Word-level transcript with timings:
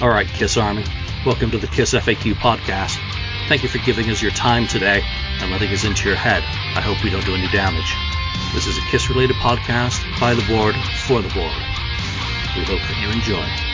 All 0.00 0.08
right, 0.08 0.26
Kiss 0.26 0.56
Army, 0.56 0.82
welcome 1.26 1.50
to 1.50 1.58
the 1.58 1.66
Kiss 1.66 1.92
FAQ 1.92 2.32
podcast. 2.36 2.96
Thank 3.48 3.62
you 3.62 3.68
for 3.68 3.76
giving 3.84 4.08
us 4.08 4.22
your 4.22 4.30
time 4.30 4.66
today 4.66 5.02
and 5.04 5.50
letting 5.50 5.70
us 5.72 5.84
into 5.84 6.08
your 6.08 6.16
head. 6.16 6.42
I 6.74 6.80
hope 6.80 7.04
we 7.04 7.10
don't 7.10 7.26
do 7.26 7.34
any 7.34 7.48
damage. 7.48 7.94
This 8.54 8.66
is 8.66 8.78
a 8.78 8.90
Kiss 8.90 9.10
related 9.10 9.36
podcast 9.36 10.00
by 10.18 10.32
the 10.32 10.46
board 10.46 10.74
for 11.04 11.20
the 11.20 11.28
board. 11.28 11.52
We 12.56 12.64
hope 12.64 12.80
that 12.80 12.96
you 12.98 13.10
enjoy. 13.10 13.69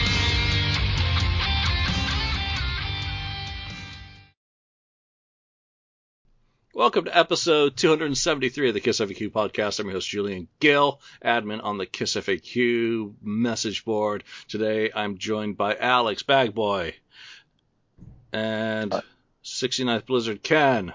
Welcome 6.76 7.06
to 7.06 7.18
episode 7.18 7.74
273 7.74 8.68
of 8.68 8.74
the 8.74 8.82
Kiss 8.82 9.00
FAQ 9.00 9.30
podcast. 9.30 9.80
I'm 9.80 9.86
your 9.86 9.94
host, 9.94 10.10
Julian 10.10 10.46
Gill, 10.60 11.00
admin 11.24 11.64
on 11.64 11.78
the 11.78 11.86
Kiss 11.86 12.16
FAQ 12.16 13.14
message 13.22 13.82
board. 13.82 14.24
Today 14.46 14.90
I'm 14.94 15.16
joined 15.16 15.56
by 15.56 15.74
Alex 15.74 16.22
Bagboy 16.22 16.92
and 18.30 18.92
69th 19.42 20.04
Blizzard 20.04 20.42
Ken. 20.42 20.92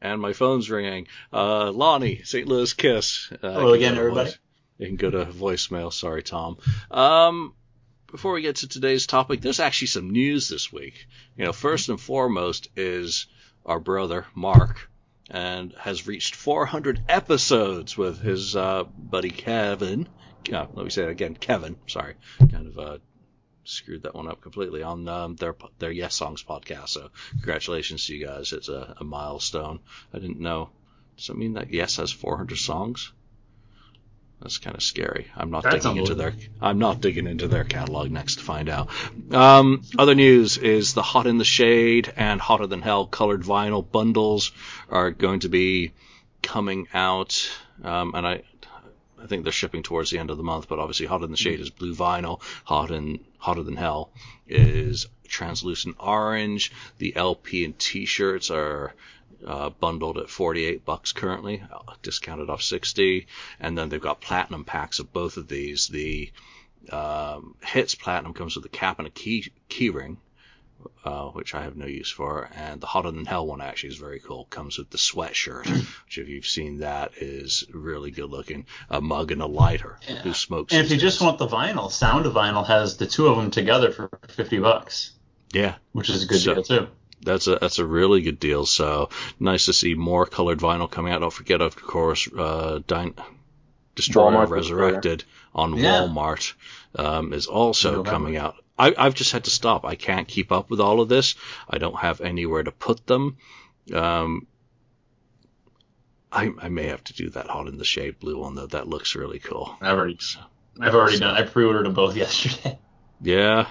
And 0.00 0.20
my 0.20 0.32
phone's 0.32 0.70
ringing. 0.70 1.08
Uh, 1.32 1.72
Lonnie, 1.72 2.22
St. 2.22 2.46
Louis 2.46 2.72
Kiss. 2.72 3.32
Uh, 3.32 3.50
Hello 3.50 3.72
again, 3.72 3.98
everybody. 3.98 4.30
You 4.78 4.86
can 4.86 4.94
go 4.94 5.10
to 5.10 5.24
voicemail. 5.24 5.92
Sorry, 5.92 6.22
Tom. 6.22 6.58
Um, 6.92 7.52
before 8.08 8.34
we 8.34 8.42
get 8.42 8.56
to 8.58 8.68
today's 8.68 9.08
topic, 9.08 9.40
there's 9.40 9.58
actually 9.58 9.88
some 9.88 10.10
news 10.10 10.48
this 10.48 10.72
week. 10.72 11.08
You 11.36 11.46
know, 11.46 11.52
first 11.52 11.88
and 11.88 12.00
foremost 12.00 12.68
is 12.76 13.26
our 13.64 13.80
brother 13.80 14.26
Mark, 14.34 14.90
and 15.30 15.72
has 15.78 16.06
reached 16.06 16.34
400 16.34 17.02
episodes 17.08 17.96
with 17.96 18.20
his 18.20 18.56
uh, 18.56 18.84
buddy 18.84 19.30
Kevin. 19.30 20.08
Uh, 20.52 20.66
let 20.74 20.84
me 20.84 20.90
say 20.90 21.04
it 21.04 21.10
again, 21.10 21.34
Kevin. 21.34 21.76
Sorry, 21.86 22.14
kind 22.50 22.66
of 22.66 22.78
uh, 22.78 22.98
screwed 23.64 24.02
that 24.02 24.14
one 24.14 24.28
up 24.28 24.40
completely 24.40 24.82
on 24.82 25.06
um, 25.08 25.36
their 25.36 25.54
their 25.78 25.92
Yes 25.92 26.14
Songs 26.14 26.42
podcast. 26.42 26.88
So 26.90 27.10
congratulations 27.32 28.06
to 28.06 28.14
you 28.14 28.26
guys. 28.26 28.52
It's 28.52 28.68
a, 28.68 28.96
a 28.98 29.04
milestone. 29.04 29.80
I 30.12 30.18
didn't 30.18 30.40
know. 30.40 30.70
Does 31.16 31.28
that 31.28 31.36
mean 31.36 31.54
that 31.54 31.72
Yes 31.72 31.96
has 31.96 32.10
400 32.10 32.56
songs? 32.56 33.12
That's 34.40 34.58
kind 34.58 34.74
of 34.74 34.82
scary. 34.82 35.26
I'm 35.36 35.50
not 35.50 35.64
That's 35.64 35.84
digging 35.84 35.98
into 35.98 36.14
their 36.14 36.34
I'm 36.60 36.78
not 36.78 37.00
digging 37.00 37.26
into 37.26 37.46
their 37.46 37.64
catalog 37.64 38.10
next 38.10 38.36
to 38.36 38.42
find 38.42 38.68
out. 38.68 38.88
Um, 39.32 39.82
other 39.98 40.14
news 40.14 40.56
is 40.56 40.94
the 40.94 41.02
Hot 41.02 41.26
in 41.26 41.36
the 41.36 41.44
Shade 41.44 42.12
and 42.16 42.40
Hotter 42.40 42.66
Than 42.66 42.80
Hell 42.80 43.06
colored 43.06 43.42
vinyl 43.42 43.88
bundles 43.88 44.52
are 44.88 45.10
going 45.10 45.40
to 45.40 45.48
be 45.48 45.92
coming 46.42 46.88
out, 46.94 47.50
um, 47.84 48.14
and 48.14 48.26
I 48.26 48.42
I 49.22 49.26
think 49.26 49.42
they're 49.42 49.52
shipping 49.52 49.82
towards 49.82 50.10
the 50.10 50.18
end 50.18 50.30
of 50.30 50.38
the 50.38 50.42
month. 50.42 50.68
But 50.68 50.78
obviously, 50.78 51.06
Hot 51.06 51.22
in 51.22 51.30
the 51.30 51.36
Shade 51.36 51.60
is 51.60 51.68
blue 51.68 51.94
vinyl. 51.94 52.40
Hot 52.64 52.90
and 52.90 53.20
Hotter 53.38 53.62
Than 53.62 53.76
Hell 53.76 54.10
is 54.48 55.06
translucent 55.28 55.96
orange. 56.00 56.72
The 56.96 57.14
LP 57.14 57.64
and 57.64 57.78
T-shirts 57.78 58.50
are 58.50 58.94
uh, 59.46 59.70
bundled 59.70 60.18
at 60.18 60.28
48 60.30 60.84
bucks 60.84 61.12
currently, 61.12 61.62
uh, 61.72 61.94
discounted 62.02 62.50
off 62.50 62.62
60. 62.62 63.26
And 63.60 63.76
then 63.76 63.88
they've 63.88 64.00
got 64.00 64.20
platinum 64.20 64.64
packs 64.64 64.98
of 64.98 65.12
both 65.12 65.36
of 65.36 65.48
these. 65.48 65.88
The 65.88 66.30
um, 66.90 67.54
Hits 67.62 67.94
Platinum 67.94 68.34
comes 68.34 68.56
with 68.56 68.64
a 68.64 68.68
cap 68.70 68.98
and 68.98 69.06
a 69.06 69.10
key 69.10 69.52
keyring, 69.68 70.16
uh, 71.04 71.26
which 71.28 71.54
I 71.54 71.62
have 71.62 71.76
no 71.76 71.86
use 71.86 72.10
for. 72.10 72.48
And 72.54 72.80
the 72.80 72.86
Hotter 72.86 73.10
Than 73.10 73.26
Hell 73.26 73.46
one 73.46 73.60
actually 73.60 73.90
is 73.90 73.96
very 73.98 74.18
cool. 74.20 74.46
Comes 74.46 74.78
with 74.78 74.90
the 74.90 74.98
sweatshirt, 74.98 75.66
which 76.04 76.18
if 76.18 76.28
you've 76.28 76.46
seen 76.46 76.78
that 76.78 77.12
is 77.18 77.64
really 77.72 78.10
good 78.10 78.30
looking. 78.30 78.66
A 78.88 79.00
mug 79.00 79.30
and 79.30 79.42
a 79.42 79.46
lighter. 79.46 79.98
Yeah. 80.08 80.16
Who 80.22 80.32
smokes? 80.34 80.72
And 80.72 80.84
if 80.84 80.90
you 80.90 80.96
just 80.96 81.20
want 81.20 81.38
the 81.38 81.46
vinyl, 81.48 81.90
Sound 81.90 82.26
of 82.26 82.32
Vinyl 82.34 82.66
has 82.66 82.96
the 82.96 83.06
two 83.06 83.26
of 83.28 83.36
them 83.36 83.50
together 83.50 83.90
for 83.92 84.10
50 84.28 84.58
bucks, 84.58 85.12
yeah, 85.52 85.74
which 85.92 86.08
is 86.10 86.24
a 86.24 86.26
good 86.26 86.40
So- 86.40 86.54
deal 86.54 86.62
too. 86.62 86.88
That's 87.22 87.46
a 87.46 87.56
that's 87.60 87.78
a 87.78 87.84
really 87.86 88.22
good 88.22 88.38
deal. 88.40 88.66
So 88.66 89.10
nice 89.38 89.66
to 89.66 89.72
see 89.72 89.94
more 89.94 90.26
colored 90.26 90.58
vinyl 90.58 90.90
coming 90.90 91.12
out. 91.12 91.20
Don't 91.20 91.32
forget, 91.32 91.60
of 91.60 91.76
course, 91.76 92.28
uh, 92.28 92.80
Dyn- 92.86 93.14
Destroyer 93.94 94.32
Walmart 94.46 94.48
Resurrected 94.50 95.24
on 95.54 95.76
Yeah. 95.76 96.00
Walmart 96.02 96.54
um, 96.96 97.32
is 97.32 97.46
also 97.46 97.90
November. 97.90 98.10
coming 98.10 98.36
out. 98.36 98.54
I, 98.78 98.94
I've 98.96 99.14
just 99.14 99.32
had 99.32 99.44
to 99.44 99.50
stop. 99.50 99.84
I 99.84 99.94
can't 99.94 100.26
keep 100.26 100.52
up 100.52 100.70
with 100.70 100.80
all 100.80 101.00
of 101.02 101.08
this. 101.10 101.34
I 101.68 101.76
don't 101.78 101.98
have 101.98 102.20
anywhere 102.22 102.62
to 102.62 102.72
put 102.72 103.06
them. 103.06 103.36
Um, 103.92 104.46
I, 106.32 106.50
I 106.60 106.68
may 106.68 106.86
have 106.86 107.02
to 107.04 107.12
do 107.12 107.28
that 107.30 107.48
hot 107.48 107.66
in 107.66 107.76
the 107.76 107.84
shade 107.84 108.18
blue 108.20 108.38
one 108.38 108.54
though. 108.54 108.66
That 108.68 108.88
looks 108.88 109.14
really 109.16 109.40
cool. 109.40 109.76
I've 109.80 109.98
already, 109.98 110.18
I've 110.80 110.94
already 110.94 111.18
done. 111.18 111.34
I 111.36 111.42
pre-ordered 111.42 111.84
them 111.86 111.94
both 111.94 112.16
yesterday. 112.24 112.78
Yeah. 113.20 113.66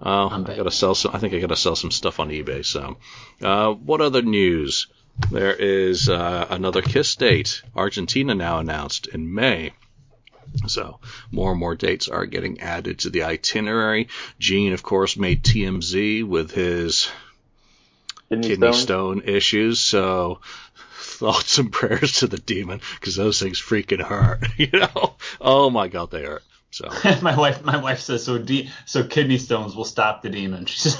Oh, 0.00 0.28
I'm 0.28 0.44
I 0.44 0.48
bad. 0.48 0.56
gotta 0.58 0.70
sell 0.70 0.94
some. 0.94 1.12
I 1.14 1.18
think 1.18 1.34
I 1.34 1.38
gotta 1.38 1.56
sell 1.56 1.76
some 1.76 1.90
stuff 1.90 2.20
on 2.20 2.28
eBay. 2.30 2.64
So, 2.64 2.96
uh, 3.42 3.72
what 3.72 4.00
other 4.00 4.22
news? 4.22 4.88
There 5.30 5.54
is 5.54 6.08
uh, 6.08 6.46
another 6.50 6.82
Kiss 6.82 7.14
date. 7.16 7.62
Argentina 7.76 8.34
now 8.34 8.58
announced 8.58 9.06
in 9.06 9.32
May. 9.32 9.72
So 10.66 10.98
more 11.30 11.52
and 11.52 11.60
more 11.60 11.74
dates 11.76 12.08
are 12.08 12.26
getting 12.26 12.60
added 12.60 12.98
to 13.00 13.10
the 13.10 13.22
itinerary. 13.24 14.08
Gene, 14.38 14.72
of 14.72 14.82
course, 14.82 15.16
made 15.16 15.42
TMZ 15.44 16.24
with 16.26 16.50
his 16.52 17.08
Kidney, 18.28 18.48
kidney 18.48 18.72
stone. 18.72 19.20
stone 19.20 19.22
issues. 19.24 19.80
So 19.80 20.40
thoughts 20.98 21.58
and 21.58 21.72
prayers 21.72 22.12
to 22.20 22.26
the 22.26 22.38
demon 22.38 22.80
because 22.98 23.14
those 23.16 23.40
things 23.40 23.60
freaking 23.60 24.02
hurt. 24.02 24.44
You 24.58 24.68
know? 24.72 25.14
Oh 25.40 25.70
my 25.70 25.88
God, 25.88 26.10
they 26.10 26.24
hurt. 26.24 26.42
So. 26.74 26.90
my 27.22 27.36
wife, 27.36 27.62
my 27.62 27.76
wife 27.76 28.00
says 28.00 28.24
so. 28.24 28.36
De- 28.36 28.68
so 28.84 29.04
kidney 29.04 29.38
stones 29.38 29.76
will 29.76 29.84
stop 29.84 30.22
the 30.22 30.28
demon. 30.28 30.66
She 30.74 30.80
says, 30.80 30.98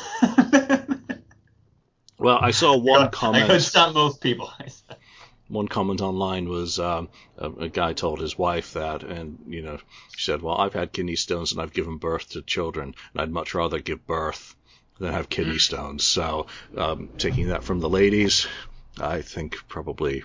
Well, 2.16 2.38
I 2.40 2.52
saw 2.52 2.76
one 2.76 3.02
I 3.02 3.08
comment. 3.08 3.46
could 3.50 3.60
stop 3.60 3.92
most 3.92 4.20
people. 4.20 4.52
I 4.60 4.68
one 5.48 5.66
comment 5.66 6.00
online 6.00 6.48
was 6.48 6.78
um, 6.78 7.08
a, 7.36 7.50
a 7.50 7.68
guy 7.68 7.92
told 7.92 8.20
his 8.20 8.38
wife 8.38 8.74
that, 8.74 9.02
and 9.02 9.36
you 9.48 9.62
know, 9.62 9.78
she 10.16 10.24
said, 10.24 10.42
"Well, 10.42 10.56
I've 10.56 10.74
had 10.74 10.92
kidney 10.92 11.16
stones 11.16 11.50
and 11.50 11.60
I've 11.60 11.72
given 11.72 11.96
birth 11.96 12.28
to 12.30 12.42
children, 12.42 12.94
and 13.12 13.20
I'd 13.20 13.32
much 13.32 13.52
rather 13.52 13.80
give 13.80 14.06
birth 14.06 14.54
than 15.00 15.12
have 15.12 15.28
kidney 15.28 15.58
stones." 15.58 16.04
So, 16.04 16.46
um, 16.76 17.08
taking 17.18 17.48
that 17.48 17.64
from 17.64 17.80
the 17.80 17.90
ladies, 17.90 18.46
I 19.00 19.22
think 19.22 19.56
probably 19.66 20.22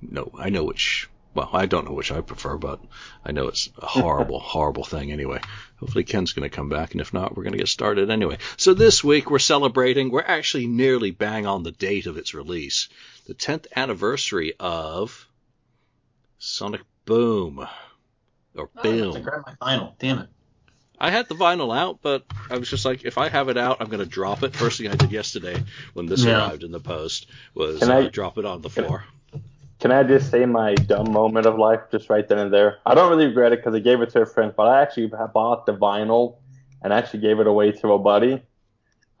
no. 0.00 0.30
I 0.38 0.48
know 0.48 0.64
which. 0.64 1.06
Well, 1.34 1.50
I 1.52 1.66
don't 1.66 1.84
know 1.86 1.92
which 1.94 2.12
I 2.12 2.20
prefer, 2.20 2.56
but 2.56 2.80
I 3.24 3.32
know 3.32 3.48
it's 3.48 3.68
a 3.78 3.86
horrible, 3.86 4.38
horrible 4.54 4.84
thing 4.84 5.10
anyway. 5.10 5.40
Hopefully 5.80 6.04
Ken's 6.04 6.32
going 6.32 6.48
to 6.48 6.54
come 6.56 6.68
back, 6.68 6.92
and 6.92 7.00
if 7.00 7.12
not, 7.12 7.36
we're 7.36 7.42
going 7.42 7.52
to 7.54 7.58
get 7.58 7.68
started 7.68 8.08
anyway. 8.08 8.38
So 8.56 8.72
this 8.72 9.02
week 9.02 9.30
we're 9.30 9.40
celebrating, 9.40 10.10
we're 10.10 10.22
actually 10.22 10.66
nearly 10.68 11.10
bang 11.10 11.44
on 11.46 11.64
the 11.64 11.72
date 11.72 12.06
of 12.06 12.16
its 12.16 12.34
release. 12.34 12.88
The 13.26 13.34
10th 13.34 13.66
anniversary 13.74 14.54
of 14.60 15.26
Sonic 16.38 16.82
Boom. 17.04 17.58
Or 18.56 18.70
oh, 18.76 18.80
I 18.82 18.86
have 18.88 18.96
Boom. 18.98 19.14
to 19.14 19.20
grab 19.20 19.42
my 19.46 19.54
vinyl. 19.76 19.92
Damn 19.98 20.18
it. 20.20 20.28
I 21.00 21.10
had 21.10 21.28
the 21.28 21.34
vinyl 21.34 21.76
out, 21.76 21.98
but 22.00 22.24
I 22.48 22.56
was 22.56 22.70
just 22.70 22.84
like, 22.84 23.04
if 23.04 23.18
I 23.18 23.28
have 23.28 23.48
it 23.48 23.56
out, 23.58 23.78
I'm 23.80 23.88
going 23.88 23.98
to 23.98 24.06
drop 24.06 24.44
it. 24.44 24.54
First 24.54 24.78
thing 24.78 24.88
I 24.88 24.94
did 24.94 25.10
yesterday 25.10 25.60
when 25.92 26.06
this 26.06 26.22
Yeah. 26.24 26.38
arrived 26.48 26.62
in 26.62 26.70
the 26.70 26.78
post 26.80 27.26
was 27.52 27.80
Can 27.80 27.90
uh, 27.90 28.08
drop 28.10 28.38
it 28.38 28.44
on 28.44 28.62
the 28.62 28.70
can- 28.70 28.84
floor. 28.84 29.04
Can 29.80 29.92
I 29.92 30.02
just 30.02 30.30
say 30.30 30.46
my 30.46 30.74
dumb 30.74 31.12
moment 31.12 31.46
of 31.46 31.58
life 31.58 31.80
just 31.90 32.08
right 32.08 32.26
then 32.26 32.38
and 32.38 32.52
there? 32.52 32.78
I 32.86 32.94
don't 32.94 33.10
really 33.10 33.26
regret 33.26 33.52
it 33.52 33.58
because 33.58 33.74
I 33.74 33.80
gave 33.80 34.00
it 34.00 34.10
to 34.10 34.22
a 34.22 34.26
friend, 34.26 34.52
but 34.56 34.66
I 34.66 34.80
actually 34.82 35.08
bought 35.08 35.66
the 35.66 35.74
vinyl 35.74 36.36
and 36.82 36.92
actually 36.92 37.20
gave 37.20 37.40
it 37.40 37.46
away 37.46 37.72
to 37.72 37.92
a 37.92 37.98
buddy. 37.98 38.42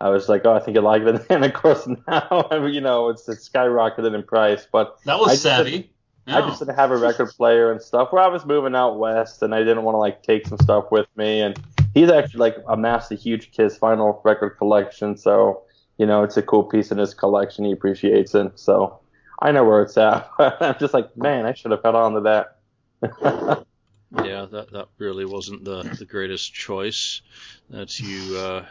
I 0.00 0.10
was 0.10 0.28
like, 0.28 0.42
oh, 0.44 0.52
I 0.52 0.60
think 0.60 0.74
you 0.76 0.80
like 0.80 1.02
it. 1.02 1.26
And 1.30 1.44
of 1.44 1.52
course 1.54 1.86
now, 1.86 2.48
I 2.50 2.58
mean, 2.58 2.74
you 2.74 2.80
know, 2.80 3.08
it's, 3.08 3.28
it's 3.28 3.48
skyrocketed 3.48 4.14
in 4.14 4.22
price. 4.22 4.66
But 4.70 4.98
That 5.04 5.18
was 5.18 5.30
I 5.30 5.34
savvy. 5.34 5.90
I 6.26 6.40
just 6.40 6.60
didn't 6.60 6.76
have 6.76 6.90
a 6.90 6.96
record 6.96 7.30
player 7.30 7.70
and 7.70 7.82
stuff. 7.82 8.12
Where 8.12 8.22
I 8.22 8.28
was 8.28 8.46
moving 8.46 8.74
out 8.74 8.98
west, 8.98 9.42
and 9.42 9.54
I 9.54 9.58
didn't 9.58 9.82
want 9.82 9.94
to 9.94 9.98
like 9.98 10.22
take 10.22 10.46
some 10.46 10.58
stuff 10.58 10.90
with 10.90 11.06
me. 11.16 11.40
And 11.40 11.60
he's 11.92 12.10
actually 12.10 12.40
like 12.40 12.56
amassed 12.68 13.12
a 13.12 13.14
huge 13.14 13.52
Kiss 13.52 13.78
vinyl 13.78 14.20
record 14.24 14.56
collection, 14.56 15.16
so 15.16 15.62
you 15.98 16.06
know 16.06 16.22
it's 16.22 16.36
a 16.36 16.42
cool 16.42 16.64
piece 16.64 16.90
in 16.90 16.98
his 16.98 17.12
collection. 17.12 17.66
He 17.66 17.72
appreciates 17.72 18.34
it, 18.34 18.58
so 18.58 19.00
I 19.40 19.52
know 19.52 19.64
where 19.64 19.82
it's 19.82 19.96
at. 19.96 20.30
I'm 20.38 20.76
just 20.78 20.94
like, 20.94 21.16
man, 21.16 21.46
I 21.46 21.54
should 21.54 21.70
have 21.70 21.82
held 21.82 21.96
on 21.96 22.14
to 22.14 22.20
that. 23.02 23.66
Yeah, 24.10 24.46
that 24.46 24.70
that 24.72 24.88
really 24.98 25.24
wasn't 25.24 25.64
the 25.64 25.82
the 25.98 26.04
greatest 26.06 26.52
choice 26.54 27.20
that 27.70 27.98
you 27.98 28.36
uh, 28.36 28.66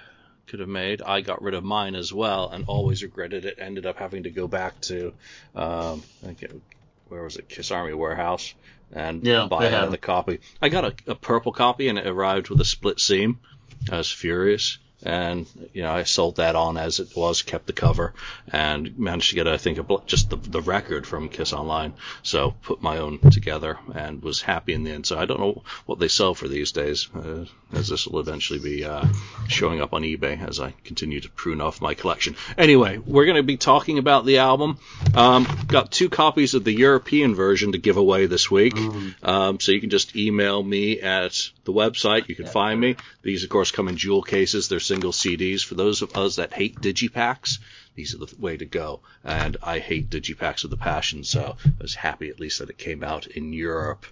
could 0.48 0.60
have 0.62 0.70
made. 0.70 1.02
I 1.02 1.22
got 1.22 1.42
rid 1.42 1.54
of 1.54 1.64
mine 1.64 1.96
as 1.96 2.14
well, 2.14 2.50
and 2.50 2.64
always 2.66 3.04
regretted 3.04 3.46
it. 3.46 3.58
Ended 3.60 3.86
up 3.86 3.98
having 3.98 4.24
to 4.24 4.32
go 4.32 4.48
back 4.48 4.80
to 4.84 5.14
um, 5.56 6.04
I 6.26 6.30
it, 6.40 6.62
where 7.10 7.24
was 7.24 7.36
it, 7.36 7.50
Kiss 7.50 7.72
Army 7.72 7.94
Warehouse, 7.94 8.54
and 8.92 9.22
Yeah, 9.24 9.48
buy 9.50 9.64
they 9.64 9.76
another 9.76 9.98
copy. 9.98 10.40
I 10.62 10.70
got 10.70 10.86
a, 10.86 11.12
a 11.12 11.16
purple 11.16 11.52
copy, 11.52 11.90
and 11.90 11.98
it 11.98 12.08
arrived 12.08 12.50
with 12.50 12.62
a 12.62 12.66
split 12.66 13.00
seam. 13.00 13.40
I 13.92 13.98
was 13.98 14.10
furious. 14.12 14.78
And 15.04 15.46
you 15.74 15.84
know 15.84 15.92
I 15.92 16.04
sold 16.04 16.38
that 16.38 16.56
on 16.56 16.78
as 16.78 17.00
it 17.00 17.16
was, 17.16 17.42
kept 17.42 17.68
the 17.68 17.74
cover, 17.74 18.14
and 18.52 18.98
managed 18.98 19.30
to 19.30 19.36
get 19.36 19.48
I 19.48 19.58
think 19.58 19.78
a, 19.78 19.98
just 20.06 20.30
the, 20.30 20.38
the 20.38 20.62
record 20.62 21.06
from 21.06 21.30
Kiss 21.30 21.54
Online. 21.54 21.94
So 22.24 22.56
put 22.64 22.82
my 22.82 22.98
own 22.98 23.20
together 23.20 23.78
and 23.94 24.22
was 24.22 24.42
happy 24.42 24.74
in 24.74 24.84
the 24.84 24.92
end. 24.92 25.06
So 25.06 25.18
I 25.18 25.26
don't 25.26 25.40
know 25.40 25.64
what 25.86 26.00
they 26.00 26.08
sell 26.08 26.34
for 26.34 26.48
these 26.48 26.72
days, 26.72 27.10
uh, 27.16 27.46
as 27.74 27.90
this 27.90 28.08
will 28.08 28.20
eventually 28.20 28.60
be 28.60 28.86
uh, 28.86 29.06
showing 29.48 29.82
up 29.82 29.94
on 29.94 30.04
eBay 30.04 30.48
as 30.48 30.60
I 30.60 30.74
continue 30.84 31.20
to 31.20 31.30
prune 31.30 31.62
off 31.62 31.82
my 31.82 31.94
collection. 31.94 32.36
Anyway, 32.58 32.98
we're 32.98 33.26
going 33.26 33.38
to 33.38 33.44
be 33.44 33.58
talking 33.58 33.98
about 33.98 34.26
the 34.26 34.40
album. 34.40 34.78
Um, 35.14 35.48
got 35.68 35.92
two 35.92 36.10
copies 36.10 36.54
of 36.54 36.64
the 36.64 36.74
European 36.74 37.36
version 37.36 37.74
to 37.74 37.78
give 37.78 37.98
away 37.98 38.26
this 38.26 38.50
week, 38.50 38.76
um, 39.24 39.60
so 39.60 39.72
you 39.72 39.82
can 39.82 39.90
just 39.90 40.16
email 40.16 40.62
me 40.62 41.02
at 41.02 41.50
the 41.66 41.74
website. 41.74 42.30
You 42.30 42.36
can 42.36 42.48
find 42.48 42.80
me. 42.80 42.96
These, 43.22 43.44
of 43.44 43.50
course, 43.50 43.72
come 43.72 43.88
in 43.88 43.98
jewel 43.98 44.22
cases. 44.22 44.68
They're 44.68 44.80
single 44.94 45.12
CDs. 45.12 45.66
For 45.66 45.74
those 45.74 46.04
of 46.04 46.16
us 46.16 46.36
that 46.36 46.54
hate 46.54 46.80
digipacks, 46.80 47.58
these 47.96 48.14
are 48.14 48.20
the 48.20 48.32
way 48.38 48.58
to 48.58 48.66
go. 48.66 49.00
And 49.24 49.58
I 49.64 49.80
hate 49.80 50.12
digipacks 50.12 50.62
with 50.62 50.72
a 50.74 50.78
passion, 50.78 51.24
so 51.24 51.58
I 51.66 51.82
was 51.82 51.96
happy 51.96 52.30
at 52.30 52.40
least 52.40 52.60
that 52.60 52.70
it 52.70 52.78
came 52.78 53.04
out 53.04 53.26
in 53.26 53.54
Europe 53.54 54.06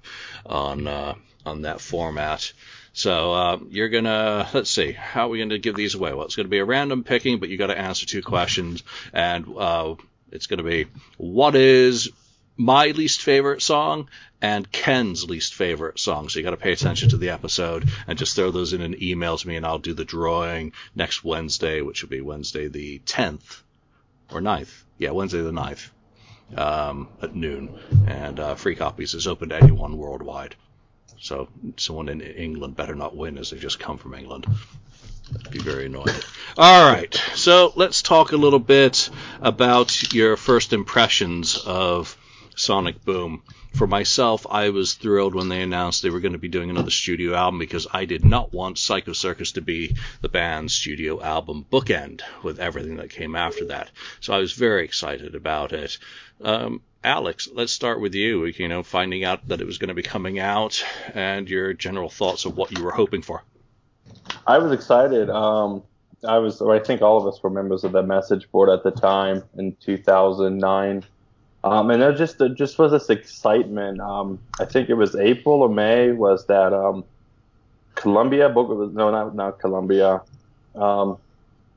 on 0.44 0.88
uh, 0.88 1.14
on 1.46 1.62
that 1.64 1.82
format. 1.82 2.52
So 2.94 3.32
uh, 3.32 3.60
you're 3.70 3.90
gonna 3.90 4.50
let's 4.54 4.72
see 4.72 4.92
how 4.92 5.28
are 5.28 5.30
we 5.30 5.38
gonna 5.38 5.60
give 5.60 5.76
these 5.76 5.94
away? 5.94 6.14
Well, 6.14 6.26
it's 6.26 6.36
gonna 6.36 6.50
be 6.50 6.58
a 6.58 6.66
random 6.66 7.04
picking, 7.04 7.40
but 7.40 7.50
you 7.50 7.58
got 7.58 7.68
to 7.68 7.78
answer 7.78 8.08
two 8.08 8.24
questions, 8.24 8.82
and 9.14 9.46
uh, 9.56 9.96
it's 10.32 10.48
gonna 10.48 10.64
be 10.64 10.88
what 11.18 11.56
is 11.56 12.10
my 12.58 12.88
least 12.88 13.22
favorite 13.22 13.62
song 13.62 14.10
and 14.42 14.72
Ken's 14.72 15.30
least 15.30 15.54
favorite 15.54 16.00
song. 16.00 16.30
So 16.30 16.40
you 16.40 16.44
got 16.44 16.52
to 16.52 16.58
pay 16.58 16.72
attention 16.72 17.10
to 17.10 17.18
the 17.18 17.30
episode 17.30 17.90
and 18.08 18.18
just 18.18 18.36
throw 18.36 18.52
those 18.52 18.74
in 18.74 18.82
an 18.82 19.02
email 19.02 19.38
to 19.38 19.48
me, 19.48 19.56
and 19.56 19.66
I'll 19.66 19.80
do 19.80 19.94
the 19.94 20.06
drawing 20.06 20.74
next 20.96 21.24
Wednesday, 21.24 21.82
which 21.82 22.02
will 22.02 22.10
be 22.10 22.22
Wednesday 22.22 22.68
the 22.68 23.00
10th 23.00 23.62
or 24.32 24.42
9th. 24.42 24.84
Yeah, 24.98 25.12
Wednesday 25.12 25.42
the 25.42 25.52
9th 25.52 25.90
um, 26.58 27.08
at 27.22 27.36
noon. 27.36 27.78
And 28.08 28.40
uh, 28.40 28.56
free 28.56 28.76
copies 28.76 29.14
is 29.14 29.28
open 29.28 29.50
to 29.50 29.62
anyone 29.62 29.98
worldwide. 29.98 30.56
So 31.20 31.50
someone 31.78 32.10
in 32.10 32.22
England 32.22 32.76
better 32.76 32.96
not 32.96 33.16
win 33.16 33.38
as 33.38 33.52
they 33.52 33.58
just 33.58 33.80
come 33.80 33.98
from 33.98 34.16
England. 34.16 34.48
That'd 35.32 35.52
be 35.52 35.60
very 35.60 35.86
annoying. 35.86 36.08
All 36.58 36.92
right, 36.92 37.14
so 37.36 37.72
let's 37.76 38.02
talk 38.02 38.32
a 38.32 38.38
little 38.38 38.60
bit 38.60 39.10
about 39.40 40.14
your 40.14 40.36
first 40.36 40.74
impressions 40.74 41.58
of 41.58 42.18
Sonic 42.56 43.06
Boom. 43.06 43.44
For 43.74 43.88
myself, 43.88 44.46
I 44.50 44.70
was 44.70 44.94
thrilled 44.94 45.34
when 45.34 45.50
they 45.50 45.62
announced 45.62 46.04
they 46.04 46.10
were 46.10 46.20
going 46.20 46.34
to 46.34 46.38
be 46.38 46.50
doing 46.50 46.70
another 46.70 46.92
studio 46.92 47.34
album 47.34 47.58
because 47.58 47.88
I 47.92 48.06
did 48.06 48.26
not 48.26 48.54
want 48.54 48.78
Psycho 48.78 49.14
Circus 49.14 49.54
to 49.54 49.62
be 49.62 49.96
the 50.22 50.30
band's 50.30 50.74
studio 50.74 51.22
album 51.22 51.66
bookend 51.72 52.22
with 52.44 52.60
everything 52.60 52.98
that 52.98 53.10
came 53.10 53.36
after 53.36 53.66
that. 53.66 53.90
So 54.20 54.34
I 54.34 54.40
was 54.40 54.52
very 54.52 54.84
excited 54.84 55.36
about 55.36 55.72
it. 55.72 55.98
Um, 56.44 56.82
Alex, 57.04 57.50
let's 57.52 57.72
start 57.72 58.02
with 58.02 58.14
you. 58.14 58.46
You 58.46 58.68
know, 58.68 58.84
finding 58.84 59.24
out 59.24 59.48
that 59.48 59.62
it 59.62 59.66
was 59.66 59.78
going 59.78 59.88
to 59.88 59.94
be 59.94 60.04
coming 60.04 60.38
out 60.38 60.84
and 61.14 61.50
your 61.50 61.74
general 61.74 62.10
thoughts 62.10 62.46
of 62.46 62.58
what 62.58 62.78
you 62.78 62.84
were 62.84 62.92
hoping 62.92 63.22
for. 63.22 63.44
I 64.46 64.58
was 64.58 64.72
excited. 64.72 65.30
Um, 65.30 65.84
I 66.28 66.38
was, 66.38 66.62
I 66.62 66.80
think 66.80 67.02
all 67.02 67.18
of 67.18 67.26
us 67.26 67.42
were 67.42 67.50
members 67.50 67.84
of 67.84 67.94
that 67.94 68.04
message 68.04 68.52
board 68.52 68.70
at 68.70 68.84
the 68.84 68.92
time 68.92 69.44
in 69.58 69.76
2009. 69.80 71.04
Um, 71.64 71.92
and 71.92 72.02
there 72.02 72.14
just 72.14 72.40
there 72.40 72.50
just 72.50 72.80
was 72.80 72.92
this 72.92 73.10
excitement. 73.10 74.00
Um, 74.00 74.40
I 74.60 74.66
think 74.66 74.90
it 74.90 74.96
was 74.96 75.16
April 75.16 75.62
or 75.62 75.70
May 75.70 76.12
was 76.12 76.46
that 76.48 76.74
um, 76.74 77.04
Colombia 77.96 78.50
was 78.50 78.94
no 78.94 79.12
not 79.12 79.36
not 79.36 79.60
Colombia, 79.60 80.22
um, 80.76 81.18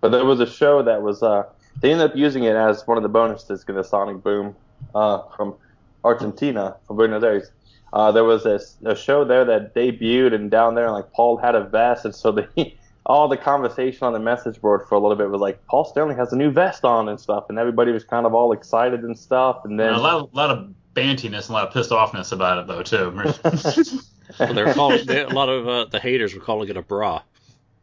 but 0.01 0.09
there 0.09 0.25
was 0.25 0.41
a 0.41 0.47
show 0.47 0.83
that 0.83 1.03
was 1.03 1.23
uh, 1.23 1.45
they 1.81 1.93
ended 1.93 2.11
up 2.11 2.17
using 2.17 2.45
it 2.45 2.57
as 2.57 2.87
one 2.87 2.97
of 2.97 3.03
the 3.03 3.09
bonus 3.09 3.45
discs 3.45 3.69
in 3.69 3.75
the 3.75 3.85
Sonic 3.85 4.23
Boom 4.23 4.57
uh, 4.95 5.23
from 5.37 5.55
Argentina 6.03 6.77
from 6.87 6.97
Buenos 6.97 7.23
Aires. 7.23 7.51
Uh, 7.93 8.11
there 8.11 8.25
was 8.25 8.43
this, 8.43 8.77
a 8.85 8.97
show 8.97 9.25
there 9.25 9.45
that 9.45 9.73
debuted 9.75 10.35
and 10.35 10.51
down 10.51 10.75
there 10.75 10.91
like 10.91 11.13
Paul 11.13 11.37
had 11.37 11.55
a 11.55 11.63
vest 11.63 12.05
and 12.05 12.15
so 12.15 12.33
they 12.33 12.47
all 13.07 13.29
the 13.29 13.37
conversation 13.37 14.07
on 14.07 14.13
the 14.13 14.19
message 14.19 14.61
board 14.61 14.87
for 14.89 14.95
a 14.95 14.99
little 14.99 15.17
bit 15.17 15.31
was 15.31 15.41
like 15.41 15.65
Paul 15.67 15.85
Stanley 15.85 16.15
has 16.15 16.33
a 16.33 16.37
new 16.37 16.51
vest 16.51 16.85
on 16.85 17.09
and 17.09 17.21
stuff, 17.21 17.47
and 17.49 17.59
everybody 17.59 17.93
was 17.93 18.05
kind 18.05 18.25
of 18.25 18.35
all 18.35 18.53
excited 18.53 19.03
and 19.03 19.19
stuff. 19.19 19.65
And 19.65 19.79
then 19.79 19.93
a 19.93 19.99
lot, 19.99 20.15
of, 20.15 20.35
lot 20.35 20.51
of 20.51 20.73
bantiness 20.95 21.47
and 21.47 21.51
a 21.51 21.53
lot 21.53 21.69
of 21.69 21.75
pissed 21.75 21.91
offness 21.91 22.33
about 22.33 22.59
it 22.59 22.67
though 22.67 22.83
too. 22.83 23.13
well, 24.41 24.55
they're 24.55 24.73
calling 24.73 25.05
they, 25.07 25.23
a 25.23 25.29
lot 25.29 25.49
of 25.49 25.69
uh, 25.69 25.85
the 25.87 26.01
haters 26.01 26.35
were 26.35 26.41
calling 26.41 26.69
it 26.69 26.77
a 26.77 26.83
bra. 26.83 27.23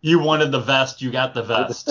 You 0.03 0.19
wanted 0.19 0.51
the 0.51 0.59
vest, 0.59 1.03
you 1.03 1.11
got 1.11 1.35
the 1.35 1.43
vest. 1.43 1.89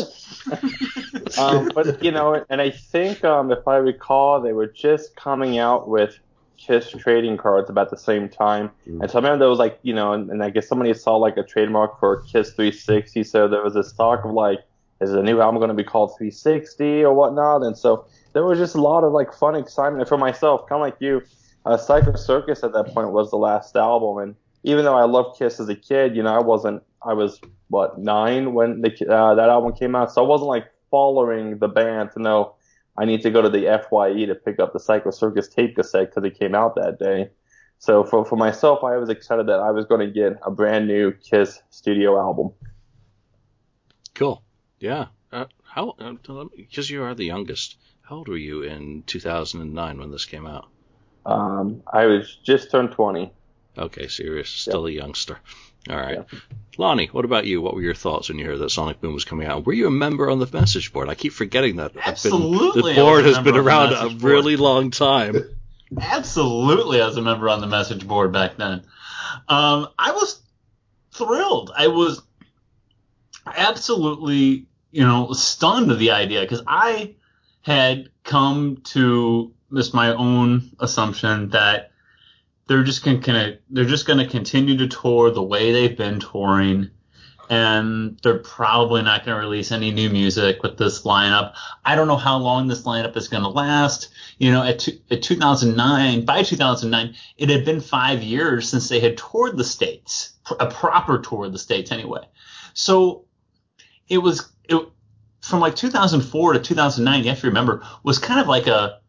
um, 1.39 1.71
but 1.73 2.03
you 2.03 2.11
know, 2.11 2.45
and 2.51 2.61
I 2.61 2.71
think 2.71 3.23
um, 3.25 3.53
if 3.53 3.69
I 3.69 3.77
recall, 3.77 4.41
they 4.41 4.53
were 4.53 4.67
just 4.67 5.15
coming 5.15 5.59
out 5.59 5.89
with 5.89 6.19
Kiss 6.61 6.91
trading 6.91 7.39
cards 7.39 7.71
about 7.71 7.91
the 7.91 7.97
same 7.97 8.29
time. 8.29 8.71
Mm. 8.87 9.01
And 9.01 9.11
so 9.11 9.19
I 9.19 9.23
remember 9.23 9.39
there 9.39 9.49
was 9.49 9.59
like, 9.59 9.79
you 9.83 9.95
know, 9.95 10.13
and, 10.13 10.31
and, 10.31 10.45
I 10.45 10.51
guess 10.51 10.69
somebody 10.69 10.93
saw 10.93 11.17
like 11.17 11.39
a 11.39 11.43
trademark 11.43 11.99
for 11.99 12.21
Kiss 12.23 12.51
360. 12.51 13.25
So 13.25 13.49
there 13.49 13.63
was 13.63 13.75
this 13.75 13.93
talk 13.93 14.25
of 14.25 14.33
like, 14.33 14.61
is 15.01 15.13
the 15.13 15.23
new 15.23 15.41
album 15.41 15.59
going 15.59 15.69
to 15.69 15.75
be 15.75 15.85
called 15.85 16.11
360 16.19 17.03
or 17.03 17.15
whatnot? 17.15 17.63
And 17.63 17.77
so 17.77 18.07
there 18.35 18.45
was 18.45 18.59
just 18.59 18.75
a 18.75 18.81
lot 18.81 19.05
of 19.05 19.13
like 19.13 19.33
fun 19.33 19.57
excitement. 19.57 20.03
And 20.03 20.09
for 20.09 20.19
myself, 20.19 20.69
kind 20.69 20.83
of 20.83 20.87
like 20.87 20.97
you, 21.01 21.23
uh, 21.65 21.79
Psycho 21.79 22.15
Circus 22.15 22.63
at 22.63 22.75
that 22.75 22.93
point 22.93 23.11
was 23.11 23.31
the 23.31 23.39
last 23.39 23.75
album. 23.75 24.19
And 24.19 24.35
even 24.63 24.85
though 24.85 24.97
I 24.97 25.05
loved 25.05 25.39
Kiss 25.39 25.61
as 25.61 25.69
a 25.71 25.75
kid, 25.75 26.15
you 26.15 26.23
know, 26.23 26.35
I 26.35 26.41
wasn't, 26.41 26.83
I 27.03 27.15
was, 27.15 27.41
what, 27.69 27.99
nine 27.99 28.53
when 28.53 28.83
the, 28.83 28.91
uh, 29.11 29.35
that 29.35 29.49
album 29.49 29.73
came 29.75 29.97
out. 29.97 30.13
So 30.13 30.23
I 30.23 30.27
wasn't 30.27 30.49
like 30.49 30.67
following 30.91 31.59
the 31.59 31.69
band 31.69 32.11
to 32.13 32.21
know 32.21 32.55
I 33.01 33.07
need 33.07 33.23
to 33.23 33.31
go 33.31 33.41
to 33.41 33.49
the 33.49 33.65
FYE 33.89 34.27
to 34.27 34.35
pick 34.35 34.61
up 34.61 34.75
the 34.75 34.79
Psycho 34.79 35.11
Circus 35.11 35.49
tape 35.49 35.75
cassette 35.75 36.11
because 36.11 36.23
it 36.23 36.39
came 36.39 36.55
out 36.55 36.75
that 36.75 36.99
day. 36.99 37.31
So 37.79 38.05
for, 38.05 38.27
for 38.27 38.37
myself, 38.37 38.85
I 38.85 38.99
was 38.99 39.09
excited 39.09 39.47
that 39.47 39.59
I 39.59 39.71
was 39.71 39.87
going 39.87 40.07
to 40.07 40.13
get 40.13 40.39
a 40.45 40.51
brand 40.51 40.87
new 40.87 41.13
Kiss 41.13 41.63
studio 41.71 42.21
album. 42.21 42.53
Cool. 44.15 44.43
Yeah. 44.81 45.07
Uh, 45.33 45.47
how? 45.63 45.95
Because 46.55 46.91
uh, 46.91 46.93
you 46.93 47.03
are 47.03 47.15
the 47.15 47.25
youngest. 47.25 47.79
How 48.03 48.17
old 48.17 48.29
were 48.29 48.37
you 48.37 48.65
in 48.65 49.03
2009 49.07 49.99
when 49.99 50.11
this 50.11 50.27
came 50.27 50.47
out? 50.47 50.69
Um, 51.25 51.83
I 51.91 52.05
was 52.05 52.37
just 52.45 52.71
turned 52.71 52.93
20. 52.93 53.33
Okay, 53.79 54.09
so 54.09 54.25
you're 54.25 54.45
still 54.45 54.87
yep. 54.87 54.99
a 54.99 55.03
youngster. 55.05 55.39
All 55.91 55.97
right. 55.97 56.25
Yeah. 56.31 56.39
Lonnie, 56.79 57.09
what 57.09 57.25
about 57.25 57.45
you? 57.45 57.61
What 57.61 57.75
were 57.75 57.83
your 57.83 57.95
thoughts 57.95 58.29
when 58.29 58.39
you 58.39 58.47
heard 58.47 58.61
that 58.61 58.71
Sonic 58.71 59.01
Boom 59.01 59.13
was 59.13 59.25
coming 59.25 59.47
out? 59.47 59.67
Were 59.67 59.73
you 59.73 59.87
a 59.87 59.91
member 59.91 60.31
on 60.31 60.39
the 60.39 60.49
message 60.51 60.93
board? 60.93 61.09
I 61.09 61.15
keep 61.15 61.33
forgetting 61.33 61.77
that. 61.77 61.93
Absolutely. 62.03 62.83
Been, 62.83 62.97
the 62.97 63.03
board 63.03 63.25
has 63.27 63.39
been 63.39 63.57
around 63.57 63.93
a 63.93 64.09
board. 64.09 64.23
really 64.23 64.57
long 64.57 64.91
time. 64.91 65.37
Absolutely, 66.01 67.01
as 67.01 67.17
a 67.17 67.23
member 67.23 67.49
on 67.49 67.61
the 67.61 67.67
message 67.67 68.07
board 68.07 68.33
back 68.33 68.57
then. 68.57 68.85
Um, 69.49 69.89
I 69.99 70.13
was 70.13 70.41
thrilled. 71.13 71.73
I 71.77 71.89
was 71.89 72.23
absolutely, 73.45 74.67
you 74.93 75.05
know, 75.05 75.33
stunned 75.33 75.89
to 75.89 75.97
the 75.97 76.13
idea 76.13 76.43
because 76.43 76.63
I 76.67 77.17
had 77.63 78.09
come 78.25 78.79
to 78.85 79.53
this 79.71 79.93
my 79.93 80.15
own 80.15 80.71
assumption 80.79 81.51
that 81.51 81.90
they're 82.71 82.85
just 82.85 83.03
to 83.35 83.59
they're 83.71 83.85
just 83.85 84.07
to 84.21 84.29
continue 84.29 84.77
to 84.77 84.87
tour 84.87 85.33
the 85.33 85.43
way 85.43 85.73
they've 85.73 85.99
been 85.99 86.21
touring 86.21 86.89
and 87.49 88.17
they're 88.23 88.39
probably 88.39 89.03
not 89.03 89.25
to 89.25 89.35
release 89.35 89.73
any 89.73 89.91
new 89.91 90.09
music 90.09 90.63
with 90.63 90.79
this 90.79 91.03
lineup. 91.03 91.55
I 91.85 91.97
don't 91.97 92.07
know 92.07 92.17
how 92.17 92.39
long 92.39 92.69
this 92.69 92.85
lineup 92.85 93.17
is 93.17 93.27
to 93.43 93.49
last. 93.49 94.11
You 94.39 94.53
know, 94.53 94.63
at, 94.63 94.87
at 95.11 95.21
2009, 95.21 96.25
by 96.25 96.45
2009, 96.45 97.17
it 97.39 97.51
had 97.51 97.65
been 97.65 97.81
five 97.81 98.23
years 98.23 98.69
since 98.69 98.89
they 98.89 99.01
had 99.01 99.19
toured 99.19 99.57
the 99.57 99.65
states, 99.65 100.35
a 100.61 100.71
proper 100.71 101.19
tour 101.19 101.47
of 101.47 101.53
the 101.53 101.59
states 101.59 101.91
anyway. 101.91 102.23
So 102.75 103.25
it 104.09 104.19
was 104.19 104.49
it, 104.69 104.81
from 105.41 105.59
like 105.59 105.75
2004 105.75 106.53
to 106.53 106.61
2009. 106.61 107.25
You 107.25 107.31
have 107.31 107.41
to 107.41 107.49
remember 107.49 107.83
was 108.05 108.21
kind 108.21 108.41
of 108.41 108.47
like 108.47 108.69
a 108.69 109.00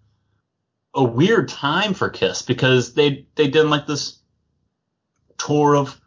a 0.94 1.04
weird 1.04 1.48
time 1.50 1.94
for 1.94 2.10
Kiss 2.10 2.42
because 2.42 2.94
they 2.94 3.26
they 3.36 3.48
did 3.48 3.66
like 3.66 3.88
this 3.88 4.20
tour 5.38 5.76
of 5.76 6.00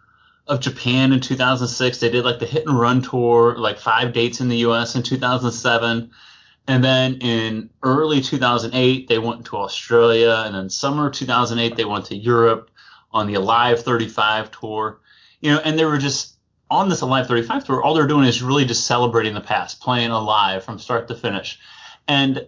of 0.46 0.60
Japan 0.60 1.12
in 1.12 1.20
2006. 1.20 1.98
They 1.98 2.10
did 2.10 2.24
like 2.24 2.38
the 2.38 2.46
hit 2.46 2.66
and 2.66 2.78
run 2.78 3.02
tour, 3.02 3.56
like 3.56 3.78
five 3.78 4.12
dates 4.12 4.40
in 4.40 4.48
the 4.48 4.58
U.S. 4.58 4.94
in 4.94 5.02
2007. 5.02 6.10
And 6.66 6.84
then 6.84 7.14
in 7.16 7.70
early 7.82 8.20
2008, 8.20 9.08
they 9.08 9.18
went 9.18 9.46
to 9.46 9.56
Australia. 9.56 10.42
And 10.46 10.54
then 10.54 10.70
summer 10.70 11.10
2008, 11.10 11.76
they 11.76 11.84
went 11.84 12.06
to 12.06 12.16
Europe 12.16 12.70
on 13.10 13.26
the 13.26 13.34
Alive 13.34 13.82
35 13.82 14.50
tour. 14.50 15.00
You 15.40 15.52
know, 15.52 15.60
and 15.64 15.78
they 15.78 15.84
were 15.84 15.98
just 15.98 16.36
on 16.70 16.88
this 16.88 17.00
Alive 17.00 17.26
35 17.26 17.64
tour. 17.64 17.82
All 17.82 17.94
they're 17.94 18.06
doing 18.06 18.26
is 18.26 18.42
really 18.42 18.64
just 18.64 18.86
celebrating 18.86 19.34
the 19.34 19.40
past, 19.40 19.80
playing 19.80 20.10
Alive 20.10 20.64
from 20.64 20.78
start 20.78 21.08
to 21.08 21.14
finish. 21.14 21.58
And 22.08 22.46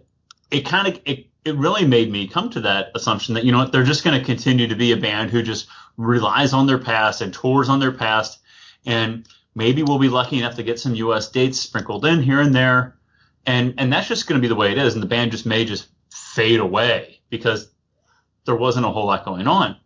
it 0.50 0.66
kind 0.66 0.88
of, 0.88 1.00
it 1.04 1.28
it 1.46 1.56
really 1.56 1.86
made 1.86 2.10
me 2.10 2.26
come 2.26 2.50
to 2.50 2.60
that 2.60 2.90
assumption 2.94 3.34
that 3.34 3.44
you 3.44 3.52
know 3.52 3.58
what 3.58 3.72
they're 3.72 3.84
just 3.84 4.04
going 4.04 4.18
to 4.18 4.24
continue 4.24 4.66
to 4.66 4.76
be 4.76 4.92
a 4.92 4.96
band 4.96 5.30
who 5.30 5.42
just 5.42 5.68
relies 5.96 6.52
on 6.52 6.66
their 6.66 6.78
past 6.78 7.20
and 7.20 7.32
tours 7.32 7.68
on 7.68 7.80
their 7.80 7.92
past 7.92 8.40
and 8.84 9.26
Maybe 9.56 9.82
we'll 9.82 9.98
be 9.98 10.10
lucky 10.10 10.38
enough 10.38 10.54
to 10.56 10.62
get 10.62 10.78
some 10.78 10.94
U.S. 10.96 11.30
dates 11.30 11.58
sprinkled 11.58 12.04
in 12.04 12.22
here 12.22 12.42
and 12.42 12.54
there, 12.54 12.94
and 13.46 13.72
and 13.78 13.90
that's 13.90 14.06
just 14.06 14.26
going 14.26 14.38
to 14.38 14.42
be 14.42 14.48
the 14.48 14.54
way 14.54 14.70
it 14.70 14.76
is. 14.76 14.92
And 14.92 15.02
the 15.02 15.08
band 15.08 15.32
just 15.32 15.46
may 15.46 15.64
just 15.64 15.88
fade 16.12 16.60
away 16.60 17.20
because 17.30 17.70
there 18.44 18.54
wasn't 18.54 18.84
a 18.84 18.90
whole 18.90 19.06
lot 19.06 19.24
going 19.24 19.48
on. 19.48 19.78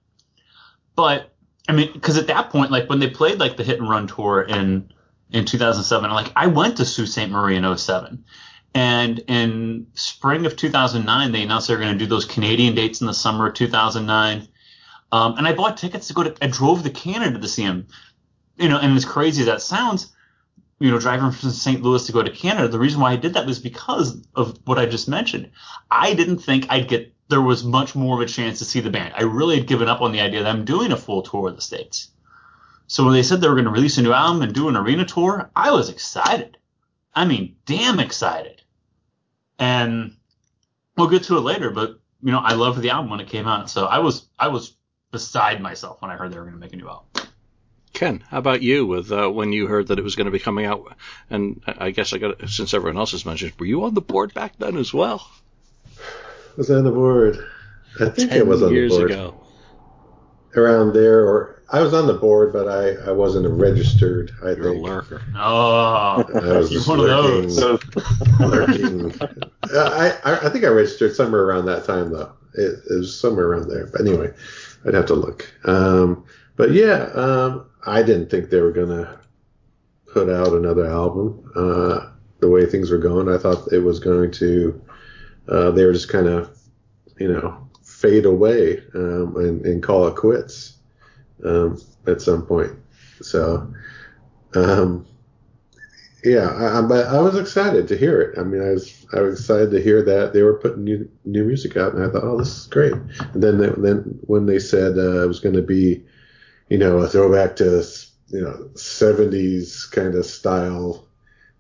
But 0.97 1.33
I 1.69 1.73
mean, 1.73 1.93
because 1.93 2.19
at 2.19 2.27
that 2.27 2.51
point, 2.51 2.73
like 2.73 2.89
when 2.89 2.99
they 2.99 3.09
played 3.09 3.39
like 3.39 3.57
the 3.57 3.63
Hit 3.63 3.79
and 3.79 3.89
Run 3.89 4.09
tour 4.09 4.43
in 4.43 4.93
in 5.31 5.45
2007, 5.45 6.11
like 6.11 6.33
I 6.35 6.49
went 6.49 6.77
to 6.79 6.85
Sault 6.85 7.07
Ste. 7.07 7.29
Marie 7.29 7.57
in 7.57 7.79
07. 7.79 8.25
And 8.75 9.19
in 9.27 9.87
spring 9.95 10.47
of 10.47 10.57
2009, 10.57 11.33
they 11.33 11.43
announced 11.43 11.69
they 11.69 11.75
were 11.75 11.81
going 11.81 11.93
to 11.93 11.99
do 11.99 12.07
those 12.07 12.25
Canadian 12.25 12.75
dates 12.75 13.01
in 13.01 13.07
the 13.07 13.15
summer 13.15 13.49
of 13.49 13.55
2009. 13.55 14.49
Um, 15.13 15.37
and 15.37 15.47
I 15.47 15.53
bought 15.55 15.77
tickets 15.77 16.09
to 16.09 16.15
go 16.15 16.23
to, 16.23 16.35
I 16.43 16.47
drove 16.47 16.85
to 16.85 16.91
Canada 16.91 17.41
to 17.41 17.49
see 17.49 17.63
him. 17.63 17.89
You 18.57 18.69
know, 18.69 18.79
and 18.79 18.97
as 18.97 19.05
crazy 19.05 19.43
as 19.43 19.47
that 19.47 19.63
sounds, 19.63 20.13
you 20.79 20.91
know, 20.91 20.99
driving 20.99 21.31
from 21.33 21.51
St. 21.51 21.83
Louis 21.83 22.07
to 22.07 22.13
go 22.13 22.23
to 22.23 22.31
Canada, 22.31 22.69
the 22.69 22.79
reason 22.79 23.01
why 23.01 23.13
I 23.13 23.17
did 23.17 23.35
that 23.35 23.47
was 23.47 23.59
because 23.59 24.23
of 24.35 24.59
what 24.65 24.79
I 24.79 24.87
just 24.87 25.09
mentioned. 25.09 25.51
I 25.91 26.15
didn't 26.15 26.39
think 26.39 26.67
I'd 26.71 26.89
get, 26.89 27.13
there 27.29 27.43
was 27.43 27.65
much 27.65 27.95
more 27.95 28.17
of 28.17 28.29
a 28.29 28.31
chance 28.31 28.59
to 28.59 28.65
see 28.65 28.81
the 28.81 28.91
band. 28.91 29.15
I 29.17 29.23
really 29.23 29.57
had 29.57 29.67
given 29.67 29.89
up 29.89 30.01
on 30.01 30.13
the 30.13 30.21
idea 30.21 30.43
that 30.43 30.49
I'm 30.49 30.65
doing 30.65 30.93
a 30.93 30.97
full 30.97 31.23
tour 31.23 31.49
of 31.49 31.57
the 31.57 31.63
States. 31.63 32.11
So 32.87 33.05
when 33.05 33.15
they 33.15 33.23
said 33.23 33.41
they 33.41 33.49
were 33.49 33.55
going 33.55 33.67
to 33.67 33.71
release 33.71 33.99
a 33.99 34.03
new 34.03 34.13
album 34.13 34.43
and 34.43 34.53
do 34.53 34.69
an 34.69 34.77
arena 34.77 35.05
tour, 35.05 35.51
I 35.55 35.71
was 35.71 35.91
excited. 35.91 36.57
I 37.15 37.25
mean, 37.25 37.57
damn 37.67 38.01
excited. 38.01 38.60
And 39.61 40.17
we'll 40.97 41.09
get 41.09 41.23
to 41.25 41.37
it 41.37 41.43
later, 41.43 41.71
but 41.71 42.01
you 42.23 42.33
know, 42.33 42.41
I 42.41 42.55
loved 42.55 42.83
the 42.83 42.91
album 42.91 43.11
when 43.11 43.21
it 43.21 43.29
came 43.29 43.47
out. 43.47 43.71
So 43.71 43.87
I 43.87 43.99
was, 44.01 44.27
I 44.39 44.49
was 44.49 44.75
beside 45.13 45.61
myself 45.61 46.03
when 46.03 46.11
I 46.11 46.17
heard 46.17 46.33
they 46.33 46.39
were 46.39 46.45
going 46.45 46.55
to 46.55 46.61
make 46.61 46.73
a 46.73 46.77
new 46.77 46.89
album. 46.89 47.07
Ken, 47.93 48.25
how 48.29 48.39
about 48.39 48.63
you 48.63 48.87
with 48.87 49.13
uh, 49.13 49.29
when 49.29 49.53
you 49.53 49.67
heard 49.67 49.89
that 49.89 49.99
it 49.99 50.03
was 50.03 50.17
going 50.17 50.25
to 50.27 50.31
be 50.31 50.39
coming 50.39 50.65
out? 50.65 50.97
And 51.29 51.61
I 51.67 51.91
guess 51.91 52.13
I 52.13 52.19
got 52.19 52.49
since 52.49 52.73
everyone 52.73 52.97
else 52.99 53.13
has 53.13 53.27
mentioned, 53.27 53.53
were 53.59 53.67
you 53.67 53.85
on 53.85 53.95
the 53.95 54.01
board 54.01 54.33
back 54.33 54.55
then 54.59 54.77
as 54.77 54.95
well? 54.95 55.29
Was 56.57 56.71
I 56.71 56.77
on 56.77 56.85
the 56.85 56.93
board? 56.93 57.39
I 58.01 58.09
think 58.09 58.31
Ten 58.31 58.41
I 58.41 58.43
was 58.45 58.63
on 58.63 58.73
years 58.73 58.93
the 58.93 58.99
board 58.99 59.11
ago. 59.11 59.41
around 60.57 60.93
there, 60.95 61.21
or 61.21 61.60
I 61.73 61.81
was 61.81 61.95
on 61.95 62.09
the 62.09 62.15
board, 62.15 62.53
but 62.53 62.67
I, 62.67 63.09
I 63.09 63.13
wasn't 63.13 63.47
registered. 63.49 64.33
I 64.43 64.51
You're 64.51 64.71
a 64.71 64.73
think 64.73 64.85
lurker. 64.85 65.23
Oh, 65.37 66.25
I 66.35 66.59
was 66.59 66.71
you're 66.73 66.81
just 66.81 66.89
one 66.89 67.01
of 67.01 67.07
those. 67.07 67.57
So 67.57 67.79
lurking. 68.41 69.15
I, 69.73 70.19
I 70.25 70.47
I 70.47 70.51
think 70.51 70.65
I 70.65 70.69
registered 70.69 71.15
somewhere 71.15 71.43
around 71.43 71.67
that 71.67 71.85
time 71.85 72.11
though. 72.11 72.33
It, 72.55 72.81
it 72.91 72.95
was 72.99 73.19
somewhere 73.19 73.47
around 73.47 73.69
there. 73.69 73.87
But 73.87 74.01
anyway, 74.01 74.33
I'd 74.85 74.95
have 74.95 75.07
to 75.07 75.15
look. 75.15 75.49
Um, 75.65 76.25
but 76.57 76.73
yeah, 76.73 77.05
um, 77.15 77.67
I 77.87 78.03
didn't 78.03 78.31
think 78.31 78.51
they 78.51 78.61
were 78.61 78.73
gonna 78.73 79.21
put 80.13 80.29
out 80.29 80.53
another 80.53 80.87
album. 80.87 81.53
Uh, 81.55 82.11
the 82.41 82.49
way 82.49 82.67
things 82.67 82.91
were 82.91 82.99
going, 82.99 83.29
I 83.29 83.39
thought 83.39 83.73
it 83.73 83.81
was 83.81 84.01
going 84.01 84.33
to. 84.33 84.83
Uh, 85.47 85.71
they 85.71 85.85
were 85.85 85.93
just 85.93 86.09
kind 86.09 86.27
of, 86.27 86.57
you 87.19 87.33
know, 87.33 87.69
fade 87.85 88.25
away 88.25 88.83
um, 88.95 89.37
and, 89.37 89.65
and 89.65 89.83
call 89.83 90.07
it 90.07 90.17
quits 90.17 90.79
um, 91.45 91.81
at 92.07 92.21
some 92.21 92.47
point. 92.47 92.73
So, 93.23 93.73
um, 94.55 95.07
yeah, 96.25 96.51
I, 96.51 96.83
but 96.83 97.07
I 97.07 97.21
was 97.21 97.37
excited 97.37 97.89
to 97.89 97.97
hear 97.97 98.21
it. 98.21 98.39
I 98.39 98.43
mean, 98.43 98.61
I 98.61 98.73
was 98.73 99.07
I 99.15 99.21
was 99.21 99.41
excited 99.41 99.71
to 99.71 99.83
hear 99.83 100.03
that 100.03 100.33
they 100.33 100.43
were 100.43 100.59
putting 100.59 100.85
new 100.85 101.09
new 101.25 101.45
music 101.45 101.77
out, 101.77 101.95
and 101.95 102.05
I 102.05 102.11
thought, 102.11 102.25
oh, 102.25 102.39
this 102.39 102.57
is 102.57 102.67
great. 102.67 102.93
And 102.93 103.43
then 103.43 103.59
they, 103.59 103.69
then 103.79 104.19
when 104.23 104.47
they 104.47 104.59
said 104.59 104.99
uh, 104.99 105.25
it 105.25 105.29
was 105.29 105.41
going 105.41 105.55
to 105.55 105.63
be, 105.63 106.05
you 106.69 106.79
know, 106.79 106.99
a 106.99 107.09
throwback 107.09 107.57
to 107.57 107.85
you 108.29 108.41
know 108.41 108.69
70s 108.75 109.91
kind 109.91 110.15
of 110.15 110.27
style, 110.27 111.09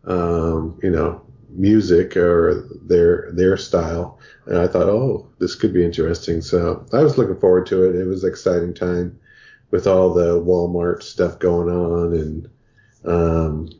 um, 0.04 0.78
you 0.82 0.90
know, 0.90 1.22
music 1.49 2.16
or 2.16 2.68
their 2.82 3.30
their 3.32 3.56
style, 3.56 4.18
and 4.46 4.58
I 4.58 4.66
thought, 4.66 4.88
oh, 4.88 5.26
this 5.38 5.54
could 5.54 5.72
be 5.72 5.84
interesting. 5.84 6.42
So 6.42 6.84
I 6.92 7.02
was 7.02 7.16
looking 7.16 7.40
forward 7.40 7.66
to 7.66 7.84
it. 7.88 7.96
It 7.96 8.04
was 8.04 8.25
an 8.25 8.30
exciting 8.30 8.75
time 8.75 9.18
with 9.70 9.86
all 9.86 10.12
the 10.12 10.40
Walmart 10.40 11.02
stuff 11.02 11.38
going 11.38 11.68
on 11.68 12.14
and. 12.14 12.50
Um, 13.02 13.70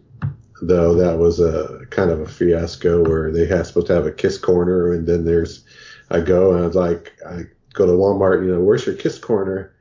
though 0.62 0.94
that 0.94 1.18
was 1.18 1.40
a 1.40 1.87
kind 1.90 2.11
of 2.11 2.20
a 2.20 2.28
fiasco 2.28 3.02
where 3.02 3.32
they 3.32 3.47
had 3.47 3.66
supposed 3.66 3.87
to 3.87 3.94
have 3.94 4.06
a 4.06 4.12
kiss 4.12 4.37
corner 4.37 4.92
and 4.92 5.06
then 5.06 5.25
there's 5.25 5.64
I 6.11 6.20
go 6.20 6.52
and 6.52 6.62
I 6.62 6.66
was 6.66 6.76
like 6.76 7.16
I 7.26 7.44
go 7.73 7.87
to 7.87 7.92
Walmart, 7.92 8.44
you 8.44 8.52
know, 8.52 8.61
where's 8.61 8.87
your 8.87 8.94
kiss 8.94 9.18
corner? 9.18 9.75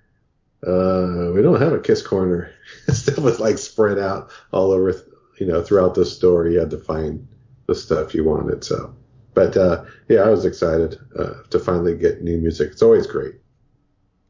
Uh, 0.65 1.31
we 1.33 1.41
don't 1.41 1.61
have 1.61 1.73
a 1.73 1.79
kiss 1.79 2.05
corner. 2.05 2.51
Stuff 2.89 3.19
was 3.19 3.39
like 3.39 3.57
spread 3.57 3.97
out 3.97 4.29
all 4.51 4.71
over, 4.71 4.93
you 5.39 5.47
know, 5.47 5.63
throughout 5.63 5.95
the 5.95 6.05
store. 6.05 6.47
You 6.47 6.59
had 6.59 6.69
to 6.71 6.77
find 6.77 7.27
the 7.67 7.75
stuff 7.75 8.13
you 8.13 8.23
wanted. 8.23 8.63
So, 8.63 8.93
but 9.33 9.55
uh, 9.55 9.85
yeah, 10.09 10.21
I 10.21 10.29
was 10.29 10.45
excited 10.45 10.97
uh, 11.17 11.43
to 11.49 11.59
finally 11.59 11.95
get 11.95 12.21
new 12.21 12.37
music. 12.37 12.71
It's 12.71 12.81
always 12.81 13.07
great. 13.07 13.35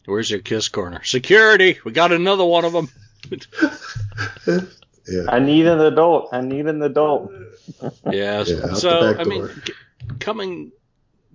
Where's 0.06 0.30
your 0.30 0.40
kiss 0.40 0.70
corner? 0.70 1.04
Security. 1.04 1.80
We 1.84 1.92
got 1.92 2.12
another 2.12 2.46
one 2.46 2.66
of 2.66 2.74
them. 2.74 2.90
yeah. 5.08 5.26
I 5.28 5.40
need 5.40 5.68
an 5.68 5.80
adult. 5.82 6.30
I 6.32 6.42
need 6.42 6.68
an 6.68 6.82
adult. 6.82 7.32
Yes. 8.12 8.50
Yeah, 8.50 8.72
out 8.72 8.78
so 8.78 9.08
the 9.08 9.14
back 9.14 9.26
I 9.26 9.30
mean, 9.30 9.50
coming 10.20 10.72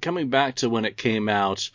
coming 0.01 0.31
back 0.31 0.57
to 0.57 0.69
when 0.69 0.85
it 0.85 0.97
came 0.97 1.29
out, 1.29 1.71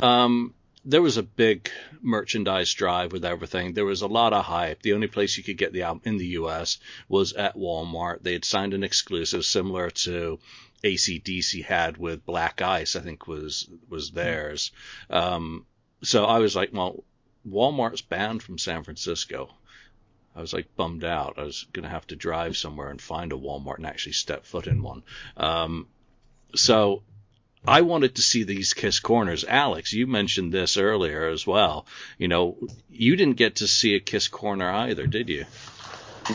um, 0.00 0.52
there 0.84 1.00
was 1.00 1.16
a 1.16 1.22
big 1.22 1.70
merchandise 2.02 2.72
drive 2.74 3.12
with 3.12 3.24
everything. 3.24 3.72
There 3.72 3.84
was 3.84 4.02
a 4.02 4.06
lot 4.06 4.32
of 4.32 4.44
hype. 4.44 4.82
The 4.82 4.92
only 4.92 5.06
place 5.06 5.36
you 5.36 5.44
could 5.44 5.56
get 5.56 5.72
the 5.72 5.82
album 5.82 6.02
in 6.04 6.18
the 6.18 6.26
U.S. 6.26 6.78
was 7.08 7.32
at 7.32 7.56
Walmart. 7.56 8.22
They 8.22 8.34
had 8.34 8.44
signed 8.44 8.74
an 8.74 8.84
exclusive 8.84 9.44
similar 9.44 9.90
to 9.90 10.38
ACDC 10.82 11.64
had 11.64 11.96
with 11.96 12.26
Black 12.26 12.60
Ice. 12.60 12.96
I 12.96 13.00
think 13.00 13.26
was 13.26 13.68
was 13.88 14.10
theirs. 14.10 14.72
Um, 15.08 15.64
so 16.04 16.24
I 16.24 16.38
was 16.38 16.54
like, 16.54 16.70
well, 16.72 17.02
Walmart's 17.48 18.02
banned 18.02 18.42
from 18.42 18.58
San 18.58 18.84
Francisco. 18.84 19.50
I 20.36 20.40
was 20.40 20.52
like 20.52 20.74
bummed 20.76 21.04
out. 21.04 21.38
I 21.38 21.44
was 21.44 21.66
gonna 21.72 21.88
have 21.88 22.06
to 22.08 22.16
drive 22.16 22.56
somewhere 22.56 22.90
and 22.90 23.00
find 23.00 23.32
a 23.32 23.36
Walmart 23.36 23.76
and 23.76 23.86
actually 23.86 24.12
step 24.12 24.44
foot 24.44 24.66
in 24.66 24.82
one. 24.82 25.02
Um, 25.36 25.86
so 26.54 27.02
I 27.66 27.82
wanted 27.82 28.16
to 28.16 28.22
see 28.22 28.42
these 28.42 28.74
Kiss 28.74 29.00
Corners. 29.00 29.44
Alex, 29.44 29.92
you 29.92 30.06
mentioned 30.06 30.52
this 30.52 30.76
earlier 30.76 31.28
as 31.28 31.46
well. 31.46 31.86
You 32.18 32.28
know, 32.28 32.58
you 32.90 33.16
didn't 33.16 33.36
get 33.36 33.56
to 33.56 33.68
see 33.68 33.94
a 33.94 34.00
Kiss 34.00 34.28
Corner 34.28 34.70
either, 34.70 35.06
did 35.06 35.28
you? 35.28 35.46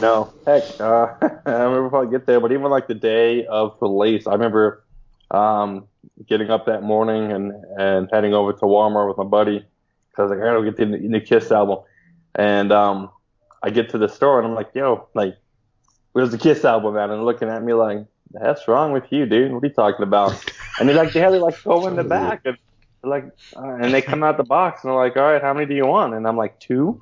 No, 0.01 0.33
heck, 0.45 0.79
uh, 0.79 1.15
I 1.45 1.51
remember 1.51 1.88
if 1.88 1.93
I 1.93 2.11
get 2.11 2.25
there, 2.25 2.39
but 2.39 2.51
even 2.51 2.65
like 2.65 2.88
the 2.88 2.95
day 2.95 3.45
of 3.45 3.77
release, 3.81 4.27
I 4.27 4.33
remember 4.33 4.83
um, 5.29 5.88
getting 6.27 6.50
up 6.50 6.65
that 6.65 6.84
morning 6.84 7.32
and 7.32 7.53
and 7.77 8.10
heading 8.12 8.34
over 8.34 8.53
to 8.53 8.65
Walmart 8.65 9.08
with 9.08 9.18
my 9.18 9.24
buddy 9.24 9.60
because 10.10 10.18
I 10.18 10.22
was 10.24 10.32
like 10.32 10.39
I 10.39 10.53
gotta 10.53 10.63
get 10.63 10.77
the 10.77 10.86
new 10.86 11.22
Kiss 11.22 11.51
album, 11.51 11.79
and 12.36 12.72
um, 12.72 13.10
I 13.62 13.70
get 13.70 13.89
to 13.89 13.98
the 13.98 14.08
store 14.08 14.39
and 14.39 14.48
I'm 14.48 14.56
like, 14.56 14.70
yo, 14.74 15.08
like, 15.13 15.38
where's 16.13 16.32
the 16.32 16.38
Kiss 16.38 16.63
album 16.65 16.98
at? 16.98 17.10
And 17.10 17.25
looking 17.25 17.50
at 17.50 17.63
me 17.63 17.74
like, 17.74 18.06
that's 18.32 18.68
wrong 18.68 18.91
with 18.91 19.12
you, 19.12 19.25
dude. 19.25 19.51
What 19.51 19.63
are 19.63 19.68
you 19.68 19.74
talking 19.74 20.03
about? 20.03 20.32
and 20.79 20.88
they're 20.88 20.96
like, 20.96 21.13
yeah, 21.13 21.29
they 21.29 21.39
like 21.39 21.62
go 21.63 21.88
in 21.88 21.96
the 21.96 22.03
back 22.03 22.41
and 22.46 22.58
like, 23.03 23.25
uh, 23.56 23.75
and 23.75 23.94
they 23.94 24.01
come 24.01 24.24
out 24.24 24.38
the 24.38 24.44
box 24.44 24.84
and 24.84 24.91
they're 24.91 25.00
like, 25.00 25.18
all 25.18 25.24
right, 25.24 25.41
how 25.41 25.53
many 25.53 25.65
do 25.65 25.74
you 25.74 25.86
want? 25.86 26.13
And 26.13 26.27
I'm 26.27 26.38
like, 26.38 26.60
two. 26.60 27.01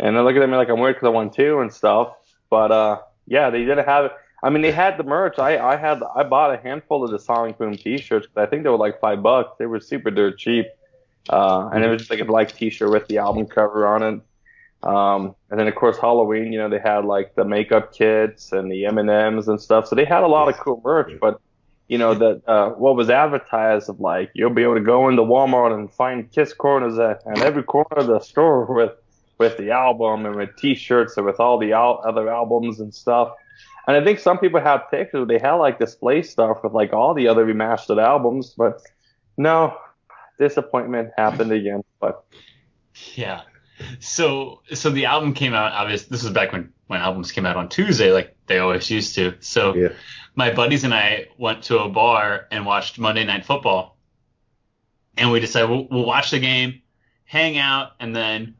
And 0.00 0.14
they're 0.14 0.22
looking 0.22 0.42
at 0.42 0.48
me 0.48 0.56
like 0.56 0.68
I'm 0.68 0.78
weird 0.78 0.96
because 0.96 1.06
I 1.06 1.10
want 1.10 1.32
two 1.32 1.60
and 1.60 1.72
stuff. 1.72 2.14
But 2.50 2.70
uh, 2.70 2.98
yeah, 3.26 3.50
they 3.50 3.60
didn't 3.60 3.86
have 3.86 4.06
it. 4.06 4.12
I 4.42 4.50
mean, 4.50 4.62
they 4.62 4.72
had 4.72 4.96
the 4.96 5.04
merch. 5.04 5.38
I 5.38 5.58
I 5.58 5.76
had 5.76 6.00
I 6.14 6.22
bought 6.22 6.54
a 6.54 6.58
handful 6.58 7.04
of 7.04 7.10
the 7.10 7.18
Sonic 7.18 7.58
Boom 7.58 7.76
T-shirts 7.76 8.26
because 8.26 8.46
I 8.46 8.50
think 8.50 8.62
they 8.62 8.70
were 8.70 8.76
like 8.76 9.00
five 9.00 9.22
bucks. 9.22 9.56
They 9.58 9.66
were 9.66 9.80
super 9.80 10.10
dirt 10.10 10.38
cheap. 10.38 10.66
Uh, 11.28 11.68
and 11.74 11.84
it 11.84 11.88
was 11.88 11.98
just 11.98 12.10
like 12.10 12.20
a 12.20 12.24
black 12.24 12.52
T-shirt 12.52 12.90
with 12.90 13.06
the 13.08 13.18
album 13.18 13.46
cover 13.46 13.86
on 13.86 14.02
it. 14.02 14.20
Um, 14.82 15.34
and 15.50 15.58
then 15.58 15.66
of 15.66 15.74
course 15.74 15.98
Halloween, 15.98 16.52
you 16.52 16.58
know, 16.58 16.68
they 16.68 16.78
had 16.78 17.04
like 17.04 17.34
the 17.34 17.44
makeup 17.44 17.92
kits 17.92 18.52
and 18.52 18.70
the 18.70 18.86
M 18.86 18.98
and 18.98 19.10
M's 19.10 19.48
and 19.48 19.60
stuff. 19.60 19.88
So 19.88 19.96
they 19.96 20.04
had 20.04 20.22
a 20.22 20.28
lot 20.28 20.48
of 20.48 20.56
cool 20.58 20.80
merch. 20.84 21.12
But 21.20 21.40
you 21.88 21.96
know 21.96 22.14
that 22.14 22.42
uh, 22.46 22.70
what 22.70 22.96
was 22.96 23.10
advertised 23.10 23.88
of 23.88 23.98
like 23.98 24.30
you'll 24.34 24.50
be 24.50 24.62
able 24.62 24.74
to 24.74 24.80
go 24.80 25.08
into 25.08 25.22
Walmart 25.22 25.74
and 25.74 25.92
find 25.92 26.30
Kiss 26.30 26.52
corners 26.52 26.98
at, 26.98 27.22
at 27.26 27.40
every 27.40 27.62
corner 27.62 27.96
of 27.96 28.06
the 28.06 28.20
store 28.20 28.64
with 28.72 28.92
with 29.38 29.56
the 29.56 29.70
album 29.70 30.26
and 30.26 30.36
with 30.36 30.50
T-shirts 30.56 31.16
and 31.16 31.24
with 31.24 31.40
all 31.40 31.58
the 31.58 31.72
al- 31.72 32.02
other 32.04 32.28
albums 32.28 32.80
and 32.80 32.94
stuff. 32.94 33.32
And 33.88 33.96
I 33.96 34.04
think 34.04 34.18
some 34.18 34.38
people 34.38 34.60
have 34.60 34.90
pictures. 34.90 35.26
They 35.26 35.38
had 35.38 35.54
like 35.54 35.78
display 35.78 36.22
stuff 36.22 36.58
with 36.62 36.74
like 36.74 36.92
all 36.92 37.14
the 37.14 37.26
other 37.26 37.46
remastered 37.46 38.00
albums, 38.00 38.54
but 38.54 38.82
no, 39.38 39.78
disappointment 40.38 41.10
happened 41.16 41.52
again. 41.52 41.82
But 41.98 42.22
Yeah. 43.14 43.40
So 44.00 44.60
so 44.74 44.90
the 44.90 45.06
album 45.06 45.32
came 45.32 45.54
out. 45.54 45.72
Obviously, 45.72 46.08
this 46.10 46.22
was 46.22 46.32
back 46.34 46.52
when 46.52 46.70
when 46.88 47.00
albums 47.00 47.32
came 47.32 47.46
out 47.46 47.56
on 47.56 47.70
Tuesday, 47.70 48.12
like 48.12 48.36
they 48.46 48.58
always 48.58 48.90
used 48.90 49.14
to. 49.14 49.34
So 49.40 49.74
Yeah. 49.74 49.88
my 50.34 50.52
buddies 50.52 50.84
and 50.84 50.92
I 50.92 51.28
went 51.38 51.62
to 51.64 51.78
a 51.78 51.88
bar 51.88 52.46
and 52.50 52.66
watched 52.66 52.98
Monday 52.98 53.24
Night 53.24 53.46
Football, 53.46 53.96
and 55.16 55.32
we 55.32 55.40
decided 55.40 55.70
we'll, 55.70 55.88
we'll 55.90 56.04
watch 56.04 56.30
the 56.30 56.40
game, 56.40 56.82
hang 57.24 57.56
out, 57.56 57.92
and 58.00 58.14
then 58.14 58.54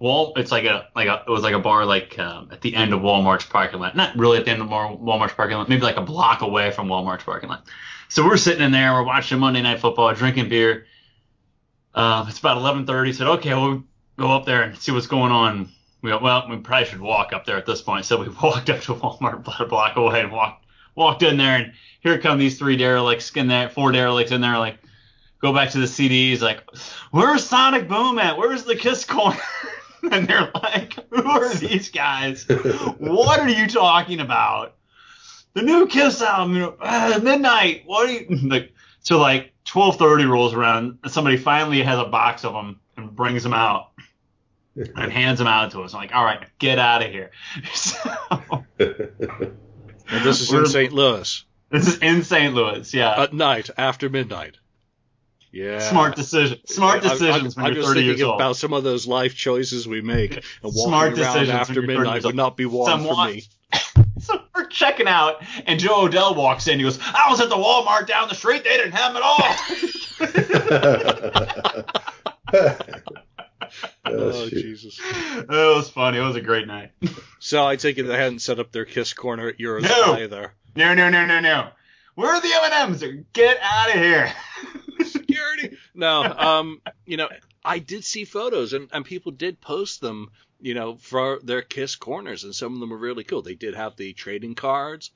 Wal. 0.00 0.32
It's 0.36 0.50
like 0.50 0.64
a 0.64 0.88
like 0.96 1.06
a 1.06 1.22
it 1.26 1.30
was 1.30 1.42
like 1.42 1.54
a 1.54 1.58
bar 1.58 1.84
like 1.84 2.18
um, 2.18 2.48
at 2.50 2.62
the 2.62 2.74
end 2.74 2.92
of 2.92 3.00
Walmart's 3.00 3.44
parking 3.44 3.78
lot. 3.78 3.94
Not 3.94 4.16
really 4.16 4.38
at 4.38 4.46
the 4.46 4.50
end 4.50 4.62
of 4.62 4.68
Walmart's 4.68 5.34
parking 5.34 5.56
lot. 5.56 5.68
Maybe 5.68 5.82
like 5.82 5.96
a 5.96 6.02
block 6.02 6.40
away 6.40 6.72
from 6.72 6.88
Walmart's 6.88 7.24
parking 7.24 7.50
lot. 7.50 7.66
So 8.08 8.24
we're 8.24 8.38
sitting 8.38 8.62
in 8.62 8.72
there. 8.72 8.92
We're 8.92 9.04
watching 9.04 9.38
Monday 9.38 9.62
Night 9.62 9.78
Football, 9.78 10.12
drinking 10.14 10.48
beer. 10.48 10.86
Uh, 11.94 12.24
it's 12.28 12.38
about 12.38 12.56
11:30. 12.58 13.14
Said, 13.14 13.26
okay, 13.26 13.54
we'll 13.54 13.84
go 14.16 14.32
up 14.32 14.46
there 14.46 14.62
and 14.62 14.76
see 14.76 14.90
what's 14.90 15.06
going 15.06 15.32
on. 15.32 15.70
We 16.02 16.10
go, 16.10 16.18
well, 16.18 16.48
we 16.48 16.56
probably 16.56 16.86
should 16.86 17.00
walk 17.00 17.34
up 17.34 17.44
there 17.44 17.58
at 17.58 17.66
this 17.66 17.82
point. 17.82 18.06
So 18.06 18.18
we 18.20 18.28
walked 18.42 18.70
up 18.70 18.80
to 18.82 18.94
Walmart 18.94 19.34
about 19.34 19.60
a 19.60 19.66
block 19.66 19.96
away 19.96 20.20
and 20.20 20.32
walked 20.32 20.64
walked 20.94 21.22
in 21.22 21.36
there, 21.36 21.56
and 21.56 21.72
here 22.00 22.18
come 22.18 22.38
these 22.38 22.58
three 22.58 22.76
derelicts 22.76 23.30
in 23.36 23.48
there, 23.48 23.68
four 23.68 23.92
derelicts 23.92 24.32
in 24.32 24.40
there, 24.40 24.58
like 24.58 24.78
go 25.40 25.52
back 25.52 25.70
to 25.70 25.78
the 25.78 25.86
CDs, 25.86 26.40
like, 26.40 26.62
where's 27.10 27.44
Sonic 27.44 27.88
Boom 27.88 28.18
at? 28.18 28.36
Where's 28.36 28.64
the 28.64 28.76
Kiss 28.76 29.04
Corner? 29.04 29.38
and 30.10 30.26
they're 30.26 30.50
like, 30.54 30.94
who 31.10 31.22
are 31.22 31.52
these 31.54 31.90
guys? 31.90 32.46
what 32.98 33.40
are 33.40 33.48
you 33.48 33.66
talking 33.66 34.20
about? 34.20 34.76
The 35.54 35.62
new 35.62 35.86
Kiss 35.86 36.22
album, 36.22 36.74
uh, 36.80 37.20
midnight. 37.22 37.82
What 37.86 38.08
are 38.08 38.12
you 38.12 38.36
like? 38.48 38.72
So 39.00 39.18
like 39.18 39.52
12:30 39.66 40.28
rolls 40.28 40.54
around, 40.54 40.98
and 41.02 41.12
somebody 41.12 41.36
finally 41.36 41.82
has 41.82 41.98
a 41.98 42.04
box 42.04 42.44
of 42.44 42.52
them 42.52 42.80
and 42.96 43.14
brings 43.14 43.42
them 43.42 43.54
out 43.54 43.90
and 44.76 45.12
hands 45.12 45.38
them 45.38 45.48
out 45.48 45.72
to 45.72 45.82
us. 45.82 45.94
I'm 45.94 46.00
like, 46.00 46.14
all 46.14 46.24
right, 46.24 46.46
get 46.58 46.78
out 46.78 47.04
of 47.04 47.10
here. 47.10 47.30
So, 47.74 47.98
and 48.78 50.24
this 50.24 50.40
is 50.40 50.52
in 50.52 50.66
St. 50.66 50.92
Louis. 50.92 51.44
This 51.70 51.86
is 51.86 51.98
in 51.98 52.22
St. 52.22 52.54
Louis, 52.54 52.92
yeah. 52.92 53.22
At 53.22 53.32
night, 53.32 53.70
after 53.76 54.08
midnight. 54.08 54.56
Yeah. 55.52 55.78
Smart 55.80 56.14
decision. 56.16 56.58
Smart 56.66 57.02
decisions 57.02 57.56
I, 57.58 57.62
I, 57.62 57.64
when 57.64 57.74
you're 57.74 57.82
I'm 57.82 57.88
30 57.88 58.00
just 58.00 58.04
years 58.04 58.06
thinking 58.18 58.26
old. 58.26 58.40
about 58.40 58.56
some 58.56 58.72
of 58.72 58.84
those 58.84 59.06
life 59.06 59.34
choices 59.34 59.86
we 59.88 60.00
make, 60.00 60.34
and 60.36 60.44
walking 60.62 60.82
Smart 60.88 61.06
around 61.08 61.16
decisions 61.16 61.48
after 61.50 61.80
when 61.80 61.90
you're 61.90 61.98
30 61.98 62.08
midnight 62.08 62.24
would 62.24 62.34
not 62.36 62.56
be 62.56 62.66
one 62.66 62.86
Somewhat. 62.86 63.28
for 63.28 63.34
me. 63.34 63.42
so 64.20 64.40
we're 64.54 64.66
checking 64.66 65.08
out, 65.08 65.42
and 65.66 65.80
Joe 65.80 66.02
Odell 66.02 66.34
walks 66.34 66.68
in. 66.68 66.78
He 66.78 66.84
goes, 66.84 66.98
"I 67.02 67.28
was 67.30 67.40
at 67.40 67.48
the 67.48 67.56
Walmart 67.56 68.06
down 68.06 68.28
the 68.28 68.34
street. 68.34 68.62
They 68.64 68.76
didn't 68.76 68.92
have 68.92 69.14
them 69.14 69.22
at 69.22 69.28
all." 72.52 72.76
Oh, 74.04 74.32
Oh. 74.32 74.48
Jesus. 74.48 74.98
it 75.00 75.46
was 75.48 75.88
funny. 75.90 76.18
It 76.18 76.22
was 76.22 76.34
a 76.34 76.40
great 76.40 76.66
night. 76.66 76.90
So 77.38 77.64
I 77.64 77.76
take 77.76 77.98
it 77.98 78.02
they 78.04 78.16
hadn't 78.16 78.40
set 78.40 78.58
up 78.58 78.72
their 78.72 78.84
kiss 78.84 79.12
corner 79.12 79.48
at 79.48 79.60
yours 79.60 79.84
No. 79.84 80.14
either. 80.14 80.52
No, 80.74 80.94
no, 80.94 81.08
no, 81.08 81.24
no, 81.26 81.38
no. 81.38 81.68
Where 82.20 82.34
are 82.34 82.40
the 82.42 82.82
M&Ms? 82.82 83.24
Get 83.32 83.58
out 83.62 83.88
of 83.88 83.94
here. 83.94 84.30
Security. 85.06 85.78
No, 85.94 86.22
um, 86.22 86.82
you 87.06 87.16
know, 87.16 87.30
I 87.64 87.78
did 87.78 88.04
see 88.04 88.26
photos 88.26 88.74
and, 88.74 88.90
and 88.92 89.06
people 89.06 89.32
did 89.32 89.58
post 89.58 90.02
them, 90.02 90.28
you 90.60 90.74
know, 90.74 90.96
for 90.96 91.40
their 91.42 91.62
kiss 91.62 91.96
corners 91.96 92.44
and 92.44 92.54
some 92.54 92.74
of 92.74 92.80
them 92.80 92.90
were 92.90 92.98
really 92.98 93.24
cool. 93.24 93.40
They 93.40 93.54
did 93.54 93.74
have 93.74 93.96
the 93.96 94.12
trading 94.12 94.54
cards. 94.54 95.12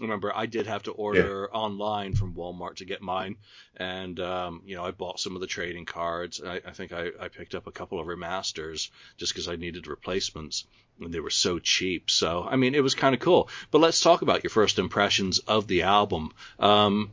Remember, 0.00 0.32
I 0.34 0.46
did 0.46 0.66
have 0.66 0.84
to 0.84 0.92
order 0.92 1.48
online 1.52 2.14
from 2.14 2.34
Walmart 2.34 2.76
to 2.76 2.84
get 2.84 3.02
mine, 3.02 3.36
and 3.76 4.18
um, 4.20 4.62
you 4.64 4.76
know 4.76 4.84
I 4.84 4.92
bought 4.92 5.18
some 5.18 5.34
of 5.34 5.40
the 5.40 5.46
trading 5.46 5.86
cards. 5.86 6.40
I, 6.44 6.60
I 6.64 6.72
think 6.72 6.92
I, 6.92 7.10
I 7.20 7.28
picked 7.28 7.54
up 7.54 7.66
a 7.66 7.72
couple 7.72 7.98
of 7.98 8.06
remasters 8.06 8.90
just 9.16 9.32
because 9.32 9.48
I 9.48 9.56
needed 9.56 9.86
replacements, 9.86 10.66
and 11.00 11.12
they 11.12 11.20
were 11.20 11.30
so 11.30 11.58
cheap. 11.58 12.10
So 12.10 12.46
I 12.48 12.56
mean, 12.56 12.74
it 12.74 12.82
was 12.82 12.94
kind 12.94 13.14
of 13.14 13.20
cool. 13.20 13.48
But 13.70 13.80
let's 13.80 14.00
talk 14.00 14.22
about 14.22 14.44
your 14.44 14.50
first 14.50 14.78
impressions 14.78 15.40
of 15.40 15.66
the 15.66 15.82
album. 15.82 16.32
Um, 16.60 17.10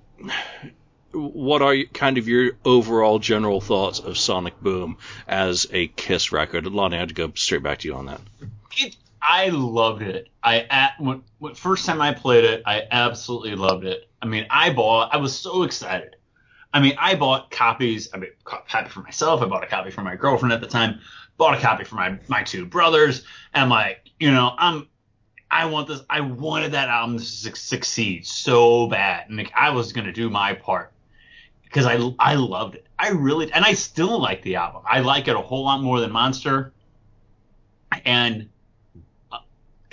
what 1.12 1.62
are 1.62 1.74
you, 1.74 1.88
kind 1.88 2.18
of 2.18 2.28
your 2.28 2.52
overall 2.66 3.20
general 3.20 3.62
thoughts 3.62 4.00
of 4.00 4.18
Sonic 4.18 4.60
Boom 4.60 4.98
as 5.28 5.66
a 5.72 5.88
Kiss 5.88 6.32
record? 6.32 6.66
Lonnie, 6.68 6.98
I 6.98 7.00
had 7.00 7.10
to 7.10 7.16
go 7.16 7.32
straight 7.36 7.64
back 7.64 7.80
to 7.80 7.88
you 7.88 7.96
on 7.96 8.08
that. 8.08 8.22
It, 8.78 8.96
I 9.28 9.50
loved 9.50 10.02
it. 10.04 10.30
I 10.44 10.62
at, 10.70 11.00
when, 11.00 11.24
when 11.40 11.56
first 11.56 11.86
time 11.86 12.02
I 12.02 12.14
played 12.14 12.44
it, 12.44 12.62
I 12.66 12.84
absolutely 12.92 13.56
loved 13.56 13.86
it. 13.86 14.08
I 14.22 14.28
mean, 14.28 14.46
I 14.50 14.72
bought. 14.72 15.14
I 15.14 15.18
was 15.18 15.38
so 15.38 15.64
excited. 15.64 16.16
I 16.74 16.80
mean, 16.80 16.96
I 17.00 17.16
bought 17.16 17.50
copies. 17.52 18.10
I 18.14 18.18
mean, 18.18 18.32
copy 18.44 18.90
for 18.90 19.02
myself. 19.02 19.42
I 19.42 19.46
bought 19.46 19.64
a 19.64 19.68
copy 19.68 19.92
for 19.92 20.02
my 20.02 20.16
girlfriend 20.16 20.54
at 20.54 20.62
the 20.62 20.68
time. 20.68 21.00
Bought 21.38 21.58
a 21.58 21.62
copy 21.62 21.84
for 21.84 21.96
my 21.96 22.20
my 22.28 22.44
two 22.44 22.66
brothers. 22.66 23.24
And 23.54 23.70
like, 23.70 24.10
you 24.20 24.32
know, 24.32 24.54
I'm. 24.58 24.88
I 25.50 25.66
want 25.66 25.88
this. 25.88 26.02
I 26.10 26.22
wanted 26.22 26.74
that 26.74 26.90
album 26.90 27.18
to 27.18 27.24
su- 27.24 27.56
succeed 27.56 28.26
so 28.28 28.88
bad, 28.88 29.30
and 29.30 29.38
like, 29.38 29.52
I 29.56 29.70
was 29.70 29.94
gonna 29.94 30.12
do 30.12 30.30
my 30.30 30.54
part 30.54 30.92
because 31.64 31.86
I 31.86 31.98
I 32.20 32.36
loved 32.36 32.76
it. 32.76 32.86
I 32.98 33.10
really 33.10 33.52
and 33.52 33.64
I 33.64 33.74
still 33.74 34.20
like 34.20 34.42
the 34.42 34.56
album. 34.56 34.84
I 34.88 35.00
like 35.00 35.28
it 35.28 35.36
a 35.36 35.42
whole 35.42 35.64
lot 35.64 35.82
more 35.82 36.00
than 36.00 36.12
Monster. 36.12 36.74
And 38.04 38.50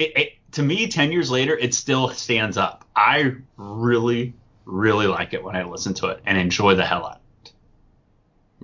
it, 0.03 0.17
it, 0.17 0.33
to 0.53 0.63
me, 0.63 0.89
ten 0.89 1.13
years 1.13 1.31
later, 1.31 1.57
it 1.57 1.75
still 1.75 2.11
stands 2.11 2.57
up. 2.57 2.85
I 2.95 3.35
really, 3.57 4.35
really 4.65 5.07
like 5.07 5.35
it 5.35 5.43
when 5.43 5.57
I 5.57 5.65
listen 5.65 5.95
to 5.95 6.09
it 6.09 6.21
and 6.27 6.39
enjoy 6.39 6.75
the 6.75 6.85
hell 6.85 7.07
out. 7.07 7.13
of 7.13 7.21
it. 7.45 7.53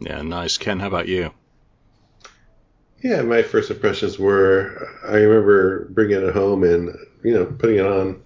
Yeah, 0.01 0.23
nice. 0.23 0.59
Ken, 0.59 0.79
how 0.79 0.87
about 0.87 1.09
you? 1.09 1.33
Yeah, 3.03 3.23
my 3.23 3.43
first 3.43 3.71
impressions 3.71 4.19
were 4.19 4.89
I 5.07 5.17
remember 5.17 5.85
bringing 5.91 6.21
it 6.21 6.35
home 6.35 6.65
and 6.65 6.97
you 7.23 7.33
know 7.33 7.47
putting 7.47 7.77
it 7.77 7.87
on 7.87 8.21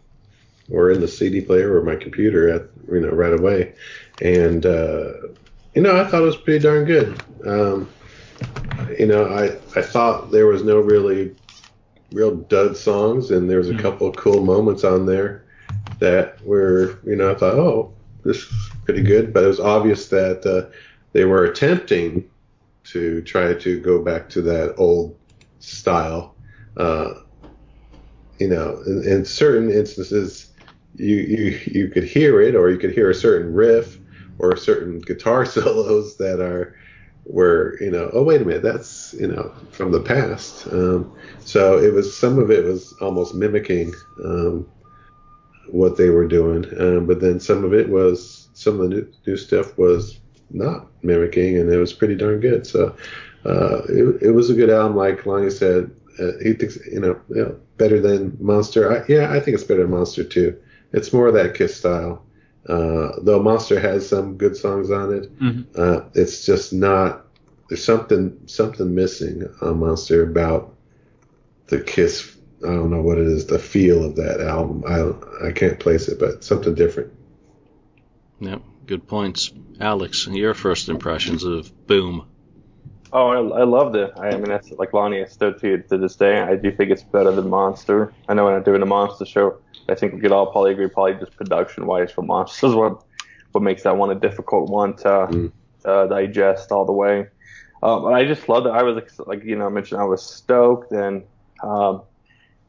or 0.70 0.90
in 0.90 1.00
the 1.00 1.08
CD 1.08 1.40
player 1.42 1.76
or 1.76 1.82
my 1.82 1.96
computer 1.96 2.48
at 2.48 2.62
you 2.90 3.00
know 3.00 3.10
right 3.10 3.38
away, 3.38 3.74
and 4.22 4.64
uh, 4.64 5.12
you 5.74 5.82
know 5.82 6.00
I 6.00 6.04
thought 6.04 6.22
it 6.22 6.26
was 6.26 6.36
pretty 6.36 6.60
darn 6.60 6.84
good. 6.86 7.22
Um, 7.46 7.88
you 8.98 9.06
know 9.06 9.26
I 9.26 9.56
I 9.78 9.82
thought 9.82 10.30
there 10.30 10.46
was 10.46 10.62
no 10.62 10.78
really 10.80 11.34
real 12.12 12.36
dud 12.36 12.76
songs 12.76 13.30
and 13.30 13.48
there 13.50 13.58
was 13.58 13.70
a 13.70 13.74
Mhm. 13.74 13.82
couple 13.82 14.08
of 14.08 14.16
cool 14.16 14.44
moments 14.44 14.84
on 14.84 15.06
there 15.06 15.46
that 16.00 16.38
were 16.44 17.00
you 17.04 17.16
know 17.16 17.32
I 17.32 17.34
thought 17.36 17.54
oh 17.54 17.96
this 18.24 18.38
is 18.38 18.70
pretty 18.84 19.02
good, 19.02 19.32
but 19.34 19.44
it 19.44 19.48
was 19.48 19.60
obvious 19.60 20.08
that 20.10 20.46
uh, 20.46 20.70
they 21.12 21.24
were 21.24 21.44
attempting 21.44 22.30
to 22.84 23.22
try 23.22 23.54
to 23.54 23.80
go 23.80 24.02
back 24.04 24.28
to 24.30 24.42
that 24.42 24.74
old 24.78 25.18
style. 25.60 26.36
Uh, 26.76 27.14
you 28.38 28.48
know, 28.48 28.82
in, 28.86 29.04
in 29.06 29.24
certain 29.24 29.70
instances, 29.70 30.52
you, 30.94 31.16
you 31.16 31.60
you 31.66 31.88
could 31.88 32.04
hear 32.04 32.40
it, 32.40 32.54
or 32.54 32.70
you 32.70 32.78
could 32.78 32.92
hear 32.92 33.10
a 33.10 33.14
certain 33.14 33.52
riff 33.52 33.98
or 34.38 34.56
certain 34.56 35.00
guitar 35.00 35.44
solos 35.46 36.16
that 36.18 36.40
are 36.40 36.74
were 37.24 37.76
you 37.80 37.90
know 37.90 38.10
oh 38.12 38.22
wait 38.22 38.42
a 38.42 38.44
minute 38.44 38.62
that's 38.62 39.14
you 39.14 39.26
know 39.26 39.52
from 39.70 39.92
the 39.92 40.00
past. 40.00 40.66
Um, 40.68 41.12
so 41.40 41.78
it 41.78 41.92
was 41.92 42.16
some 42.16 42.38
of 42.38 42.50
it 42.50 42.64
was 42.64 42.94
almost 43.00 43.34
mimicking 43.34 43.94
um, 44.24 44.68
what 45.68 45.96
they 45.96 46.10
were 46.10 46.26
doing, 46.26 46.64
um, 46.80 47.06
but 47.06 47.20
then 47.20 47.40
some 47.40 47.64
of 47.64 47.72
it 47.72 47.88
was 47.88 48.48
some 48.54 48.80
of 48.80 48.90
the 48.90 48.96
new, 48.96 49.12
new 49.26 49.36
stuff 49.36 49.76
was 49.78 50.20
not 50.50 50.86
mimicking, 51.02 51.58
and 51.58 51.72
it 51.72 51.78
was 51.78 51.92
pretty 51.92 52.14
darn 52.14 52.40
good. 52.40 52.66
So 52.66 52.94
uh, 53.44 53.82
it, 53.88 54.22
it 54.22 54.30
was 54.32 54.50
a 54.50 54.54
good 54.54 54.70
album, 54.70 54.96
like 54.96 55.26
Lonnie 55.26 55.50
said. 55.50 55.90
Uh, 56.18 56.32
he 56.42 56.52
thinks 56.52 56.78
you 56.86 57.00
know, 57.00 57.18
you 57.30 57.36
know 57.36 57.60
better 57.78 58.00
than 58.00 58.36
Monster. 58.38 58.92
I, 58.92 59.04
yeah, 59.08 59.32
I 59.32 59.40
think 59.40 59.54
it's 59.54 59.64
better 59.64 59.82
than 59.82 59.90
Monster 59.90 60.24
too. 60.24 60.60
It's 60.92 61.12
more 61.12 61.28
of 61.28 61.34
that 61.34 61.54
Kiss 61.54 61.76
style. 61.76 62.24
Uh, 62.66 63.12
though 63.20 63.42
Monster 63.42 63.80
has 63.80 64.08
some 64.08 64.36
good 64.36 64.56
songs 64.56 64.90
on 64.90 65.12
it, 65.12 65.38
Mhm. 65.40 65.64
uh, 65.74 66.02
it's 66.14 66.46
just 66.46 66.72
not. 66.72 67.26
There's 67.68 67.82
something 67.82 68.38
something 68.46 68.94
missing 68.94 69.48
on 69.60 69.80
Monster 69.80 70.22
about 70.22 70.74
the 71.68 71.80
Kiss. 71.80 72.36
I 72.62 72.68
don't 72.68 72.90
know 72.90 73.02
what 73.02 73.18
it 73.18 73.26
is. 73.26 73.46
The 73.46 73.58
feel 73.58 74.04
of 74.04 74.16
that 74.16 74.40
album. 74.40 74.84
I 74.86 75.48
I 75.48 75.52
can't 75.52 75.80
place 75.80 76.08
it, 76.08 76.18
but 76.20 76.44
something 76.44 76.74
different. 76.74 77.12
Yep, 78.40 78.62
good 78.86 79.06
points. 79.06 79.52
Alex, 79.80 80.28
your 80.28 80.54
first 80.54 80.88
impressions 80.88 81.44
of 81.44 81.70
Boom. 81.86 82.24
Oh, 83.12 83.28
I, 83.28 83.60
I 83.60 83.64
loved 83.64 83.96
it. 83.96 84.10
I 84.16 84.30
mean, 84.32 84.48
that's 84.48 84.70
like 84.72 84.92
Lonnie. 84.94 85.22
I 85.22 85.26
still 85.26 85.52
to 85.54 85.82
to 85.82 85.98
this 85.98 86.16
day. 86.16 86.40
I 86.40 86.56
do 86.56 86.72
think 86.72 86.90
it's 86.90 87.04
better 87.04 87.32
than 87.32 87.48
Monster. 87.50 88.14
I 88.28 88.34
know 88.34 88.46
when 88.46 88.54
I'm 88.54 88.62
doing 88.62 88.82
a 88.82 88.86
Monster 88.86 89.26
show, 89.26 89.58
I 89.88 89.94
think 89.94 90.14
we 90.14 90.20
could 90.20 90.32
all 90.32 90.50
probably 90.50 90.72
agree, 90.72 90.88
probably 90.88 91.14
just 91.14 91.36
production 91.36 91.86
wise 91.86 92.10
for 92.12 92.22
Monster 92.22 92.68
is 92.68 92.74
what 92.74 93.02
what 93.52 93.62
makes 93.62 93.82
that 93.84 93.96
one 93.96 94.10
a 94.10 94.14
difficult 94.14 94.70
one 94.70 94.96
to 94.98 95.08
Mm. 95.30 95.52
uh, 95.84 96.06
digest 96.06 96.72
all 96.72 96.86
the 96.86 96.92
way. 96.92 97.26
Um, 97.82 98.02
but 98.04 98.14
I 98.14 98.24
just 98.24 98.48
loved 98.48 98.66
it. 98.66 98.70
I 98.70 98.82
was 98.82 99.02
like 99.26 99.44
you 99.44 99.56
know 99.56 99.66
I 99.66 99.70
mentioned 99.70 100.00
I 100.00 100.04
was 100.04 100.22
stoked 100.24 100.92
and 100.92 101.24
um, 101.62 102.02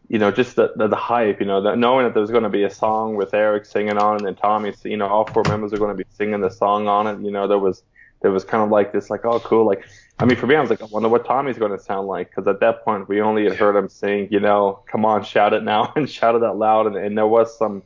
you 0.10 0.20
know 0.20 0.32
just 0.32 0.56
the, 0.56 0.72
the 0.76 0.88
the 0.90 0.96
hype. 0.98 1.40
You 1.40 1.46
know 1.46 1.62
that 1.64 1.78
knowing 1.78 2.06
that 2.06 2.14
there's 2.14 2.32
going 2.32 2.44
to 2.44 2.50
be 2.50 2.64
a 2.64 2.70
song 2.70 3.16
with 3.16 3.34
Eric 3.34 3.66
singing 3.66 3.98
on 3.98 4.16
it 4.16 4.18
and 4.20 4.28
then 4.28 4.36
Tommy. 4.36 4.74
You 4.84 4.98
know 4.98 5.08
all 5.08 5.26
four 5.26 5.44
members 5.46 5.74
are 5.74 5.78
going 5.78 5.96
to 5.96 6.04
be 6.04 6.10
singing 6.18 6.42
the 6.42 6.50
song 6.50 6.88
on 6.88 7.08
it. 7.08 7.22
You 7.24 7.32
know 7.32 7.48
there 7.48 7.60
was 7.60 7.84
there 8.24 8.32
was 8.32 8.44
kind 8.44 8.64
of 8.64 8.72
like 8.72 8.92
this 8.92 9.12
like 9.12 9.24
oh 9.26 9.40
cool 9.40 9.68
like 9.68 9.86
I 10.18 10.26
mean 10.26 10.36
for 10.36 10.48
me 10.48 10.56
I 10.56 10.62
was 10.62 10.72
like 10.72 10.82
I 10.82 10.86
wonder 10.86 11.10
what 11.10 11.26
Tommy's 11.26 11.60
going 11.60 11.78
to 11.78 11.80
sound 11.80 12.08
like 12.08 12.32
because 12.32 12.48
at 12.48 12.60
that 12.62 12.84
point 12.84 13.08
we 13.08 13.22
only 13.22 13.44
had 13.44 13.56
heard 13.56 13.76
him 13.76 13.88
sing 13.88 14.28
you 14.32 14.40
know 14.40 14.84
come 14.92 15.06
on 15.06 15.24
shout 15.24 15.54
it 15.54 15.64
now 15.64 15.94
and 15.96 16.10
shout 16.10 16.34
it 16.34 16.44
out 16.44 16.58
loud 16.58 16.88
and, 16.88 16.96
and 16.96 17.16
there 17.16 17.28
was 17.28 17.56
some 17.56 17.84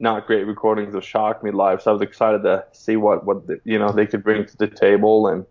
not 0.00 0.26
great 0.26 0.44
recordings 0.44 0.94
of 0.94 1.02
Shock 1.02 1.42
Me 1.42 1.50
live 1.50 1.80
so 1.80 1.90
I 1.90 1.94
was 1.94 2.02
excited 2.02 2.42
to 2.42 2.66
see 2.72 2.96
what 2.96 3.24
what 3.24 3.46
the, 3.46 3.58
you 3.64 3.78
know 3.78 3.90
they 3.90 4.06
could 4.06 4.22
bring 4.22 4.44
to 4.44 4.56
the 4.58 4.68
table 4.68 5.26
and 5.28 5.46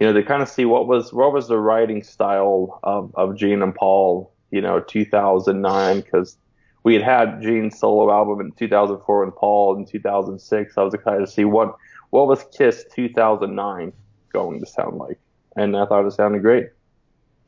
you 0.00 0.06
know, 0.06 0.14
to 0.14 0.22
kind 0.22 0.42
of 0.42 0.48
see 0.48 0.64
what 0.64 0.88
was 0.88 1.12
what 1.12 1.32
was 1.32 1.46
the 1.46 1.58
writing 1.58 2.02
style 2.02 2.80
of 2.82 3.14
of 3.14 3.36
Gene 3.36 3.62
and 3.62 3.74
Paul, 3.74 4.32
you 4.50 4.62
know, 4.62 4.80
2009 4.80 6.00
because 6.00 6.38
we 6.82 6.94
had 6.94 7.02
had 7.02 7.42
Gene's 7.42 7.78
solo 7.78 8.10
album 8.10 8.40
in 8.40 8.52
2004 8.52 9.24
and 9.24 9.36
Paul 9.36 9.76
in 9.76 9.84
2006. 9.84 10.78
I 10.78 10.82
was 10.82 10.94
excited 10.94 11.20
to 11.20 11.26
see 11.26 11.44
what 11.44 11.76
what 12.10 12.26
was 12.26 12.44
Kiss 12.56 12.84
2009 12.94 13.92
going 14.32 14.60
to 14.60 14.66
sound 14.66 14.98
like, 14.98 15.18
and 15.56 15.76
I 15.76 15.86
thought 15.86 16.06
it 16.06 16.12
sounded 16.12 16.42
great. 16.42 16.70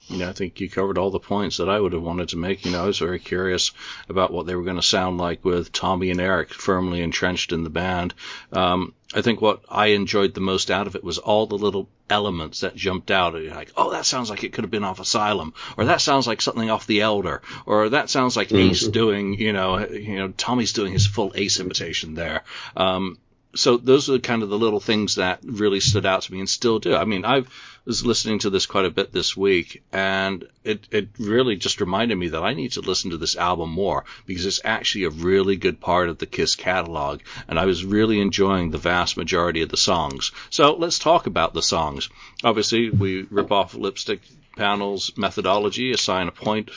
You 0.09 0.19
know, 0.19 0.31
I 0.31 0.33
think 0.33 0.61
you 0.61 0.69
covered 0.69 0.99
all 0.99 1.11
the 1.11 1.21
points 1.21 1.59
that 1.59 1.69
I 1.69 1.79
would 1.79 1.93
have 1.93 2.03
wanted 2.03 2.31
to 2.31 2.37
make. 2.37 2.65
You 2.65 2.73
know, 2.73 2.83
I 2.83 2.87
was 2.87 2.99
very 2.99 3.21
curious 3.21 3.71
about 4.09 4.33
what 4.33 4.47
they 4.47 4.57
were 4.57 4.65
going 4.65 4.77
to 4.77 4.83
sound 4.83 5.19
like 5.19 5.45
with 5.45 5.71
Tommy 5.71 6.11
and 6.11 6.21
Eric 6.21 6.53
firmly 6.53 7.03
entrenched 7.03 7.53
in 7.53 7.63
the 7.63 7.71
band. 7.71 8.13
Um, 8.53 8.95
I 9.15 9.23
think 9.23 9.41
what 9.41 9.63
I 9.69 9.89
enjoyed 9.89 10.35
the 10.35 10.41
most 10.41 10.71
out 10.71 10.89
of 10.89 10.97
it 10.97 11.05
was 11.05 11.19
all 11.19 11.47
the 11.47 11.59
little 11.59 11.89
elements 12.11 12.61
that 12.61 12.75
jumped 12.75 13.11
out. 13.11 13.37
It 13.37 13.55
like, 13.55 13.73
oh, 13.77 13.93
that 13.93 14.05
sounds 14.05 14.29
like 14.29 14.43
it 14.43 14.53
could 14.53 14.65
have 14.65 14.71
been 14.71 14.85
off 14.85 14.99
Asylum, 14.99 15.55
or 15.77 15.85
that 15.85 16.01
sounds 16.01 16.27
like 16.27 16.41
something 16.41 16.69
off 16.69 16.87
The 16.87 17.03
Elder, 17.03 17.41
or 17.65 17.91
that 17.91 18.11
sounds 18.11 18.37
like 18.37 18.49
mm-hmm. 18.49 18.71
Ace 18.71 18.87
doing, 18.87 19.35
you 19.35 19.53
know, 19.53 19.87
you 19.87 20.17
know, 20.17 20.29
Tommy's 20.29 20.73
doing 20.73 20.93
his 20.93 21.07
full 21.07 21.33
Ace 21.37 21.61
imitation 21.61 22.15
there. 22.15 22.43
Um, 22.77 23.19
so 23.55 23.77
those 23.77 24.09
are 24.09 24.19
kind 24.19 24.43
of 24.43 24.49
the 24.49 24.59
little 24.59 24.81
things 24.81 25.17
that 25.17 25.41
really 25.45 25.81
stood 25.81 26.07
out 26.07 26.23
to 26.23 26.33
me 26.33 26.39
and 26.39 26.49
still 26.49 26.79
do. 26.79 26.95
I 26.95 27.05
mean, 27.05 27.25
I 27.25 27.45
was 27.85 28.07
listening 28.07 28.39
to 28.41 28.51
this 28.51 28.67
quite 28.67 28.85
a 28.85 28.91
bit 28.91 29.13
this 29.13 29.37
week, 29.37 29.83
and 29.93 30.47
it, 30.65 30.87
it 30.91 31.09
really 31.19 31.57
just 31.57 31.81
reminded 31.81 32.17
me 32.17 32.29
that 32.29 32.43
I 32.43 32.55
need 32.55 32.73
to 32.73 32.81
listen 32.81 33.11
to 33.11 33.19
this 33.19 33.37
album 33.37 33.71
more 33.71 34.05
because 34.25 34.47
it's 34.47 34.61
actually 34.65 35.05
a 35.05 35.11
really 35.11 35.57
good 35.57 35.81
part 35.81 36.09
of 36.09 36.19
the 36.19 36.27
Kiss 36.27 36.57
catalog, 36.57 37.21
and 37.49 37.59
I 37.59 37.67
was 37.67 37.85
really 37.85 38.21
enjoying 38.21 38.71
the 38.71 38.79
vast 38.79 39.17
majority 39.17 39.63
of 39.63 39.69
the 39.69 39.77
songs. 39.77 40.33
So 40.51 40.75
let's 40.75 40.99
talk 40.99 41.27
about 41.27 41.53
the 41.53 41.63
songs. 41.63 42.09
Obviously, 42.45 42.91
we 42.91 43.23
rip 43.23 43.53
off 43.53 43.75
Lipstick 43.75 44.21
Panel's 44.57 45.13
methodology, 45.17 45.93
assign 45.93 46.29
a 46.29 46.33
point 46.33 46.71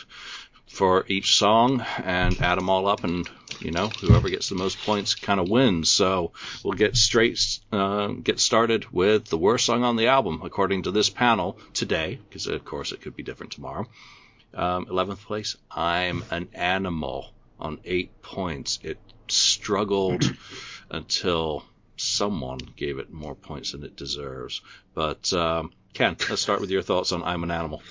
for 0.67 1.05
each 1.07 1.38
song, 1.38 1.85
and 2.03 2.39
add 2.41 2.57
them 2.57 2.69
all 2.69 2.88
up 2.88 3.03
and 3.03 3.29
you 3.59 3.71
know, 3.71 3.87
whoever 3.87 4.29
gets 4.29 4.49
the 4.49 4.55
most 4.55 4.79
points 4.79 5.15
kind 5.15 5.39
of 5.39 5.49
wins. 5.49 5.89
So 5.89 6.31
we'll 6.63 6.77
get 6.77 6.95
straight, 6.95 7.59
uh, 7.71 8.07
get 8.07 8.39
started 8.39 8.91
with 8.91 9.25
the 9.25 9.37
worst 9.37 9.65
song 9.65 9.83
on 9.83 9.95
the 9.95 10.07
album, 10.07 10.41
according 10.43 10.83
to 10.83 10.91
this 10.91 11.09
panel 11.09 11.57
today, 11.73 12.19
because 12.29 12.47
of 12.47 12.63
course 12.65 12.91
it 12.91 13.01
could 13.01 13.15
be 13.15 13.23
different 13.23 13.53
tomorrow. 13.53 13.87
Um, 14.53 14.85
11th 14.85 15.19
place, 15.25 15.57
I'm 15.69 16.23
an 16.31 16.49
Animal 16.53 17.31
on 17.59 17.79
eight 17.85 18.21
points. 18.21 18.79
It 18.83 18.97
struggled 19.27 20.23
until 20.89 21.65
someone 21.97 22.59
gave 22.75 22.99
it 22.99 23.11
more 23.11 23.35
points 23.35 23.71
than 23.71 23.83
it 23.83 23.95
deserves. 23.95 24.61
But 24.93 25.31
um, 25.33 25.71
Ken, 25.93 26.15
let's 26.29 26.41
start 26.41 26.61
with 26.61 26.71
your 26.71 26.81
thoughts 26.81 27.11
on 27.11 27.23
I'm 27.23 27.43
an 27.43 27.51
Animal. 27.51 27.81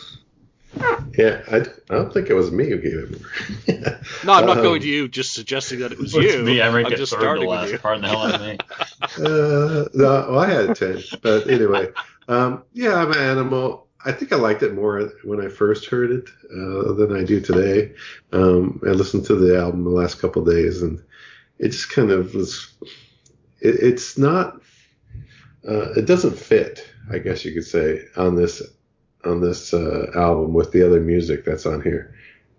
Yeah, 1.17 1.43
I, 1.51 1.57
I 1.59 1.97
don't 1.97 2.13
think 2.13 2.29
it 2.29 2.35
was 2.35 2.51
me 2.51 2.69
who 2.69 2.79
gave 2.79 2.99
it 2.99 3.21
more. 3.21 4.01
no, 4.25 4.33
I'm 4.33 4.47
not 4.47 4.59
um, 4.59 4.65
going 4.65 4.81
to 4.81 4.89
you, 4.89 5.07
just 5.09 5.33
suggesting 5.33 5.79
that 5.81 5.93
it 5.93 5.99
was 5.99 6.13
you. 6.15 6.43
me. 6.43 6.61
I 6.61 6.67
am 6.67 6.91
just 6.91 7.13
starting 7.13 7.49
with 7.49 7.71
you. 7.71 7.79
Pardon 7.79 8.03
the 8.03 8.09
hell 8.09 8.23
out 8.23 8.35
of 8.35 8.41
me. 8.41 8.59
Uh, 9.19 9.87
no, 9.93 10.27
well, 10.31 10.39
I 10.39 10.51
had 10.51 10.75
10. 10.75 11.03
But 11.21 11.49
anyway, 11.49 11.89
um, 12.27 12.65
yeah, 12.73 12.95
I'm 12.95 13.13
an 13.13 13.19
animal. 13.19 13.87
I 14.05 14.13
think 14.13 14.33
I 14.33 14.37
liked 14.37 14.63
it 14.63 14.75
more 14.75 15.13
when 15.25 15.45
I 15.45 15.49
first 15.49 15.87
heard 15.87 16.11
it 16.11 16.29
uh, 16.51 16.95
than 16.95 17.15
I 17.15 17.23
do 17.23 17.41
today. 17.41 17.95
Um, 18.33 18.81
I 18.87 18.91
listened 18.91 19.27
to 19.27 19.37
the 19.37 19.59
album 19.59 19.85
the 19.85 19.91
last 19.91 20.21
couple 20.21 20.43
days, 20.43 20.83
and 20.83 21.03
it 21.59 21.69
just 21.69 21.91
kind 21.91 22.11
of 22.11 22.35
was. 22.35 22.73
It, 23.61 23.77
it's 23.83 24.17
not. 24.17 24.61
Uh, 25.69 25.93
it 25.93 26.07
doesn't 26.07 26.39
fit, 26.39 26.89
I 27.11 27.19
guess 27.19 27.45
you 27.45 27.53
could 27.53 27.67
say, 27.67 28.07
on 28.17 28.37
this 28.37 28.63
on 29.25 29.41
this 29.41 29.73
uh, 29.73 30.11
album 30.15 30.53
with 30.53 30.73
the 30.73 30.85
other 30.87 31.01
music 31.01 31.45
that's 31.45 31.67
on 31.67 31.83
here. 31.83 32.15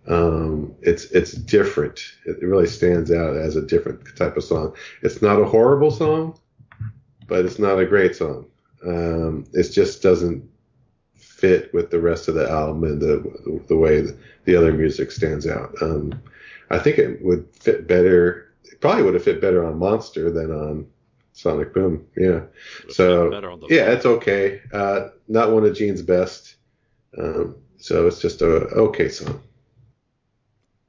Um, 0.07 0.75
it's 0.81 1.05
it's 1.05 1.31
different. 1.31 1.99
It 2.25 2.41
really 2.41 2.67
stands 2.67 3.11
out 3.11 3.35
as 3.35 3.55
a 3.55 3.61
different 3.61 4.15
type 4.15 4.37
of 4.37 4.43
song. 4.43 4.75
It's 5.01 5.21
not 5.21 5.41
a 5.41 5.45
horrible 5.45 5.91
song, 5.91 6.39
but 7.27 7.45
it's 7.45 7.59
not 7.59 7.79
a 7.79 7.85
great 7.85 8.15
song. 8.15 8.45
Um, 8.85 9.45
it 9.53 9.71
just 9.71 10.03
doesn't 10.03 10.47
fit 11.15 11.73
with 11.73 11.89
the 11.89 11.99
rest 11.99 12.27
of 12.27 12.35
the 12.35 12.49
album 12.49 12.83
and 12.83 13.01
the 13.01 13.63
the 13.67 13.77
way 13.77 14.05
the 14.45 14.55
other 14.55 14.73
music 14.73 15.11
stands 15.11 15.47
out. 15.47 15.73
Um, 15.81 16.21
I 16.69 16.79
think 16.79 16.97
it 16.97 17.23
would 17.23 17.47
fit 17.53 17.87
better. 17.87 18.51
It 18.63 18.81
probably 18.81 19.03
would 19.03 19.15
have 19.15 19.23
fit 19.23 19.41
better 19.41 19.65
on 19.65 19.79
Monster 19.79 20.29
than 20.29 20.51
on 20.51 20.87
Sonic 21.33 21.73
Boom. 21.73 22.05
Yeah. 22.15 22.41
So 22.89 23.31
yeah, 23.69 23.91
it's 23.91 24.05
okay. 24.05 24.61
Uh, 24.71 25.09
not 25.27 25.51
one 25.51 25.65
of 25.65 25.75
Gene's 25.75 26.01
best. 26.01 26.54
Um, 27.17 27.55
so 27.77 28.07
it's 28.07 28.19
just 28.19 28.41
a 28.41 28.45
okay 28.45 29.09
song. 29.09 29.41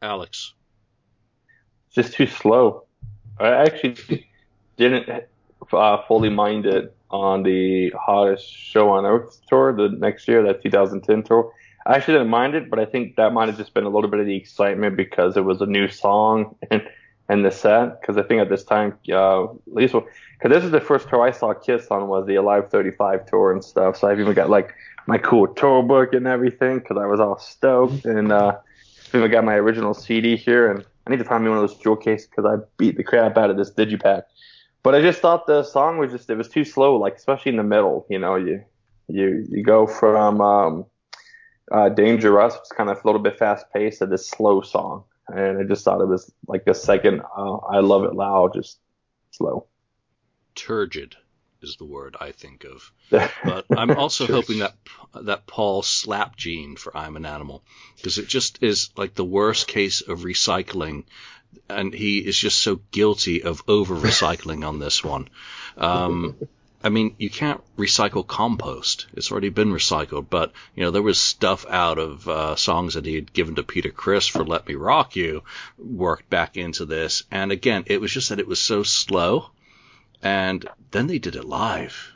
Alex. 0.02 0.54
it's 1.86 1.94
Just 1.94 2.14
too 2.14 2.26
slow. 2.26 2.84
I 3.38 3.48
actually 3.48 4.26
didn't 4.76 5.24
uh, 5.72 6.02
fully 6.06 6.30
mind 6.30 6.66
it 6.66 6.94
on 7.10 7.42
the 7.42 7.92
hottest 7.98 8.50
show 8.50 8.90
on 8.90 9.04
earth 9.04 9.40
tour 9.48 9.74
the 9.74 9.88
next 9.88 10.26
year, 10.26 10.42
that 10.42 10.62
2010 10.62 11.22
tour. 11.22 11.52
I 11.86 11.96
actually 11.96 12.14
didn't 12.14 12.30
mind 12.30 12.54
it, 12.54 12.68
but 12.68 12.80
I 12.80 12.84
think 12.84 13.16
that 13.16 13.32
might 13.32 13.48
have 13.48 13.56
just 13.56 13.72
been 13.72 13.84
a 13.84 13.88
little 13.88 14.10
bit 14.10 14.18
of 14.18 14.26
the 14.26 14.36
excitement 14.36 14.96
because 14.96 15.36
it 15.36 15.44
was 15.44 15.60
a 15.60 15.66
new 15.66 15.88
song 15.88 16.56
and 16.70 16.82
and 17.28 17.44
the 17.44 17.50
set. 17.50 18.00
Because 18.00 18.16
I 18.16 18.22
think 18.22 18.40
at 18.40 18.48
this 18.48 18.64
time, 18.64 18.98
uh, 19.10 19.44
at 19.44 19.50
least 19.66 19.94
because 19.94 20.50
this 20.50 20.64
is 20.64 20.70
the 20.70 20.80
first 20.80 21.08
tour 21.08 21.22
I 21.22 21.30
saw 21.30 21.54
Kiss 21.54 21.88
on 21.88 22.08
was 22.08 22.26
the 22.26 22.36
Alive 22.36 22.70
35 22.70 23.26
tour 23.26 23.52
and 23.52 23.64
stuff. 23.64 23.96
So 23.96 24.08
I've 24.08 24.20
even 24.20 24.34
got 24.34 24.50
like 24.50 24.74
my 25.06 25.18
cool 25.18 25.48
tour 25.48 25.82
book 25.82 26.14
and 26.14 26.26
everything 26.26 26.78
because 26.78 26.96
I 26.98 27.06
was 27.06 27.20
all 27.20 27.38
stoked. 27.38 28.04
And 28.04 28.32
uh, 28.32 28.58
I 29.12 29.28
got 29.28 29.44
my 29.44 29.54
original 29.54 29.94
CD 29.94 30.36
here, 30.36 30.70
and 30.70 30.84
I 31.06 31.10
need 31.10 31.18
to 31.18 31.24
find 31.24 31.42
me 31.44 31.50
one 31.50 31.58
of 31.58 31.68
those 31.68 31.78
jewel 31.78 31.96
cases 31.96 32.28
because 32.28 32.44
I 32.44 32.62
beat 32.76 32.96
the 32.96 33.04
crap 33.04 33.36
out 33.36 33.50
of 33.50 33.56
this 33.56 33.70
digipack. 33.70 34.24
But 34.82 34.94
I 34.94 35.00
just 35.00 35.20
thought 35.20 35.46
the 35.46 35.64
song 35.64 35.98
was 35.98 36.12
just 36.12 36.30
it 36.30 36.36
was 36.36 36.48
too 36.48 36.64
slow, 36.64 36.96
like 36.96 37.16
especially 37.16 37.50
in 37.50 37.56
the 37.56 37.64
middle. 37.64 38.06
You 38.08 38.18
know, 38.18 38.36
you 38.36 38.64
you 39.08 39.46
you 39.48 39.62
go 39.64 39.86
from 39.86 40.40
um, 40.40 40.86
uh, 41.72 41.88
Dangerous, 41.88 42.56
kind 42.76 42.90
of 42.90 42.98
a 42.98 43.06
little 43.06 43.20
bit 43.20 43.38
fast 43.38 43.66
paced, 43.72 43.98
to 43.98 44.06
this 44.06 44.28
slow 44.28 44.60
song, 44.60 45.04
and 45.28 45.58
I 45.58 45.64
just 45.64 45.84
thought 45.84 46.00
it 46.00 46.06
was 46.06 46.32
like 46.46 46.64
a 46.66 46.74
second. 46.74 47.22
Uh, 47.36 47.56
I 47.56 47.80
love 47.80 48.04
it 48.04 48.14
loud, 48.14 48.54
just 48.54 48.78
slow. 49.32 49.66
Turgid 50.54 51.16
is 51.62 51.76
the 51.76 51.84
word 51.84 52.16
I 52.20 52.32
think 52.32 52.64
of. 52.64 52.92
But 53.44 53.66
I'm 53.70 53.92
also 53.92 54.26
hoping 54.26 54.58
that 54.58 54.74
that 55.14 55.46
Paul 55.46 55.82
slapped 55.82 56.38
Gene 56.38 56.76
for 56.76 56.96
"I'm 56.96 57.16
an 57.16 57.26
Animal" 57.26 57.62
because 57.96 58.18
it 58.18 58.28
just 58.28 58.62
is 58.62 58.90
like 58.96 59.14
the 59.14 59.24
worst 59.24 59.66
case 59.66 60.00
of 60.00 60.20
recycling, 60.20 61.04
and 61.68 61.94
he 61.94 62.18
is 62.18 62.36
just 62.36 62.60
so 62.60 62.80
guilty 62.90 63.42
of 63.42 63.62
over 63.68 63.94
recycling 63.96 64.66
on 64.66 64.78
this 64.78 65.04
one. 65.04 65.28
Um, 65.76 66.36
I 66.84 66.88
mean, 66.88 67.16
you 67.18 67.30
can't 67.30 67.62
recycle 67.76 68.26
compost. 68.26 69.06
It's 69.14 69.32
already 69.32 69.48
been 69.48 69.72
recycled, 69.72 70.26
but 70.28 70.52
you 70.74 70.84
know 70.84 70.90
there 70.90 71.02
was 71.02 71.18
stuff 71.20 71.64
out 71.68 71.98
of 71.98 72.28
uh, 72.28 72.56
songs 72.56 72.94
that 72.94 73.06
he 73.06 73.14
had 73.14 73.32
given 73.32 73.54
to 73.56 73.62
Peter 73.62 73.90
Criss 73.90 74.26
for 74.26 74.44
"Let 74.44 74.68
Me 74.68 74.74
Rock 74.74 75.16
You" 75.16 75.42
worked 75.78 76.28
back 76.28 76.56
into 76.56 76.84
this, 76.84 77.22
and 77.30 77.50
again, 77.50 77.84
it 77.86 78.00
was 78.00 78.12
just 78.12 78.28
that 78.28 78.40
it 78.40 78.46
was 78.46 78.60
so 78.60 78.82
slow 78.82 79.50
and 80.26 80.68
then 80.90 81.06
they 81.06 81.18
did 81.18 81.36
it 81.36 81.44
live. 81.44 82.12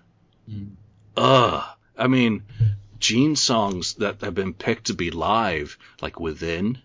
Mm. 0.50 0.72
Ugh. 1.16 1.64
I 1.96 2.06
mean, 2.08 2.42
Gene 2.98 3.36
songs 3.36 3.94
that 3.94 4.20
have 4.22 4.34
been 4.34 4.52
picked 4.52 4.86
to 4.88 4.94
be 4.94 5.10
live, 5.10 5.78
like 6.02 6.18
Within, 6.18 6.78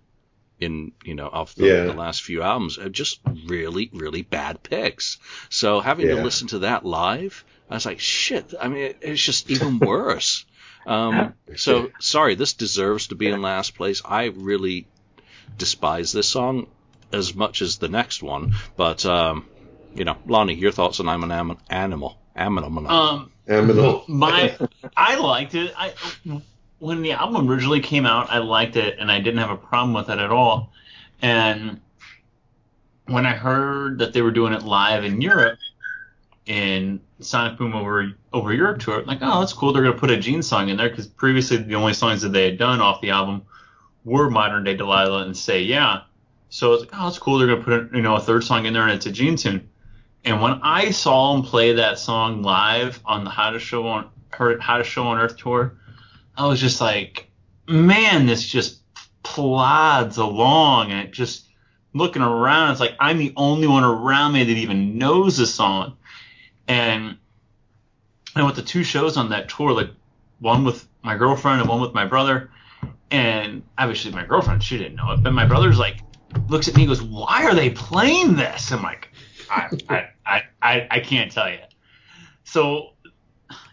in 0.60 0.92
you 1.04 1.16
know 1.16 1.28
off 1.28 1.56
the, 1.56 1.68
yeah. 1.68 1.84
the, 1.86 1.94
last 1.94 2.22
few 2.22 2.42
albums, 2.42 2.78
are 2.78 2.90
just 2.90 3.20
really 3.48 3.90
really 3.92 4.22
bad 4.22 4.62
picks. 4.62 5.18
So 5.50 5.80
having 5.80 6.08
yeah. 6.08 6.16
to 6.16 6.24
listen 6.24 6.48
to 6.50 6.60
that 6.60 6.86
live, 6.86 7.44
I 7.70 7.74
was 7.74 7.86
like, 7.86 8.00
shit. 8.00 8.54
I 8.60 8.68
mean, 8.68 8.84
it, 8.84 8.98
it's 9.02 9.22
just 9.22 9.50
even 9.50 9.80
worse. 9.94 10.46
um, 10.86 11.34
so 11.56 11.92
sorry, 12.00 12.36
this 12.36 12.54
deserves 12.54 13.08
to 13.08 13.16
be 13.16 13.28
in 13.28 13.42
last 13.42 13.76
place. 13.76 14.02
I 14.06 14.26
really 14.26 14.88
despise 15.58 16.12
this 16.12 16.28
song 16.28 16.68
as 17.12 17.34
much 17.34 17.62
as 17.62 17.78
the 17.78 17.90
next 17.90 18.22
one, 18.22 18.54
but 18.78 19.06
um, 19.06 19.46
you 19.96 20.06
know, 20.06 20.18
Lonnie, 20.26 20.54
your 20.54 20.72
thoughts 20.72 21.00
on 21.00 21.08
I'm 21.08 21.24
an 21.24 21.32
am- 21.32 21.58
animal. 21.70 22.18
Animal. 22.36 22.88
Um, 22.88 23.32
animal. 23.48 24.04
my, 24.08 24.56
I 24.98 25.18
liked 25.18 25.56
it. 25.56 25.74
I 25.78 25.94
when 26.80 27.02
the 27.02 27.14
album 27.14 27.50
originally 27.50 27.80
came 27.80 28.06
out, 28.06 28.30
I 28.30 28.40
liked 28.40 28.76
it 28.76 29.00
and 29.00 29.12
I 29.12 29.20
didn't 29.20 29.40
have 29.40 29.50
a 29.50 29.58
problem 29.58 29.94
with 29.94 30.10
it 30.10 30.20
at 30.20 30.32
all. 30.32 30.72
And 31.22 31.80
when 33.06 33.26
I 33.26 33.34
heard 33.34 34.00
that 34.00 34.14
they 34.14 34.22
were 34.22 34.32
doing 34.32 34.54
it 34.54 34.64
live 34.64 35.06
in 35.06 35.22
Europe, 35.22 35.60
in 36.46 37.00
Sonic 37.22 37.58
Boom 37.58 37.74
over 37.74 38.14
over 38.34 38.54
Europe 38.54 38.80
tour, 38.80 39.04
like, 39.04 39.20
oh, 39.22 39.40
that's 39.40 39.54
cool. 39.54 39.74
They're 39.74 39.84
gonna 39.84 39.98
put 39.98 40.12
a 40.12 40.18
Gene 40.18 40.44
song 40.44 40.70
in 40.70 40.78
there 40.78 40.90
because 40.90 41.08
previously 41.08 41.58
the 41.58 41.76
only 41.76 41.94
songs 41.94 42.22
that 42.22 42.34
they 42.34 42.46
had 42.46 42.58
done 42.58 42.82
off 42.82 43.02
the 43.02 43.12
album 43.12 43.44
were 44.04 44.30
Modern 44.30 44.64
Day 44.64 44.76
Delilah 44.76 45.24
and 45.24 45.36
Say 45.36 45.64
Yeah. 45.64 46.02
So 46.50 46.74
it's 46.74 46.82
like, 46.84 46.92
oh, 46.94 47.06
that's 47.06 47.18
cool. 47.18 47.40
They're 47.40 47.48
gonna 47.48 47.64
put 47.64 47.74
a, 47.74 47.96
you 47.96 48.02
know 48.02 48.16
a 48.16 48.20
third 48.20 48.44
song 48.44 48.66
in 48.66 48.74
there 48.74 48.84
and 48.84 48.92
it's 48.92 49.06
a 49.06 49.12
Gene 49.12 49.38
tune. 49.38 49.70
And 50.26 50.42
when 50.42 50.60
I 50.64 50.90
saw 50.90 51.36
him 51.36 51.44
play 51.44 51.74
that 51.74 52.00
song 52.00 52.42
live 52.42 53.00
on 53.06 53.24
the 53.24 53.30
hottest 53.30 53.66
show 53.66 53.88
on 53.88 54.10
Hottest 54.32 54.90
Show 54.90 55.08
on 55.08 55.18
Earth 55.18 55.38
tour, 55.38 55.78
I 56.36 56.48
was 56.48 56.60
just 56.60 56.82
like, 56.82 57.30
man, 57.68 58.26
this 58.26 58.46
just 58.46 58.82
plods 59.24 60.18
along, 60.18 60.92
and 60.92 61.08
it 61.08 61.14
just 61.14 61.48
looking 61.94 62.22
around, 62.22 62.72
it's 62.72 62.80
like 62.80 62.96
I'm 63.00 63.18
the 63.18 63.34
only 63.38 63.68
one 63.68 63.84
around 63.84 64.34
me 64.34 64.44
that 64.44 64.52
even 64.52 64.98
knows 64.98 65.38
the 65.38 65.46
song, 65.46 65.98
and 66.68 67.18
and 68.36 68.46
with 68.46 68.56
the 68.56 68.62
two 68.62 68.84
shows 68.84 69.16
on 69.16 69.30
that 69.30 69.48
tour, 69.48 69.72
like 69.72 69.92
one 70.40 70.66
with 70.66 70.88
my 71.04 71.16
girlfriend 71.16 71.62
and 71.62 71.70
one 71.70 71.80
with 71.82 71.94
my 71.94 72.06
brother, 72.06 72.50
and 73.12 73.64
obviously 73.78 74.12
my 74.12 74.26
girlfriend 74.26 74.64
she 74.64 74.78
didn't 74.78 74.96
know 74.96 75.12
it, 75.12 75.24
but 75.24 75.32
my 75.32 75.46
brother's 75.46 75.80
like 75.80 76.00
looks 76.50 76.68
at 76.68 76.76
me 76.76 76.84
and 76.84 76.90
goes, 76.90 77.02
"Why 77.02 77.46
are 77.46 77.56
they 77.56 77.70
playing 77.70 78.36
this?" 78.36 78.72
I'm 78.72 78.84
like, 78.84 79.10
I 79.50 79.70
I 79.88 80.10
I, 80.26 80.44
I, 80.62 80.88
I 80.92 81.00
can't 81.00 81.32
tell 81.32 81.50
you. 81.50 81.60
So 82.44 82.92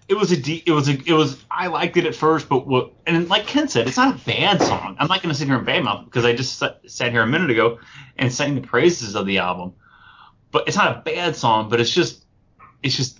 it 0.08 0.14
was 0.14 0.32
a 0.32 0.36
de- 0.36 0.62
it 0.66 0.72
was 0.72 0.88
a 0.88 0.92
it 1.06 1.12
was 1.12 1.42
I 1.50 1.68
liked 1.68 1.96
it 1.96 2.04
at 2.06 2.14
first, 2.14 2.48
but 2.48 2.66
what 2.66 2.92
and 3.06 3.28
like 3.28 3.46
Ken 3.46 3.68
said, 3.68 3.86
it's 3.86 3.96
not 3.96 4.14
a 4.16 4.24
bad 4.24 4.60
song. 4.60 4.96
I'm 4.98 5.08
not 5.08 5.22
going 5.22 5.32
to 5.32 5.38
sit 5.38 5.46
here 5.48 5.56
and 5.56 5.66
badmouth 5.66 6.04
because 6.06 6.24
I 6.24 6.34
just 6.34 6.58
sat, 6.58 6.80
sat 6.86 7.12
here 7.12 7.22
a 7.22 7.26
minute 7.26 7.50
ago 7.50 7.78
and 8.16 8.32
sang 8.32 8.54
the 8.54 8.60
praises 8.60 9.14
of 9.14 9.26
the 9.26 9.38
album. 9.38 9.74
But 10.50 10.68
it's 10.68 10.76
not 10.76 10.96
a 10.96 11.00
bad 11.00 11.34
song, 11.36 11.70
but 11.70 11.80
it's 11.80 11.90
just 11.92 12.24
it's 12.82 12.96
just 12.96 13.18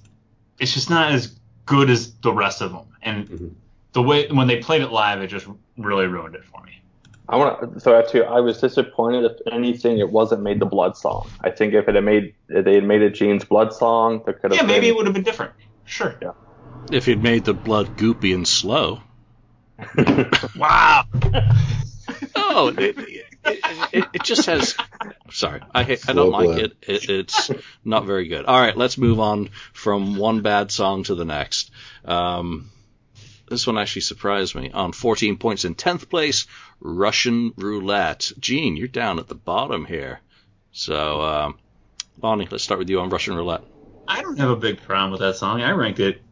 it's 0.58 0.74
just 0.74 0.90
not 0.90 1.12
as 1.12 1.38
good 1.64 1.88
as 1.88 2.12
the 2.16 2.32
rest 2.32 2.60
of 2.60 2.72
them. 2.72 2.86
And 3.02 3.28
Mhm. 3.28 3.50
the 3.92 4.02
way 4.02 4.28
when 4.28 4.46
they 4.46 4.58
played 4.58 4.82
it 4.82 4.90
live, 4.92 5.22
it 5.22 5.28
just 5.28 5.46
really 5.78 6.06
ruined 6.06 6.34
it 6.34 6.44
for 6.44 6.62
me. 6.62 6.80
I 7.28 7.36
want 7.36 7.74
to 7.74 7.80
throw 7.80 7.98
out 7.98 8.08
too. 8.10 8.24
I 8.24 8.40
was 8.40 8.60
disappointed 8.60 9.24
if 9.24 9.52
anything, 9.52 9.98
it 9.98 10.10
wasn't 10.10 10.42
made 10.42 10.60
the 10.60 10.66
Blood 10.66 10.96
song. 10.96 11.30
I 11.40 11.50
think 11.50 11.72
if 11.72 11.88
it 11.88 11.94
had 11.94 12.04
made, 12.04 12.34
if 12.48 12.64
they 12.64 12.74
had 12.74 12.84
made 12.84 13.00
it 13.02 13.10
Gene's 13.14 13.44
Blood 13.44 13.72
song, 13.72 14.22
there 14.24 14.34
could 14.34 14.52
have 14.52 14.60
Yeah, 14.60 14.66
maybe 14.66 14.88
it 14.88 14.90
been. 14.90 14.96
would 14.96 15.06
have 15.06 15.14
been 15.14 15.22
different. 15.22 15.52
Sure. 15.84 16.14
If 16.90 17.06
he'd 17.06 17.22
made 17.22 17.44
the 17.44 17.54
blood 17.54 17.96
goopy 17.96 18.34
and 18.34 18.46
slow. 18.46 19.00
Wow. 20.56 21.04
Oh, 22.34 22.68
it, 22.76 22.98
it, 22.98 23.26
it, 23.92 24.04
it 24.12 24.22
just 24.24 24.46
has. 24.46 24.76
Sorry, 25.30 25.60
I 25.74 25.82
hate, 25.84 26.08
I 26.08 26.12
don't 26.12 26.30
Slow 26.30 26.38
like 26.50 26.58
it. 26.58 26.76
it. 26.82 27.08
It's 27.08 27.50
not 27.84 28.04
very 28.04 28.28
good. 28.28 28.44
All 28.44 28.60
right, 28.60 28.76
let's 28.76 28.98
move 28.98 29.18
on 29.20 29.50
from 29.72 30.16
one 30.16 30.42
bad 30.42 30.70
song 30.70 31.04
to 31.04 31.14
the 31.14 31.24
next. 31.24 31.70
Um, 32.04 32.70
this 33.48 33.66
one 33.66 33.78
actually 33.78 34.02
surprised 34.02 34.54
me. 34.54 34.70
On 34.72 34.92
14 34.92 35.36
points 35.36 35.64
in 35.64 35.74
10th 35.74 36.08
place, 36.08 36.46
Russian 36.80 37.52
Roulette. 37.56 38.32
Gene, 38.38 38.76
you're 38.76 38.88
down 38.88 39.18
at 39.18 39.28
the 39.28 39.34
bottom 39.34 39.84
here. 39.84 40.20
So, 40.72 41.20
um, 41.20 41.58
Lonnie, 42.20 42.48
let's 42.50 42.64
start 42.64 42.78
with 42.78 42.88
you 42.88 43.00
on 43.00 43.10
Russian 43.10 43.34
Roulette. 43.34 43.62
I 44.08 44.20
don't 44.22 44.38
have 44.38 44.50
a 44.50 44.56
big 44.56 44.80
problem 44.82 45.12
with 45.12 45.20
that 45.20 45.36
song. 45.36 45.62
I 45.62 45.70
ranked 45.72 46.00
it 46.00 46.22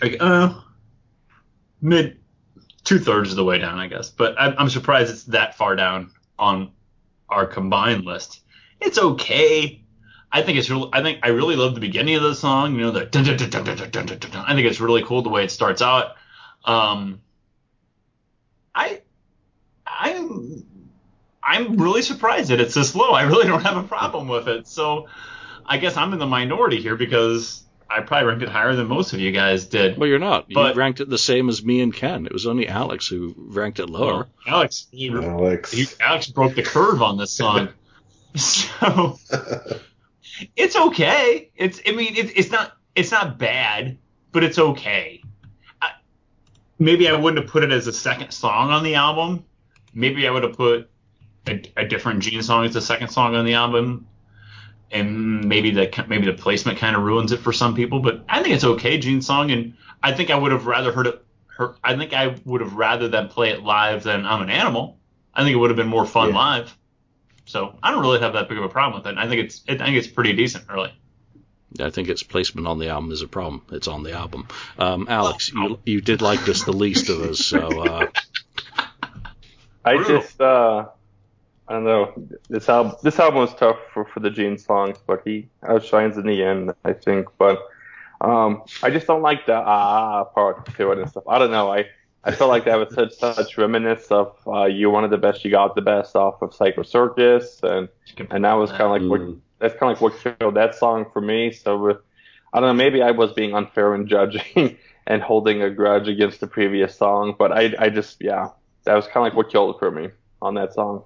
like 0.00 0.16
uh 0.20 0.54
mid 1.80 2.18
two 2.84 2.98
thirds 2.98 3.30
of 3.30 3.36
the 3.36 3.44
way 3.44 3.58
down, 3.58 3.78
I 3.78 3.86
guess. 3.86 4.10
But 4.10 4.34
I'm, 4.38 4.54
I'm 4.58 4.68
surprised 4.68 5.10
it's 5.10 5.24
that 5.24 5.56
far 5.56 5.76
down 5.76 6.10
on 6.38 6.72
our 7.28 7.46
combined 7.46 8.04
list. 8.04 8.40
It's 8.80 8.98
okay. 8.98 9.82
I 10.30 10.42
think 10.42 10.58
it's 10.58 10.68
real. 10.68 10.90
I 10.92 11.02
think 11.02 11.20
I 11.22 11.28
really 11.28 11.56
love 11.56 11.74
the 11.74 11.80
beginning 11.80 12.16
of 12.16 12.22
the 12.22 12.34
song. 12.34 12.74
You 12.74 12.82
know 12.82 12.90
the 12.90 13.06
dun 13.06 13.24
dun 13.24 13.36
dun 13.36 13.50
dun 13.50 13.64
dun 13.64 13.76
dun 13.76 13.90
dun 13.90 14.18
dun. 14.18 14.30
dun. 14.30 14.44
I 14.46 14.54
think 14.54 14.66
it's 14.66 14.80
really 14.80 15.02
cool 15.02 15.22
the 15.22 15.30
way 15.30 15.44
it 15.44 15.50
starts 15.50 15.80
out. 15.80 16.16
Um, 16.64 17.20
I 18.74 19.00
I'm 19.86 20.64
I'm 21.42 21.76
really 21.76 22.02
surprised 22.02 22.50
that 22.50 22.60
it's 22.60 22.74
this 22.74 22.94
low. 22.94 23.12
I 23.12 23.22
really 23.22 23.46
don't 23.46 23.62
have 23.62 23.76
a 23.76 23.82
problem 23.82 24.28
with 24.28 24.48
it. 24.48 24.68
So 24.68 25.08
I 25.64 25.78
guess 25.78 25.96
I'm 25.96 26.12
in 26.12 26.18
the 26.18 26.26
minority 26.26 26.80
here 26.80 26.96
because 26.96 27.64
I 27.90 28.00
probably 28.00 28.28
ranked 28.28 28.42
it 28.42 28.50
higher 28.50 28.74
than 28.74 28.86
most 28.86 29.14
of 29.14 29.20
you 29.20 29.32
guys 29.32 29.64
did. 29.64 29.96
Well, 29.96 30.08
you're 30.08 30.18
not. 30.18 30.50
You 30.50 30.74
ranked 30.74 31.00
it 31.00 31.08
the 31.08 31.18
same 31.18 31.48
as 31.48 31.64
me 31.64 31.80
and 31.80 31.94
Ken. 31.94 32.26
It 32.26 32.32
was 32.32 32.46
only 32.46 32.68
Alex 32.68 33.06
who 33.06 33.34
ranked 33.36 33.80
it 33.80 33.88
lower. 33.88 34.12
Well, 34.12 34.28
Alex, 34.46 34.86
he, 34.90 35.08
Alex. 35.08 35.72
he, 35.72 35.86
Alex 36.00 36.26
broke 36.26 36.54
the 36.54 36.62
curve 36.62 37.00
on 37.00 37.16
this 37.16 37.30
song. 37.30 37.70
so 38.36 39.18
it's 40.56 40.76
okay. 40.76 41.50
It's 41.56 41.80
I 41.86 41.92
mean 41.92 42.16
it, 42.16 42.36
it's 42.36 42.50
not 42.50 42.76
it's 42.94 43.10
not 43.10 43.38
bad, 43.38 43.98
but 44.32 44.44
it's 44.44 44.58
okay. 44.58 45.22
I, 45.80 45.90
maybe 46.78 47.08
I 47.08 47.14
wouldn't 47.14 47.42
have 47.42 47.50
put 47.50 47.62
it 47.62 47.72
as 47.72 47.86
a 47.86 47.92
second 47.92 48.30
song 48.32 48.70
on 48.70 48.82
the 48.82 48.94
album. 48.94 49.44
Maybe 49.94 50.26
I 50.26 50.30
would 50.30 50.42
have 50.42 50.56
put 50.56 50.90
a, 51.46 51.62
a 51.76 51.86
different 51.86 52.20
Gene 52.20 52.42
song 52.42 52.64
as 52.64 52.74
the 52.74 52.80
second 52.80 53.08
song 53.08 53.34
on 53.34 53.44
the 53.44 53.54
album, 53.54 54.06
and 54.90 55.44
maybe 55.44 55.70
the 55.70 56.04
maybe 56.08 56.26
the 56.26 56.34
placement 56.34 56.78
kind 56.78 56.96
of 56.96 57.02
ruins 57.02 57.32
it 57.32 57.40
for 57.40 57.52
some 57.52 57.74
people. 57.74 58.00
But 58.00 58.24
I 58.28 58.42
think 58.42 58.54
it's 58.54 58.64
okay, 58.64 58.98
Gene 58.98 59.22
song, 59.22 59.50
and 59.50 59.74
I 60.02 60.12
think 60.12 60.30
I 60.30 60.36
would 60.36 60.52
have 60.52 60.66
rather 60.66 60.92
heard 60.92 61.06
it. 61.06 61.24
Her, 61.46 61.74
I 61.82 61.96
think 61.96 62.12
I 62.12 62.36
would 62.44 62.60
have 62.60 62.74
rather 62.74 63.08
them 63.08 63.28
play 63.28 63.50
it 63.50 63.64
live 63.64 64.04
than 64.04 64.24
I'm 64.24 64.42
an 64.42 64.50
Animal. 64.50 64.98
I 65.34 65.42
think 65.42 65.54
it 65.54 65.58
would 65.58 65.70
have 65.70 65.76
been 65.76 65.88
more 65.88 66.06
fun 66.06 66.28
Yeah. 66.28 66.36
live. 66.36 66.77
So 67.48 67.78
I 67.82 67.90
don't 67.90 68.02
really 68.02 68.20
have 68.20 68.34
that 68.34 68.48
big 68.48 68.58
of 68.58 68.64
a 68.64 68.68
problem 68.68 69.02
with 69.02 69.10
it. 69.10 69.18
I 69.18 69.26
think 69.26 69.40
it's 69.40 69.64
I 69.68 69.76
think 69.76 69.96
it's 69.96 70.06
pretty 70.06 70.34
decent, 70.34 70.68
really. 70.68 70.92
I 71.80 71.90
think 71.90 72.08
its 72.08 72.22
placement 72.22 72.66
on 72.66 72.78
the 72.78 72.88
album 72.88 73.10
is 73.10 73.22
a 73.22 73.28
problem. 73.28 73.62
It's 73.72 73.88
on 73.88 74.02
the 74.02 74.12
album. 74.12 74.48
Um, 74.78 75.06
Alex, 75.08 75.52
you, 75.52 75.78
you 75.84 76.00
did 76.00 76.20
like 76.22 76.44
this 76.44 76.64
the 76.64 76.72
least 76.72 77.08
of 77.08 77.20
us, 77.20 77.44
so 77.44 77.82
uh, 77.82 78.06
I 79.84 80.02
just, 80.04 80.40
uh, 80.40 80.88
I 81.66 81.72
don't 81.72 81.84
know. 81.84 82.12
This 82.48 82.68
album, 82.68 82.96
this 83.02 83.18
album 83.18 83.40
was 83.40 83.54
tough 83.54 83.78
for, 83.92 84.04
for 84.06 84.20
the 84.20 84.30
Gene 84.30 84.58
songs, 84.58 84.98
but 85.06 85.22
he 85.24 85.48
outshines 85.62 86.16
in 86.16 86.26
the 86.26 86.42
end, 86.42 86.72
I 86.84 86.92
think. 86.94 87.28
But 87.38 87.60
um, 88.20 88.62
I 88.82 88.90
just 88.90 89.06
don't 89.06 89.22
like 89.22 89.46
the 89.46 89.54
ah 89.54 90.24
part 90.24 90.74
to 90.76 90.92
it 90.92 90.98
and 90.98 91.08
stuff. 91.08 91.24
I 91.28 91.38
don't 91.38 91.50
know. 91.50 91.70
I, 91.72 91.86
I 92.24 92.32
felt 92.32 92.50
like 92.50 92.64
that 92.66 92.76
was 92.76 92.92
such 92.94 93.12
such 93.14 93.44
reminiscence 93.58 94.10
of 94.10 94.36
uh, 94.46 94.64
you 94.64 94.90
wanted 94.90 95.10
the 95.10 95.18
best, 95.18 95.44
you 95.44 95.50
got 95.50 95.74
the 95.74 95.82
best 95.82 96.16
off 96.16 96.42
of 96.42 96.54
Psycho 96.54 96.82
Circus, 96.82 97.60
and 97.62 97.88
and 98.30 98.44
that 98.44 98.54
was 98.54 98.70
kind 98.70 98.82
of 98.82 98.90
like 98.90 99.08
what 99.08 99.22
Mm. 99.22 99.40
that's 99.58 99.74
kind 99.76 99.90
of 99.92 100.00
like 100.00 100.02
what 100.02 100.20
killed 100.38 100.54
that 100.56 100.74
song 100.74 101.06
for 101.12 101.20
me. 101.20 101.52
So 101.52 101.90
uh, 101.90 101.94
I 102.52 102.60
don't 102.60 102.68
know. 102.70 102.74
Maybe 102.74 103.02
I 103.02 103.10
was 103.12 103.32
being 103.32 103.54
unfair 103.54 103.94
in 103.94 104.06
judging 104.06 104.76
and 105.06 105.22
holding 105.22 105.62
a 105.62 105.70
grudge 105.70 106.08
against 106.08 106.40
the 106.40 106.46
previous 106.46 106.96
song, 106.96 107.34
but 107.38 107.52
I 107.52 107.74
I 107.78 107.90
just 107.90 108.18
yeah, 108.20 108.50
that 108.84 108.94
was 108.94 109.06
kind 109.06 109.18
of 109.18 109.22
like 109.24 109.34
what 109.36 109.50
killed 109.50 109.76
it 109.76 109.78
for 109.78 109.90
me 109.90 110.10
on 110.42 110.54
that 110.54 110.74
song. 110.74 111.04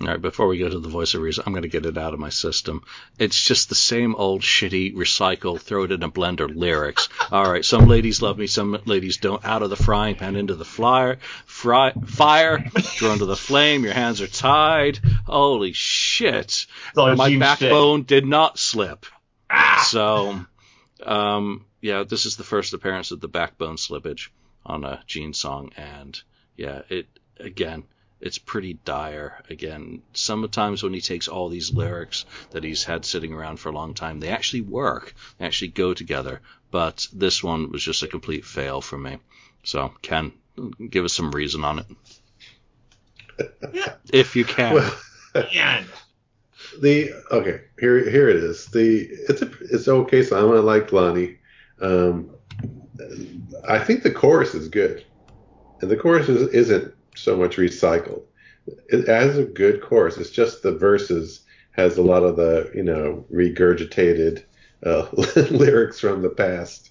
All 0.00 0.06
right, 0.06 0.20
before 0.20 0.46
we 0.46 0.58
go 0.58 0.68
to 0.68 0.78
the 0.78 0.88
voice 0.88 1.14
of 1.14 1.22
reason, 1.22 1.42
I'm 1.46 1.52
going 1.52 1.62
to 1.62 1.68
get 1.68 1.84
it 1.84 1.98
out 1.98 2.14
of 2.14 2.20
my 2.20 2.28
system. 2.28 2.84
It's 3.18 3.40
just 3.40 3.68
the 3.68 3.74
same 3.74 4.14
old 4.14 4.42
shitty 4.42 4.94
recycle, 4.94 5.60
throw 5.60 5.84
it 5.84 5.92
in 5.92 6.02
a 6.04 6.10
blender 6.10 6.54
lyrics. 6.54 7.08
All 7.32 7.50
right, 7.50 7.64
some 7.64 7.88
ladies 7.88 8.22
love 8.22 8.38
me, 8.38 8.46
some 8.46 8.80
ladies 8.84 9.16
don't. 9.16 9.44
Out 9.44 9.62
of 9.62 9.70
the 9.70 9.76
frying 9.76 10.14
pan 10.14 10.36
into 10.36 10.54
the 10.54 10.64
flyer, 10.64 11.18
fry, 11.46 11.92
fire, 12.06 12.60
thrown 12.70 13.18
to 13.18 13.26
the 13.26 13.36
flame. 13.36 13.82
Your 13.82 13.94
hands 13.94 14.20
are 14.20 14.28
tied. 14.28 15.00
Holy 15.26 15.72
shit! 15.72 16.66
My 16.94 17.36
backbone 17.38 18.02
did 18.04 18.24
not 18.24 18.58
slip. 18.58 19.04
So, 19.84 20.44
um, 21.02 21.64
yeah, 21.80 22.04
this 22.04 22.26
is 22.26 22.36
the 22.36 22.44
first 22.44 22.72
appearance 22.72 23.10
of 23.10 23.20
the 23.20 23.28
backbone 23.28 23.76
slippage 23.76 24.28
on 24.64 24.84
a 24.84 25.02
Gene 25.06 25.32
song, 25.32 25.72
and 25.76 26.20
yeah, 26.56 26.82
it 26.88 27.06
again, 27.40 27.84
it's 28.20 28.38
pretty 28.38 28.74
dire. 28.84 29.42
Again, 29.48 30.02
sometimes 30.12 30.82
when 30.82 30.94
he 30.94 31.00
takes 31.00 31.28
all 31.28 31.48
these 31.48 31.72
lyrics 31.72 32.24
that 32.50 32.64
he's 32.64 32.84
had 32.84 33.04
sitting 33.04 33.32
around 33.32 33.58
for 33.58 33.68
a 33.68 33.72
long 33.72 33.94
time, 33.94 34.20
they 34.20 34.28
actually 34.28 34.62
work, 34.62 35.14
they 35.38 35.46
actually 35.46 35.68
go 35.68 35.94
together. 35.94 36.40
But 36.70 37.06
this 37.12 37.42
one 37.42 37.70
was 37.70 37.82
just 37.82 38.02
a 38.02 38.08
complete 38.08 38.44
fail 38.44 38.80
for 38.80 38.98
me. 38.98 39.18
So, 39.64 39.92
Ken, 40.02 40.32
give 40.90 41.04
us 41.04 41.12
some 41.12 41.30
reason 41.30 41.64
on 41.64 41.78
it, 41.80 41.86
if 44.12 44.36
you 44.36 44.44
can. 44.44 44.74
Well, 44.74 44.94
Man. 45.34 45.86
the 46.80 47.12
okay 47.30 47.60
here 47.78 48.08
here 48.10 48.28
it 48.28 48.36
is 48.36 48.66
the 48.66 49.08
it's 49.28 49.42
a 49.42 49.50
it's 49.60 49.86
an 49.86 49.94
okay 49.94 50.22
song 50.22 50.54
i 50.54 50.58
like 50.58 50.92
lonnie 50.92 51.38
um 51.80 52.30
i 53.66 53.78
think 53.78 54.02
the 54.02 54.10
chorus 54.10 54.54
is 54.54 54.68
good 54.68 55.04
and 55.80 55.90
the 55.90 55.96
chorus 55.96 56.28
is, 56.28 56.48
isn't 56.48 56.92
so 57.18 57.36
much 57.36 57.56
recycled 57.56 58.22
it 58.88 59.08
has 59.08 59.38
a 59.38 59.44
good 59.44 59.80
chorus 59.80 60.16
it's 60.16 60.30
just 60.30 60.62
the 60.62 60.72
verses 60.72 61.44
has 61.72 61.96
a 61.96 62.02
lot 62.02 62.22
of 62.22 62.36
the 62.36 62.70
you 62.74 62.82
know 62.82 63.24
regurgitated 63.32 64.44
uh, 64.84 65.06
lyrics 65.50 65.98
from 66.00 66.22
the 66.22 66.28
past 66.30 66.90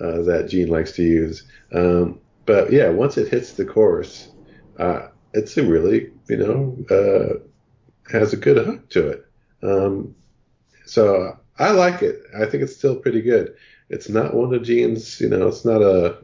uh, 0.00 0.22
that 0.22 0.48
gene 0.48 0.68
likes 0.68 0.92
to 0.92 1.02
use 1.02 1.44
um 1.74 2.18
but 2.46 2.72
yeah 2.72 2.88
once 2.88 3.16
it 3.16 3.28
hits 3.28 3.52
the 3.52 3.64
chorus 3.64 4.30
uh 4.78 5.08
it's 5.34 5.56
a 5.56 5.62
really 5.62 6.10
you 6.28 6.36
know 6.36 6.76
uh 6.90 7.38
has 8.10 8.32
a 8.32 8.36
good 8.36 8.64
hook 8.64 8.88
to 8.90 9.08
it. 9.08 9.26
Um, 9.62 10.14
so 10.86 11.38
I 11.58 11.72
like 11.72 12.02
it. 12.02 12.20
I 12.38 12.46
think 12.46 12.62
it's 12.62 12.76
still 12.76 12.96
pretty 12.96 13.22
good. 13.22 13.54
It's 13.90 14.08
not 14.08 14.34
one 14.34 14.54
of 14.54 14.62
Gene's, 14.62 15.20
you 15.20 15.28
know, 15.28 15.48
it's 15.48 15.64
not 15.64 15.82
a 15.82 16.18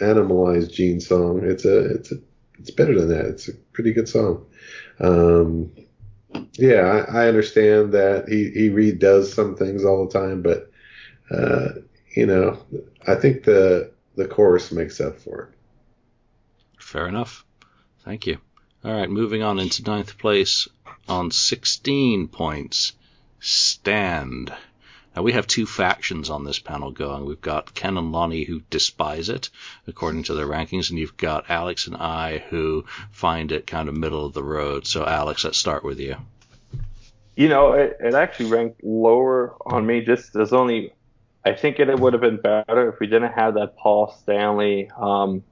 animalized 0.00 0.72
Gene 0.72 1.00
song. 1.00 1.40
It's 1.44 1.64
a, 1.64 1.94
it's 1.94 2.12
a, 2.12 2.16
it's 2.58 2.70
better 2.70 2.98
than 2.98 3.08
that. 3.08 3.26
It's 3.26 3.48
a 3.48 3.54
pretty 3.54 3.92
good 3.92 4.08
song. 4.08 4.46
Um, 5.00 5.72
yeah, 6.54 7.04
I, 7.08 7.24
I 7.24 7.28
understand 7.28 7.92
that 7.92 8.28
he, 8.28 8.50
he 8.50 8.70
redoes 8.70 9.26
some 9.34 9.56
things 9.56 9.84
all 9.84 10.06
the 10.06 10.18
time, 10.18 10.42
but, 10.42 10.70
uh, 11.30 11.80
you 12.14 12.26
know, 12.26 12.58
I 13.06 13.14
think 13.14 13.44
the 13.44 13.92
the 14.16 14.26
chorus 14.26 14.72
makes 14.72 15.00
up 15.00 15.20
for 15.20 15.42
it. 15.42 15.48
Fair 16.78 17.06
enough. 17.06 17.44
Thank 18.04 18.26
you. 18.26 18.38
All 18.84 18.92
right, 18.92 19.10
moving 19.10 19.42
on 19.42 19.58
into 19.58 19.82
ninth 19.82 20.16
place 20.18 20.68
on 21.08 21.30
16 21.30 22.28
points. 22.28 22.92
Stand. 23.40 24.52
Now 25.16 25.22
we 25.22 25.32
have 25.32 25.46
two 25.46 25.64
factions 25.64 26.28
on 26.28 26.44
this 26.44 26.58
panel 26.58 26.90
going. 26.90 27.24
We've 27.24 27.40
got 27.40 27.74
Ken 27.74 27.96
and 27.96 28.12
Lonnie 28.12 28.44
who 28.44 28.60
despise 28.68 29.30
it, 29.30 29.48
according 29.86 30.24
to 30.24 30.34
their 30.34 30.46
rankings, 30.46 30.90
and 30.90 30.98
you've 30.98 31.16
got 31.16 31.48
Alex 31.48 31.86
and 31.86 31.96
I 31.96 32.44
who 32.50 32.84
find 33.10 33.50
it 33.50 33.66
kind 33.66 33.88
of 33.88 33.96
middle 33.96 34.26
of 34.26 34.34
the 34.34 34.44
road. 34.44 34.86
So 34.86 35.06
Alex, 35.06 35.42
let's 35.44 35.56
start 35.56 35.84
with 35.84 35.98
you. 35.98 36.16
You 37.34 37.48
know, 37.48 37.72
it, 37.72 37.96
it 37.98 38.14
actually 38.14 38.50
ranked 38.50 38.84
lower 38.84 39.56
on 39.64 39.86
me. 39.86 40.02
Just 40.02 40.34
there's 40.34 40.52
only, 40.52 40.92
I 41.44 41.54
think 41.54 41.80
it 41.80 41.98
would 41.98 42.12
have 42.12 42.22
been 42.22 42.40
better 42.40 42.90
if 42.90 43.00
we 43.00 43.06
didn't 43.06 43.32
have 43.32 43.54
that 43.54 43.78
Paul 43.78 44.14
Stanley. 44.22 44.90
Um, 44.90 45.42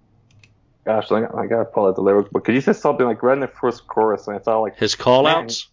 gosh, 0.85 1.11
I, 1.11 1.25
I 1.25 1.47
gotta 1.47 1.65
pull 1.65 1.87
out 1.87 1.97
the 1.97 2.03
lyrics, 2.03 2.29
but 2.31 2.41
because 2.41 2.55
you 2.55 2.61
said 2.61 2.77
something 2.77 3.07
like 3.07 3.23
right 3.23 3.35
in 3.35 3.41
the 3.41 3.49
first 3.49 3.87
chorus, 3.87 4.27
and 4.27 4.37
I 4.37 4.41
thought 4.41 4.61
like 4.61 4.77
His 4.77 4.95
call 4.95 5.27
outs? 5.27 5.69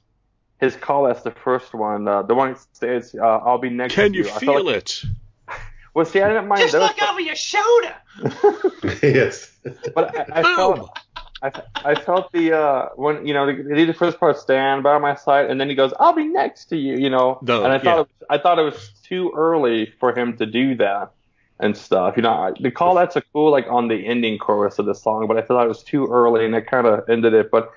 His 0.61 0.75
call 0.77 1.03
that's 1.05 1.23
the 1.23 1.31
first 1.31 1.73
one, 1.73 2.07
uh, 2.07 2.21
the 2.21 2.35
one 2.35 2.53
that 2.53 2.65
says, 2.73 3.15
uh, 3.19 3.25
"I'll 3.25 3.57
be 3.57 3.69
next 3.69 3.95
Can 3.95 4.11
to 4.13 4.17
you 4.17 4.23
you." 4.25 4.31
I 4.31 4.39
feel 4.39 4.63
like, 4.63 4.75
it? 4.77 5.03
Well, 5.93 6.05
see, 6.05 6.21
I 6.21 6.29
didn't 6.29 6.47
mind 6.47 6.61
Just 6.61 6.71
those, 6.71 6.83
look 6.87 7.01
over 7.03 7.19
your 7.19 7.35
shoulder. 7.35 7.93
yes. 9.03 9.51
but 9.93 10.17
I, 10.17 10.39
I 10.39 10.41
Boom! 10.43 10.55
felt 10.55 10.99
I, 11.43 11.51
I 11.83 11.95
felt 11.95 12.31
the 12.31 12.53
uh 12.57 12.89
when 12.95 13.25
you 13.27 13.33
know 13.33 13.45
they 13.45 13.55
did 13.75 13.89
the 13.89 13.93
first 13.93 14.17
part 14.19 14.37
stand 14.37 14.83
by 14.83 14.97
my 14.99 15.15
side 15.15 15.49
and 15.49 15.59
then 15.59 15.67
he 15.67 15.75
goes 15.75 15.91
I'll 15.99 16.13
be 16.13 16.27
next 16.27 16.65
to 16.65 16.77
you 16.77 16.95
you 16.95 17.09
know 17.09 17.39
No, 17.41 17.63
and 17.63 17.73
I 17.73 17.75
yeah. 17.75 17.81
thought 17.81 17.97
it 17.97 18.07
was, 18.07 18.27
I 18.29 18.37
thought 18.37 18.59
it 18.59 18.63
was 18.63 18.91
too 19.03 19.33
early 19.35 19.91
for 19.99 20.17
him 20.17 20.37
to 20.37 20.45
do 20.45 20.75
that 20.75 21.11
and 21.59 21.75
stuff 21.75 22.15
you 22.15 22.23
know 22.23 22.53
the 22.59 22.71
call 22.71 22.95
that's 22.95 23.15
a 23.15 23.21
cool 23.33 23.51
like 23.51 23.65
on 23.69 23.87
the 23.87 24.05
ending 24.05 24.37
chorus 24.37 24.79
of 24.79 24.85
the 24.85 24.95
song 24.95 25.27
but 25.27 25.35
I 25.37 25.41
thought 25.41 25.65
it 25.65 25.67
was 25.67 25.83
too 25.83 26.07
early 26.07 26.45
and 26.45 26.55
it 26.55 26.67
kind 26.67 26.87
of 26.87 27.09
ended 27.09 27.33
it 27.33 27.49
but 27.51 27.71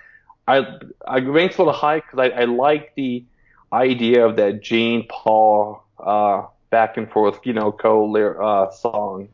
I 0.46 0.78
I 1.06 1.20
ranked 1.20 1.56
a 1.56 1.58
little 1.58 1.72
high 1.72 2.00
because 2.00 2.18
I, 2.18 2.40
I 2.40 2.44
like 2.44 2.92
the 2.96 3.24
idea 3.72 4.26
of 4.26 4.36
that 4.36 4.62
Gene 4.62 5.06
Paul 5.08 5.82
uh 5.98 6.46
back 6.70 6.96
and 6.96 7.10
forth 7.10 7.40
you 7.44 7.52
know 7.52 7.72
co 7.72 8.14
uh 8.16 8.70
song 8.72 9.28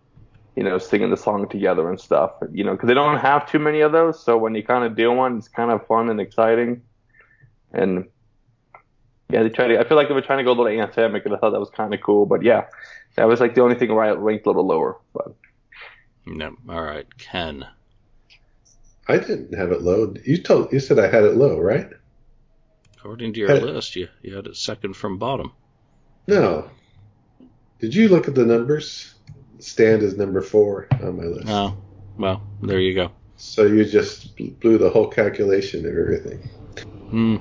you 0.57 0.64
know, 0.64 0.79
singing 0.79 1.09
the 1.09 1.16
song 1.16 1.49
together 1.49 1.88
and 1.88 2.01
stuff, 2.01 2.33
you 2.53 2.64
know, 2.64 2.73
because 2.73 2.88
they 2.88 2.94
don't 2.94 3.18
have 3.18 3.51
too 3.51 3.59
many 3.59 3.81
of 3.81 3.92
those. 3.92 4.23
So 4.23 4.37
when 4.37 4.55
you 4.55 4.62
kind 4.62 4.85
of 4.85 4.96
do 4.96 5.11
one, 5.12 5.38
it's 5.38 5.49
kind 5.49 5.70
of 5.70 5.87
fun 5.87 6.11
and 6.11 6.20
exciting. 6.20 6.83
And 7.73 8.09
yeah, 9.31 9.42
they 9.42 9.49
try 9.49 9.68
to, 9.68 9.81
I 9.81 9.85
feel 9.85 9.96
like 9.96 10.09
they 10.09 10.14
were 10.14 10.20
trying 10.20 10.38
to 10.38 10.44
go 10.44 10.51
a 10.51 10.59
little 10.59 10.66
anthemic 10.66 11.25
and 11.25 11.35
I 11.35 11.38
thought 11.38 11.53
that 11.53 11.61
was 11.61 11.70
kind 11.70 11.94
of 11.94 12.01
cool. 12.03 12.27
But 12.27 12.42
yeah, 12.42 12.66
that 13.16 13.29
was 13.29 13.40
like 13.40 13.55
the 13.55 13.62
only 13.62 13.77
thing 13.77 13.94
where 13.94 14.05
I 14.05 14.11
ranked 14.11 14.44
a 14.44 14.51
little 14.51 14.66
lower. 14.66 14.99
But 15.14 15.35
No. 16.27 16.55
All 16.68 16.83
right, 16.83 17.07
Ken. 17.16 17.66
I 19.08 19.18
didn't 19.18 19.54
have 19.54 19.72
it 19.72 19.82
low. 19.82 20.14
You 20.24 20.38
told 20.38 20.72
you 20.72 20.80
said 20.80 20.98
I 20.98 21.08
had 21.08 21.24
it 21.24 21.36
low, 21.36 21.58
right? 21.58 21.88
According 22.96 23.32
to 23.34 23.40
your 23.40 23.48
Hey. 23.48 23.60
list, 23.60 23.96
you, 23.96 24.08
you 24.22 24.36
had 24.36 24.46
it 24.46 24.56
second 24.56 24.94
from 24.94 25.18
bottom. 25.18 25.52
No. 26.26 26.70
Did 27.80 27.94
you 27.94 28.08
look 28.08 28.28
at 28.28 28.34
the 28.34 28.44
numbers? 28.44 29.14
Stand 29.58 30.02
is 30.02 30.16
number 30.16 30.40
four 30.42 30.86
on 31.02 31.16
my 31.16 31.24
list. 31.24 31.48
Oh, 31.48 31.76
well, 32.18 32.42
there 32.62 32.78
you 32.80 32.94
go. 32.94 33.10
So 33.36 33.64
you 33.64 33.84
just 33.84 34.36
blew 34.60 34.76
the 34.78 34.90
whole 34.90 35.08
calculation 35.08 35.86
of 35.86 35.96
everything. 35.96 36.38
Hmm. 37.08 37.36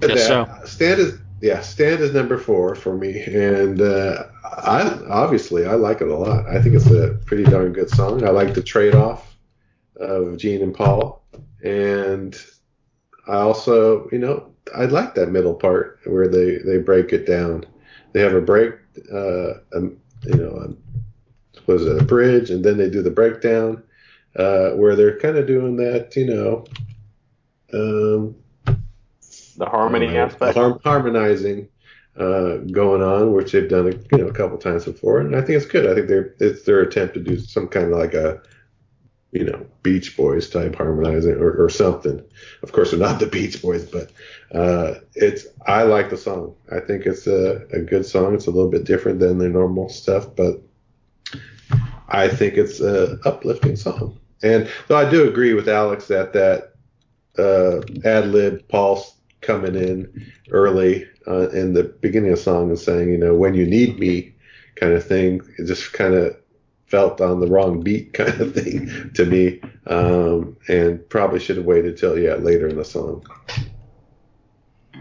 Guess 0.00 0.28
that- 0.28 0.68
Stand 0.68 1.00
is 1.00 1.18
yeah, 1.40 1.60
Stand 1.60 2.00
is 2.00 2.14
number 2.14 2.38
four 2.38 2.74
for 2.74 2.96
me, 2.96 3.20
and 3.22 3.80
uh, 3.82 4.24
I 4.44 4.82
obviously 5.10 5.66
I 5.66 5.74
like 5.74 6.00
it 6.00 6.08
a 6.08 6.16
lot. 6.16 6.46
I 6.46 6.62
think 6.62 6.74
it's 6.74 6.86
a 6.86 7.18
pretty 7.26 7.42
darn 7.44 7.72
good 7.72 7.90
song. 7.90 8.24
I 8.24 8.30
like 8.30 8.54
the 8.54 8.62
trade 8.62 8.94
off 8.94 9.33
of 9.96 10.36
Gene 10.36 10.62
and 10.62 10.74
Paul, 10.74 11.24
and 11.62 12.36
I 13.26 13.36
also 13.36 14.08
you 14.10 14.18
know 14.18 14.54
I 14.74 14.86
like 14.86 15.14
that 15.14 15.30
middle 15.30 15.54
part 15.54 16.00
where 16.04 16.28
they 16.28 16.58
they 16.58 16.78
break 16.78 17.12
it 17.12 17.26
down. 17.26 17.64
They 18.12 18.20
have 18.20 18.34
a 18.34 18.40
break, 18.40 18.74
uh, 19.12 19.54
um, 19.74 19.98
you 20.24 20.36
know, 20.36 20.56
um, 20.56 20.78
was 21.66 21.84
it 21.84 22.00
a 22.00 22.04
bridge, 22.04 22.50
and 22.50 22.64
then 22.64 22.76
they 22.76 22.88
do 22.88 23.02
the 23.02 23.10
breakdown 23.10 23.82
uh, 24.36 24.70
where 24.70 24.94
they're 24.94 25.18
kind 25.18 25.36
of 25.36 25.46
doing 25.46 25.76
that, 25.76 26.14
you 26.16 26.26
know. 26.26 26.64
Um, 27.72 28.36
the 29.56 29.66
harmony 29.66 30.16
uh, 30.16 30.26
aspect. 30.26 30.56
har- 30.56 30.80
harmonizing 30.84 31.68
uh, 32.16 32.58
going 32.70 33.02
on, 33.02 33.32
which 33.32 33.52
they've 33.52 33.68
done 33.68 33.86
you 34.12 34.18
know 34.18 34.28
a 34.28 34.32
couple 34.32 34.56
times 34.58 34.84
before, 34.84 35.20
and 35.20 35.34
I 35.34 35.40
think 35.40 35.56
it's 35.56 35.66
good. 35.66 35.90
I 35.90 35.94
think 35.94 36.08
they're 36.08 36.34
it's 36.38 36.62
their 36.62 36.80
attempt 36.80 37.14
to 37.14 37.20
do 37.20 37.38
some 37.38 37.68
kind 37.68 37.92
of 37.92 37.98
like 37.98 38.14
a 38.14 38.40
you 39.34 39.44
know 39.44 39.66
Beach 39.82 40.16
Boys 40.16 40.48
type 40.48 40.76
harmonizing 40.76 41.34
or, 41.34 41.52
or 41.64 41.68
something. 41.68 42.22
Of 42.62 42.72
course, 42.72 42.90
they're 42.90 43.00
not 43.00 43.20
the 43.20 43.26
Beach 43.26 43.60
Boys, 43.60 43.84
but 43.84 44.10
uh, 44.52 45.00
it's 45.14 45.46
I 45.66 45.82
like 45.82 46.08
the 46.08 46.16
song. 46.16 46.54
I 46.72 46.80
think 46.80 47.04
it's 47.04 47.26
a, 47.26 47.66
a 47.72 47.80
good 47.80 48.06
song. 48.06 48.34
It's 48.34 48.46
a 48.46 48.50
little 48.50 48.70
bit 48.70 48.84
different 48.84 49.18
than 49.18 49.38
their 49.38 49.50
normal 49.50 49.88
stuff, 49.88 50.28
but 50.34 50.62
I 52.08 52.28
think 52.28 52.54
it's 52.54 52.80
a 52.80 53.18
uplifting 53.24 53.76
song. 53.76 54.18
And 54.42 54.70
though 54.88 54.96
I 54.96 55.10
do 55.10 55.28
agree 55.28 55.54
with 55.54 55.68
Alex 55.68 56.06
that 56.08 56.32
that 56.32 56.74
uh, 57.36 57.82
ad 58.08 58.28
lib 58.28 58.66
Paul 58.68 59.04
coming 59.40 59.74
in 59.74 60.32
early 60.50 61.08
uh, 61.26 61.48
in 61.50 61.74
the 61.74 61.84
beginning 61.84 62.32
of 62.32 62.38
the 62.38 62.42
song 62.42 62.70
and 62.70 62.78
saying, 62.78 63.10
you 63.10 63.18
know, 63.18 63.34
when 63.34 63.54
you 63.54 63.66
need 63.66 63.98
me, 63.98 64.34
kind 64.76 64.92
of 64.92 65.06
thing. 65.06 65.40
It 65.58 65.66
just 65.66 65.92
kind 65.92 66.14
of 66.14 66.36
felt 66.94 67.20
on 67.20 67.40
the 67.40 67.48
wrong 67.48 67.80
beat, 67.80 68.12
kind 68.12 68.40
of 68.40 68.54
thing 68.54 69.10
to 69.14 69.26
me, 69.26 69.60
um, 69.88 70.56
and 70.68 71.08
probably 71.08 71.40
should 71.40 71.56
have 71.56 71.66
waited 71.66 71.96
till 71.96 72.16
yeah 72.16 72.34
later 72.34 72.68
in 72.68 72.76
the 72.76 72.84
song. 72.84 73.26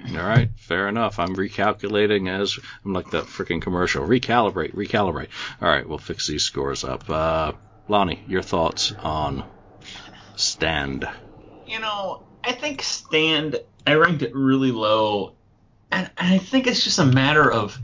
All 0.09 0.27
right, 0.27 0.49
fair 0.57 0.87
enough. 0.87 1.19
I'm 1.19 1.35
recalculating 1.35 2.29
as 2.29 2.57
I'm 2.83 2.93
like 2.93 3.11
that 3.11 3.25
freaking 3.25 3.61
commercial. 3.61 4.07
Recalibrate, 4.07 4.73
recalibrate. 4.73 5.29
All 5.61 5.69
right, 5.69 5.87
we'll 5.87 5.99
fix 5.99 6.25
these 6.25 6.41
scores 6.41 6.83
up. 6.83 7.07
Uh, 7.07 7.51
Lonnie, 7.87 8.23
your 8.27 8.41
thoughts 8.41 8.91
on 8.91 9.43
Stand? 10.35 11.07
You 11.67 11.79
know, 11.79 12.23
I 12.43 12.53
think 12.53 12.81
Stand, 12.81 13.59
I 13.85 13.93
ranked 13.93 14.23
it 14.23 14.33
really 14.33 14.71
low, 14.71 15.35
and, 15.91 16.09
and 16.17 16.33
I 16.33 16.39
think 16.39 16.65
it's 16.65 16.83
just 16.83 16.97
a 16.97 17.05
matter 17.05 17.49
of 17.51 17.79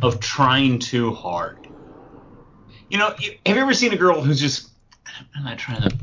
of 0.00 0.20
trying 0.20 0.78
too 0.78 1.12
hard. 1.12 1.68
You 2.92 2.98
know, 2.98 3.08
have 3.46 3.56
you 3.56 3.62
ever 3.62 3.72
seen 3.72 3.94
a 3.94 3.96
girl 3.96 4.20
who's 4.20 4.38
just 4.38 4.68
I'm 5.34 5.44
not 5.44 5.56
trying 5.56 5.80
to 5.80 5.96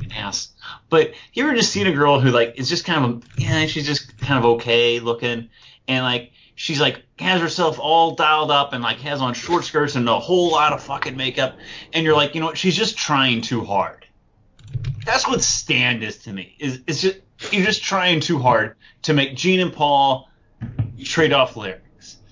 an 0.00 0.12
ass, 0.12 0.50
but 0.88 1.12
you 1.32 1.44
ever 1.44 1.56
just 1.56 1.72
seen 1.72 1.88
a 1.88 1.92
girl 1.92 2.20
who 2.20 2.30
like 2.30 2.54
is 2.56 2.68
just 2.68 2.84
kind 2.84 3.04
of 3.04 3.24
yeah, 3.36 3.66
she's 3.66 3.84
just 3.84 4.16
kind 4.18 4.38
of 4.38 4.44
okay 4.52 5.00
looking, 5.00 5.48
and 5.88 6.04
like 6.04 6.30
she's 6.54 6.80
like 6.80 7.02
has 7.18 7.40
herself 7.40 7.80
all 7.80 8.14
dialed 8.14 8.52
up 8.52 8.74
and 8.74 8.84
like 8.84 8.98
has 8.98 9.20
on 9.20 9.34
short 9.34 9.64
skirts 9.64 9.96
and 9.96 10.08
a 10.08 10.20
whole 10.20 10.52
lot 10.52 10.72
of 10.72 10.80
fucking 10.80 11.16
makeup, 11.16 11.56
and 11.92 12.04
you're 12.04 12.14
like, 12.14 12.36
you 12.36 12.40
know 12.40 12.46
what, 12.46 12.58
she's 12.58 12.76
just 12.76 12.96
trying 12.96 13.40
too 13.40 13.64
hard. 13.64 14.06
That's 15.04 15.26
what 15.26 15.42
stand 15.42 16.04
is 16.04 16.18
to 16.18 16.32
me. 16.32 16.54
Is 16.60 16.80
it's 16.86 17.00
just 17.00 17.18
you're 17.50 17.66
just 17.66 17.82
trying 17.82 18.20
too 18.20 18.38
hard 18.38 18.76
to 19.02 19.14
make 19.14 19.34
Gene 19.34 19.58
and 19.58 19.72
Paul 19.72 20.30
trade 21.02 21.32
off 21.32 21.56
lyrics. 21.56 21.85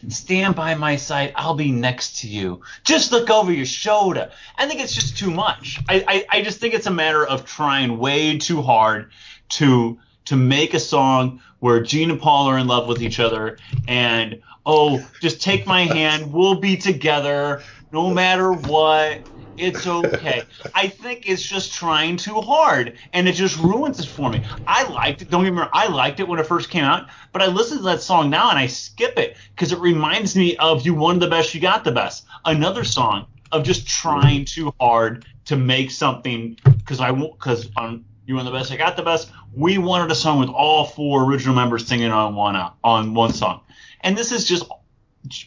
Stand 0.09 0.55
by 0.55 0.75
my 0.75 0.97
side. 0.97 1.33
I'll 1.37 1.55
be 1.55 1.71
next 1.71 2.21
to 2.21 2.29
you. 2.29 2.63
Just 2.85 3.13
look 3.13 3.31
over 3.31 3.53
your 3.53 3.67
shoulder. 3.67 4.31
I 4.57 4.67
think 4.67 4.81
it's 4.81 4.95
just 4.95 5.17
too 5.17 5.31
much. 5.31 5.81
I, 5.89 6.05
I, 6.07 6.39
I 6.39 6.43
just 6.43 6.61
think 6.61 6.75
it's 6.75 6.87
a 6.87 6.91
matter 6.91 7.25
of 7.27 7.45
trying 7.45 7.99
way 7.99 8.39
too 8.39 8.63
hard 8.63 9.11
to 9.51 9.99
to 10.27 10.37
make 10.37 10.73
a 10.73 10.81
song 10.81 11.41
where 11.59 11.83
Gene 11.83 12.11
and 12.11 12.21
Paul 12.21 12.47
are 12.49 12.59
in 12.59 12.67
love 12.67 12.89
with 12.89 13.03
each 13.03 13.21
other 13.21 13.59
and 13.87 14.41
oh, 14.65 15.07
just 15.21 15.43
take 15.43 15.67
my 15.67 15.83
hand. 15.83 16.33
We'll 16.33 16.57
be 16.61 16.77
together 16.77 17.63
no 17.93 18.11
matter 18.11 18.53
what. 18.53 19.21
It's 19.57 19.87
okay. 19.87 20.43
I 20.75 20.89
think 20.89 21.29
it's 21.29 21.43
just 21.43 21.73
trying 21.73 22.17
too 22.17 22.41
hard, 22.41 22.99
and 23.13 23.29
it 23.29 23.33
just 23.33 23.57
ruins 23.59 24.01
it 24.01 24.07
for 24.07 24.31
me. 24.31 24.43
I 24.67 24.89
liked 24.89 25.23
it. 25.23 25.31
Don't 25.31 25.45
get 25.45 25.53
me 25.53 25.61
wrong. 25.61 25.71
I 25.73 25.87
liked 25.87 26.21
it 26.21 26.27
when 26.27 26.39
it 26.39 26.47
first 26.47 26.71
came 26.71 26.85
out, 26.85 27.09
but 27.33 27.43
I 27.43 27.47
listen 27.47 27.79
to 27.79 27.85
that 27.85 28.03
song 28.03 28.31
now 28.31 28.51
and 28.51 28.59
I 28.59 28.67
skip 28.67 29.19
it 29.19 29.37
because 29.55 29.73
it 29.73 29.79
reminds 29.79 30.35
me 30.35 30.57
of 30.57 30.85
"You 30.85 30.95
Won 30.95 31.19
the 31.19 31.29
Best, 31.29 31.55
You 31.55 31.61
Got 31.61 31.85
the 31.85 31.93
Best," 31.93 32.25
another 32.45 32.85
song 32.85 33.27
of 33.53 33.65
just 33.65 33.87
trying 33.87 34.45
too 34.45 34.75
hard 34.81 35.25
to 35.45 35.57
make 35.57 35.91
something. 35.91 36.59
Because 36.65 37.01
I 37.01 37.13
because 37.13 37.71
on 37.77 38.05
"You 38.27 38.35
Won 38.37 38.45
the 38.45 38.51
Best, 38.51 38.73
I 38.73 38.77
Got 38.77 38.97
the 38.97 39.03
Best," 39.03 39.31
we 39.55 39.79
wanted 39.79 40.11
a 40.11 40.17
song 40.17 40.41
with 40.41 40.49
all 40.49 40.85
four 40.85 41.25
original 41.25 41.55
members 41.55 41.87
singing 41.87 42.11
on 42.11 42.35
one 42.35 42.57
on 42.83 43.15
one 43.15 43.33
song, 43.33 43.61
and 44.01 44.17
this 44.17 44.33
is 44.33 44.45
just 44.47 44.65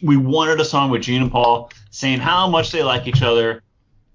we 0.02 0.16
wanted 0.16 0.60
a 0.60 0.64
song 0.64 0.90
with 0.90 1.02
Gene 1.02 1.22
and 1.22 1.30
Paul 1.30 1.70
saying 1.90 2.18
how 2.18 2.48
much 2.48 2.72
they 2.72 2.82
like 2.82 3.06
each 3.06 3.22
other 3.22 3.62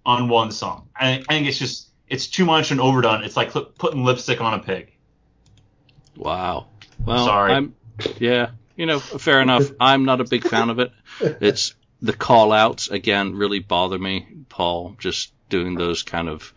on 0.06 0.30
one 0.30 0.52
song. 0.52 0.90
I, 0.96 1.24
I 1.28 1.34
think 1.34 1.48
it's 1.48 1.58
just 1.58 1.90
it's 2.08 2.28
too 2.28 2.46
much 2.46 2.72
and 2.72 2.80
overdone. 2.80 3.24
It's 3.24 3.38
like 3.38 3.52
putting 3.52 4.04
lipstick 4.04 4.42
on 4.42 4.54
a 4.54 4.60
pig. 4.60 4.92
Wow. 6.16 6.68
Well, 7.04 7.26
Sorry. 7.26 7.54
I'm, 7.54 7.76
yeah, 8.20 8.52
you 8.76 8.86
know, 8.86 9.00
fair 9.00 9.42
enough. 9.42 9.70
I'm 9.80 10.06
not 10.06 10.22
a 10.22 10.26
big 10.26 10.48
fan 10.48 10.70
of 10.70 10.80
it. 10.80 10.92
It's 11.20 11.76
the 12.02 12.14
call 12.14 12.52
outs 12.52 12.90
again 12.90 13.36
really 13.36 13.60
bother 13.60 13.98
me, 13.98 14.28
Paul. 14.50 14.96
Just 15.00 15.34
doing 15.50 15.76
those 15.76 16.04
kind 16.04 16.30
of 16.30 16.54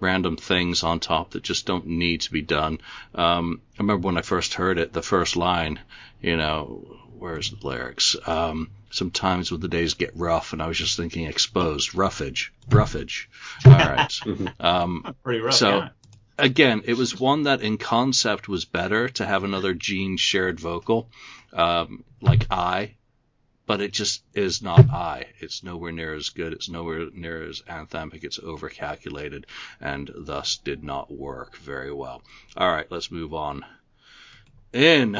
random 0.00 0.36
things 0.36 0.82
on 0.82 1.00
top 1.00 1.30
that 1.30 1.42
just 1.42 1.66
don't 1.66 1.86
need 1.86 2.20
to 2.22 2.32
be 2.32 2.42
done. 2.42 2.78
Um, 3.14 3.60
I 3.78 3.82
remember 3.82 4.06
when 4.06 4.18
I 4.18 4.22
first 4.22 4.54
heard 4.54 4.78
it, 4.78 4.92
the 4.92 5.02
first 5.02 5.36
line, 5.36 5.80
you 6.20 6.36
know, 6.36 6.98
where's 7.18 7.50
the 7.50 7.66
lyrics? 7.66 8.16
Um, 8.26 8.70
sometimes 8.90 9.50
when 9.50 9.60
the 9.60 9.68
days 9.68 9.94
get 9.94 10.16
rough, 10.16 10.52
and 10.52 10.62
I 10.62 10.68
was 10.68 10.78
just 10.78 10.96
thinking 10.96 11.26
exposed, 11.26 11.94
roughage, 11.94 12.52
roughage. 12.70 13.28
All 13.64 13.72
right. 13.72 14.12
um, 14.60 15.14
Pretty 15.22 15.40
rough. 15.40 15.54
so 15.54 15.78
yeah. 15.78 15.88
again, 16.38 16.82
it 16.84 16.96
was 16.96 17.18
one 17.18 17.44
that 17.44 17.60
in 17.60 17.78
concept 17.78 18.48
was 18.48 18.64
better 18.64 19.08
to 19.10 19.26
have 19.26 19.44
another 19.44 19.74
Gene 19.74 20.16
shared 20.16 20.60
vocal, 20.60 21.10
um, 21.52 22.04
like 22.20 22.46
I, 22.50 22.96
but 23.68 23.82
it 23.82 23.92
just 23.92 24.22
is 24.32 24.62
not 24.62 24.88
I. 24.88 25.26
It's 25.40 25.62
nowhere 25.62 25.92
near 25.92 26.14
as 26.14 26.30
good. 26.30 26.54
It's 26.54 26.70
nowhere 26.70 27.10
near 27.12 27.46
as 27.46 27.60
anthemic. 27.68 28.24
It's 28.24 28.38
overcalculated 28.38 29.44
and 29.78 30.10
thus 30.16 30.56
did 30.56 30.82
not 30.82 31.12
work 31.12 31.56
very 31.58 31.92
well. 31.92 32.22
All 32.56 32.70
right, 32.70 32.90
let's 32.90 33.10
move 33.10 33.34
on. 33.34 33.64
In, 34.72 35.18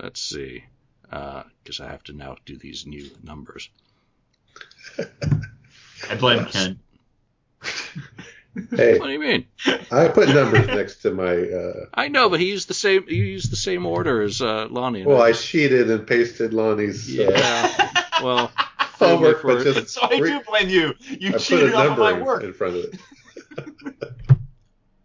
let's 0.00 0.22
see, 0.22 0.64
because 1.12 1.80
I 1.80 1.88
have 1.88 2.02
to 2.04 2.12
now 2.12 2.36
do 2.46 2.56
these 2.56 2.86
new 2.86 3.10
numbers. 3.22 3.68
I 4.98 6.14
blame 6.18 6.46
Ken. 6.46 6.78
Hey, 8.76 8.98
What 8.98 9.06
do 9.06 9.12
you 9.12 9.18
mean? 9.18 9.46
I 9.90 10.08
put 10.08 10.28
numbers 10.28 10.66
next 10.66 10.96
to 11.02 11.10
my. 11.12 11.34
Uh, 11.36 11.86
I 11.94 12.08
know, 12.08 12.28
but 12.28 12.38
he 12.40 12.50
used 12.50 12.68
the 12.68 12.74
same. 12.74 13.06
He 13.06 13.16
used 13.16 13.50
the 13.50 13.56
same 13.56 13.86
order 13.86 14.20
as 14.20 14.42
uh, 14.42 14.66
Lonnie. 14.68 15.06
well, 15.06 15.22
I 15.22 15.28
I 15.28 15.32
sheeted 15.32 15.90
and 15.90 16.06
pasted 16.06 16.52
Lonnie's 16.52 17.08
uh, 17.18 17.22
Yeah. 17.30 17.90
well, 18.22 18.50
homework, 18.78 19.40
for 19.40 19.54
but 19.56 19.66
it, 19.66 19.74
just 19.74 19.94
So 19.94 20.02
I 20.02 20.18
re- 20.18 20.30
do 20.30 20.40
blame 20.46 20.68
you. 20.68 20.92
You 21.08 21.28
I 21.30 21.32
put 21.32 21.40
a 21.40 21.44
cheated 21.44 21.74
off 21.74 21.80
of 21.82 21.88
number 21.98 22.02
my 22.02 22.12
in, 22.12 22.24
work. 22.24 22.42
in 22.44 22.52
front 22.52 22.76
of 22.76 22.84
it. 22.84 23.00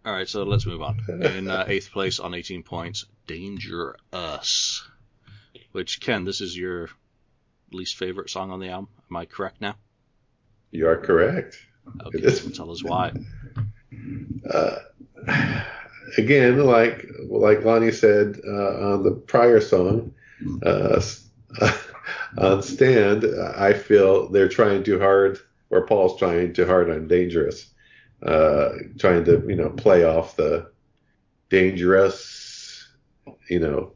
all 0.06 0.14
right. 0.14 0.28
So 0.28 0.44
let's 0.44 0.66
move 0.66 0.82
on. 0.82 1.00
In 1.08 1.50
uh, 1.50 1.64
eighth 1.68 1.92
place 1.92 2.20
on 2.20 2.34
18 2.34 2.64
points, 2.64 3.06
Danger 3.28 3.96
Us. 4.12 4.84
Which 5.78 6.02
Ken, 6.02 6.26
this 6.26 6.42
is 6.42 6.58
your 6.58 6.90
least 7.72 7.98
favorite 7.98 8.32
song 8.32 8.50
on 8.50 8.60
the 8.60 8.70
album. 8.70 8.90
Am 9.12 9.16
I 9.16 9.26
correct 9.26 9.62
now? 9.62 9.76
You 10.72 10.88
are 10.88 10.98
correct. 10.98 11.56
Okay, 12.04 12.34
tell 12.50 12.72
us 12.72 12.84
why. 12.84 13.14
Uh, 14.52 14.80
again, 16.18 16.58
like 16.60 17.06
like 17.30 17.64
Lonnie 17.64 17.92
said 17.92 18.40
uh, 18.48 18.94
on 18.94 19.04
the 19.04 19.12
prior 19.12 19.62
song, 19.62 20.14
uh, 20.66 21.02
on 22.38 22.64
Stand, 22.64 23.26
I 23.56 23.74
feel 23.74 24.30
they're 24.30 24.50
trying 24.50 24.84
too 24.84 25.00
hard, 25.00 25.40
or 25.70 25.86
Paul's 25.86 26.18
trying 26.18 26.54
too 26.54 26.66
hard 26.66 26.90
on 26.90 27.08
Dangerous, 27.08 27.68
uh, 28.24 28.70
trying 28.98 29.26
to 29.26 29.44
you 29.48 29.56
know 29.56 29.70
play 29.70 30.04
off 30.06 30.36
the 30.36 30.72
dangerous, 31.50 32.88
you 33.50 33.60
know, 33.60 33.94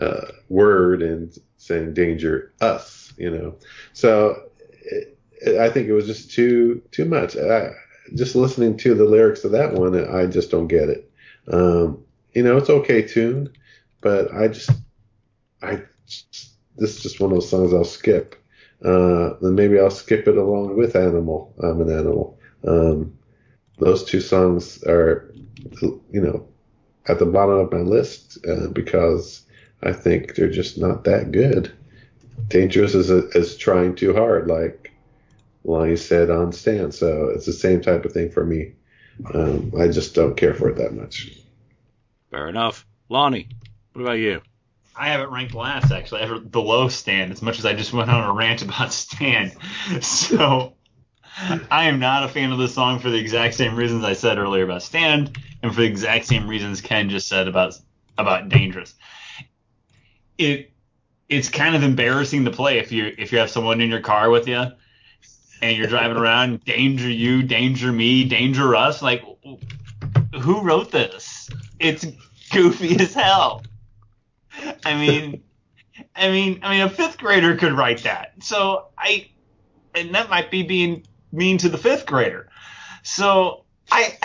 uh, 0.00 0.26
word 0.48 1.02
and 1.02 1.36
saying 1.56 1.94
danger 1.94 2.52
us, 2.60 3.12
you 3.16 3.30
know. 3.30 3.56
So 3.92 4.42
it, 4.70 5.18
it, 5.40 5.58
I 5.58 5.70
think 5.70 5.88
it 5.88 5.92
was 5.92 6.06
just 6.06 6.30
too 6.30 6.82
too 6.90 7.04
much. 7.04 7.36
I, 7.36 7.70
just 8.14 8.34
listening 8.34 8.76
to 8.78 8.94
the 8.94 9.04
lyrics 9.04 9.44
of 9.44 9.52
that 9.52 9.72
one, 9.72 9.96
I 10.12 10.26
just 10.26 10.50
don't 10.50 10.66
get 10.66 10.88
it. 10.88 11.10
Um, 11.48 12.04
you 12.34 12.42
know, 12.42 12.56
it's 12.56 12.70
okay 12.70 13.02
tune, 13.02 13.52
but 14.00 14.32
I 14.34 14.48
just, 14.48 14.70
I, 15.62 15.82
this 16.76 16.96
is 16.96 17.02
just 17.02 17.20
one 17.20 17.30
of 17.30 17.36
those 17.36 17.48
songs 17.48 17.72
I'll 17.72 17.84
skip. 17.84 18.36
Uh, 18.84 19.34
then 19.40 19.54
maybe 19.54 19.78
I'll 19.78 19.90
skip 19.90 20.26
it 20.26 20.36
along 20.36 20.76
with 20.76 20.96
Animal. 20.96 21.54
I'm 21.62 21.80
an 21.80 21.90
Animal. 21.90 22.38
Um, 22.66 23.16
those 23.78 24.04
two 24.04 24.20
songs 24.20 24.82
are, 24.84 25.32
you 25.80 26.20
know, 26.20 26.46
at 27.06 27.18
the 27.18 27.26
bottom 27.26 27.58
of 27.58 27.72
my 27.72 27.78
list 27.78 28.38
uh, 28.46 28.68
because 28.68 29.42
I 29.82 29.92
think 29.92 30.34
they're 30.34 30.50
just 30.50 30.78
not 30.78 31.04
that 31.04 31.32
good. 31.32 31.72
Dangerous 32.48 32.94
is, 32.94 33.10
is 33.10 33.56
trying 33.56 33.94
too 33.94 34.14
hard, 34.14 34.48
like 34.48 34.92
Lonnie 35.64 35.96
said 35.96 36.30
on 36.30 36.52
Stand. 36.52 36.94
So 36.94 37.30
it's 37.34 37.46
the 37.46 37.52
same 37.52 37.80
type 37.80 38.04
of 38.04 38.12
thing 38.12 38.30
for 38.30 38.44
me. 38.44 38.72
Um, 39.34 39.72
I 39.78 39.88
just 39.88 40.14
don't 40.14 40.36
care 40.36 40.54
for 40.54 40.68
it 40.68 40.76
that 40.76 40.94
much. 40.94 41.36
Fair 42.30 42.48
enough. 42.48 42.86
Lonnie, 43.08 43.48
what 43.92 44.02
about 44.02 44.12
you? 44.12 44.40
I 44.94 45.08
have 45.08 45.20
it 45.20 45.30
ranked 45.30 45.54
last, 45.54 45.90
actually. 45.90 46.22
I 46.22 46.26
have 46.26 46.36
it 46.36 46.50
below 46.50 46.88
Stand, 46.88 47.32
as 47.32 47.42
much 47.42 47.58
as 47.58 47.66
I 47.66 47.74
just 47.74 47.92
went 47.92 48.10
on 48.10 48.28
a 48.28 48.32
rant 48.32 48.62
about 48.62 48.92
Stand. 48.92 49.52
So 50.02 50.74
I 51.70 51.84
am 51.84 51.98
not 51.98 52.24
a 52.24 52.28
fan 52.28 52.52
of 52.52 52.58
this 52.58 52.74
song 52.74 52.98
for 52.98 53.10
the 53.10 53.18
exact 53.18 53.54
same 53.54 53.74
reasons 53.74 54.04
I 54.04 54.12
said 54.12 54.38
earlier 54.38 54.64
about 54.64 54.82
Stand, 54.82 55.38
and 55.62 55.74
for 55.74 55.80
the 55.80 55.86
exact 55.86 56.26
same 56.26 56.46
reasons 56.46 56.80
Ken 56.80 57.08
just 57.08 57.28
said 57.28 57.48
about 57.48 57.74
about 58.18 58.48
Dangerous. 58.48 58.94
It 60.44 60.72
it's 61.28 61.48
kind 61.48 61.74
of 61.74 61.82
embarrassing 61.82 62.44
to 62.44 62.50
play 62.50 62.78
if 62.78 62.92
you 62.92 63.14
if 63.16 63.32
you 63.32 63.38
have 63.38 63.50
someone 63.50 63.80
in 63.80 63.90
your 63.90 64.00
car 64.00 64.30
with 64.30 64.46
you 64.46 64.66
and 65.62 65.76
you're 65.76 65.86
driving 65.86 66.16
around, 66.18 66.64
danger 66.64 67.08
you, 67.08 67.42
danger 67.42 67.90
me, 67.90 68.24
danger 68.24 68.74
us. 68.76 69.00
Like, 69.00 69.22
who 70.40 70.60
wrote 70.62 70.90
this? 70.90 71.48
It's 71.78 72.06
goofy 72.50 73.00
as 73.00 73.14
hell. 73.14 73.62
I 74.84 74.94
mean, 74.94 75.42
I 76.14 76.30
mean, 76.30 76.60
I 76.62 76.72
mean, 76.72 76.82
a 76.82 76.90
fifth 76.90 77.18
grader 77.18 77.56
could 77.56 77.72
write 77.72 78.02
that. 78.02 78.34
So 78.42 78.88
I, 78.98 79.30
and 79.94 80.14
that 80.14 80.28
might 80.28 80.50
be 80.50 80.62
being 80.62 81.06
mean 81.30 81.58
to 81.58 81.68
the 81.68 81.78
fifth 81.78 82.06
grader. 82.06 82.48
So 83.02 83.64
I, 83.90 84.18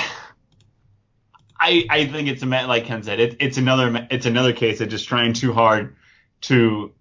I, 1.59 1.85
I 1.89 2.05
think 2.07 2.27
it's 2.27 2.43
a 2.43 2.45
like 2.45 2.85
Ken 2.85 3.03
said, 3.03 3.19
it, 3.19 3.37
it's 3.39 3.57
another, 3.57 4.07
it's 4.11 4.25
another 4.25 4.53
case 4.53 4.81
of 4.81 4.89
just 4.89 5.07
trying 5.07 5.33
too 5.33 5.53
hard 5.53 5.95
to, 6.41 6.93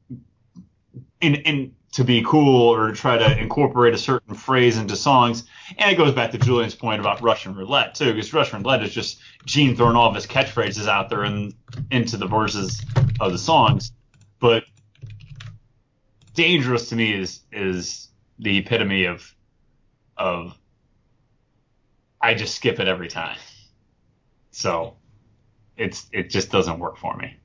in, 1.21 1.35
in 1.37 1.77
to 1.97 2.05
be 2.05 2.23
cool 2.27 2.69
or 2.69 2.93
try 2.93 3.17
to 3.17 3.39
incorporate 3.39 3.95
a 3.95 3.99
certain 3.99 4.35
phrase 4.35 4.77
into 4.77 4.95
songs. 4.95 5.45
And 5.79 5.91
it 5.91 5.97
goes 5.97 6.13
back 6.13 6.31
to 6.33 6.39
Julian's 6.39 6.75
point 6.75 7.01
about 7.01 7.23
Russian 7.23 7.55
roulette 7.55 7.95
too, 7.95 8.13
because 8.13 8.35
Russian 8.35 8.63
roulette 8.63 8.83
is 8.83 8.93
just 8.93 9.19
Gene 9.47 9.75
throwing 9.75 9.97
all 9.97 10.09
of 10.09 10.15
his 10.15 10.27
catchphrases 10.27 10.89
out 10.89 11.09
there 11.09 11.23
and 11.23 11.55
into 11.91 12.19
the 12.19 12.27
verses 12.27 12.85
of 13.19 13.33
the 13.33 13.39
songs. 13.39 13.93
But 14.41 14.65
dangerous 16.35 16.91
to 16.91 16.97
me 16.97 17.15
is 17.15 17.41
is 17.51 18.11
the 18.39 18.59
epitome 18.59 19.07
of 19.07 19.35
of 20.19 20.55
I 22.21 22.35
just 22.35 22.57
skip 22.57 22.79
it 22.79 22.89
every 22.89 23.09
time. 23.09 23.39
So 24.51 24.97
it's 25.79 26.07
it 26.13 26.29
just 26.29 26.51
doesn't 26.51 26.79
work 26.79 26.99
for 26.99 27.17
me 27.17 27.37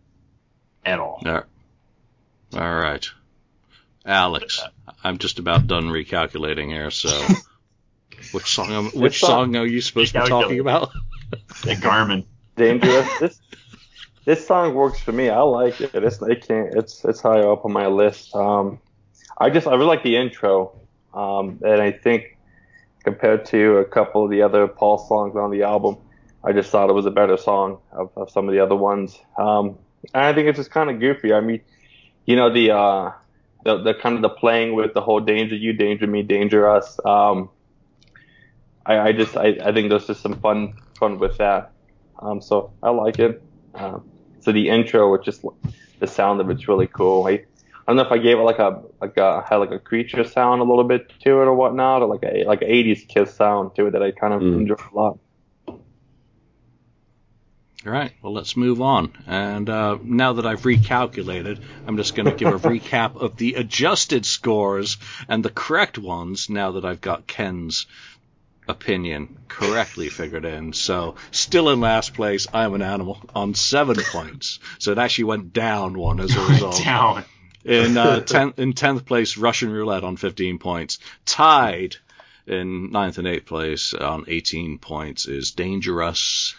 at 0.83 0.99
all. 0.99 1.21
All 1.25 1.43
all 2.53 2.75
right. 2.75 3.05
Alex, 4.05 4.63
I'm 5.03 5.17
just 5.17 5.39
about 5.39 5.67
done 5.67 5.85
recalculating 5.85 6.67
here, 6.69 6.91
so 6.91 7.09
which 8.31 8.45
song 8.53 8.71
am, 8.71 8.85
which 8.91 9.19
song- 9.19 9.53
song 9.53 9.55
are 9.57 9.65
you 9.65 9.81
supposed 9.81 10.13
to 10.13 10.21
be 10.21 10.27
talking 10.27 10.59
about? 10.59 10.89
The 11.63 11.75
Garmin. 11.75 12.25
Dangerous. 12.57 13.07
this 13.19 13.39
this 14.25 14.45
song 14.45 14.73
works 14.73 14.99
for 14.99 15.13
me. 15.13 15.29
I 15.29 15.39
like 15.39 15.79
it. 15.79 15.91
It's 15.95 16.21
it 16.21 16.45
can't. 16.45 16.75
It's 16.75 17.05
it's 17.05 17.21
high 17.21 17.39
up 17.39 17.63
on 17.63 17.71
my 17.71 17.87
list. 17.87 18.35
Um, 18.35 18.79
I 19.37 19.49
just 19.49 19.65
I 19.65 19.71
really 19.71 19.85
like 19.85 20.03
the 20.03 20.17
intro. 20.17 20.77
Um, 21.13 21.59
and 21.63 21.81
I 21.81 21.93
think 21.93 22.37
compared 23.05 23.45
to 23.45 23.77
a 23.77 23.85
couple 23.85 24.25
of 24.25 24.29
the 24.29 24.41
other 24.41 24.67
Paul 24.67 24.97
songs 24.97 25.37
on 25.37 25.51
the 25.51 25.63
album, 25.63 25.97
I 26.43 26.51
just 26.51 26.69
thought 26.69 26.89
it 26.89 26.93
was 26.93 27.05
a 27.05 27.11
better 27.11 27.37
song 27.37 27.79
of, 27.93 28.11
of 28.17 28.29
some 28.29 28.47
of 28.49 28.53
the 28.53 28.59
other 28.59 28.75
ones. 28.75 29.17
Um, 29.37 29.77
and 30.13 30.23
I 30.25 30.33
think 30.33 30.47
it's 30.49 30.57
just 30.57 30.71
kind 30.71 30.89
of 30.89 30.99
goofy. 30.99 31.31
I 31.33 31.39
mean, 31.39 31.61
you 32.25 32.35
know 32.35 32.51
the 32.53 32.71
uh, 32.71 33.11
the 33.65 33.77
the 33.83 33.93
kind 33.93 34.15
of 34.15 34.21
the 34.21 34.29
playing 34.29 34.75
with 34.75 34.93
the 34.93 35.01
whole 35.01 35.19
danger 35.19 35.55
you, 35.55 35.73
danger 35.73 36.07
me, 36.07 36.23
danger 36.23 36.69
us. 36.69 36.99
Um, 37.05 37.49
I, 38.85 38.99
I 38.99 39.11
just 39.11 39.37
I, 39.37 39.57
I 39.63 39.71
think 39.73 39.89
there's 39.89 40.07
just 40.07 40.21
some 40.21 40.39
fun 40.39 40.73
fun 40.99 41.19
with 41.19 41.37
that. 41.37 41.73
Um, 42.21 42.41
so 42.41 42.73
I 42.83 42.89
like 42.91 43.19
it. 43.19 43.43
Um, 43.75 44.03
so 44.41 44.51
the 44.51 44.69
intro, 44.69 45.11
which 45.11 45.25
just 45.25 45.45
the 45.99 46.07
sound 46.07 46.41
of 46.41 46.49
it's 46.49 46.67
really 46.67 46.87
cool. 46.87 47.25
I, 47.27 47.31
I 47.31 47.43
don't 47.87 47.95
know 47.95 48.03
if 48.03 48.11
I 48.11 48.17
gave 48.17 48.37
it 48.37 48.41
like 48.43 48.59
a 48.59 48.81
like 48.99 49.17
a 49.17 49.43
had 49.47 49.57
like 49.57 49.71
a 49.71 49.79
creature 49.79 50.23
sound 50.23 50.61
a 50.61 50.63
little 50.63 50.83
bit 50.83 51.09
to 51.21 51.29
it 51.41 51.45
or 51.45 51.55
whatnot, 51.55 52.01
or 52.01 52.07
like 52.07 52.23
a 52.23 52.43
like 52.45 52.61
a 52.61 52.65
80s 52.65 53.07
Kiss 53.07 53.33
sound 53.35 53.75
to 53.75 53.87
it 53.87 53.91
that 53.91 54.03
I 54.03 54.11
kind 54.11 54.33
of 54.33 54.41
Mm. 54.41 54.61
enjoy 54.61 54.75
a 54.75 54.95
lot. 54.95 55.19
All 57.83 57.91
right, 57.91 58.11
well, 58.21 58.33
let's 58.33 58.55
move 58.55 58.79
on. 58.79 59.11
And 59.25 59.67
uh, 59.67 59.97
now 60.03 60.33
that 60.33 60.45
I've 60.45 60.61
recalculated, 60.61 61.59
I'm 61.87 61.97
just 61.97 62.13
going 62.15 62.27
to 62.27 62.35
give 62.35 62.49
a 62.49 62.59
recap 62.69 63.15
of 63.15 63.37
the 63.37 63.55
adjusted 63.55 64.23
scores 64.23 64.97
and 65.27 65.43
the 65.43 65.49
correct 65.49 65.97
ones 65.97 66.47
now 66.47 66.73
that 66.73 66.85
I've 66.85 67.01
got 67.01 67.25
Ken's 67.25 67.87
opinion 68.67 69.35
correctly 69.47 70.09
figured 70.09 70.45
in. 70.45 70.73
So, 70.73 71.15
still 71.31 71.69
in 71.69 71.79
last 71.79 72.13
place, 72.13 72.45
I'm 72.53 72.75
an 72.75 72.83
animal 72.83 73.19
on 73.33 73.55
seven 73.55 73.95
points. 74.11 74.59
So 74.77 74.91
it 74.91 74.99
actually 74.99 75.25
went 75.25 75.51
down 75.51 75.97
one 75.97 76.19
as 76.19 76.35
a 76.35 76.45
result. 76.45 76.83
Down. 76.83 77.25
In 77.65 77.97
uh, 77.97 78.19
ten, 78.21 78.53
in 78.57 78.73
tenth 78.73 79.05
place, 79.05 79.37
Russian 79.37 79.71
Roulette 79.71 80.03
on 80.03 80.17
15 80.17 80.59
points. 80.59 80.99
Tied 81.25 81.95
in 82.45 82.91
ninth 82.91 83.17
and 83.17 83.27
eighth 83.27 83.47
place 83.47 83.95
on 83.95 84.25
18 84.27 84.77
points 84.77 85.27
is 85.27 85.51
Dangerous 85.51 86.55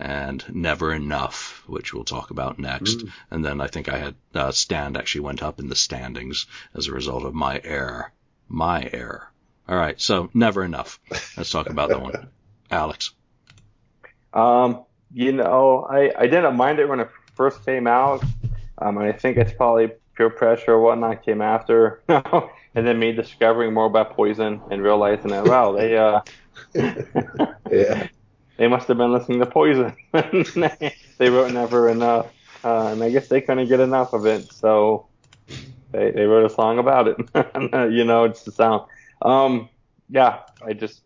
and 0.00 0.44
Never 0.52 0.92
Enough, 0.92 1.62
which 1.66 1.92
we'll 1.92 2.04
talk 2.04 2.30
about 2.30 2.58
next. 2.58 2.98
Mm. 2.98 3.12
And 3.30 3.44
then 3.44 3.60
I 3.60 3.66
think 3.66 3.88
I 3.88 3.98
had 3.98 4.14
uh, 4.34 4.50
Stand 4.50 4.96
actually 4.96 5.22
went 5.22 5.42
up 5.42 5.60
in 5.60 5.68
the 5.68 5.76
standings 5.76 6.46
as 6.74 6.86
a 6.86 6.92
result 6.92 7.24
of 7.24 7.34
my 7.34 7.60
error. 7.62 8.12
My 8.48 8.88
error. 8.92 9.30
All 9.68 9.76
right, 9.76 10.00
so 10.00 10.30
Never 10.34 10.64
Enough. 10.64 10.98
Let's 11.36 11.50
talk 11.50 11.68
about 11.68 11.90
that 11.90 12.02
one. 12.02 12.28
Alex. 12.70 13.12
Um, 14.32 14.84
you 15.12 15.32
know, 15.32 15.86
I, 15.88 16.12
I 16.16 16.26
didn't 16.26 16.56
mind 16.56 16.78
it 16.78 16.88
when 16.88 17.00
it 17.00 17.10
first 17.34 17.64
came 17.64 17.86
out. 17.86 18.22
Um, 18.78 18.96
and 18.98 19.06
I 19.06 19.12
think 19.12 19.36
it's 19.36 19.52
probably 19.52 19.90
peer 20.16 20.30
pressure 20.30 20.72
or 20.72 20.80
whatnot 20.80 21.24
came 21.24 21.42
after. 21.42 22.02
and 22.08 22.86
then 22.86 22.98
me 22.98 23.12
discovering 23.12 23.72
more 23.72 23.86
about 23.86 24.16
poison 24.16 24.60
and 24.70 24.82
realizing 24.82 25.30
that, 25.30 25.44
wow, 25.44 25.72
they, 25.72 25.96
uh, 25.96 26.20
yeah. 27.70 28.08
They 28.60 28.68
must 28.68 28.88
have 28.88 28.98
been 28.98 29.10
listening 29.10 29.40
to 29.40 29.46
poison. 29.46 29.96
they 30.12 31.30
wrote 31.30 31.50
Never 31.50 31.88
Enough. 31.88 32.26
Uh, 32.62 32.88
and 32.88 33.02
I 33.02 33.08
guess 33.08 33.26
they 33.26 33.40
couldn't 33.40 33.68
get 33.68 33.80
enough 33.80 34.12
of 34.12 34.26
it. 34.26 34.52
So 34.52 35.06
they, 35.92 36.10
they 36.10 36.24
wrote 36.24 36.44
a 36.44 36.54
song 36.54 36.78
about 36.78 37.08
it. 37.08 37.16
you 37.90 38.04
know, 38.04 38.24
it's 38.24 38.42
the 38.42 38.52
sound. 38.52 38.82
Um, 39.22 39.70
yeah, 40.10 40.40
I 40.62 40.74
just 40.74 41.00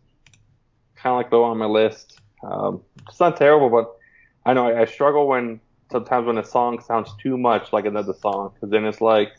kind 0.97 1.13
of 1.13 1.15
like 1.15 1.31
low 1.31 1.45
on 1.45 1.57
my 1.57 1.65
list. 1.65 2.19
Um, 2.43 2.81
it's 3.07 3.21
not 3.21 3.37
terrible, 3.37 3.69
but 3.69 3.95
I 4.45 4.53
know 4.53 4.67
I, 4.67 4.81
I 4.81 4.85
struggle 4.85 5.25
when 5.25 5.61
sometimes 5.93 6.27
when 6.27 6.37
a 6.37 6.45
song 6.45 6.81
sounds 6.81 7.09
too 7.23 7.37
much 7.37 7.71
like 7.71 7.85
another 7.85 8.15
song, 8.19 8.51
because 8.53 8.69
then 8.69 8.83
it's 8.83 8.99
like, 8.99 9.29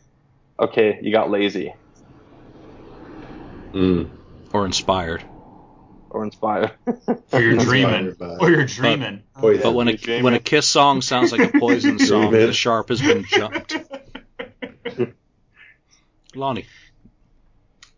okay, 0.58 0.98
you 1.02 1.12
got 1.12 1.30
lazy 1.30 1.74
Mm. 3.74 4.08
Or 4.54 4.64
Inspired. 4.64 5.22
Or 6.16 6.24
inspired. 6.24 6.72
Or 7.30 7.40
you're 7.40 7.58
dreaming. 7.58 8.16
Or 8.18 8.50
you're 8.50 8.64
dreaming. 8.64 9.22
Poison. 9.34 9.62
But 9.62 9.72
when 9.72 9.88
a 9.88 9.96
Dreaming. 9.96 10.24
when 10.24 10.34
a 10.34 10.40
Kiss 10.40 10.66
song 10.66 11.02
sounds 11.02 11.30
like 11.30 11.54
a 11.54 11.58
Poison 11.58 11.98
song, 12.10 12.32
the 12.32 12.54
sharp 12.54 12.88
has 12.88 13.02
been 13.02 13.24
jumped. 13.24 13.76
Lonnie. 16.34 16.66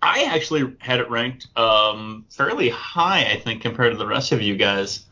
I 0.03 0.25
actually 0.25 0.77
had 0.81 0.99
it 0.99 1.11
ranked 1.11 1.47
um, 1.57 2.27
fairly 2.31 2.69
high, 2.69 3.25
I 3.31 3.39
think, 3.39 3.63
compared 3.63 3.93
to 3.93 3.99
the 3.99 4.07
rest 4.07 4.33
of 4.33 4.43
you 4.43 4.57
guys. 4.57 5.07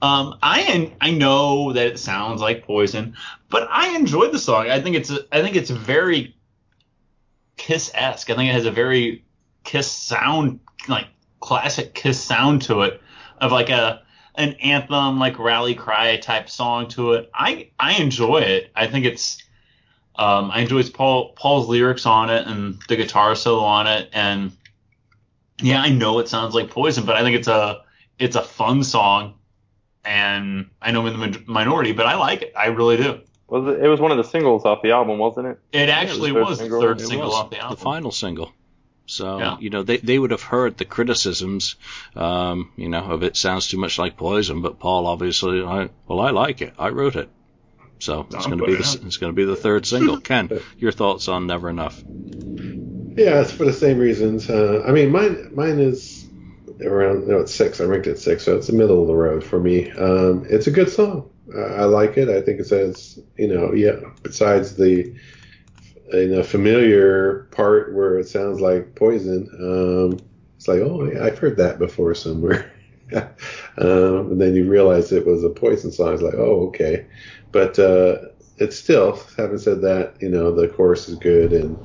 Um, 0.00 0.36
I 0.42 0.92
I 1.00 1.10
know 1.10 1.72
that 1.72 1.86
it 1.86 1.98
sounds 1.98 2.40
like 2.40 2.64
Poison, 2.64 3.16
but 3.50 3.66
I 3.70 3.96
enjoyed 3.96 4.30
the 4.30 4.38
song. 4.38 4.70
I 4.70 4.80
think 4.80 4.94
it's 4.94 5.10
a, 5.10 5.18
I 5.32 5.42
think 5.42 5.56
it's 5.56 5.70
very 5.70 6.36
Kiss-esque. 7.56 8.30
I 8.30 8.36
think 8.36 8.50
it 8.50 8.52
has 8.52 8.66
a 8.66 8.70
very 8.70 9.24
Kiss 9.64 9.90
sound, 9.90 10.60
like 10.86 11.06
classic 11.46 11.94
Kiss 11.94 12.20
sound 12.20 12.62
to 12.62 12.82
it, 12.82 13.00
of 13.40 13.52
like 13.52 13.70
a 13.70 14.02
an 14.34 14.54
anthem, 14.54 15.20
like 15.20 15.38
rally 15.38 15.76
cry 15.76 16.16
type 16.16 16.50
song 16.50 16.88
to 16.88 17.12
it. 17.12 17.30
I 17.32 17.70
I 17.78 17.94
enjoy 17.94 18.38
it. 18.38 18.72
I 18.74 18.88
think 18.88 19.06
it's 19.06 19.42
um, 20.16 20.50
I 20.50 20.62
enjoy 20.62 20.82
Paul 20.90 21.34
Paul's 21.36 21.68
lyrics 21.68 22.04
on 22.04 22.30
it 22.30 22.48
and 22.48 22.78
the 22.88 22.96
guitar 22.96 23.36
solo 23.36 23.62
on 23.62 23.86
it, 23.86 24.10
and 24.12 24.50
yeah, 25.62 25.80
I 25.80 25.88
know 25.90 26.18
it 26.18 26.28
sounds 26.28 26.52
like 26.52 26.68
Poison, 26.68 27.06
but 27.06 27.14
I 27.14 27.22
think 27.22 27.36
it's 27.36 27.48
a 27.48 27.82
it's 28.18 28.34
a 28.34 28.42
fun 28.42 28.82
song, 28.82 29.34
and 30.04 30.68
I 30.82 30.90
know 30.90 31.06
I'm 31.06 31.22
in 31.22 31.30
the 31.30 31.42
minority, 31.46 31.92
but 31.92 32.06
I 32.06 32.16
like 32.16 32.42
it. 32.42 32.52
I 32.56 32.66
really 32.66 32.96
do. 32.96 33.20
was 33.46 33.72
it, 33.72 33.84
it 33.84 33.88
was 33.88 34.00
one 34.00 34.10
of 34.10 34.16
the 34.16 34.24
singles 34.24 34.64
off 34.64 34.82
the 34.82 34.90
album, 34.90 35.18
wasn't 35.18 35.46
it? 35.46 35.60
It 35.70 35.90
actually 35.90 36.32
third 36.32 36.44
was 36.44 36.58
the 36.58 36.64
single. 36.64 36.80
third 36.80 37.00
It 37.00 37.06
single 37.06 37.32
off 37.32 37.50
the 37.50 37.60
album. 37.60 37.76
The 37.76 37.82
final 37.84 38.10
single. 38.10 38.52
So 39.06 39.38
Yeah. 39.38 39.56
you 39.60 39.70
know 39.70 39.82
they 39.82 39.98
they 39.98 40.18
would 40.18 40.32
have 40.32 40.42
heard 40.42 40.76
the 40.76 40.84
criticisms, 40.84 41.76
um, 42.16 42.72
you 42.76 42.88
know, 42.88 43.04
of 43.04 43.22
it 43.22 43.36
sounds 43.36 43.68
too 43.68 43.78
much 43.78 43.98
like 43.98 44.16
Poison. 44.16 44.62
But 44.62 44.78
Paul 44.80 45.06
obviously, 45.06 45.62
I, 45.62 45.88
well, 46.06 46.20
I 46.20 46.30
like 46.30 46.60
it. 46.62 46.74
I 46.78 46.88
wrote 46.88 47.16
it, 47.16 47.28
so 48.00 48.26
it's 48.32 48.46
Oh, 48.46 48.48
going 48.48 48.58
to 48.58 48.64
be 48.66 48.72
yeah. 48.72 48.78
the 48.78 49.00
it's 49.06 49.16
going 49.18 49.32
to 49.32 49.36
be 49.36 49.44
the 49.44 49.56
third 49.56 49.86
single. 49.86 50.20
Ken, 50.28 50.50
your 50.78 50.92
thoughts 50.92 51.28
on 51.28 51.46
Never 51.46 51.70
Enough? 51.70 52.02
Yeah, 53.16 53.40
it's 53.40 53.52
for 53.52 53.64
the 53.64 53.72
same 53.72 53.98
reasons. 53.98 54.50
Uh, 54.50 54.82
I 54.86 54.92
mean, 54.92 55.10
mine 55.10 55.50
mine 55.54 55.78
is 55.78 56.26
around 56.84 57.26
no, 57.28 57.38
it's 57.38 57.54
six. 57.54 57.80
I 57.80 57.84
ranked 57.84 58.06
it 58.08 58.18
six, 58.18 58.44
so 58.44 58.56
it's 58.56 58.66
the 58.66 58.72
middle 58.74 59.00
of 59.02 59.08
the 59.08 59.14
road 59.14 59.42
for 59.42 59.58
me. 59.58 59.90
Um, 59.92 60.44
it's 60.50 60.66
a 60.66 60.70
good 60.70 60.90
song. 60.90 61.30
I, 61.56 61.60
I 61.60 61.84
like 61.84 62.16
it. 62.18 62.28
I 62.28 62.42
think 62.42 62.60
it 62.60 62.66
says, 62.66 63.18
you 63.38 63.48
know, 63.48 63.72
yeah. 63.72 64.00
Besides 64.22 64.76
the 64.76 65.14
you 66.12 66.38
a 66.38 66.44
familiar 66.44 67.48
part 67.50 67.94
where 67.94 68.18
it 68.18 68.28
sounds 68.28 68.60
like 68.60 68.94
poison, 68.94 69.48
um, 69.60 70.18
it's 70.56 70.68
like, 70.68 70.80
oh, 70.80 71.04
yeah, 71.04 71.24
I've 71.24 71.38
heard 71.38 71.56
that 71.58 71.78
before 71.78 72.14
somewhere. 72.14 72.72
um, 73.14 74.32
and 74.32 74.40
then 74.40 74.54
you 74.54 74.68
realize 74.68 75.12
it 75.12 75.26
was 75.26 75.44
a 75.44 75.50
poison 75.50 75.92
song. 75.92 76.14
It's 76.14 76.22
like, 76.22 76.34
oh, 76.34 76.68
okay. 76.68 77.06
But 77.52 77.78
uh, 77.78 78.18
it's 78.58 78.76
still, 78.76 79.20
having 79.36 79.58
said 79.58 79.80
that, 79.82 80.20
you 80.20 80.28
know, 80.28 80.54
the 80.54 80.68
chorus 80.68 81.08
is 81.08 81.16
good 81.18 81.52
and 81.52 81.76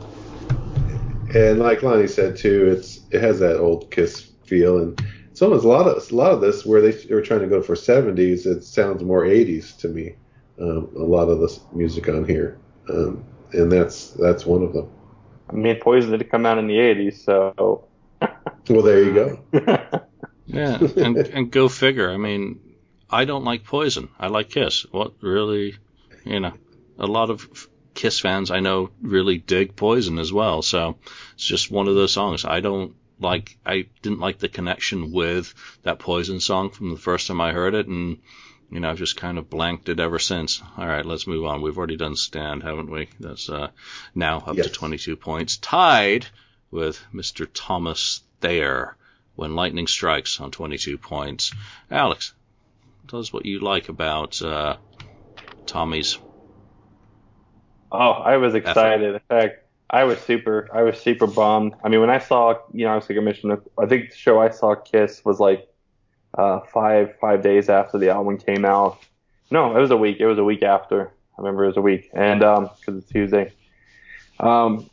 and 1.34 1.60
like 1.60 1.82
Lonnie 1.82 2.08
said 2.08 2.36
too, 2.36 2.68
it's 2.68 3.02
it 3.12 3.22
has 3.22 3.40
that 3.40 3.58
old 3.58 3.90
Kiss 3.92 4.32
feel, 4.46 4.80
and 4.80 5.02
it's 5.30 5.42
almost 5.42 5.64
a 5.64 5.68
lot 5.68 5.88
of 5.88 6.12
a 6.12 6.16
lot 6.16 6.34
of 6.34 6.42
this 6.42 6.66
where 6.66 6.82
they, 6.82 7.14
were 7.14 7.22
trying 7.22 7.40
to 7.40 7.48
go 7.48 7.62
for 7.62 7.76
70s. 7.76 8.46
It 8.46 8.64
sounds 8.64 9.04
more 9.04 9.24
80s 9.24 9.78
to 9.78 9.88
me. 9.88 10.16
Um, 10.60 10.90
a 10.96 11.04
lot 11.04 11.30
of 11.30 11.40
this 11.40 11.62
music 11.72 12.10
on 12.10 12.26
here, 12.26 12.60
um, 12.90 13.24
and 13.54 13.72
that's 13.72 14.12
that's 14.12 14.46
one 14.46 14.64
of 14.64 14.74
them. 14.74 14.90
I 15.50 15.54
mean, 15.54 15.80
Poison 15.82 16.12
did 16.12 16.30
come 16.30 16.46
out 16.46 16.58
in 16.58 16.68
the 16.68 16.76
'80s, 16.76 17.26
so. 17.26 17.88
Well, 18.70 18.84
there 18.84 19.04
you 19.04 19.14
go. 19.14 20.02
Yeah, 20.52 20.80
and 20.98 21.18
and 21.18 21.52
go 21.52 21.70
figure. 21.70 22.10
I 22.10 22.18
mean, 22.18 22.60
I 23.10 23.26
don't 23.26 23.46
like 23.46 23.64
Poison. 23.64 24.10
I 24.20 24.28
like 24.28 24.50
Kiss. 24.50 24.86
What 24.92 25.14
really, 25.22 25.76
you 26.26 26.40
know, 26.40 26.54
a 27.00 27.08
lot 27.08 27.30
of 27.30 27.68
Kiss 27.94 28.20
fans 28.20 28.52
I 28.52 28.60
know 28.60 28.90
really 29.02 29.38
dig 29.38 29.76
Poison 29.76 30.20
as 30.20 30.34
well. 30.34 30.62
So 30.62 30.98
it's 31.34 31.46
just 31.46 31.72
one 31.72 31.88
of 31.88 31.96
those 31.96 32.12
songs. 32.12 32.44
I 32.44 32.60
don't 32.60 32.96
like. 33.20 33.58
I 33.66 33.88
didn't 34.02 34.20
like 34.20 34.40
the 34.40 34.50
connection 34.50 35.12
with 35.12 35.54
that 35.84 36.00
Poison 36.00 36.40
song 36.40 36.70
from 36.70 36.90
the 36.90 37.00
first 37.00 37.28
time 37.28 37.40
I 37.40 37.54
heard 37.54 37.74
it, 37.74 37.88
and 37.88 38.18
you 38.72 38.80
know, 38.80 38.90
I've 38.90 38.98
just 38.98 39.18
kind 39.18 39.38
of 39.38 39.50
blanked 39.50 39.90
it 39.90 40.00
ever 40.00 40.18
since. 40.18 40.62
All 40.78 40.88
right, 40.88 41.06
let's 41.06 41.28
move 41.28 41.46
on. 41.46 41.62
We've 41.62 41.78
already 41.78 41.98
done 41.98 42.16
Stand, 42.16 42.64
haven't 42.64 42.90
we? 42.90 43.10
That's 43.20 43.50
uh, 43.50 43.70
now 44.16 44.38
up 44.48 44.56
Yes. 44.56 44.68
to 44.68 44.72
22 44.72 45.18
points, 45.18 45.58
tied 45.58 46.26
with 46.72 47.04
Mr. 47.14 47.48
Thomas 47.54 48.22
Thayer 48.40 48.96
when 49.36 49.56
lightning 49.56 49.88
strikes 49.88 50.40
on 50.40 50.52
22 50.52 50.98
points. 50.98 51.52
Alex, 51.92 52.34
tell 53.10 53.20
us 53.20 53.34
what 53.34 53.46
you 53.46 53.60
like 53.60 53.90
about 53.90 54.42
uh, 54.42 54.78
Tommy's. 55.66 56.18
Oh, 57.92 58.12
I 58.12 58.38
was 58.38 58.56
excited. 58.56 59.16
In 59.16 59.20
fact, 59.28 59.58
I 59.90 60.06
was 60.06 60.18
super, 60.20 60.70
I 60.74 60.84
was 60.84 60.98
super 61.00 61.28
bummed. 61.28 61.74
I 61.84 61.90
mean, 61.90 62.00
when 62.00 62.10
I 62.10 62.20
saw, 62.20 62.56
you 62.74 62.86
know, 62.86 62.94
I 62.94 62.96
was 62.96 63.10
like 63.10 63.18
I 63.18 63.22
mentioned, 63.22 63.58
I 63.78 63.86
think 63.86 64.12
the 64.12 64.16
show 64.16 64.40
I 64.40 64.50
saw 64.50 64.76
Kiss 64.76 65.24
was 65.26 65.40
like 65.42 65.68
uh, 66.34 66.62
five 66.74 67.16
five 67.20 67.42
days 67.42 67.70
after 67.70 67.98
the 67.98 68.10
album 68.10 68.38
came 68.38 68.66
out. 68.66 69.00
No, 69.50 69.76
it 69.76 69.82
was 69.82 69.92
a 69.92 69.98
week. 69.98 70.18
It 70.20 70.28
was 70.28 70.38
a 70.38 70.44
week 70.44 70.64
after. 70.64 71.08
I 71.38 71.42
remember 71.42 71.66
it 71.66 71.68
was 71.68 71.78
a 71.78 71.82
week, 71.82 72.10
and 72.14 72.44
um, 72.44 72.70
because 72.80 73.02
it's 73.02 73.12
Tuesday. 73.12 73.54
Um, 74.40 74.90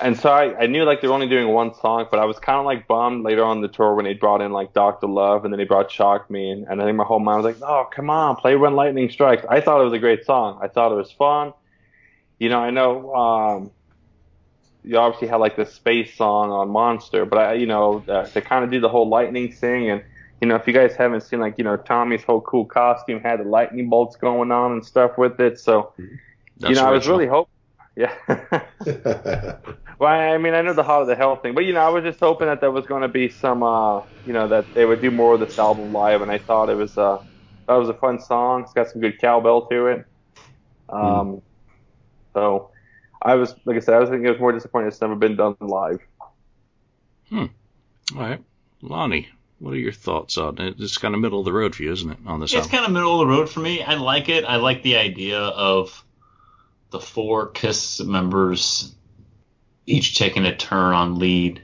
and 0.00 0.18
so 0.18 0.28
I, 0.28 0.62
I 0.62 0.66
knew 0.66 0.84
like 0.84 1.00
they 1.00 1.08
were 1.08 1.14
only 1.14 1.28
doing 1.28 1.48
one 1.48 1.72
song, 1.74 2.08
but 2.10 2.18
I 2.18 2.24
was 2.24 2.38
kind 2.38 2.58
of 2.58 2.64
like 2.64 2.88
bummed 2.88 3.24
later 3.24 3.44
on 3.44 3.60
the 3.60 3.68
tour 3.68 3.94
when 3.94 4.04
they 4.04 4.14
brought 4.14 4.42
in 4.42 4.50
like 4.52 4.72
Doctor 4.72 5.06
Love, 5.06 5.44
and 5.44 5.54
then 5.54 5.58
they 5.58 5.64
brought 5.64 5.90
Shock 5.90 6.30
Me, 6.30 6.50
and, 6.50 6.66
and 6.66 6.82
I 6.82 6.84
think 6.84 6.96
my 6.96 7.04
whole 7.04 7.20
mind 7.20 7.42
was 7.42 7.54
like, 7.54 7.68
oh 7.68 7.88
come 7.90 8.10
on, 8.10 8.36
play 8.36 8.56
When 8.56 8.74
Lightning 8.74 9.08
Strikes. 9.10 9.44
I 9.48 9.60
thought 9.60 9.80
it 9.80 9.84
was 9.84 9.92
a 9.92 9.98
great 9.98 10.24
song. 10.24 10.58
I 10.60 10.68
thought 10.68 10.90
it 10.90 10.96
was 10.96 11.12
fun. 11.12 11.52
You 12.40 12.48
know, 12.48 12.58
I 12.58 12.70
know 12.70 13.14
um, 13.14 13.70
you 14.82 14.98
obviously 14.98 15.28
had 15.28 15.36
like 15.36 15.56
the 15.56 15.66
space 15.66 16.14
song 16.14 16.50
on 16.50 16.70
Monster, 16.70 17.24
but 17.24 17.38
I, 17.38 17.52
you 17.54 17.66
know, 17.66 18.04
uh, 18.08 18.26
they 18.34 18.40
kind 18.40 18.64
of 18.64 18.72
do 18.72 18.80
the 18.80 18.88
whole 18.88 19.08
lightning 19.08 19.52
thing, 19.52 19.90
and 19.90 20.02
you 20.44 20.48
know, 20.50 20.56
if 20.56 20.66
you 20.66 20.74
guys 20.74 20.94
haven't 20.94 21.22
seen 21.22 21.40
like 21.40 21.56
you 21.56 21.64
know 21.64 21.78
Tommy's 21.78 22.22
whole 22.22 22.42
cool 22.42 22.66
costume 22.66 23.18
had 23.18 23.40
the 23.40 23.44
lightning 23.44 23.88
bolts 23.88 24.14
going 24.16 24.52
on 24.52 24.72
and 24.72 24.84
stuff 24.84 25.16
with 25.16 25.40
it, 25.40 25.58
so 25.58 25.94
That's 26.58 26.68
you 26.68 26.74
know, 26.76 26.86
I 26.86 26.90
was 26.90 27.08
really 27.08 27.26
hoping. 27.26 27.50
Yeah. 27.96 28.12
well, 29.98 30.10
I 30.10 30.36
mean, 30.36 30.52
I 30.52 30.60
know 30.60 30.74
the 30.74 30.82
Heart 30.82 31.02
of 31.02 31.08
the 31.08 31.16
Hell 31.16 31.36
thing, 31.36 31.54
but 31.54 31.64
you 31.64 31.72
know, 31.72 31.80
I 31.80 31.88
was 31.88 32.04
just 32.04 32.20
hoping 32.20 32.46
that 32.48 32.60
there 32.60 32.70
was 32.70 32.84
going 32.84 33.00
to 33.00 33.08
be 33.08 33.30
some, 33.30 33.62
uh, 33.62 34.00
you 34.26 34.34
know, 34.34 34.46
that 34.48 34.66
they 34.74 34.84
would 34.84 35.00
do 35.00 35.10
more 35.10 35.32
of 35.32 35.40
this 35.40 35.58
album 35.58 35.94
live, 35.94 36.20
and 36.20 36.30
I 36.30 36.36
thought 36.36 36.68
it 36.68 36.76
was, 36.76 36.98
uh, 36.98 37.16
that 37.66 37.74
was 37.74 37.88
a 37.88 37.94
fun 37.94 38.20
song. 38.20 38.64
It's 38.64 38.74
got 38.74 38.90
some 38.90 39.00
good 39.00 39.18
cowbell 39.18 39.66
to 39.68 39.86
it. 39.86 40.04
Um, 40.90 41.40
so 42.34 42.70
I 43.22 43.36
was, 43.36 43.54
like 43.64 43.78
I 43.78 43.80
said, 43.80 43.94
I 43.94 43.98
was 43.98 44.10
thinking 44.10 44.26
it 44.26 44.32
was 44.32 44.40
more 44.40 44.52
disappointed 44.52 44.88
it's 44.88 45.00
never 45.00 45.16
been 45.16 45.36
done 45.36 45.56
live. 45.60 46.00
Hmm. 47.30 47.46
All 48.14 48.20
right, 48.20 48.44
Lonnie, 48.82 49.30
what 49.64 49.72
are 49.72 49.78
your 49.78 49.92
thoughts 49.92 50.36
on 50.36 50.60
it? 50.60 50.74
It's 50.78 50.98
kind 50.98 51.14
of 51.14 51.22
middle 51.22 51.38
of 51.38 51.46
the 51.46 51.52
road 51.52 51.74
for 51.74 51.82
you, 51.82 51.90
isn't 51.92 52.10
it, 52.10 52.18
on 52.26 52.38
this 52.38 52.52
It's 52.52 52.66
album? 52.66 52.70
kind 52.70 52.84
of 52.84 52.92
middle 52.92 53.20
of 53.20 53.26
the 53.26 53.34
road 53.34 53.48
for 53.48 53.60
me. 53.60 53.82
I 53.82 53.94
like 53.94 54.28
it. 54.28 54.44
I 54.44 54.56
like 54.56 54.82
the 54.82 54.96
idea 54.98 55.40
of 55.40 56.04
the 56.90 57.00
four 57.00 57.48
Kiss 57.48 57.98
members 58.00 58.94
each 59.86 60.18
taking 60.18 60.44
a 60.44 60.54
turn 60.54 60.92
on 60.92 61.18
lead 61.18 61.62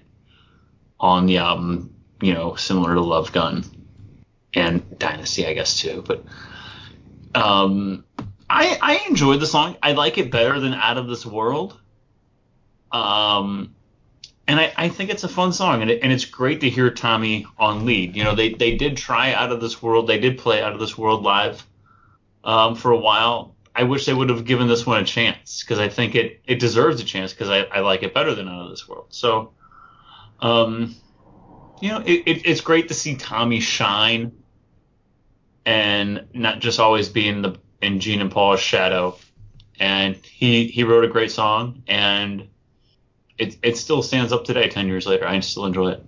on 0.98 1.26
the 1.26 1.36
album, 1.38 1.94
you 2.22 2.32
know, 2.32 2.54
similar 2.54 2.94
to 2.94 3.00
Love 3.02 3.32
Gun 3.32 3.64
and 4.54 4.98
Dynasty, 4.98 5.46
I 5.46 5.52
guess 5.52 5.78
too. 5.78 6.02
But 6.06 6.24
um, 7.34 8.04
I 8.48 8.78
I 8.80 9.06
enjoyed 9.10 9.40
the 9.40 9.46
song. 9.46 9.76
I 9.82 9.92
like 9.92 10.16
it 10.16 10.30
better 10.30 10.58
than 10.58 10.72
Out 10.72 10.96
of 10.96 11.06
This 11.06 11.26
World. 11.26 11.78
Um, 12.90 13.74
and 14.50 14.58
I, 14.58 14.72
I 14.76 14.88
think 14.88 15.10
it's 15.10 15.22
a 15.22 15.28
fun 15.28 15.52
song, 15.52 15.80
and, 15.80 15.92
it, 15.92 16.00
and 16.02 16.12
it's 16.12 16.24
great 16.24 16.60
to 16.62 16.68
hear 16.68 16.90
Tommy 16.90 17.46
on 17.56 17.86
lead. 17.86 18.16
You 18.16 18.24
know, 18.24 18.34
they 18.34 18.52
they 18.52 18.76
did 18.76 18.96
try 18.96 19.32
Out 19.32 19.52
of 19.52 19.60
This 19.60 19.80
World. 19.80 20.08
They 20.08 20.18
did 20.18 20.38
play 20.38 20.60
Out 20.60 20.72
of 20.72 20.80
This 20.80 20.98
World 20.98 21.22
live 21.22 21.64
um, 22.42 22.74
for 22.74 22.90
a 22.90 22.96
while. 22.96 23.54
I 23.76 23.84
wish 23.84 24.06
they 24.06 24.12
would 24.12 24.28
have 24.28 24.44
given 24.44 24.66
this 24.66 24.84
one 24.84 25.00
a 25.00 25.06
chance 25.06 25.62
because 25.62 25.78
I 25.78 25.88
think 25.88 26.16
it, 26.16 26.40
it 26.48 26.58
deserves 26.58 27.00
a 27.00 27.04
chance 27.04 27.32
because 27.32 27.48
I, 27.48 27.60
I 27.60 27.78
like 27.78 28.02
it 28.02 28.12
better 28.12 28.34
than 28.34 28.48
Out 28.48 28.64
of 28.64 28.70
This 28.70 28.88
World. 28.88 29.06
So, 29.10 29.52
um, 30.40 30.96
you 31.80 31.90
know, 31.90 32.00
it, 32.00 32.24
it, 32.26 32.44
it's 32.44 32.60
great 32.60 32.88
to 32.88 32.94
see 32.94 33.14
Tommy 33.14 33.60
shine 33.60 34.32
and 35.64 36.26
not 36.34 36.58
just 36.58 36.80
always 36.80 37.08
be 37.08 37.28
in 37.28 37.42
the 37.42 37.56
in 37.80 38.00
Gene 38.00 38.20
and 38.20 38.32
Paul's 38.32 38.58
shadow. 38.58 39.16
And 39.78 40.16
he 40.16 40.66
he 40.66 40.82
wrote 40.82 41.04
a 41.04 41.08
great 41.08 41.30
song, 41.30 41.84
and 41.86 42.48
it 43.40 43.56
it 43.62 43.78
still 43.78 44.02
stands 44.02 44.32
up 44.32 44.44
today, 44.44 44.68
ten 44.68 44.86
years 44.86 45.06
later. 45.06 45.26
I 45.26 45.40
still 45.40 45.64
enjoy 45.64 45.92
it. 45.92 46.04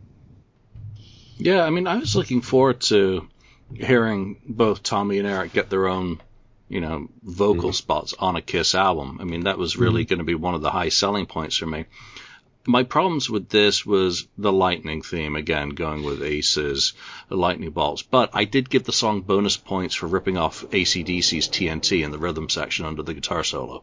Yeah, 1.38 1.64
I 1.64 1.70
mean, 1.70 1.86
I 1.86 1.96
was 1.96 2.14
looking 2.14 2.42
forward 2.42 2.82
to 2.82 3.28
hearing 3.74 4.40
both 4.46 4.82
Tommy 4.82 5.18
and 5.18 5.26
Eric 5.26 5.54
get 5.54 5.70
their 5.70 5.88
own, 5.88 6.20
you 6.68 6.80
know, 6.80 7.08
vocal 7.22 7.70
mm-hmm. 7.70 7.72
spots 7.72 8.14
on 8.18 8.36
a 8.36 8.42
Kiss 8.42 8.74
album. 8.74 9.18
I 9.20 9.24
mean, 9.24 9.44
that 9.44 9.58
was 9.58 9.76
really 9.76 10.02
mm-hmm. 10.04 10.10
going 10.10 10.18
to 10.18 10.24
be 10.24 10.34
one 10.34 10.54
of 10.54 10.60
the 10.60 10.70
high 10.70 10.90
selling 10.90 11.26
points 11.26 11.56
for 11.56 11.66
me. 11.66 11.86
My 12.64 12.84
problems 12.84 13.28
with 13.28 13.48
this 13.48 13.84
was 13.84 14.28
the 14.38 14.52
lightning 14.52 15.02
theme 15.02 15.34
again, 15.34 15.70
going 15.70 16.04
with 16.04 16.22
Aces, 16.22 16.92
lightning 17.28 17.70
bolts. 17.70 18.02
But 18.02 18.30
I 18.34 18.44
did 18.44 18.70
give 18.70 18.84
the 18.84 18.92
song 18.92 19.22
bonus 19.22 19.56
points 19.56 19.96
for 19.96 20.06
ripping 20.06 20.36
off 20.36 20.64
ACDC's 20.70 21.48
TNT 21.48 22.04
in 22.04 22.12
the 22.12 22.18
rhythm 22.18 22.48
section 22.48 22.84
under 22.84 23.02
the 23.02 23.14
guitar 23.14 23.42
solo, 23.42 23.82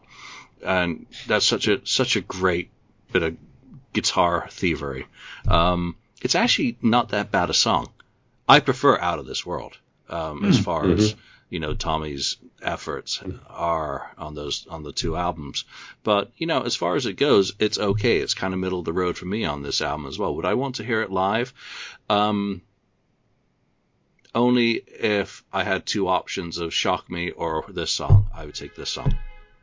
and 0.64 1.06
that's 1.26 1.44
such 1.44 1.68
a 1.68 1.84
such 1.84 2.16
a 2.16 2.22
great 2.22 2.70
bit 3.12 3.22
of 3.22 3.36
guitar 3.92 4.46
thievery. 4.50 5.06
Um, 5.48 5.96
it's 6.22 6.34
actually 6.34 6.76
not 6.82 7.10
that 7.10 7.30
bad 7.30 7.50
a 7.50 7.54
song. 7.54 7.88
I 8.48 8.60
prefer 8.60 8.98
Out 8.98 9.18
of 9.18 9.26
This 9.26 9.46
World 9.46 9.76
um, 10.08 10.44
as 10.44 10.56
hmm. 10.56 10.62
far 10.62 10.82
mm-hmm. 10.84 10.98
as 10.98 11.14
you 11.48 11.60
know 11.60 11.74
Tommy's 11.74 12.36
efforts 12.62 13.22
are 13.48 14.12
on 14.18 14.34
those 14.34 14.66
on 14.68 14.82
the 14.82 14.92
two 14.92 15.16
albums. 15.16 15.64
But 16.02 16.30
you 16.36 16.46
know, 16.46 16.62
as 16.62 16.76
far 16.76 16.96
as 16.96 17.06
it 17.06 17.14
goes, 17.14 17.52
it's 17.58 17.78
okay. 17.78 18.18
It's 18.18 18.34
kind 18.34 18.54
of 18.54 18.60
middle 18.60 18.80
of 18.80 18.84
the 18.84 18.92
road 18.92 19.16
for 19.16 19.26
me 19.26 19.44
on 19.44 19.62
this 19.62 19.80
album 19.80 20.06
as 20.06 20.18
well. 20.18 20.34
Would 20.36 20.44
I 20.44 20.54
want 20.54 20.76
to 20.76 20.84
hear 20.84 21.02
it 21.02 21.10
live? 21.10 21.52
Um, 22.08 22.62
only 24.34 24.74
if 24.74 25.42
I 25.52 25.64
had 25.64 25.86
two 25.86 26.08
options 26.08 26.58
of 26.58 26.72
Shock 26.72 27.10
Me 27.10 27.30
or 27.30 27.64
this 27.68 27.90
song. 27.90 28.28
I 28.34 28.46
would 28.46 28.54
take 28.54 28.76
this 28.76 28.90
song. 28.90 29.16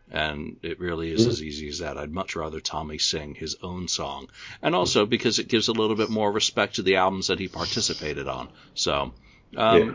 And 0.10 0.58
it 0.64 0.80
really 0.80 1.12
is 1.12 1.26
mm. 1.26 1.30
as 1.30 1.44
easy 1.44 1.68
as 1.68 1.80
that. 1.80 1.98
I'd 1.98 2.12
much 2.12 2.36
rather 2.36 2.60
Tommy 2.60 2.98
sing 2.98 3.36
his 3.36 3.58
own 3.62 3.88
song. 3.88 4.30
And 4.62 4.74
also 4.74 5.06
because 5.06 5.40
it 5.40 5.50
gives 5.50 5.68
a 5.68 5.74
little 5.74 5.98
bit 5.98 6.10
more 6.10 6.32
respect 6.32 6.76
to 6.76 6.82
the 6.82 6.96
albums 6.96 7.28
that 7.28 7.40
he 7.40 7.50
participated 7.50 8.28
on. 8.28 8.48
So, 8.74 9.14
um, 9.58 9.78
yeah. 9.78 9.94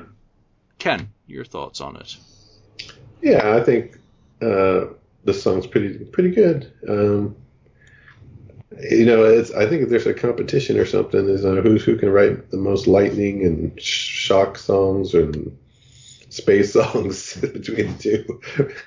Ken, 0.78 1.12
your 1.26 1.44
thoughts 1.44 1.80
on 1.80 1.96
it? 1.96 2.16
Yeah, 3.22 3.54
I 3.54 3.62
think 3.62 3.96
uh, 4.42 4.86
the 5.24 5.32
song's 5.32 5.66
pretty 5.66 6.04
pretty 6.04 6.30
good. 6.30 6.72
Um, 6.88 7.36
you 8.90 9.06
know, 9.06 9.24
it's 9.24 9.52
I 9.52 9.66
think 9.66 9.82
if 9.82 9.88
there's 9.90 10.06
a 10.06 10.14
competition 10.14 10.78
or 10.78 10.86
something, 10.86 11.28
is 11.28 11.44
uh, 11.44 11.54
who 11.56 11.78
who 11.78 11.96
can 11.96 12.10
write 12.10 12.50
the 12.50 12.56
most 12.56 12.86
lightning 12.86 13.44
and 13.44 13.80
shock 13.80 14.58
songs 14.58 15.14
and 15.14 15.56
space 16.32 16.72
songs 16.80 17.36
between 17.36 17.96
the 17.96 17.98
two. 17.98 18.40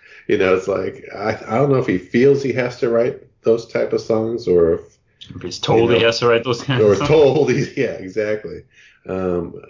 you 0.27 0.37
know, 0.37 0.55
it's 0.55 0.67
like 0.67 1.05
I 1.13 1.37
I 1.47 1.57
don't 1.57 1.71
know 1.71 1.77
if 1.77 1.87
he 1.87 1.97
feels 1.97 2.43
he 2.43 2.53
has 2.53 2.79
to 2.79 2.89
write 2.89 3.21
those 3.43 3.67
type 3.67 3.93
of 3.93 4.01
songs 4.01 4.47
or 4.47 4.73
if, 4.73 4.97
he's 5.41 5.59
told 5.59 5.81
you 5.81 5.89
know, 5.89 5.95
he 5.99 6.03
has 6.03 6.19
to 6.19 6.27
write 6.27 6.43
those 6.43 6.63
kinds 6.63 6.83
or 6.83 6.95
told 6.95 7.51
he's 7.51 7.75
yeah 7.77 7.93
exactly. 7.93 8.63
Um, 9.07 9.61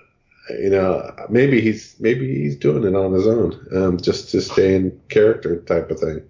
you 0.50 0.70
know, 0.70 1.12
maybe 1.30 1.60
he's 1.60 1.96
maybe 2.00 2.42
he's 2.42 2.56
doing 2.56 2.84
it 2.84 2.96
on 2.96 3.14
his 3.14 3.28
own, 3.28 3.68
um, 3.76 3.98
just 3.98 4.30
to 4.30 4.42
stay 4.42 4.76
in 4.76 5.00
character 5.10 5.60
type 5.62 5.90
of 5.90 6.00
thing. 6.00 6.22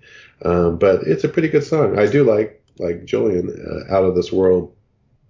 Um, 0.43 0.77
but 0.77 1.03
it's 1.03 1.23
a 1.23 1.29
pretty 1.29 1.49
good 1.49 1.63
song. 1.63 1.99
I 1.99 2.07
do 2.07 2.23
like 2.23 2.63
like 2.79 3.05
Julian 3.05 3.49
uh, 3.49 3.93
out 3.93 4.05
of 4.05 4.15
this 4.15 4.31
world. 4.31 4.73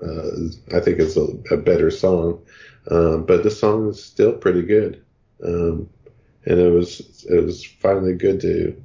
Uh, 0.01 0.49
I 0.75 0.81
think 0.81 0.99
it's 0.99 1.17
a, 1.17 1.27
a 1.51 1.57
better 1.57 1.89
song, 1.89 2.43
um, 2.91 3.25
but 3.25 3.43
this 3.43 3.59
song 3.59 3.89
is 3.89 4.03
still 4.03 4.33
pretty 4.33 4.61
good. 4.61 5.03
Um, 5.43 5.89
and 6.45 6.59
it 6.59 6.71
was 6.71 7.25
it 7.29 7.43
was 7.43 7.63
finally 7.63 8.13
good 8.13 8.41
to 8.41 8.81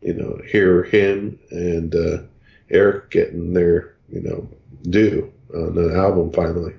you 0.00 0.14
know 0.14 0.40
hear 0.46 0.84
him 0.84 1.38
and 1.50 1.94
uh, 1.94 2.18
Eric 2.70 3.10
getting 3.10 3.52
their 3.52 3.94
you 4.08 4.20
know 4.20 4.48
due 4.82 5.32
on 5.54 5.74
the 5.74 5.94
album 5.94 6.32
finally. 6.32 6.74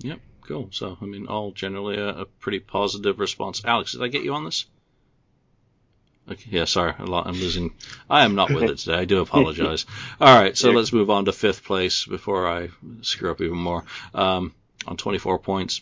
Yep. 0.00 0.20
Cool. 0.42 0.68
So, 0.72 0.98
I 1.00 1.04
mean, 1.04 1.26
all 1.28 1.52
generally 1.52 1.96
a, 1.96 2.08
a 2.08 2.24
pretty 2.26 2.58
positive 2.58 3.20
response. 3.20 3.64
Alex, 3.64 3.92
did 3.92 4.02
I 4.02 4.08
get 4.08 4.24
you 4.24 4.34
on 4.34 4.44
this? 4.44 4.66
Okay, 6.30 6.50
yeah, 6.50 6.66
sorry, 6.66 6.94
I'm 6.98 7.32
losing. 7.32 7.74
I 8.08 8.24
am 8.24 8.36
not 8.36 8.52
with 8.52 8.62
it 8.62 8.78
today. 8.78 8.96
I 8.96 9.04
do 9.06 9.20
apologize. 9.20 9.86
All 10.20 10.40
right, 10.40 10.56
so 10.56 10.70
let's 10.70 10.92
move 10.92 11.10
on 11.10 11.24
to 11.24 11.32
fifth 11.32 11.64
place 11.64 12.06
before 12.06 12.46
I 12.46 12.68
screw 13.00 13.32
up 13.32 13.40
even 13.40 13.58
more. 13.58 13.84
Um, 14.14 14.54
on 14.86 14.96
24 14.96 15.40
points, 15.40 15.80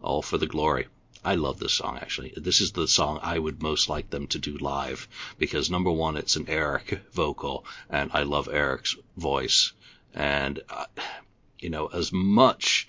all 0.00 0.20
for 0.20 0.36
the 0.36 0.48
glory. 0.48 0.88
I 1.24 1.34
love 1.34 1.58
this 1.58 1.72
song 1.72 1.98
actually. 2.00 2.32
This 2.36 2.60
is 2.60 2.72
the 2.72 2.88
song 2.88 3.20
I 3.22 3.38
would 3.38 3.62
most 3.62 3.88
like 3.88 4.10
them 4.10 4.26
to 4.28 4.38
do 4.38 4.56
live 4.58 5.08
because 5.38 5.70
number 5.70 5.90
one, 5.90 6.16
it's 6.16 6.36
an 6.36 6.46
Eric 6.48 7.00
vocal, 7.12 7.64
and 7.88 8.10
I 8.12 8.22
love 8.22 8.48
Eric's 8.48 8.96
voice. 9.16 9.72
And 10.14 10.60
uh, 10.68 10.86
you 11.58 11.70
know, 11.70 11.86
as 11.86 12.12
much 12.12 12.88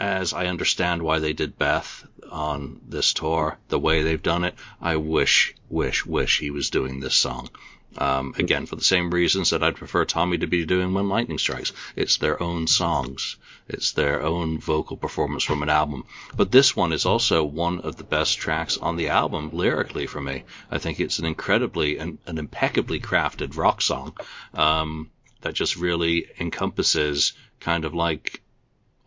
as 0.00 0.32
I 0.32 0.46
understand 0.46 1.02
why 1.02 1.18
they 1.18 1.32
did 1.32 1.58
Beth 1.58 2.06
on 2.30 2.80
this 2.86 3.12
tour, 3.12 3.58
the 3.68 3.78
way 3.78 4.02
they've 4.02 4.22
done 4.22 4.44
it, 4.44 4.54
I 4.80 4.96
wish, 4.96 5.54
wish, 5.68 6.06
wish 6.06 6.38
he 6.38 6.50
was 6.50 6.70
doing 6.70 7.00
this 7.00 7.14
song. 7.14 7.50
Um, 7.96 8.34
again, 8.38 8.66
for 8.66 8.76
the 8.76 8.84
same 8.84 9.10
reasons 9.10 9.50
that 9.50 9.62
I'd 9.62 9.76
prefer 9.76 10.04
Tommy 10.04 10.38
to 10.38 10.46
be 10.46 10.66
doing 10.66 10.92
When 10.92 11.08
Lightning 11.08 11.38
Strikes. 11.38 11.72
It's 11.96 12.18
their 12.18 12.40
own 12.42 12.66
songs. 12.66 13.36
It's 13.66 13.92
their 13.92 14.22
own 14.22 14.58
vocal 14.58 14.96
performance 14.96 15.42
from 15.42 15.62
an 15.62 15.70
album. 15.70 16.04
But 16.36 16.52
this 16.52 16.76
one 16.76 16.92
is 16.92 17.06
also 17.06 17.44
one 17.44 17.80
of 17.80 17.96
the 17.96 18.04
best 18.04 18.38
tracks 18.38 18.76
on 18.76 18.96
the 18.96 19.08
album 19.08 19.50
lyrically 19.52 20.06
for 20.06 20.20
me. 20.20 20.44
I 20.70 20.78
think 20.78 21.00
it's 21.00 21.18
an 21.18 21.24
incredibly 21.24 21.98
and 21.98 22.18
an 22.26 22.38
impeccably 22.38 23.00
crafted 23.00 23.56
rock 23.56 23.80
song 23.80 24.16
um, 24.54 25.10
that 25.40 25.54
just 25.54 25.76
really 25.76 26.26
encompasses 26.38 27.32
kind 27.58 27.84
of 27.84 27.94
like 27.94 28.42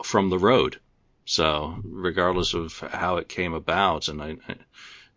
from 0.03 0.29
the 0.29 0.39
road. 0.39 0.79
So 1.25 1.79
regardless 1.83 2.53
of 2.53 2.77
how 2.79 3.17
it 3.17 3.29
came 3.29 3.53
about, 3.53 4.07
and 4.07 4.21
I, 4.21 4.37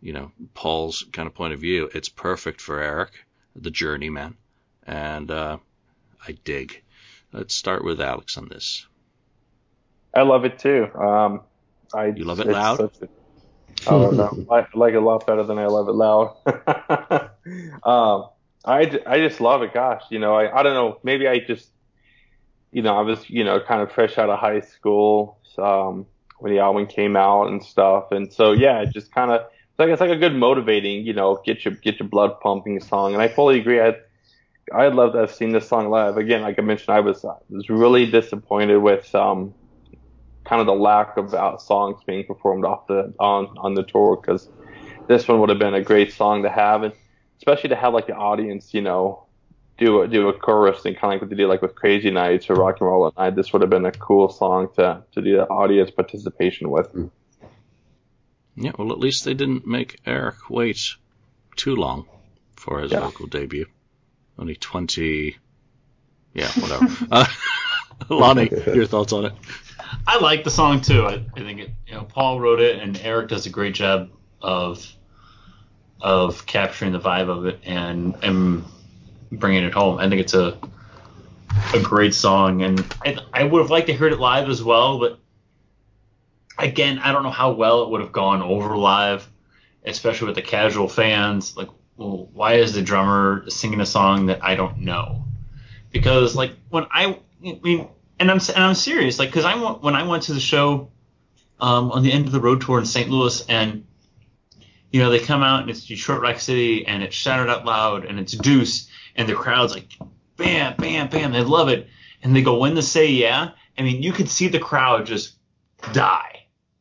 you 0.01 0.13
know, 0.13 0.31
Paul's 0.53 1.05
kind 1.11 1.27
of 1.27 1.33
point 1.33 1.53
of 1.53 1.59
view, 1.59 1.89
it's 1.93 2.09
perfect 2.09 2.61
for 2.61 2.79
Eric, 2.79 3.24
the 3.55 3.71
journeyman, 3.71 4.35
and 4.85 5.31
uh, 5.31 5.57
I 6.27 6.33
dig. 6.43 6.83
Let's 7.31 7.53
start 7.53 7.83
with 7.83 8.01
Alex 8.01 8.37
on 8.37 8.47
this. 8.49 8.85
I 10.13 10.21
love 10.21 10.45
it 10.45 10.59
too. 10.59 10.87
Um, 10.95 11.41
I 11.93 12.07
you 12.07 12.23
love 12.23 12.39
it 12.39 12.47
loud. 12.47 12.79
A, 12.79 12.89
oh 13.87 14.11
no, 14.11 14.45
I 14.51 14.65
like 14.73 14.93
it 14.93 14.97
a 14.97 15.01
lot 15.01 15.25
better 15.27 15.43
than 15.43 15.59
I 15.59 15.67
love 15.67 15.87
it 15.87 15.93
loud. 15.93 16.37
um, 17.83 18.29
I, 18.63 18.99
I 19.05 19.17
just 19.17 19.41
love 19.41 19.61
it. 19.61 19.73
Gosh, 19.73 20.03
you 20.09 20.19
know, 20.19 20.35
I, 20.35 20.59
I 20.59 20.63
don't 20.63 20.73
know. 20.73 20.99
Maybe 21.03 21.27
I 21.27 21.39
just 21.39 21.69
you 22.75 22.81
know, 22.81 22.97
I 22.97 23.03
was, 23.03 23.29
you 23.29 23.45
know, 23.45 23.61
kind 23.61 23.81
of 23.81 23.89
fresh 23.89 24.17
out 24.17 24.29
of 24.29 24.37
high 24.37 24.59
school 24.59 25.39
um, 25.57 26.05
when 26.39 26.51
the 26.51 26.59
album 26.59 26.87
came 26.87 27.15
out 27.15 27.47
and 27.47 27.63
stuff, 27.63 28.11
and 28.11 28.31
so 28.31 28.51
yeah, 28.51 28.81
it 28.81 28.91
just 28.91 29.13
kind 29.13 29.31
of 29.31 29.41
it's 29.41 29.54
like 29.77 29.89
it's 29.89 30.01
like 30.01 30.09
a 30.09 30.15
good 30.15 30.35
motivating, 30.35 31.05
you 31.05 31.13
know, 31.13 31.41
get 31.45 31.65
your 31.65 31.73
get 31.75 31.99
your 31.99 32.07
blood 32.07 32.39
pumping 32.39 32.79
song. 32.79 33.13
And 33.13 33.21
I 33.21 33.27
fully 33.27 33.59
agree. 33.59 33.81
I 33.81 33.95
I'd 34.73 34.95
love 34.95 35.13
to 35.13 35.19
have 35.19 35.33
seen 35.33 35.51
this 35.51 35.67
song 35.67 35.89
live. 35.89 36.17
Again, 36.17 36.41
like 36.41 36.57
I 36.57 36.61
mentioned, 36.61 36.95
I 36.95 37.01
was 37.01 37.23
I 37.23 37.35
was 37.49 37.69
really 37.69 38.09
disappointed 38.09 38.77
with 38.77 39.13
um, 39.13 39.53
kind 40.45 40.61
of 40.61 40.65
the 40.65 40.73
lack 40.73 41.17
of 41.17 41.33
uh, 41.33 41.57
songs 41.57 42.01
being 42.05 42.25
performed 42.25 42.65
off 42.65 42.87
the 42.87 43.13
on 43.19 43.47
on 43.57 43.73
the 43.73 43.83
tour 43.83 44.15
because 44.15 44.49
this 45.07 45.27
one 45.27 45.39
would 45.39 45.49
have 45.49 45.59
been 45.59 45.75
a 45.75 45.83
great 45.83 46.13
song 46.13 46.43
to 46.43 46.49
have, 46.49 46.83
and 46.83 46.93
especially 47.37 47.69
to 47.69 47.75
have 47.75 47.93
like 47.93 48.07
the 48.07 48.15
audience, 48.15 48.73
you 48.73 48.81
know, 48.81 49.25
do 49.77 50.01
a, 50.01 50.07
do 50.07 50.29
a 50.29 50.33
chorus 50.33 50.85
and 50.85 50.95
kind 50.95 51.13
of 51.13 51.15
like 51.15 51.21
what 51.21 51.29
they 51.29 51.35
did 51.35 51.47
like 51.47 51.61
with 51.61 51.75
Crazy 51.75 52.09
Nights 52.09 52.49
or 52.49 52.55
Rock 52.55 52.77
and 52.79 52.87
Roll 52.87 53.07
at 53.07 53.17
Night. 53.17 53.35
This 53.35 53.53
would 53.53 53.61
have 53.61 53.69
been 53.69 53.85
a 53.85 53.91
cool 53.91 54.29
song 54.29 54.69
to 54.75 55.03
to 55.11 55.21
do 55.21 55.37
that 55.37 55.49
audience 55.49 55.91
participation 55.91 56.69
with. 56.69 56.87
Yeah, 58.55 58.71
well, 58.77 58.91
at 58.91 58.99
least 58.99 59.25
they 59.25 59.33
didn't 59.33 59.67
make 59.67 59.99
Eric 60.05 60.49
wait 60.49 60.95
too 61.55 61.75
long 61.75 62.07
for 62.55 62.79
his 62.79 62.91
Yeah. 62.91 63.01
vocal 63.01 63.27
debut. 63.27 63.65
Only 64.39 64.55
20. 64.55 65.37
Yeah, 66.33 66.47
whatever. 66.59 66.87
uh, 67.11 67.25
Lonnie, 68.09 68.49
your 68.73 68.85
thoughts 68.85 69.13
on 69.13 69.25
it? 69.25 69.33
I 70.07 70.19
like 70.19 70.43
the 70.43 70.49
song 70.49 70.81
too. 70.81 71.05
I, 71.05 71.23
I 71.35 71.39
think 71.39 71.59
it, 71.59 71.71
you 71.87 71.93
know 71.95 72.03
Paul 72.03 72.39
wrote 72.39 72.59
it 72.59 72.81
and 72.81 72.97
Eric 73.01 73.29
does 73.29 73.45
a 73.45 73.49
great 73.49 73.73
job 73.73 74.09
of 74.41 74.85
of 76.01 76.45
capturing 76.45 76.91
the 76.91 76.99
vibe 76.99 77.29
of 77.29 77.45
it 77.45 77.59
and 77.65 78.15
and 78.21 78.65
bringing 79.31 79.63
it 79.63 79.73
home. 79.73 79.97
I 79.99 80.09
think 80.09 80.21
it's 80.21 80.33
a 80.33 80.57
a 81.73 81.79
great 81.79 82.13
song 82.13 82.61
and 82.63 82.79
I, 83.05 83.17
I 83.33 83.43
would 83.43 83.61
have 83.61 83.71
liked 83.71 83.87
to 83.87 83.93
hear 83.93 84.07
it 84.07 84.19
live 84.19 84.49
as 84.49 84.61
well, 84.61 84.99
but 84.99 85.19
again, 86.57 86.99
I 86.99 87.11
don't 87.11 87.23
know 87.23 87.31
how 87.31 87.51
well 87.53 87.83
it 87.83 87.89
would 87.89 88.01
have 88.01 88.11
gone 88.11 88.41
over 88.41 88.75
live, 88.77 89.27
especially 89.85 90.27
with 90.27 90.35
the 90.35 90.41
casual 90.41 90.87
fans. 90.87 91.55
Like, 91.55 91.69
well, 91.97 92.29
why 92.33 92.55
is 92.55 92.73
the 92.73 92.81
drummer 92.81 93.49
singing 93.49 93.81
a 93.81 93.85
song 93.85 94.27
that 94.27 94.43
I 94.43 94.55
don't 94.55 94.79
know? 94.79 95.25
Because 95.91 96.35
like 96.35 96.51
when 96.69 96.85
I, 96.91 97.19
I 97.45 97.59
mean, 97.63 97.87
and 98.19 98.31
I'm 98.31 98.39
and 98.55 98.63
I'm 98.63 98.75
serious, 98.75 99.19
like 99.19 99.29
because 99.29 99.45
I 99.45 99.55
went 99.55 99.81
when 99.81 99.95
I 99.95 100.03
went 100.03 100.23
to 100.23 100.33
the 100.33 100.39
show 100.39 100.91
um, 101.59 101.91
on 101.91 102.03
the 102.03 102.11
end 102.11 102.25
of 102.25 102.31
the 102.31 102.39
road 102.39 102.61
tour 102.61 102.79
in 102.79 102.85
St. 102.85 103.09
Louis, 103.09 103.45
and 103.47 103.85
you 104.91 105.01
know 105.01 105.09
they 105.09 105.19
come 105.19 105.43
out 105.43 105.61
and 105.61 105.69
it's 105.69 105.85
Detroit 105.85 106.21
Rock 106.21 106.39
City, 106.39 106.85
and 106.85 107.03
it's 107.03 107.15
shouted 107.15 107.49
out 107.49 107.65
loud, 107.65 108.05
and 108.05 108.19
it's 108.19 108.33
Deuce, 108.33 108.89
and 109.15 109.27
the 109.27 109.35
crowd's 109.35 109.73
like, 109.73 109.93
bam, 110.37 110.75
bam, 110.77 111.09
bam, 111.09 111.31
they 111.31 111.41
love 111.41 111.69
it, 111.69 111.87
and 112.23 112.35
they 112.35 112.41
go 112.41 112.65
in 112.65 112.75
to 112.75 112.81
say 112.81 113.07
yeah. 113.07 113.51
I 113.77 113.81
mean, 113.81 114.01
you 114.01 114.13
could 114.13 114.29
see 114.29 114.47
the 114.47 114.59
crowd 114.59 115.05
just 115.05 115.33
die. 115.91 116.34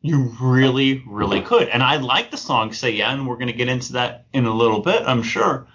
You 0.05 0.37
really, 0.39 1.03
really 1.07 1.41
could. 1.41 1.69
And 1.69 1.83
I 1.83 1.97
like 1.97 2.31
the 2.31 2.37
song 2.37 2.75
Say 2.75 2.91
Yeah, 2.91 3.11
and 3.11 3.27
we're 3.27 3.37
going 3.37 3.47
to 3.47 3.55
get 3.55 3.71
into 3.71 3.95
that 3.95 4.27
in 4.35 4.45
a 4.45 4.53
little 4.53 4.81
bit, 4.81 5.03
I'm 5.07 5.23
sure. 5.23 5.67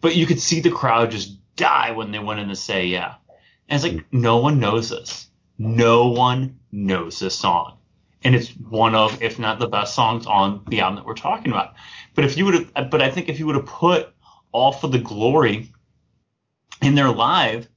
But 0.00 0.16
you 0.16 0.24
could 0.24 0.40
see 0.40 0.60
the 0.60 0.70
crowd 0.70 1.10
just 1.10 1.36
die 1.54 1.90
when 1.90 2.12
they 2.12 2.18
went 2.18 2.40
in 2.40 2.48
to 2.48 2.56
Say 2.56 2.86
Yeah. 2.86 3.16
And 3.68 3.76
it's 3.76 3.84
like, 3.84 4.06
no 4.10 4.38
one 4.38 4.58
knows 4.58 4.88
this. 4.88 5.28
No 5.58 6.08
one 6.08 6.60
knows 6.72 7.18
this 7.18 7.34
song. 7.34 7.76
And 8.24 8.34
it's 8.34 8.48
one 8.48 8.94
of, 8.94 9.22
if 9.22 9.38
not 9.38 9.58
the 9.58 9.68
best 9.68 9.94
songs 9.94 10.24
on 10.24 10.64
the 10.68 10.80
album 10.80 10.96
that 10.96 11.04
we're 11.04 11.12
talking 11.12 11.52
about. 11.52 11.74
But 12.14 12.24
if 12.24 12.38
you 12.38 12.46
would 12.46 12.70
have, 12.74 12.90
but 12.90 13.02
I 13.02 13.10
think 13.10 13.28
if 13.28 13.38
you 13.38 13.44
would 13.44 13.56
have 13.56 13.66
put 13.66 14.14
All 14.52 14.72
for 14.72 14.88
the 14.88 14.98
Glory 14.98 15.70
in 16.80 16.94
their 16.94 17.10
live, 17.10 17.68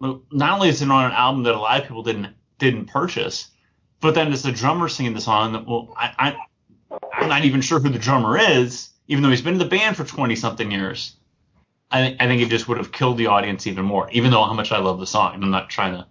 not 0.00 0.54
only 0.54 0.70
is 0.70 0.80
it 0.80 0.90
on 0.90 1.04
an 1.04 1.12
album 1.12 1.42
that 1.42 1.54
a 1.54 1.58
lot 1.58 1.82
of 1.82 1.86
people 1.86 2.02
didn't 2.02 2.34
didn't 2.58 2.86
purchase, 2.86 3.48
but 4.02 4.14
then 4.14 4.30
it's 4.32 4.42
the 4.42 4.52
drummer 4.52 4.88
singing 4.88 5.14
the 5.14 5.20
song 5.20 5.52
that 5.52 5.66
well, 5.66 5.94
I, 5.96 6.12
I 6.18 7.00
I'm 7.14 7.28
not 7.28 7.44
even 7.46 7.62
sure 7.62 7.80
who 7.80 7.88
the 7.88 7.98
drummer 7.98 8.36
is, 8.36 8.90
even 9.08 9.22
though 9.22 9.30
he's 9.30 9.40
been 9.40 9.54
in 9.54 9.58
the 9.58 9.64
band 9.64 9.96
for 9.96 10.04
twenty 10.04 10.36
something 10.36 10.70
years. 10.70 11.16
I 11.90 12.00
think 12.02 12.20
I 12.20 12.26
think 12.26 12.42
it 12.42 12.50
just 12.50 12.68
would 12.68 12.78
have 12.78 12.92
killed 12.92 13.16
the 13.16 13.28
audience 13.28 13.66
even 13.66 13.84
more, 13.84 14.10
even 14.10 14.30
though 14.30 14.44
how 14.44 14.52
much 14.54 14.72
I 14.72 14.78
love 14.78 14.98
the 15.00 15.06
song. 15.06 15.34
And 15.34 15.44
I'm 15.44 15.50
not 15.50 15.70
trying 15.70 15.92
to 15.94 16.06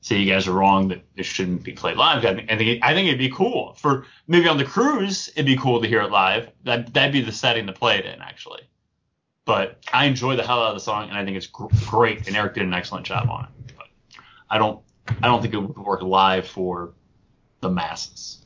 say 0.00 0.18
you 0.18 0.30
guys 0.30 0.46
are 0.46 0.52
wrong 0.52 0.88
that 0.88 1.02
it 1.16 1.24
shouldn't 1.24 1.64
be 1.64 1.72
played 1.72 1.96
live. 1.96 2.24
I 2.24 2.34
think 2.34 2.52
I 2.52 2.56
think, 2.56 2.68
it, 2.68 2.78
I 2.82 2.94
think 2.94 3.08
it'd 3.08 3.18
be 3.18 3.30
cool 3.30 3.74
for 3.74 4.06
maybe 4.28 4.48
on 4.48 4.58
the 4.58 4.64
cruise. 4.64 5.28
It'd 5.34 5.46
be 5.46 5.56
cool 5.56 5.80
to 5.82 5.88
hear 5.88 6.02
it 6.02 6.10
live. 6.10 6.50
That 6.62 6.94
that'd 6.94 7.12
be 7.12 7.22
the 7.22 7.32
setting 7.32 7.66
to 7.66 7.72
play 7.72 7.98
it 7.98 8.06
in 8.06 8.20
actually. 8.20 8.62
But 9.46 9.84
I 9.92 10.06
enjoy 10.06 10.36
the 10.36 10.46
hell 10.46 10.62
out 10.62 10.68
of 10.68 10.74
the 10.74 10.80
song, 10.80 11.08
and 11.08 11.18
I 11.18 11.24
think 11.24 11.36
it's 11.36 11.46
gr- 11.46 11.66
great. 11.86 12.26
And 12.26 12.36
Eric 12.36 12.54
did 12.54 12.62
an 12.62 12.72
excellent 12.72 13.04
job 13.04 13.28
on 13.28 13.44
it. 13.44 13.74
But 13.76 13.86
I 14.48 14.58
don't 14.58 14.80
I 15.22 15.26
don't 15.26 15.42
think 15.42 15.54
it 15.54 15.58
would 15.58 15.76
work 15.76 16.02
live 16.02 16.46
for 16.46 16.92
the 17.64 17.70
masses. 17.70 18.44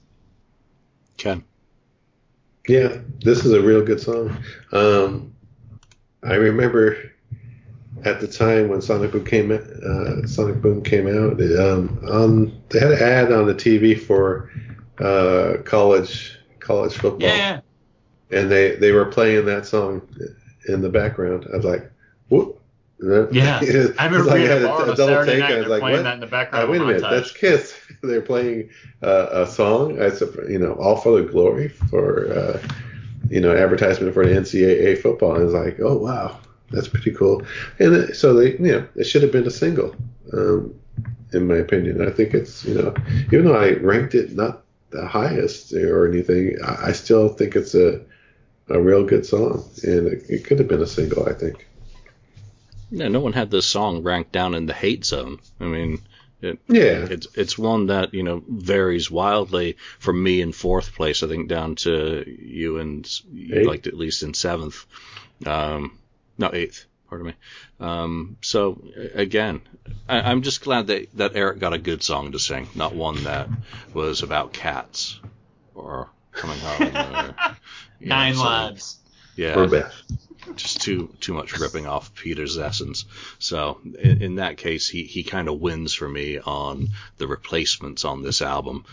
Ken. 1.16 1.44
Yeah, 2.68 2.98
this 3.20 3.44
is 3.44 3.52
a 3.52 3.60
real 3.60 3.84
good 3.84 4.00
song. 4.00 4.36
Um, 4.72 5.34
I 6.22 6.34
remember 6.34 6.96
at 8.04 8.20
the 8.20 8.28
time 8.28 8.68
when 8.68 8.80
Sonic 8.80 9.10
Boom 9.10 9.24
came 9.24 9.50
uh, 9.50 10.26
Sonic 10.26 10.62
Boom 10.62 10.82
came 10.82 11.08
out, 11.08 11.40
it, 11.40 11.58
um, 11.58 11.98
on 12.08 12.62
they 12.68 12.78
had 12.78 12.92
an 12.92 13.02
ad 13.02 13.32
on 13.32 13.46
the 13.46 13.54
TV 13.54 14.00
for 14.00 14.50
uh, 15.00 15.62
college 15.64 16.38
college 16.60 16.92
football, 16.94 17.28
Yeah, 17.28 17.60
yeah. 18.30 18.38
and 18.38 18.50
they 18.50 18.76
they 18.76 18.92
were 18.92 19.06
playing 19.06 19.46
that 19.46 19.66
song 19.66 20.06
in 20.68 20.80
the 20.80 20.90
background. 20.90 21.46
I 21.52 21.56
was 21.56 21.64
like, 21.64 21.90
whoop. 22.28 22.57
Yeah. 23.30 23.64
I 23.98 24.06
remember 24.06 24.18
It's 24.18 24.26
like 24.26 24.34
being 24.34 24.50
at 24.50 24.58
a 24.58 24.60
bar 24.60 24.82
on 24.82 24.90
a 24.90 24.94
double 24.94 25.18
Saturday 25.18 25.32
take. 25.32 25.40
night 25.40 25.52
I 25.52 25.58
was 25.58 25.68
they're 25.68 25.68
like, 25.68 25.80
playing 25.80 25.96
what? 25.98 26.02
that 26.04 26.14
in 26.14 26.20
the 26.20 26.26
Uh, 26.52 26.66
background. 26.66 26.70
wait 26.70 26.80
a 26.82 26.84
minute, 26.84 27.06
that's 27.10 27.30
Kiss. 27.32 27.74
They're 28.02 28.20
playing 28.22 28.70
uh, 29.02 29.28
a 29.32 29.46
song. 29.46 30.00
I 30.00 30.10
you 30.48 30.58
know, 30.58 30.74
all 30.74 30.96
for 30.96 31.20
the 31.20 31.28
glory 31.28 31.68
for 31.68 32.32
uh, 32.32 32.62
you 33.30 33.40
know 33.40 33.54
advertisement 33.56 34.14
for 34.14 34.26
the 34.26 34.34
NCAA 34.34 34.96
football. 34.96 35.32
And 35.34 35.42
I 35.42 35.44
was 35.44 35.54
like, 35.54 35.80
oh 35.80 35.96
wow, 35.96 36.38
that's 36.70 36.88
pretty 36.88 37.12
cool. 37.12 37.42
And 37.78 38.14
so 38.14 38.34
they, 38.34 38.52
you 38.52 38.72
know, 38.72 38.88
it 38.96 39.04
should 39.04 39.22
have 39.22 39.32
been 39.32 39.46
a 39.46 39.50
single, 39.50 39.94
um, 40.32 40.74
in 41.32 41.46
my 41.46 41.56
opinion. 41.56 42.06
I 42.06 42.10
think 42.10 42.34
it's 42.34 42.64
you 42.64 42.74
know, 42.74 42.94
even 43.26 43.44
though 43.46 43.56
I 43.56 43.72
ranked 43.74 44.14
it 44.14 44.34
not 44.36 44.64
the 44.90 45.06
highest 45.06 45.72
or 45.74 46.08
anything, 46.08 46.56
I, 46.64 46.88
I 46.88 46.92
still 46.92 47.28
think 47.28 47.56
it's 47.56 47.74
a 47.74 48.00
a 48.70 48.80
real 48.80 49.04
good 49.04 49.26
song, 49.26 49.64
and 49.84 50.08
it, 50.08 50.24
it 50.28 50.44
could 50.44 50.58
have 50.58 50.68
been 50.68 50.82
a 50.82 50.86
single. 50.88 51.28
I 51.28 51.34
think. 51.34 51.67
Yeah, 52.90 53.08
no 53.08 53.20
one 53.20 53.32
had 53.32 53.50
this 53.50 53.66
song 53.66 54.02
ranked 54.02 54.32
down 54.32 54.54
in 54.54 54.66
the 54.66 54.72
hate 54.72 55.04
zone. 55.04 55.38
I 55.60 55.64
mean, 55.64 56.00
it, 56.40 56.58
Yeah. 56.68 57.06
it's 57.10 57.26
it's 57.34 57.58
one 57.58 57.86
that 57.88 58.14
you 58.14 58.22
know 58.22 58.42
varies 58.48 59.10
wildly 59.10 59.76
from 59.98 60.22
me 60.22 60.40
in 60.40 60.52
fourth 60.52 60.94
place. 60.94 61.22
I 61.22 61.28
think 61.28 61.48
down 61.48 61.74
to 61.76 62.24
you 62.26 62.78
and 62.78 63.06
you 63.32 63.64
liked 63.68 63.86
at 63.86 63.94
least 63.94 64.22
in 64.22 64.34
seventh. 64.34 64.84
Um, 65.46 65.98
no, 66.38 66.50
eighth. 66.52 66.84
Pardon 67.08 67.28
me. 67.28 67.34
Um, 67.80 68.36
so 68.42 68.82
again, 69.14 69.62
I, 70.08 70.20
I'm 70.20 70.42
just 70.42 70.60
glad 70.60 70.86
that 70.88 71.08
that 71.16 71.36
Eric 71.36 71.58
got 71.58 71.72
a 71.72 71.78
good 71.78 72.02
song 72.02 72.32
to 72.32 72.38
sing, 72.38 72.68
not 72.74 72.94
one 72.94 73.24
that 73.24 73.48
was 73.94 74.22
about 74.22 74.52
cats 74.52 75.18
or 75.74 76.10
coming 76.32 76.58
home. 76.58 76.82
Or, 76.82 76.86
you 76.86 76.92
know, 76.92 77.34
Nine 78.00 78.36
lives. 78.38 78.96
Yeah, 79.36 79.58
Or 79.58 79.66
Beth. 79.68 79.92
Just 80.56 80.80
too 80.80 81.14
too 81.20 81.34
much 81.34 81.58
ripping 81.58 81.86
off 81.86 82.14
Peter's 82.14 82.58
essence. 82.58 83.04
So 83.38 83.80
in, 83.98 84.22
in 84.22 84.34
that 84.36 84.56
case, 84.56 84.88
he 84.88 85.04
he 85.04 85.22
kind 85.22 85.48
of 85.48 85.60
wins 85.60 85.94
for 85.94 86.08
me 86.08 86.38
on 86.38 86.88
the 87.18 87.26
replacements 87.26 88.04
on 88.04 88.22
this 88.22 88.42
album. 88.42 88.84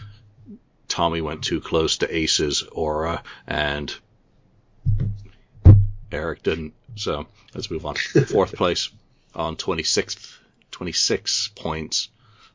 Tommy 0.87 1.21
went 1.21 1.43
too 1.43 1.61
close 1.61 1.97
to 1.97 2.15
Ace's 2.15 2.63
aura, 2.71 3.23
and 3.47 3.93
Eric 6.11 6.43
didn't. 6.43 6.73
So 6.95 7.27
let's 7.53 7.71
move 7.71 7.85
on. 7.85 7.95
Fourth 8.27 8.53
place 8.53 8.89
on 9.33 9.55
26th, 9.55 10.37
26 10.71 11.49
points. 11.55 12.09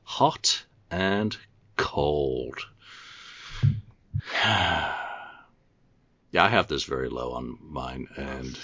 Hot 0.04 0.64
and 0.90 1.36
cold. 1.76 2.58
Yeah, 6.32 6.44
I 6.44 6.48
have 6.48 6.68
this 6.68 6.84
very 6.84 7.08
low 7.08 7.32
on 7.32 7.58
mine, 7.60 8.06
and 8.16 8.58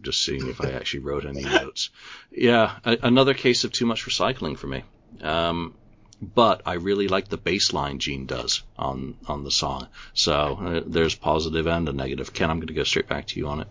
just 0.00 0.24
seeing 0.24 0.48
if 0.48 0.60
I 0.60 0.72
actually 0.72 1.00
wrote 1.00 1.26
any 1.26 1.42
notes. 1.42 1.90
Yeah, 2.30 2.76
a- 2.84 2.98
another 3.02 3.34
case 3.34 3.64
of 3.64 3.72
too 3.72 3.86
much 3.86 4.06
recycling 4.06 4.56
for 4.56 4.66
me. 4.66 4.84
Um, 5.20 5.74
but 6.20 6.62
I 6.64 6.74
really 6.74 7.08
like 7.08 7.28
the 7.28 7.36
bass 7.36 7.72
line 7.72 7.98
Gene 7.98 8.26
does 8.26 8.62
on 8.76 9.16
on 9.26 9.44
the 9.44 9.50
song. 9.50 9.88
So 10.14 10.58
uh, 10.60 10.80
there's 10.86 11.14
positive 11.14 11.66
and 11.66 11.88
a 11.88 11.92
negative. 11.92 12.32
Ken, 12.32 12.50
I'm 12.50 12.58
going 12.58 12.68
to 12.68 12.74
go 12.74 12.84
straight 12.84 13.08
back 13.08 13.26
to 13.28 13.38
you 13.38 13.48
on 13.48 13.60
it. 13.60 13.68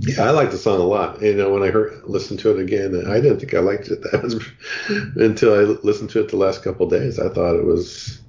Yeah, 0.00 0.24
I 0.24 0.30
like 0.30 0.50
the 0.50 0.58
song 0.58 0.80
a 0.80 0.84
lot. 0.84 1.22
You 1.22 1.34
know, 1.34 1.50
when 1.50 1.62
I 1.62 1.70
heard 1.70 2.02
listened 2.04 2.40
to 2.40 2.50
it 2.50 2.60
again, 2.60 3.06
I 3.06 3.20
didn't 3.20 3.38
think 3.40 3.54
I 3.54 3.60
liked 3.60 3.88
it 3.88 4.02
that 4.02 5.12
until 5.16 5.54
I 5.54 5.62
listened 5.82 6.10
to 6.10 6.20
it 6.20 6.28
the 6.28 6.36
last 6.36 6.62
couple 6.62 6.88
days. 6.88 7.18
I 7.18 7.28
thought 7.28 7.56
it 7.56 7.64
was 7.64 8.20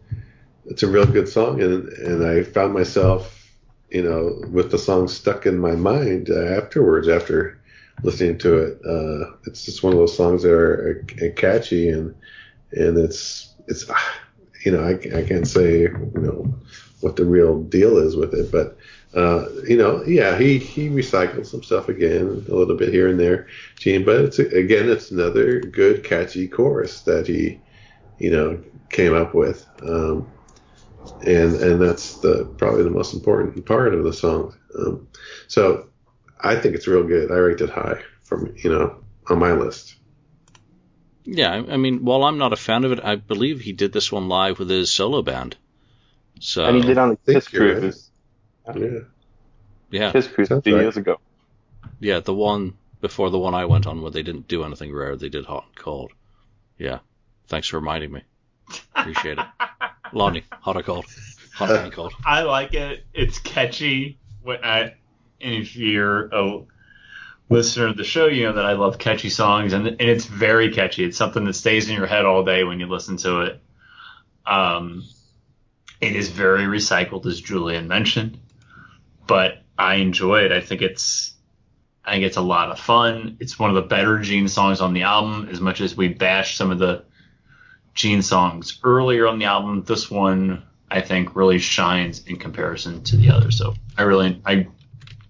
it's 0.65 0.83
a 0.83 0.87
real 0.87 1.05
good 1.05 1.27
song, 1.27 1.61
and 1.61 1.89
and 1.89 2.25
I 2.25 2.43
found 2.43 2.73
myself, 2.73 3.40
you 3.91 4.01
know, 4.01 4.41
with 4.49 4.71
the 4.71 4.77
song 4.77 5.07
stuck 5.07 5.45
in 5.45 5.57
my 5.57 5.75
mind 5.75 6.29
uh, 6.29 6.45
afterwards 6.45 7.07
after 7.07 7.59
listening 8.03 8.37
to 8.39 8.57
it. 8.57 8.81
Uh, 8.85 9.35
it's 9.45 9.65
just 9.65 9.83
one 9.83 9.93
of 9.93 9.99
those 9.99 10.15
songs 10.15 10.43
that 10.43 10.53
are 10.53 11.05
uh, 11.21 11.29
catchy 11.35 11.89
and 11.89 12.15
and 12.71 12.97
it's 12.97 13.53
it's 13.67 13.85
you 14.65 14.71
know 14.71 14.83
I, 14.83 14.91
I 15.17 15.23
can't 15.23 15.47
say 15.47 15.81
you 15.81 16.11
know 16.15 16.53
what 17.01 17.15
the 17.15 17.25
real 17.25 17.63
deal 17.63 17.97
is 17.97 18.15
with 18.15 18.33
it, 18.33 18.51
but 18.51 18.77
uh, 19.13 19.45
you 19.67 19.75
know, 19.75 20.03
yeah, 20.03 20.37
he 20.37 20.57
he 20.57 20.89
recycled 20.89 21.45
some 21.45 21.63
stuff 21.63 21.89
again, 21.89 22.45
a 22.49 22.55
little 22.55 22.77
bit 22.77 22.93
here 22.93 23.09
and 23.09 23.19
there, 23.19 23.47
Gene. 23.77 24.05
But 24.05 24.21
it's 24.21 24.39
again, 24.39 24.89
it's 24.89 25.11
another 25.11 25.59
good, 25.59 26.03
catchy 26.03 26.47
chorus 26.47 27.01
that 27.01 27.27
he, 27.27 27.59
you 28.19 28.31
know, 28.31 28.63
came 28.89 29.13
up 29.13 29.33
with, 29.33 29.67
um, 29.83 30.31
and 31.25 31.55
and 31.55 31.81
that's 31.81 32.19
the 32.19 32.45
probably 32.57 32.83
the 32.83 32.89
most 32.89 33.13
important 33.13 33.65
part 33.65 33.93
of 33.93 34.03
the 34.03 34.13
song. 34.13 34.55
Um, 34.77 35.07
so 35.47 35.89
I 36.39 36.55
think 36.55 36.75
it's 36.75 36.87
real 36.87 37.03
good. 37.03 37.31
I 37.31 37.35
rate 37.35 37.61
it 37.61 37.69
high 37.69 38.01
from 38.23 38.53
you 38.57 38.71
know 38.71 39.03
on 39.29 39.39
my 39.39 39.51
list. 39.53 39.95
Yeah, 41.23 41.51
I 41.51 41.73
I 41.73 41.77
mean, 41.77 42.03
while 42.03 42.23
I'm 42.23 42.37
not 42.37 42.53
a 42.53 42.57
fan 42.57 42.83
of 42.83 42.91
it, 42.91 43.03
I 43.03 43.15
believe 43.15 43.61
he 43.61 43.73
did 43.73 43.91
this 43.93 44.11
one 44.11 44.27
live 44.27 44.59
with 44.59 44.69
his 44.69 44.89
solo 44.91 45.21
band. 45.21 45.55
So 46.39 46.65
And 46.65 46.77
he 46.77 46.81
did 46.81 46.97
on 46.97 47.09
the 47.25 47.33
Kiss 47.33 47.51
you're 47.53 47.79
right. 47.79 47.93
Yeah, 48.75 48.99
yeah, 49.89 50.11
Kiss 50.11 50.27
Cruise 50.27 50.47
Sounds 50.47 50.63
two 50.63 50.75
right. 50.75 50.81
years 50.81 50.97
ago. 50.97 51.19
Yeah, 51.99 52.19
the 52.19 52.33
one 52.33 52.77
before 53.01 53.29
the 53.29 53.39
one 53.39 53.53
I 53.53 53.65
went 53.65 53.87
on 53.87 54.01
where 54.01 54.11
they 54.11 54.23
didn't 54.23 54.47
do 54.47 54.63
anything 54.63 54.93
rare, 54.93 55.15
they 55.15 55.29
did 55.29 55.45
hot 55.45 55.65
and 55.67 55.75
cold. 55.75 56.11
Yeah. 56.77 56.99
Thanks 57.47 57.67
for 57.67 57.77
reminding 57.77 58.11
me. 58.11 58.23
Appreciate 58.95 59.37
it. 59.39 59.45
Lonnie, 60.13 60.43
hot 60.51 60.77
or 60.77 60.83
cold? 60.83 61.05
Hot 61.55 61.69
or 61.69 61.89
cold. 61.91 62.13
I 62.25 62.41
like 62.41 62.73
it. 62.73 63.05
It's 63.13 63.39
catchy. 63.39 64.19
When 64.41 64.63
I, 64.63 64.95
and 65.39 65.55
if 65.55 65.75
you're 65.75 66.27
a 66.27 66.63
listener 67.49 67.87
of 67.87 67.97
the 67.97 68.03
show, 68.03 68.27
you 68.27 68.43
know 68.43 68.53
that 68.53 68.65
I 68.65 68.73
love 68.73 68.97
catchy 68.97 69.29
songs, 69.29 69.73
and, 69.73 69.87
and 69.87 70.01
it's 70.01 70.25
very 70.25 70.71
catchy. 70.71 71.03
It's 71.03 71.17
something 71.17 71.43
that 71.45 71.53
stays 71.53 71.89
in 71.89 71.95
your 71.95 72.07
head 72.07 72.25
all 72.25 72.43
day 72.43 72.63
when 72.63 72.79
you 72.79 72.87
listen 72.87 73.17
to 73.17 73.41
it. 73.41 73.61
Um, 74.45 75.03
it 75.99 76.15
is 76.15 76.29
very 76.29 76.63
recycled, 76.63 77.25
as 77.27 77.39
Julian 77.39 77.87
mentioned, 77.87 78.39
but 79.27 79.61
I 79.77 79.95
enjoy 79.95 80.45
it. 80.45 80.51
I 80.51 80.61
think 80.61 80.81
it's 80.81 81.33
I 82.03 82.13
think 82.13 82.25
it's 82.25 82.37
a 82.37 82.41
lot 82.41 82.71
of 82.71 82.79
fun. 82.79 83.37
It's 83.39 83.59
one 83.59 83.69
of 83.69 83.75
the 83.75 83.83
better 83.83 84.17
Gene 84.19 84.47
songs 84.47 84.81
on 84.81 84.93
the 84.93 85.03
album. 85.03 85.49
As 85.51 85.61
much 85.61 85.81
as 85.81 85.95
we 85.95 86.07
bash 86.07 86.57
some 86.57 86.71
of 86.71 86.79
the 86.79 87.03
Gene 87.93 88.21
songs 88.21 88.79
earlier 88.83 89.27
on 89.27 89.39
the 89.39 89.45
album, 89.45 89.83
this 89.83 90.09
one 90.09 90.63
I 90.89 91.01
think 91.01 91.35
really 91.35 91.59
shines 91.59 92.25
in 92.25 92.37
comparison 92.37 93.03
to 93.05 93.17
the 93.17 93.31
others. 93.31 93.57
So 93.57 93.73
I 93.97 94.03
really 94.03 94.41
I 94.45 94.67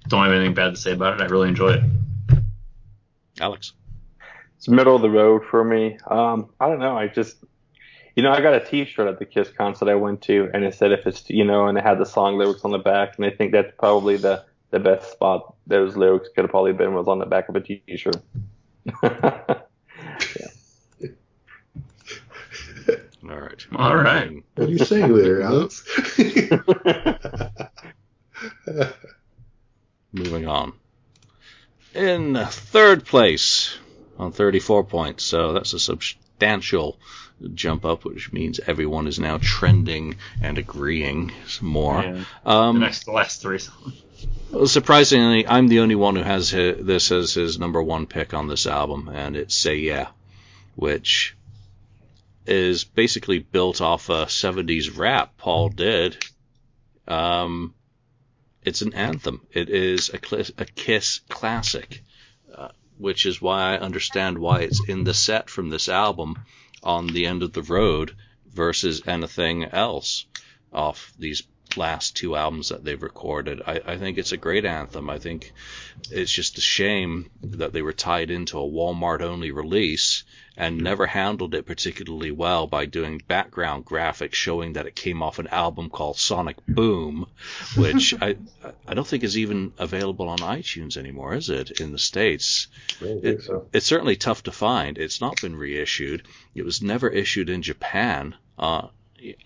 don't 0.07 0.23
have 0.23 0.33
anything 0.33 0.53
bad 0.53 0.75
to 0.75 0.75
say 0.75 0.91
about 0.93 1.19
it. 1.19 1.23
I 1.23 1.27
really 1.27 1.49
enjoy 1.49 1.73
it. 1.73 1.83
Alex. 3.39 3.73
It's 4.57 4.67
middle 4.67 4.95
of 4.95 5.01
the 5.01 5.09
road 5.09 5.43
for 5.49 5.63
me. 5.63 5.97
Um, 6.05 6.49
I 6.59 6.67
don't 6.67 6.79
know. 6.79 6.95
I 6.95 7.07
just, 7.07 7.37
you 8.15 8.21
know, 8.21 8.31
I 8.31 8.41
got 8.41 8.53
a 8.53 8.59
T-shirt 8.59 9.07
at 9.07 9.17
the 9.17 9.25
Kiss 9.25 9.49
concert 9.49 9.89
I 9.89 9.95
went 9.95 10.21
to, 10.23 10.49
and 10.53 10.63
it 10.63 10.75
said 10.75 10.91
if 10.91 11.07
it's, 11.07 11.27
you 11.29 11.43
know, 11.43 11.67
and 11.67 11.77
it 11.77 11.83
had 11.83 11.97
the 11.97 12.05
song 12.05 12.37
lyrics 12.37 12.61
on 12.63 12.71
the 12.71 12.77
back, 12.77 13.17
and 13.17 13.25
I 13.25 13.31
think 13.31 13.51
that's 13.51 13.71
probably 13.79 14.17
the 14.17 14.45
the 14.69 14.79
best 14.79 15.11
spot 15.11 15.55
those 15.67 15.97
lyrics 15.97 16.29
could 16.33 16.43
have 16.43 16.51
probably 16.51 16.73
been 16.73 16.93
was 16.93 17.07
on 17.07 17.19
the 17.19 17.25
back 17.25 17.49
of 17.49 17.55
a 17.55 17.61
T-shirt. 17.61 18.15
All 23.75 23.95
right. 23.95 23.97
All 23.97 24.03
right. 24.03 24.43
What 24.55 24.67
are 24.67 24.71
you 24.71 24.77
saying 24.79 25.15
there, 25.15 25.41
Alex? 25.41 25.83
Moving 30.13 30.47
on. 30.47 30.73
In 31.93 32.35
third 32.35 33.05
place 33.05 33.77
on 34.17 34.31
34 34.31 34.83
points, 34.85 35.23
so 35.23 35.53
that's 35.53 35.73
a 35.73 35.79
substantial 35.79 36.97
jump 37.53 37.85
up, 37.85 38.05
which 38.05 38.31
means 38.31 38.59
everyone 38.65 39.07
is 39.07 39.19
now 39.19 39.39
trending 39.41 40.15
and 40.41 40.57
agreeing 40.57 41.31
some 41.47 41.67
more. 41.67 42.01
Yeah. 42.03 42.23
Um, 42.45 42.79
the 42.79 42.85
next, 42.85 43.05
the 43.05 43.11
last 43.11 43.41
three 43.41 43.59
songs. 43.59 44.01
Surprisingly, 44.71 45.47
I'm 45.47 45.67
the 45.67 45.79
only 45.79 45.95
one 45.95 46.15
who 46.15 46.23
has 46.23 46.51
hi- 46.51 46.73
this 46.73 47.11
as 47.11 47.33
his 47.33 47.57
number 47.57 47.81
one 47.81 48.05
pick 48.05 48.33
on 48.33 48.47
this 48.47 48.67
album, 48.67 49.09
and 49.11 49.35
it's 49.35 49.55
Say 49.55 49.77
Yeah, 49.77 50.09
which 50.75 51.35
is 52.45 52.83
basically 52.83 53.39
built 53.39 53.81
off 53.81 54.09
a 54.09 54.25
70s 54.25 54.97
rap 54.97 55.37
Paul 55.37 55.69
did. 55.69 56.23
Um, 57.07 57.73
it's 58.63 58.81
an 58.81 58.93
anthem. 58.93 59.41
It 59.51 59.69
is 59.69 60.09
a, 60.09 60.19
cl- 60.23 60.45
a 60.57 60.65
Kiss 60.65 61.21
classic, 61.29 62.03
uh, 62.55 62.69
which 62.97 63.25
is 63.25 63.41
why 63.41 63.73
I 63.73 63.79
understand 63.79 64.37
why 64.37 64.61
it's 64.61 64.87
in 64.87 65.03
the 65.03 65.13
set 65.13 65.49
from 65.49 65.69
this 65.69 65.89
album 65.89 66.37
on 66.83 67.07
the 67.07 67.25
end 67.25 67.43
of 67.43 67.53
the 67.53 67.63
road 67.63 68.15
versus 68.51 69.01
anything 69.07 69.65
else 69.65 70.25
off 70.73 71.13
these 71.17 71.43
last 71.77 72.15
two 72.15 72.35
albums 72.35 72.69
that 72.69 72.83
they've 72.83 73.01
recorded. 73.01 73.61
I, 73.65 73.81
I 73.85 73.97
think 73.97 74.17
it's 74.17 74.31
a 74.31 74.37
great 74.37 74.65
anthem. 74.65 75.09
I 75.09 75.19
think 75.19 75.51
it's 76.09 76.31
just 76.31 76.57
a 76.57 76.61
shame 76.61 77.29
that 77.41 77.73
they 77.73 77.81
were 77.81 77.93
tied 77.93 78.31
into 78.31 78.59
a 78.59 78.67
Walmart 78.69 79.21
only 79.21 79.51
release 79.51 80.23
and 80.57 80.77
never 80.79 81.07
handled 81.07 81.55
it 81.55 81.65
particularly 81.65 82.29
well 82.29 82.67
by 82.67 82.85
doing 82.85 83.21
background 83.27 83.85
graphics 83.85 84.33
showing 84.33 84.73
that 84.73 84.85
it 84.85 84.95
came 84.95 85.23
off 85.23 85.39
an 85.39 85.47
album 85.47 85.89
called 85.89 86.17
Sonic 86.17 86.57
Boom, 86.67 87.25
which 87.77 88.13
I 88.21 88.35
I 88.87 88.93
don't 88.93 89.07
think 89.07 89.23
is 89.23 89.37
even 89.37 89.71
available 89.77 90.27
on 90.27 90.39
iTunes 90.39 90.97
anymore, 90.97 91.33
is 91.35 91.49
it? 91.49 91.79
In 91.79 91.93
the 91.93 91.97
States. 91.99 92.67
I 93.01 93.05
don't 93.05 93.21
think 93.21 93.39
It, 93.39 93.43
so. 93.43 93.67
it's 93.73 93.85
certainly 93.85 94.17
tough 94.17 94.43
to 94.43 94.51
find. 94.51 94.97
It's 94.97 95.21
not 95.21 95.39
been 95.41 95.55
reissued. 95.55 96.23
It 96.53 96.65
was 96.65 96.81
never 96.81 97.09
issued 97.09 97.49
in 97.49 97.61
Japan 97.61 98.35
uh, 98.59 98.87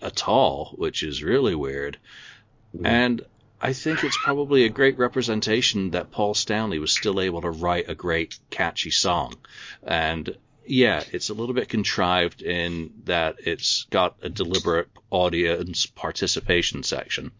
at 0.00 0.28
all, 0.28 0.74
which 0.76 1.02
is 1.02 1.22
really 1.22 1.54
weird. 1.54 1.98
Mm-hmm. 2.74 2.86
And 2.86 3.22
I 3.60 3.72
think 3.72 4.04
it's 4.04 4.18
probably 4.22 4.64
a 4.64 4.70
great 4.70 4.98
representation 4.98 5.90
that 5.92 6.10
Paul 6.10 6.34
Stanley 6.34 6.78
was 6.78 6.92
still 6.92 7.20
able 7.20 7.42
to 7.42 7.50
write 7.50 7.88
a 7.88 7.94
great, 7.94 8.38
catchy 8.50 8.90
song. 8.90 9.34
And 9.82 10.36
yeah, 10.66 11.02
it's 11.12 11.30
a 11.30 11.34
little 11.34 11.54
bit 11.54 11.68
contrived 11.68 12.42
in 12.42 12.92
that 13.04 13.36
it's 13.44 13.84
got 13.90 14.16
a 14.22 14.28
deliberate 14.28 14.88
audience 15.10 15.86
participation 15.86 16.82
section, 16.82 17.30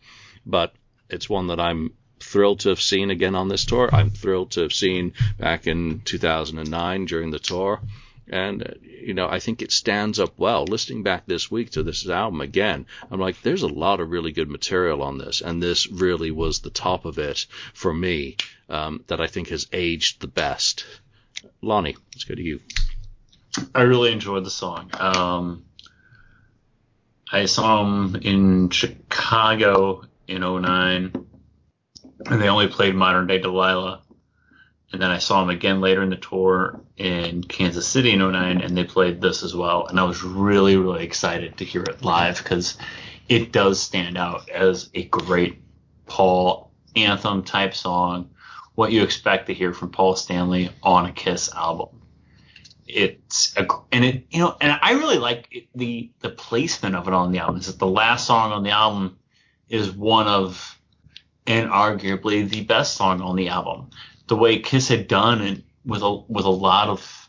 but 0.45 0.73
it's 1.11 1.29
one 1.29 1.49
that 1.49 1.61
I'm 1.61 1.93
thrilled 2.21 2.61
to 2.61 2.71
have 2.71 2.81
seen 2.81 3.11
again 3.11 3.35
on 3.35 3.49
this 3.49 3.65
tour. 3.65 3.89
I'm 3.93 4.11
thrilled 4.11 4.53
to 4.53 4.63
have 4.63 4.73
seen 4.73 5.13
back 5.39 5.67
in 5.67 6.01
2009 6.05 7.05
during 7.05 7.31
the 7.31 7.39
tour. 7.39 7.81
And, 8.29 8.63
uh, 8.63 8.75
you 8.83 9.15
know, 9.15 9.29
I 9.29 9.39
think 9.39 9.63
it 9.63 9.73
stands 9.73 10.19
up 10.19 10.39
well. 10.39 10.65
Listening 10.65 11.03
back 11.03 11.27
this 11.27 11.51
week 11.51 11.71
to 11.71 11.83
this 11.83 12.09
album 12.09 12.41
again, 12.41 12.87
I'm 13.11 13.21
like, 13.21 13.41
there's 13.43 13.63
a 13.63 13.69
lot 13.69 14.01
of 14.01 14.11
really 14.11 14.33
good 14.33 14.51
material 14.51 15.03
on 15.03 15.19
this. 15.19 15.41
And 15.41 15.63
this 15.63 15.87
really 15.91 16.31
was 16.31 16.61
the 16.61 16.71
top 16.71 17.05
of 17.05 17.19
it 17.19 17.47
for 17.73 17.93
me 17.93 18.37
um, 18.69 19.05
that 19.07 19.21
I 19.21 19.27
think 19.27 19.49
has 19.49 19.69
aged 19.73 20.21
the 20.21 20.27
best. 20.27 20.85
Lonnie, 21.63 21.97
let's 22.15 22.25
go 22.25 22.35
to 22.35 22.43
you. 22.43 22.61
I 23.75 23.83
really 23.83 24.13
enjoyed 24.13 24.45
the 24.45 24.51
song. 24.51 24.91
Um, 24.95 25.65
I 27.31 27.47
saw 27.47 27.83
them 27.83 28.17
in 28.23 28.71
Chicago 28.71 30.03
in 30.29 30.43
09, 30.43 31.13
and 32.27 32.43
they 32.43 32.49
only 32.49 32.69
played 32.69 32.95
Modern 32.95 33.27
Day 33.27 33.39
Delilah. 33.39 34.03
And 34.93 35.03
then 35.03 35.11
I 35.11 35.19
saw 35.19 35.41
them 35.41 35.51
again 35.51 35.81
later 35.81 36.03
in 36.03 36.11
the 36.11 36.17
tour 36.17 36.81
in 36.97 37.43
Kansas 37.43 37.87
City 37.87 38.13
in 38.13 38.21
09, 38.21 38.61
and 38.61 38.77
they 38.77 38.85
played 38.85 39.21
this 39.21 39.43
as 39.43 39.55
well. 39.55 39.87
And 39.87 39.99
I 39.99 40.05
was 40.05 40.23
really, 40.23 40.77
really 40.77 41.05
excited 41.05 41.57
to 41.59 41.65
hear 41.65 41.83
it 41.83 42.03
live 42.03 42.39
because 42.39 42.79
it 43.29 43.53
does 43.53 43.81
stand 43.81 44.17
out 44.17 44.49
as 44.49 44.89
a 44.95 45.05
great 45.05 45.61
Paul 46.07 46.71
anthem 46.95 47.43
type 47.43 47.75
song. 47.75 48.31
What 48.77 48.93
you 48.93 49.03
expect 49.03 49.47
to 49.49 49.55
hear 49.55 49.73
from 49.73 49.91
Paul 49.91 50.15
Stanley 50.15 50.71
on 50.83 51.07
a 51.07 51.13
Kiss 51.13 51.53
album 51.53 51.97
it's 52.89 53.57
a, 53.57 53.67
and 53.93 54.05
it 54.05 54.27
you 54.31 54.39
know 54.39 54.57
and 54.61 54.79
I 54.81 54.93
really 54.93 55.19
like 55.19 55.49
it, 55.51 55.67
the 55.75 56.11
the 56.21 56.31
placement 56.31 56.95
of 56.95 57.09
it 57.09 57.15
on 57.15 57.33
the 57.33 57.39
album. 57.39 57.57
Is 57.57 57.67
that 57.67 57.79
the 57.79 57.87
last 57.87 58.27
song 58.27 58.53
on 58.53 58.63
the 58.63 58.71
album 58.71 59.19
is 59.69 59.91
one 59.91 60.29
of 60.29 60.79
and 61.47 61.71
arguably 61.71 62.49
the 62.49 62.63
best 62.63 62.97
song 62.97 63.21
on 63.21 63.37
the 63.37 63.49
album. 63.49 63.91
The 64.27 64.37
way 64.37 64.59
Kiss 64.59 64.89
had 64.89 65.09
done 65.09 65.41
it 65.43 65.63
with 65.85 66.03
a 66.03 66.15
with 66.29 66.45
a 66.45 66.51
lot 66.51 66.89
of 66.89 67.29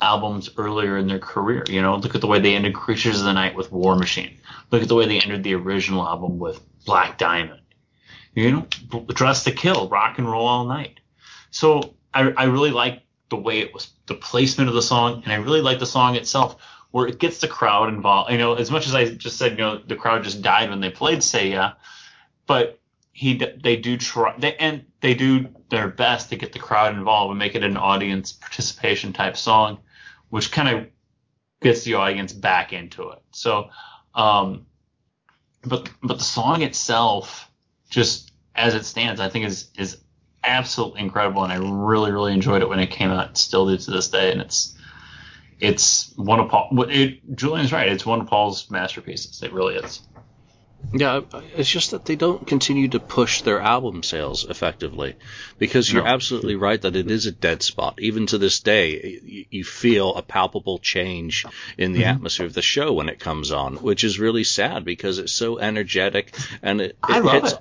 albums 0.00 0.50
earlier 0.56 0.98
in 0.98 1.06
their 1.06 1.18
career. 1.18 1.64
You 1.68 1.82
know, 1.82 1.96
look 1.96 2.14
at 2.14 2.20
the 2.20 2.26
way 2.26 2.40
they 2.40 2.54
ended 2.54 2.74
Creatures 2.74 3.18
of 3.18 3.24
the 3.24 3.32
Night 3.32 3.54
with 3.54 3.72
War 3.72 3.96
Machine. 3.96 4.38
Look 4.70 4.82
at 4.82 4.88
the 4.88 4.94
way 4.94 5.06
they 5.06 5.20
ended 5.20 5.42
the 5.42 5.54
original 5.54 6.06
album 6.06 6.38
with 6.38 6.60
Black 6.84 7.18
Diamond. 7.18 7.60
You 8.34 8.52
know, 8.52 9.00
Dress 9.08 9.44
to 9.44 9.52
Kill, 9.52 9.88
Rock 9.88 10.18
and 10.18 10.30
Roll 10.30 10.46
All 10.46 10.66
Night. 10.66 11.00
So 11.50 11.94
I, 12.12 12.30
I 12.36 12.44
really 12.44 12.70
like 12.70 13.02
the 13.30 13.36
way 13.36 13.60
it 13.60 13.72
was, 13.72 13.90
the 14.06 14.14
placement 14.14 14.68
of 14.68 14.74
the 14.74 14.82
song, 14.82 15.22
and 15.24 15.32
I 15.32 15.36
really 15.36 15.62
like 15.62 15.78
the 15.78 15.86
song 15.86 16.16
itself, 16.16 16.62
where 16.90 17.06
it 17.06 17.18
gets 17.18 17.40
the 17.40 17.48
crowd 17.48 17.88
involved. 17.88 18.30
You 18.30 18.38
know, 18.38 18.54
as 18.54 18.70
much 18.70 18.86
as 18.86 18.94
I 18.94 19.06
just 19.06 19.38
said, 19.38 19.52
you 19.52 19.58
know, 19.58 19.78
the 19.78 19.96
crowd 19.96 20.22
just 20.22 20.42
died 20.42 20.70
when 20.70 20.80
they 20.80 20.90
played 20.90 21.22
"Say 21.22 21.50
Yeah," 21.50 21.72
but 22.46 22.78
he, 23.12 23.42
they 23.62 23.76
do 23.76 23.96
try, 23.96 24.36
they 24.38 24.54
and 24.56 24.84
they 25.06 25.14
do 25.14 25.46
their 25.70 25.86
best 25.86 26.30
to 26.30 26.36
get 26.36 26.52
the 26.52 26.58
crowd 26.58 26.92
involved 26.96 27.30
and 27.30 27.38
make 27.38 27.54
it 27.54 27.62
an 27.62 27.76
audience 27.76 28.32
participation 28.32 29.12
type 29.12 29.36
song, 29.36 29.78
which 30.30 30.50
kind 30.50 30.68
of 30.68 30.88
gets 31.62 31.84
the 31.84 31.94
audience 31.94 32.32
back 32.32 32.72
into 32.72 33.10
it. 33.10 33.22
So, 33.30 33.68
um, 34.16 34.66
but 35.62 35.88
but 36.02 36.18
the 36.18 36.24
song 36.24 36.62
itself, 36.62 37.48
just 37.88 38.32
as 38.56 38.74
it 38.74 38.84
stands, 38.84 39.20
I 39.20 39.28
think 39.28 39.44
is 39.44 39.68
is 39.78 39.98
absolutely 40.42 41.02
incredible, 41.02 41.44
and 41.44 41.52
I 41.52 41.58
really, 41.58 42.10
really 42.10 42.32
enjoyed 42.32 42.62
it 42.62 42.68
when 42.68 42.80
it 42.80 42.90
came 42.90 43.10
out. 43.10 43.38
Still 43.38 43.68
do 43.68 43.76
to 43.76 43.90
this 43.92 44.08
day, 44.08 44.32
and 44.32 44.40
it's 44.40 44.76
it's 45.60 46.12
one 46.16 46.40
of 46.40 46.48
Paul. 46.48 46.84
It, 46.90 47.36
Julian's 47.36 47.72
right. 47.72 47.88
It's 47.88 48.04
one 48.04 48.22
of 48.22 48.26
Paul's 48.26 48.68
masterpieces. 48.72 49.40
It 49.44 49.52
really 49.52 49.76
is. 49.76 50.00
Yeah, 50.92 51.22
it's 51.56 51.68
just 51.68 51.90
that 51.90 52.04
they 52.04 52.16
don't 52.16 52.46
continue 52.46 52.88
to 52.88 53.00
push 53.00 53.42
their 53.42 53.60
album 53.60 54.02
sales 54.02 54.44
effectively, 54.48 55.16
because 55.58 55.92
you're 55.92 56.04
No. 56.04 56.10
absolutely 56.10 56.56
right 56.56 56.80
that 56.80 56.96
it 56.96 57.10
is 57.10 57.26
a 57.26 57.32
dead 57.32 57.62
spot. 57.62 57.98
Even 57.98 58.26
to 58.26 58.38
this 58.38 58.60
day, 58.60 59.46
you, 59.50 59.64
feel 59.64 60.14
a 60.14 60.22
palpable 60.22 60.78
change 60.78 61.44
in 61.76 61.92
the 61.92 62.02
mm-hmm. 62.02 62.10
atmosphere 62.10 62.46
of 62.46 62.54
the 62.54 62.62
show 62.62 62.92
when 62.92 63.08
it 63.08 63.18
comes 63.18 63.50
on, 63.50 63.76
which 63.76 64.04
is 64.04 64.18
really 64.18 64.44
sad 64.44 64.84
because 64.84 65.18
it's 65.18 65.32
so 65.32 65.58
energetic 65.58 66.34
and 66.62 66.80
it, 66.80 66.96
it 67.08 67.30
hits 67.30 67.52
it. 67.52 67.60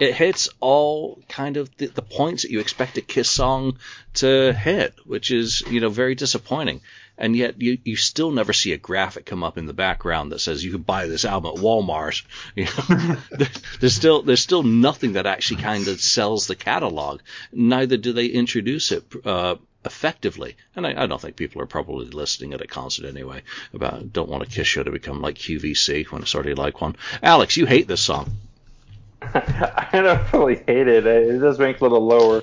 It 0.00 0.14
hits 0.14 0.48
all 0.60 1.22
kind 1.28 1.56
of 1.56 1.74
the, 1.76 1.86
the 1.86 2.02
points 2.02 2.42
that 2.42 2.50
you 2.50 2.58
expect 2.60 2.98
a 2.98 3.00
Kiss 3.00 3.30
song 3.30 3.78
to 4.14 4.52
hit, 4.52 4.94
which 5.04 5.30
is 5.30 5.62
you 5.70 5.80
know 5.80 5.88
very 5.88 6.14
disappointing. 6.14 6.80
And 7.18 7.36
yet 7.36 7.60
you, 7.60 7.78
you 7.84 7.96
still 7.96 8.30
never 8.30 8.52
see 8.52 8.72
a 8.72 8.78
graphic 8.78 9.26
come 9.26 9.42
up 9.42 9.58
in 9.58 9.66
the 9.66 9.72
background 9.72 10.32
that 10.32 10.38
says 10.38 10.64
you 10.64 10.70
can 10.70 10.82
buy 10.82 11.06
this 11.06 11.24
album 11.24 11.56
at 11.56 11.62
Walmart. 11.62 12.22
You 12.54 12.64
know, 12.64 13.16
there's 13.80 13.94
still 13.94 14.22
there's 14.22 14.40
still 14.40 14.62
nothing 14.62 15.12
that 15.12 15.26
actually 15.26 15.62
kind 15.62 15.86
of 15.88 16.00
sells 16.00 16.46
the 16.46 16.56
catalog. 16.56 17.20
Neither 17.52 17.96
do 17.96 18.12
they 18.12 18.26
introduce 18.26 18.92
it 18.92 19.04
uh, 19.24 19.56
effectively. 19.84 20.56
And 20.76 20.86
I, 20.86 21.04
I 21.04 21.06
don't 21.06 21.20
think 21.20 21.36
people 21.36 21.62
are 21.62 21.66
probably 21.66 22.06
listening 22.06 22.54
at 22.54 22.60
a 22.60 22.66
concert 22.66 23.06
anyway 23.06 23.42
about 23.72 24.12
don't 24.12 24.28
want 24.28 24.42
a 24.42 24.46
Kiss 24.46 24.66
show 24.66 24.82
to 24.82 24.90
become 24.90 25.20
like 25.20 25.36
QVC 25.36 26.06
when 26.06 26.22
it's 26.22 26.34
already 26.34 26.54
like 26.54 26.80
one. 26.80 26.96
Alex, 27.22 27.56
you 27.56 27.66
hate 27.66 27.88
this 27.88 28.00
song. 28.00 28.36
I 29.22 29.88
don't 29.92 30.32
really 30.32 30.62
hate 30.66 30.88
it. 30.88 31.06
It 31.06 31.38
does 31.38 31.58
rank 31.58 31.80
a 31.80 31.84
little 31.84 32.06
lower. 32.06 32.42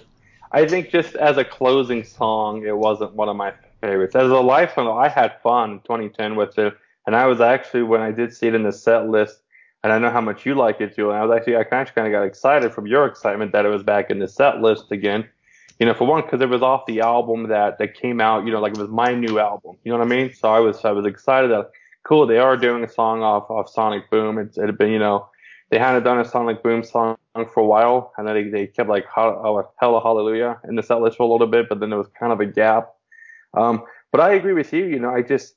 I 0.52 0.68
think 0.68 0.90
just 0.90 1.16
as 1.16 1.38
a 1.38 1.44
closing 1.44 2.04
song, 2.04 2.66
it 2.66 2.76
wasn't 2.78 3.14
one 3.14 3.30
of 3.30 3.36
my 3.36 3.54
favorites. 3.82 4.16
As 4.16 4.30
a 4.30 4.36
live 4.36 4.72
song, 4.74 4.88
I 4.98 5.08
had 5.08 5.40
fun 5.42 5.72
in 5.72 5.80
2010 5.80 6.36
with 6.36 6.58
it, 6.58 6.76
and 7.06 7.16
I 7.16 7.26
was 7.26 7.42
actually 7.42 7.84
when 7.84 8.02
I 8.02 8.12
did 8.12 8.34
see 8.34 8.48
it 8.48 8.56
in 8.56 8.64
the 8.64 8.72
set 8.72 9.08
list, 9.10 9.42
and 9.84 9.94
I 9.94 10.00
know 10.00 10.10
how 10.10 10.22
much 10.22 10.46
you 10.46 10.56
like 10.56 10.82
it, 10.82 10.96
Julian. 10.96 11.22
I 11.22 11.26
was 11.26 11.36
actually 11.36 11.56
I 11.56 11.62
actually 11.62 11.94
kind 11.94 12.08
of 12.08 12.12
got 12.12 12.24
excited 12.24 12.74
from 12.74 12.88
your 12.88 13.06
excitement 13.06 13.52
that 13.52 13.66
it 13.66 13.70
was 13.70 13.84
back 13.84 14.10
in 14.10 14.20
the 14.20 14.28
set 14.28 14.62
list 14.62 14.92
again. 14.92 15.28
You 15.80 15.86
know, 15.86 15.94
for 15.94 16.08
one, 16.08 16.22
because 16.22 16.42
it 16.42 16.50
was 16.50 16.62
off 16.62 16.86
the 16.86 17.02
album 17.02 17.50
that 17.50 17.78
that 17.78 17.96
came 17.96 18.22
out. 18.22 18.46
You 18.46 18.52
know, 18.52 18.62
like 18.62 18.74
it 18.74 18.80
was 18.80 18.90
my 18.90 19.14
new 19.14 19.40
album. 19.40 19.78
You 19.84 19.92
know 19.92 20.00
what 20.00 20.06
I 20.06 20.10
mean? 20.10 20.34
So 20.34 20.50
I 20.50 20.60
was 20.60 20.84
I 20.86 20.92
was 20.92 21.06
excited 21.06 21.52
that 21.52 21.72
cool 22.04 22.26
they 22.26 22.38
are 22.38 22.56
doing 22.56 22.84
a 22.84 22.90
song 22.90 23.22
off 23.22 23.50
off 23.50 23.70
Sonic 23.70 24.10
Boom. 24.10 24.38
It's, 24.38 24.58
it 24.58 24.66
had 24.66 24.78
been 24.78 24.92
you 24.92 25.00
know 25.00 25.28
they 25.70 25.80
hadn't 25.80 26.04
done 26.04 26.20
a 26.20 26.26
Sonic 26.26 26.64
Boom 26.64 26.84
song 26.84 27.18
for 27.54 27.60
a 27.60 27.66
while, 27.66 28.14
and 28.18 28.28
then 28.28 28.36
they, 28.36 28.50
they 28.50 28.68
kept 28.68 28.90
like 28.90 29.06
Hell 29.14 29.42
or 29.44 29.70
Hallelujah 29.80 30.60
in 30.68 30.76
the 30.76 30.84
set 30.84 31.02
list 31.02 31.18
for 31.18 31.24
a 31.24 31.32
little 31.32 31.48
bit, 31.48 31.68
but 31.70 31.80
then 31.80 31.90
there 31.90 32.00
was 32.00 32.08
kind 32.18 32.32
of 32.32 32.40
a 32.40 32.46
gap. 32.46 32.95
Um, 33.56 33.84
but 34.12 34.22
I 34.22 34.34
agree 34.34 34.54
with 34.54 34.72
you. 34.74 34.86
You 34.86 35.00
know, 35.00 35.10
I 35.10 35.22
just, 35.22 35.56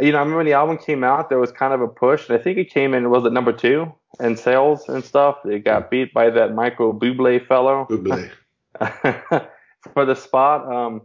you 0.00 0.12
know, 0.12 0.18
I 0.18 0.20
remember 0.20 0.38
when 0.38 0.46
the 0.46 0.52
album 0.52 0.78
came 0.78 1.04
out, 1.04 1.28
there 1.28 1.38
was 1.38 1.52
kind 1.52 1.72
of 1.74 1.80
a 1.80 1.88
push, 1.88 2.28
and 2.28 2.38
I 2.38 2.42
think 2.42 2.58
it 2.58 2.70
came 2.70 2.94
in 2.94 3.10
was 3.10 3.24
it 3.24 3.32
number 3.32 3.52
two 3.52 3.92
in 4.20 4.36
sales 4.36 4.88
and 4.88 5.04
stuff. 5.04 5.38
It 5.44 5.64
got 5.64 5.90
beat 5.90 6.12
by 6.12 6.30
that 6.30 6.54
Michael 6.54 6.94
Bublé 6.94 7.46
fellow 7.46 7.86
Bublé. 7.90 8.30
for 9.94 10.04
the 10.04 10.14
spot. 10.14 10.70
Um, 10.72 11.02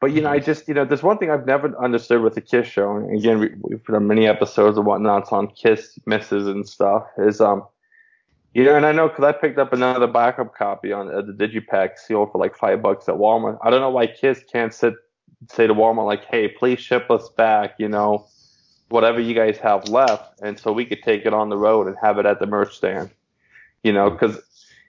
but 0.00 0.12
you 0.12 0.20
know, 0.20 0.30
I 0.30 0.38
just 0.38 0.68
you 0.68 0.74
know, 0.74 0.84
there's 0.84 1.02
one 1.02 1.18
thing 1.18 1.30
I've 1.30 1.46
never 1.46 1.76
understood 1.82 2.20
with 2.22 2.34
the 2.34 2.40
Kiss 2.40 2.66
show. 2.66 2.96
And 2.96 3.16
again, 3.18 3.38
we, 3.38 3.50
we've 3.60 3.84
done 3.84 4.06
many 4.06 4.26
episodes 4.26 4.76
of 4.76 4.84
whatnots 4.84 5.32
on 5.32 5.48
Kiss 5.48 5.98
misses 6.06 6.46
and 6.46 6.68
stuff. 6.68 7.04
Is 7.18 7.40
um, 7.40 7.62
you 8.52 8.64
know, 8.64 8.76
and 8.76 8.84
I 8.84 8.92
know 8.92 9.08
because 9.08 9.24
I 9.24 9.32
picked 9.32 9.58
up 9.58 9.72
another 9.72 10.06
backup 10.06 10.54
copy 10.54 10.92
on 10.92 11.08
uh, 11.08 11.22
the 11.22 11.32
Digipak 11.32 11.98
seal 11.98 12.26
for 12.26 12.38
like 12.38 12.56
five 12.56 12.82
bucks 12.82 13.08
at 13.08 13.16
Walmart. 13.16 13.58
I 13.62 13.70
don't 13.70 13.80
know 13.80 13.90
why 13.90 14.06
Kiss 14.06 14.42
can't 14.52 14.72
sit 14.72 14.94
say 15.50 15.66
to 15.66 15.74
Walmart 15.74 16.06
like, 16.06 16.24
hey, 16.26 16.48
please 16.48 16.80
ship 16.80 17.10
us 17.10 17.28
back, 17.30 17.74
you 17.78 17.88
know, 17.88 18.26
whatever 18.88 19.20
you 19.20 19.34
guys 19.34 19.58
have 19.58 19.88
left, 19.88 20.40
and 20.42 20.58
so 20.58 20.72
we 20.72 20.84
could 20.84 21.02
take 21.02 21.26
it 21.26 21.34
on 21.34 21.48
the 21.48 21.56
road 21.56 21.86
and 21.86 21.96
have 22.00 22.18
it 22.18 22.26
at 22.26 22.40
the 22.40 22.46
merch 22.46 22.76
stand. 22.76 23.10
You 23.82 23.92
know, 23.92 24.10
because 24.10 24.40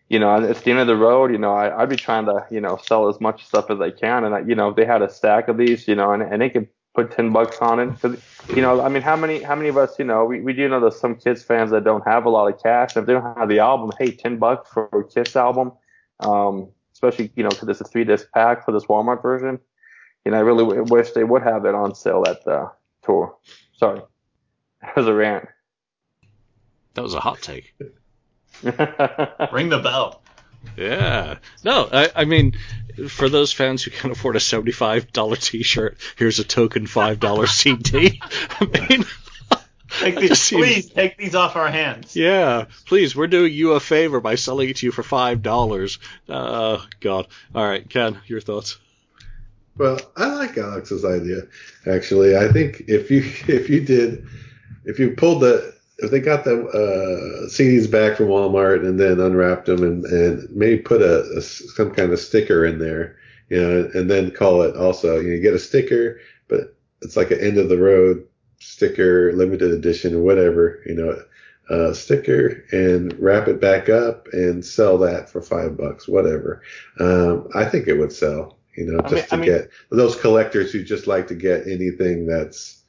you 0.09 0.19
know, 0.19 0.41
it's 0.41 0.61
the 0.61 0.71
end 0.71 0.79
of 0.79 0.87
the 0.87 0.95
road. 0.95 1.31
You 1.31 1.37
know, 1.37 1.53
I, 1.53 1.81
I'd 1.81 1.89
be 1.89 1.95
trying 1.95 2.25
to, 2.25 2.45
you 2.49 2.61
know, 2.61 2.77
sell 2.77 3.09
as 3.09 3.19
much 3.19 3.45
stuff 3.45 3.69
as 3.69 3.81
I 3.81 3.91
can. 3.91 4.23
And, 4.23 4.35
I, 4.35 4.39
you 4.39 4.55
know, 4.55 4.69
if 4.69 4.75
they 4.75 4.85
had 4.85 5.01
a 5.01 5.09
stack 5.09 5.47
of 5.47 5.57
these, 5.57 5.87
you 5.87 5.95
know, 5.95 6.11
and, 6.11 6.23
and 6.23 6.41
they 6.41 6.49
could 6.49 6.67
put 6.95 7.11
10 7.11 7.33
bucks 7.33 7.57
on 7.59 7.79
it. 7.79 7.99
Cause, 7.99 8.17
you 8.55 8.61
know, 8.61 8.81
I 8.81 8.89
mean, 8.89 9.03
how 9.03 9.17
many, 9.17 9.43
how 9.43 9.55
many 9.55 9.67
of 9.69 9.77
us, 9.77 9.99
you 9.99 10.05
know, 10.05 10.23
we, 10.23 10.39
we 10.39 10.53
do 10.53 10.67
know 10.69 10.79
there's 10.79 10.99
some 10.99 11.15
Kiss 11.15 11.43
fans 11.43 11.71
that 11.71 11.83
don't 11.83 12.07
have 12.07 12.25
a 12.25 12.29
lot 12.29 12.51
of 12.51 12.61
cash. 12.61 12.95
If 12.95 13.05
they 13.05 13.13
don't 13.13 13.37
have 13.37 13.49
the 13.49 13.59
album, 13.59 13.91
hey, 13.99 14.11
10 14.11 14.37
bucks 14.37 14.69
for 14.71 14.87
a 14.93 15.03
Kiss 15.03 15.35
album. 15.35 15.73
Um, 16.21 16.69
especially, 16.93 17.31
you 17.35 17.43
know, 17.43 17.49
cause 17.49 17.67
it's 17.67 17.81
a 17.81 17.83
three 17.83 18.05
disc 18.05 18.27
pack 18.33 18.65
for 18.65 18.71
this 18.71 18.85
Walmart 18.85 19.21
version. 19.21 19.59
You 20.27 20.31
know, 20.31 20.37
I 20.39 20.41
really 20.41 20.65
w- 20.65 20.83
wish 20.93 21.11
they 21.11 21.23
would 21.23 21.41
have 21.43 21.63
it 21.63 21.73
on 21.73 21.95
sale 21.95 22.25
at 22.27 22.43
the 22.43 22.69
tour. 23.01 23.37
Sorry. 23.77 24.01
That 24.81 24.95
was 24.97 25.07
a 25.07 25.13
rant. 25.13 25.47
That 26.95 27.03
was 27.03 27.13
a 27.13 27.21
hot 27.21 27.41
take. 27.41 27.73
Ring 28.61 29.69
the 29.69 29.79
bell. 29.81 30.21
Yeah. 30.75 31.37
No, 31.63 31.87
I, 31.89 32.09
I 32.13 32.25
mean, 32.25 32.57
for 33.07 33.29
those 33.29 33.53
fans 33.53 33.83
who 33.83 33.91
can 33.91 34.11
afford 34.11 34.35
a 34.35 34.39
seventy-five 34.41 35.13
dollar 35.13 35.37
T-shirt, 35.37 35.97
here's 36.17 36.39
a 36.39 36.43
token 36.43 36.87
five 36.87 37.21
dollar 37.21 37.47
CD. 37.59 38.19
I 38.59 38.65
mean, 38.89 39.05
Take 40.01 40.15
these, 40.19 40.29
just 40.31 40.43
seems- 40.43 40.65
please 40.65 40.89
take 40.89 41.15
these 41.17 41.35
off 41.35 41.55
our 41.55 41.69
hands. 41.69 42.17
yeah. 42.17 42.65
Please, 42.85 43.15
we're 43.15 43.27
doing 43.27 43.53
you 43.53 43.71
a 43.73 43.79
favor 43.79 44.19
by 44.19 44.35
selling 44.35 44.67
it 44.69 44.75
to 44.77 44.85
you 44.87 44.91
for 44.91 45.03
five 45.03 45.41
dollars. 45.41 45.99
Uh, 46.27 46.79
God. 46.99 47.27
All 47.55 47.65
right, 47.65 47.87
Ken, 47.89 48.19
your 48.27 48.41
thoughts? 48.41 48.77
Well, 49.77 49.99
I 50.15 50.27
like 50.33 50.57
Alex's 50.57 51.05
idea. 51.05 51.43
Actually, 51.85 52.35
I 52.35 52.51
think 52.51 52.83
if 52.87 53.11
you 53.11 53.19
if 53.47 53.69
you 53.69 53.81
did 53.81 54.25
if 54.85 54.99
you 54.99 55.11
pulled 55.11 55.41
the 55.41 55.75
if 55.99 56.11
they 56.11 56.19
got 56.19 56.43
the 56.43 56.63
uh, 56.67 57.47
CDs 57.49 57.89
back 57.89 58.17
from 58.17 58.27
Walmart 58.27 58.87
and 58.87 58.99
then 58.99 59.19
unwrapped 59.19 59.65
them 59.65 59.81
and, 59.81 60.05
and 60.05 60.47
maybe 60.55 60.77
put 60.77 61.01
a, 61.01 61.23
a 61.35 61.41
some 61.41 61.91
kind 61.91 62.13
of 62.13 62.19
sticker 62.19 62.65
in 62.65 62.77
there, 62.79 63.17
you 63.49 63.59
know, 63.59 63.89
and 63.93 64.09
then 64.09 64.31
call 64.31 64.61
it 64.61 64.75
also 64.75 65.17
you, 65.17 65.23
know, 65.23 65.35
you 65.35 65.41
get 65.41 65.55
a 65.55 65.59
sticker, 65.59 66.19
but 66.47 66.75
it's 67.01 67.17
like 67.17 67.31
an 67.31 67.39
end 67.39 67.57
of 67.57 67.69
the 67.69 67.77
road 67.77 68.23
sticker, 68.59 69.33
limited 69.33 69.71
edition 69.71 70.15
or 70.15 70.21
whatever, 70.21 70.81
you 70.85 70.95
know, 70.95 71.19
uh, 71.69 71.93
sticker 71.93 72.63
and 72.71 73.17
wrap 73.19 73.47
it 73.47 73.59
back 73.59 73.89
up 73.89 74.27
and 74.31 74.63
sell 74.63 74.97
that 74.97 75.29
for 75.29 75.41
five 75.41 75.77
bucks, 75.77 76.07
whatever. 76.07 76.61
Um, 76.99 77.49
I 77.55 77.65
think 77.65 77.87
it 77.87 77.97
would 77.97 78.11
sell, 78.11 78.56
you 78.77 78.85
know, 78.85 78.99
I 79.03 79.09
just 79.09 79.13
mean- 79.13 79.25
to 79.27 79.33
I 79.33 79.37
mean- 79.37 79.49
get 79.49 79.69
those 79.89 80.15
collectors 80.15 80.71
who 80.71 80.83
just 80.83 81.07
like 81.07 81.27
to 81.27 81.35
get 81.35 81.67
anything 81.67 82.27
that's, 82.27 82.81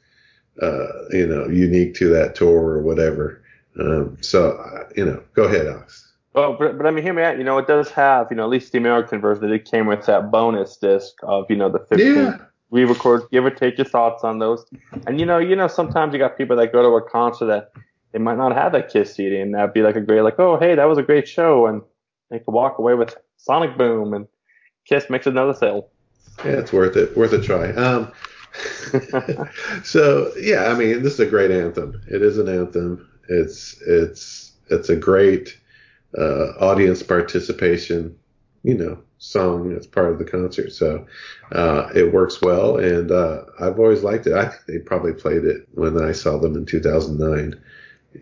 uh, 0.63 0.87
you 1.11 1.27
know, 1.27 1.49
unique 1.49 1.95
to 1.95 2.09
that 2.11 2.35
tour 2.35 2.61
or 2.77 2.83
whatever. 2.83 3.43
Um, 3.81 4.17
so, 4.21 4.53
uh, 4.53 4.85
you 4.97 5.05
know, 5.05 5.23
go 5.35 5.45
ahead, 5.45 5.67
Alex. 5.67 6.05
Well, 6.35 6.57
but, 6.59 6.77
but 6.77 6.87
I 6.87 6.91
mean, 6.91 7.03
hear 7.05 7.15
me 7.15 7.23
out. 7.23 7.39
You 7.39 7.45
know, 7.45 7.59
it 7.59 7.67
does 7.67 7.91
have, 7.91 8.29
you 8.31 8.37
know, 8.37 8.45
at 8.45 8.49
least 8.51 8.73
the 8.73 8.79
American 8.79 9.21
version, 9.21 9.49
that 9.49 9.53
it 9.55 9.65
came 9.65 9.87
with 9.87 10.07
that 10.07 10.31
bonus 10.31 10.77
disc 10.77 11.15
of, 11.23 11.47
you 11.49 11.57
know, 11.57 11.69
the 11.69 11.79
15 11.81 12.15
Yeah. 12.15 12.37
re-record. 12.71 13.23
Give 13.33 13.45
or 13.45 13.51
take 13.51 13.79
your 13.79 13.87
thoughts 13.87 14.25
on 14.25 14.39
those. 14.39 14.67
And 15.07 15.19
you 15.19 15.27
know, 15.27 15.39
you 15.39 15.57
know, 15.57 15.69
sometimes 15.69 16.13
you 16.13 16.19
got 16.19 16.37
people 16.37 16.57
that 16.57 16.73
go 16.73 16.83
to 16.83 16.89
a 16.97 17.09
concert 17.09 17.47
that 17.47 17.73
they 18.13 18.19
might 18.19 18.37
not 18.37 18.53
have 18.55 18.73
that 18.73 18.91
Kiss 18.91 19.15
CD, 19.15 19.39
and 19.41 19.55
that'd 19.55 19.73
be 19.73 19.83
like 19.83 19.97
a 19.97 20.01
great, 20.01 20.21
like, 20.23 20.39
oh, 20.39 20.59
hey, 20.59 20.75
that 20.75 20.85
was 20.87 20.99
a 20.99 21.03
great 21.03 21.27
show, 21.29 21.67
and 21.67 21.83
they 22.31 22.39
could 22.39 22.53
walk 22.53 22.79
away 22.79 22.95
with 22.95 23.17
Sonic 23.37 23.77
Boom, 23.79 24.13
and 24.15 24.27
Kiss 24.89 25.11
makes 25.11 25.27
another 25.27 25.55
sale. 25.55 25.91
Yeah, 26.45 26.53
it's 26.53 26.73
worth 26.73 26.97
it. 26.97 27.17
Worth 27.17 27.33
a 27.33 27.43
try. 27.43 27.73
Um, 27.73 28.11
so 29.85 30.33
yeah, 30.41 30.67
I 30.67 30.75
mean, 30.75 31.03
this 31.03 31.15
is 31.15 31.21
a 31.21 31.27
great 31.27 31.51
anthem. 31.51 32.01
It 32.09 32.23
is 32.23 32.39
an 32.39 32.49
anthem. 32.49 33.07
It's 33.29 33.81
it's 33.87 34.53
it's 34.71 34.89
a 34.89 34.97
great 34.97 35.59
uh, 36.17 36.53
audience 36.59 37.03
participation, 37.03 38.17
you 38.63 38.75
know, 38.75 38.99
song 39.19 39.77
as 39.77 39.87
part 39.87 40.11
of 40.11 40.19
the 40.19 40.25
concert. 40.25 40.73
So 40.73 41.07
uh, 41.53 41.91
it 41.95 42.13
works 42.13 42.41
well, 42.41 42.79
and 42.79 43.11
uh, 43.11 43.43
I've 43.61 43.79
always 43.79 44.03
liked 44.03 44.27
it. 44.27 44.33
I 44.33 44.47
think 44.47 44.63
they 44.67 44.79
probably 44.79 45.13
played 45.13 45.45
it 45.45 45.69
when 45.75 46.03
I 46.03 46.13
saw 46.13 46.39
them 46.39 46.57
in 46.57 46.65
2009 46.65 47.61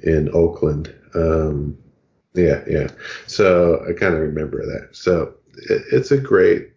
in 0.03 0.31
Oakland. 0.35 0.93
Um, 1.15 1.79
yeah, 2.35 2.63
yeah. 2.69 2.89
So 3.27 3.85
I 3.89 3.93
kind 3.93 4.15
of 4.15 4.21
remember 4.21 4.67
that. 4.67 4.89
So 4.97 5.35
it's 5.57 6.11
a 6.11 6.19
great 6.19 6.71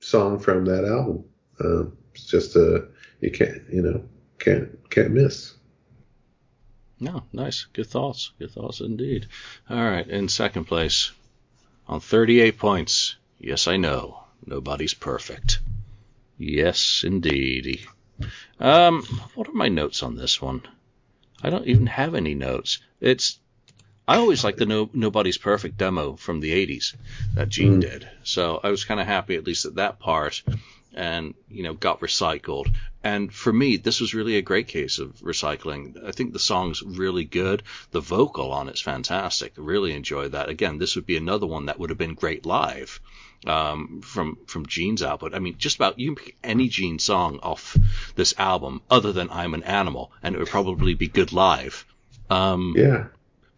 song 0.00 0.38
from 0.38 0.64
that 0.66 0.84
album. 0.84 1.24
Um, 1.60 1.96
it's 2.14 2.26
just 2.26 2.56
a 2.56 2.88
you 3.20 3.30
can't 3.30 3.62
you 3.70 3.82
know 3.82 4.04
can't 4.38 4.90
can't 4.90 5.10
miss. 5.10 5.54
No, 7.00 7.22
nice. 7.32 7.66
Good 7.72 7.86
thoughts. 7.86 8.32
Good 8.38 8.50
thoughts 8.50 8.80
indeed. 8.80 9.26
All 9.70 9.76
right, 9.76 10.06
in 10.08 10.28
second 10.28 10.64
place, 10.64 11.12
on 11.86 12.00
38 12.00 12.58
points. 12.58 13.16
Yes, 13.38 13.68
I 13.68 13.76
know. 13.76 14.24
Nobody's 14.44 14.94
perfect. 14.94 15.60
Yes, 16.38 17.04
indeed. 17.06 17.86
Um, 18.58 19.04
what 19.34 19.48
are 19.48 19.52
my 19.52 19.68
notes 19.68 20.02
on 20.02 20.16
this 20.16 20.42
one? 20.42 20.62
I 21.42 21.50
don't 21.50 21.66
even 21.66 21.86
have 21.86 22.16
any 22.16 22.34
notes. 22.34 22.78
It's 23.00 23.38
I 24.08 24.16
always 24.16 24.42
liked 24.42 24.58
the 24.58 24.66
no, 24.66 24.88
Nobody's 24.94 25.36
Perfect 25.36 25.76
demo 25.76 26.16
from 26.16 26.40
the 26.40 26.52
80s 26.52 26.94
that 27.34 27.50
Gene 27.50 27.76
Mm. 27.76 27.80
did. 27.82 28.08
So 28.24 28.58
I 28.64 28.70
was 28.70 28.84
kind 28.86 29.00
of 29.00 29.06
happy 29.06 29.36
at 29.36 29.46
least 29.46 29.66
at 29.66 29.74
that 29.74 30.00
part 30.00 30.42
and, 30.94 31.34
you 31.50 31.62
know, 31.62 31.74
got 31.74 32.00
recycled. 32.00 32.74
And 33.04 33.32
for 33.32 33.52
me, 33.52 33.76
this 33.76 34.00
was 34.00 34.14
really 34.14 34.36
a 34.36 34.42
great 34.42 34.66
case 34.66 34.98
of 34.98 35.10
recycling. 35.20 36.02
I 36.04 36.12
think 36.12 36.32
the 36.32 36.38
song's 36.38 36.82
really 36.82 37.24
good. 37.24 37.62
The 37.90 38.00
vocal 38.00 38.50
on 38.50 38.68
it's 38.68 38.80
fantastic. 38.80 39.52
I 39.58 39.60
really 39.60 39.92
enjoyed 39.92 40.32
that. 40.32 40.48
Again, 40.48 40.78
this 40.78 40.96
would 40.96 41.06
be 41.06 41.18
another 41.18 41.46
one 41.46 41.66
that 41.66 41.78
would 41.78 41.90
have 41.90 41.98
been 41.98 42.14
great 42.14 42.46
live 42.46 43.00
um, 43.46 44.00
from 44.02 44.38
from 44.46 44.66
Gene's 44.66 45.02
output. 45.02 45.34
I 45.34 45.38
mean, 45.38 45.54
just 45.58 45.76
about 45.76 45.98
you 46.00 46.14
can 46.14 46.24
pick 46.24 46.36
any 46.42 46.68
Gene 46.68 46.98
song 46.98 47.38
off 47.42 47.76
this 48.16 48.34
album 48.38 48.80
other 48.90 49.12
than 49.12 49.28
"I'm 49.30 49.54
an 49.54 49.62
Animal," 49.62 50.10
and 50.22 50.34
it 50.34 50.38
would 50.38 50.48
probably 50.48 50.94
be 50.94 51.06
good 51.08 51.32
live. 51.32 51.84
Um, 52.30 52.74
Yeah, 52.76 53.04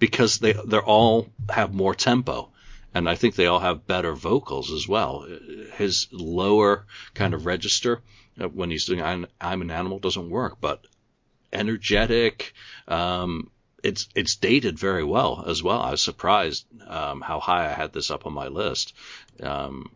because 0.00 0.38
they 0.38 0.54
they're 0.66 0.82
all 0.82 1.28
have 1.48 1.72
more 1.72 1.94
tempo, 1.94 2.50
and 2.92 3.08
I 3.08 3.14
think 3.14 3.36
they 3.36 3.46
all 3.46 3.60
have 3.60 3.86
better 3.86 4.14
vocals 4.14 4.72
as 4.72 4.88
well. 4.88 5.24
His 5.74 6.08
lower 6.10 6.86
kind 7.14 7.34
of 7.34 7.46
register 7.46 8.00
uh, 8.40 8.48
when 8.48 8.70
he's 8.70 8.86
doing 8.86 9.02
I'm, 9.02 9.26
I'm 9.40 9.60
an 9.60 9.70
animal 9.70 10.00
doesn't 10.00 10.30
work, 10.30 10.60
but 10.60 10.84
energetic. 11.52 12.52
Um, 12.88 13.50
it's 13.82 14.08
it's 14.14 14.36
dated 14.36 14.78
very 14.78 15.04
well 15.04 15.44
as 15.46 15.62
well. 15.62 15.80
I 15.80 15.92
was 15.92 16.02
surprised 16.02 16.66
um, 16.86 17.20
how 17.20 17.38
high 17.38 17.66
I 17.66 17.72
had 17.72 17.92
this 17.92 18.10
up 18.10 18.26
on 18.26 18.32
my 18.32 18.48
list. 18.48 18.94
Um, 19.42 19.90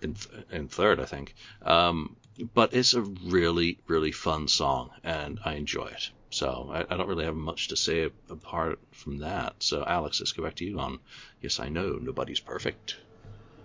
in 0.00 0.16
in 0.50 0.68
third, 0.68 1.00
I 1.00 1.04
think. 1.04 1.34
Um, 1.62 2.16
but 2.54 2.72
it's 2.74 2.94
a 2.94 3.02
really 3.02 3.78
really 3.86 4.12
fun 4.12 4.48
song, 4.48 4.90
and 5.02 5.38
I 5.44 5.54
enjoy 5.54 5.86
it. 5.86 6.10
So 6.32 6.70
I, 6.72 6.80
I, 6.92 6.96
don't 6.96 7.08
really 7.08 7.24
have 7.24 7.36
much 7.36 7.68
to 7.68 7.76
say 7.76 8.10
apart 8.30 8.78
from 8.90 9.18
that. 9.18 9.54
So 9.58 9.84
Alex, 9.86 10.20
let's 10.20 10.32
go 10.32 10.42
back 10.42 10.54
to 10.56 10.64
you 10.64 10.78
on. 10.80 10.98
Yes, 11.40 11.60
I 11.60 11.68
know 11.68 11.98
nobody's 12.00 12.40
perfect. 12.40 12.96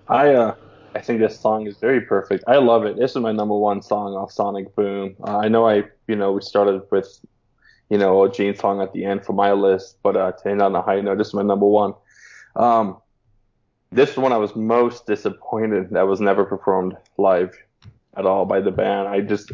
I 0.08 0.34
uh, 0.34 0.56
I 0.96 1.02
think 1.02 1.20
this 1.20 1.40
song 1.40 1.68
is 1.68 1.78
very 1.78 2.02
perfect. 2.02 2.44
I 2.48 2.58
love 2.58 2.86
it. 2.86 2.98
This 2.98 3.12
is 3.12 3.18
my 3.18 3.32
number 3.32 3.58
one 3.58 3.82
song 3.82 4.14
off 4.16 4.32
Sonic 4.32 4.76
Boom. 4.76 5.16
Uh, 5.24 5.38
I 5.38 5.48
know 5.48 5.68
I 5.68 5.84
you 6.08 6.16
know 6.16 6.34
we 6.34 6.42
started 6.42 6.82
with 6.92 7.20
you 7.90 7.98
know, 7.98 8.24
a 8.24 8.32
Gene 8.32 8.56
song 8.56 8.82
at 8.82 8.94
the 8.94 9.06
end 9.06 9.26
for 9.26 9.34
my 9.34 9.52
list. 9.52 9.98
But 10.04 10.18
uh, 10.18 10.32
to 10.34 10.50
end 10.50 10.62
on 10.62 10.76
a 10.76 10.82
high 10.82 11.02
note, 11.02 11.18
this 11.18 11.28
is 11.28 11.34
my 11.34 11.42
number 11.42 11.66
one. 11.66 11.94
Um, 12.56 12.98
this 13.92 14.12
is 14.12 14.18
one 14.18 14.34
I 14.34 14.38
was 14.38 14.56
most 14.56 15.06
disappointed 15.06 15.92
that 15.92 16.08
was 16.08 16.20
never 16.20 16.44
performed 16.44 16.98
live 17.18 17.58
at 18.16 18.26
all 18.26 18.46
by 18.46 18.60
the 18.60 18.72
band. 18.72 19.08
I 19.08 19.22
just, 19.22 19.52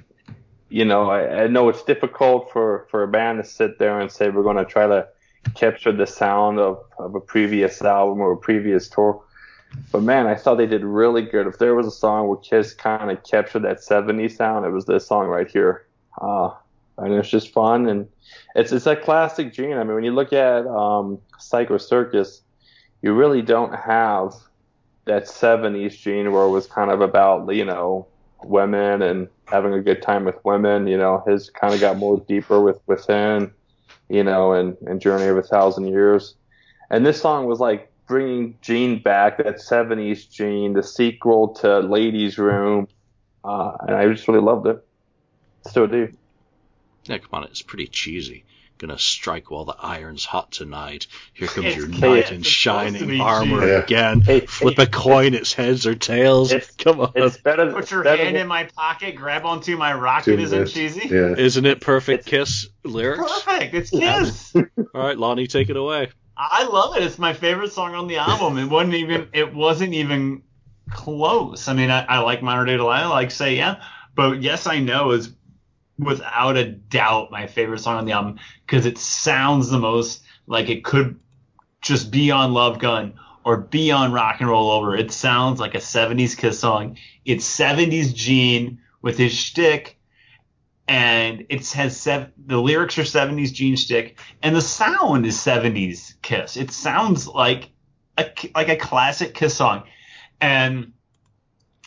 you 0.74 0.86
know, 0.86 1.12
I, 1.12 1.44
I 1.44 1.48
know 1.48 1.70
it's 1.70 1.84
difficult 1.84 2.52
for, 2.52 2.88
for 2.90 3.04
a 3.04 3.08
band 3.08 3.44
to 3.44 3.48
sit 3.48 3.78
there 3.78 4.00
and 4.00 4.12
say 4.12 4.30
we're 4.32 4.42
going 4.42 4.58
to 4.58 4.66
try 4.66 4.88
to 4.88 5.08
capture 5.54 5.92
the 5.92 6.08
sound 6.08 6.58
of, 6.58 6.84
of 6.98 7.14
a 7.14 7.20
previous 7.20 7.80
album 7.84 8.20
or 8.20 8.32
a 8.32 8.38
previous 8.38 8.90
tour. 8.90 9.24
But 9.92 10.02
man, 10.02 10.26
I 10.26 10.34
thought 10.34 10.56
they 10.56 10.66
did 10.66 10.84
really 10.84 11.22
good. 11.22 11.46
If 11.46 11.60
there 11.60 11.76
was 11.76 11.86
a 11.86 11.92
song 11.92 12.28
where 12.28 12.38
Kiss 12.38 12.74
kind 12.74 13.12
of 13.12 13.24
captured 13.24 13.60
that 13.60 13.82
70s 13.82 14.36
sound, 14.36 14.66
it 14.66 14.72
was 14.72 14.86
this 14.86 15.06
song 15.06 15.28
right 15.28 15.48
here. 15.48 15.86
Uh, 16.20 16.50
and 16.98 17.14
it's 17.14 17.30
just 17.30 17.54
fun 17.54 17.88
and 17.88 18.08
it's 18.56 18.72
it's 18.72 18.86
that 18.86 19.04
classic 19.04 19.54
Gene. 19.54 19.74
I 19.74 19.84
mean, 19.84 19.94
when 19.94 20.04
you 20.04 20.12
look 20.12 20.34
at 20.34 20.66
um, 20.66 21.20
Psycho 21.38 21.78
Circus, 21.78 22.42
you 23.04 23.14
really 23.14 23.44
don't 23.44 23.76
have 23.76 24.34
that 25.06 25.26
'70s 25.26 25.98
Gene 26.00 26.32
where 26.32 26.44
it 26.44 26.50
was 26.50 26.66
kind 26.66 26.90
of 26.90 27.02
about 27.02 27.54
you 27.54 27.66
know 27.66 28.08
women 28.46 29.02
and 29.02 29.28
having 29.48 29.74
a 29.74 29.82
good 29.82 30.02
time 30.02 30.26
with 30.26 30.36
women. 30.44 30.88
You 30.88 30.98
know, 30.98 31.24
his 31.28 31.50
kind 31.50 31.74
of 31.74 31.80
got 31.80 31.98
more 31.98 32.20
deeper 32.28 32.62
with 32.62 32.80
within, 32.88 33.52
you 34.10 34.24
know, 34.24 34.54
and 34.54 34.78
and 34.86 35.02
Journey 35.02 35.26
of 35.26 35.38
a 35.38 35.44
Thousand 35.44 35.88
Years. 35.88 36.36
And 36.89 37.06
this 37.06 37.22
song 37.22 37.46
was 37.46 37.60
like 37.60 37.91
bringing 38.08 38.58
Gene 38.62 39.02
back, 39.02 39.38
that 39.38 39.58
'70s 39.58 40.30
Gene, 40.30 40.74
the 40.74 40.84
sequel 40.84 41.50
to 41.56 41.80
Ladies 41.80 42.38
Room, 42.38 42.88
uh, 43.44 43.78
and 43.82 43.96
I 43.96 44.08
just 44.08 44.28
really 44.28 44.41
loved 44.41 44.68
it. 44.68 44.86
Still 45.68 45.88
do. 45.88 46.14
Yeah, 47.06 47.18
come 47.18 47.30
on, 47.32 47.44
it's 47.46 47.62
pretty 47.62 47.88
cheesy. 47.88 48.46
Gonna 48.84 49.00
strike 49.00 49.50
while 49.50 49.64
the 49.64 49.78
iron's 49.80 50.26
hot 50.26 50.52
tonight. 50.52 51.08
Here 51.34 51.48
comes 51.48 51.68
it's 51.68 51.78
your 51.78 51.88
knight 51.88 52.34
in 52.34 52.42
shining 52.42 53.22
armor 53.22 53.66
yeah. 53.66 53.80
again. 53.80 54.20
Hey, 54.20 54.42
Flip 54.42 54.76
hey, 54.76 54.84
a 54.84 54.88
coin, 54.88 55.34
it's 55.34 55.54
heads 55.54 55.88
or 55.88 55.96
tails. 55.96 56.54
Come 56.80 57.00
on. 57.00 57.14
It's 57.16 57.38
better. 57.38 57.72
Put 57.72 57.90
your 57.92 58.04
better 58.04 58.22
hand 58.22 58.36
than, 58.36 58.42
in 58.42 58.48
my 58.50 58.66
pocket, 58.66 59.16
grab 59.16 59.46
onto 59.46 59.78
my 59.78 59.94
rocket. 59.94 60.38
Isn't 60.38 60.68
cheesy? 60.68 61.08
Yeah. 61.08 61.34
Isn't 61.38 61.66
it 61.66 61.80
perfect? 61.80 62.24
It's, 62.24 62.30
Kiss 62.30 62.68
lyrics. 62.84 63.22
Perfect. 63.22 63.74
It's 63.74 63.90
Kiss. 63.90 64.54
All 64.94 65.02
right, 65.02 65.18
Lonnie, 65.18 65.48
take 65.48 65.70
it 65.70 65.78
away. 65.78 66.10
I 66.36 66.66
love 66.66 66.98
it. 66.98 67.04
It's 67.04 67.18
my 67.18 67.32
favorite 67.32 67.72
song 67.72 67.96
on 67.96 68.08
the 68.08 68.18
album. 68.18 68.58
It 68.58 68.66
wasn't 68.66 68.96
even. 68.96 69.30
It 69.32 69.56
wasn't 69.56 69.94
even 69.94 70.44
close. 70.90 71.70
I 71.70 71.74
mean, 71.74 71.90
I, 71.90 72.04
I 72.04 72.20
like 72.20 72.44
Modern 72.44 72.68
Day 72.68 72.76
Delilah, 72.76 73.08
like 73.08 73.32
say 73.32 73.56
yeah, 73.56 73.82
but 74.14 74.42
yes, 74.42 74.68
I 74.68 74.80
know 74.80 75.12
is 75.12 75.32
without 76.04 76.58
a 76.58 76.66
doubt 76.66 77.32
my 77.32 77.47
favorite 77.47 77.80
song 77.80 77.97
on 77.97 78.06
the 78.06 78.12
album 78.12 78.39
because 78.66 78.86
it 78.86 78.97
sounds 78.97 79.70
the 79.70 79.80
most 79.80 80.24
like 80.47 80.70
it 80.70 80.84
could 80.84 81.20
just 81.82 82.12
be 82.12 82.32
on 82.32 82.54
Love 82.54 82.80
Gun 82.80 83.14
or 83.43 83.58
be 83.58 83.91
on 83.91 84.12
Rock 84.12 84.38
and 84.39 84.49
Roll 84.49 84.72
Over. 84.72 84.95
It 84.95 85.12
sounds 85.12 85.60
like 85.60 85.76
a 85.76 85.80
70s 85.80 86.38
Kiss 86.38 86.60
song. 86.60 86.97
It's 87.26 87.45
70s 87.45 88.14
Gene 88.14 88.80
with 89.01 89.18
his 89.18 89.34
shtick, 89.34 89.99
and 90.88 91.45
it 91.49 91.70
has 91.72 91.99
sev- 91.99 92.32
the 92.45 92.58
lyrics 92.58 92.97
are 92.97 93.04
70s 93.04 93.51
Gene 93.51 93.76
shtick, 93.76 94.20
and 94.41 94.56
the 94.56 94.62
sound 94.62 95.26
is 95.26 95.38
70s 95.38 96.16
Kiss. 96.22 96.58
It 96.58 96.72
sounds 96.72 97.28
like 97.28 97.70
a 98.18 98.32
like 98.56 98.70
a 98.70 98.78
classic 98.78 99.34
Kiss 99.34 99.56
song, 99.56 99.84
and 100.39 100.93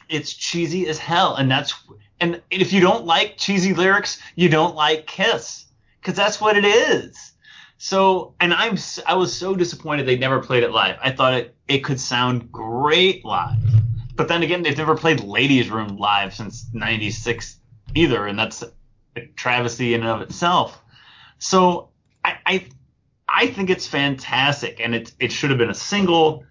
it's 0.08 0.32
cheesy 0.32 0.86
as 0.88 0.98
hell, 0.98 1.36
and 1.36 1.50
that's 1.50 1.74
and 2.20 2.42
if 2.50 2.72
you 2.72 2.80
don't 2.80 3.04
like 3.04 3.36
cheesy 3.36 3.74
lyrics, 3.74 4.20
you 4.34 4.48
don't 4.48 4.74
like 4.74 5.06
Kiss, 5.06 5.66
because 6.00 6.14
that's 6.14 6.40
what 6.40 6.56
it 6.56 6.64
is. 6.64 7.32
So, 7.78 8.34
and 8.40 8.54
I'm 8.54 8.78
I 9.06 9.14
was 9.14 9.36
so 9.36 9.54
disappointed 9.54 10.06
they 10.06 10.16
never 10.16 10.40
played 10.40 10.62
it 10.62 10.70
live. 10.70 10.96
I 11.02 11.10
thought 11.10 11.34
it 11.34 11.54
it 11.68 11.78
could 11.80 12.00
sound 12.00 12.50
great 12.50 13.24
live, 13.24 13.58
but 14.14 14.28
then 14.28 14.42
again, 14.42 14.62
they've 14.62 14.76
never 14.76 14.96
played 14.96 15.20
Ladies 15.20 15.68
Room 15.68 15.98
live 15.98 16.34
since 16.34 16.66
'96 16.72 17.58
either, 17.94 18.26
and 18.26 18.38
that's 18.38 18.62
a 18.62 19.26
travesty 19.36 19.92
in 19.92 20.00
and 20.00 20.10
of 20.10 20.22
itself. 20.22 20.80
So, 21.38 21.90
I 22.24 22.38
I, 22.46 22.66
I 23.28 23.46
think 23.48 23.68
it's 23.68 23.86
fantastic, 23.86 24.80
and 24.80 24.94
it 24.94 25.12
it 25.20 25.30
should 25.32 25.50
have 25.50 25.58
been 25.58 25.70
a 25.70 25.74
single. 25.74 26.44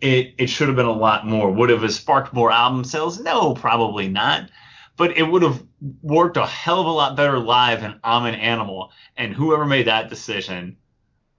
It 0.00 0.34
it 0.38 0.46
should 0.48 0.68
have 0.68 0.76
been 0.76 0.86
a 0.86 0.92
lot 0.92 1.26
more. 1.26 1.50
Would 1.50 1.68
have 1.68 1.92
sparked 1.92 2.32
more 2.32 2.50
album 2.50 2.82
sales? 2.84 3.20
No, 3.20 3.52
probably 3.52 4.08
not 4.08 4.48
but 4.96 5.16
it 5.16 5.22
would 5.22 5.42
have 5.42 5.62
worked 6.02 6.36
a 6.36 6.46
hell 6.46 6.80
of 6.80 6.86
a 6.86 6.90
lot 6.90 7.16
better 7.16 7.38
live 7.38 7.80
than 7.80 7.98
I'm 8.04 8.26
an 8.26 8.34
animal. 8.34 8.90
And 9.16 9.32
whoever 9.32 9.64
made 9.64 9.86
that 9.86 10.10
decision, 10.10 10.76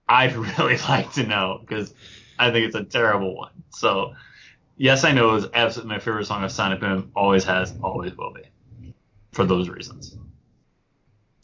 I'd 0.08 0.34
really 0.58 0.76
like 0.78 1.12
to 1.14 1.26
know 1.26 1.58
because 1.60 1.94
I 2.38 2.50
think 2.50 2.66
it's 2.66 2.74
a 2.74 2.84
terrible 2.84 3.36
one. 3.36 3.52
So, 3.70 4.14
yes, 4.76 5.04
I 5.04 5.12
know 5.12 5.36
it's 5.36 5.46
absolutely 5.54 5.94
my 5.94 6.00
favorite 6.00 6.26
song 6.26 6.44
of 6.44 6.52
Sonic 6.52 6.80
Boom. 6.80 7.12
Always 7.14 7.44
has, 7.44 7.74
always 7.82 8.16
will 8.16 8.32
be, 8.32 8.92
for 9.32 9.44
those 9.44 9.68
reasons. 9.68 10.16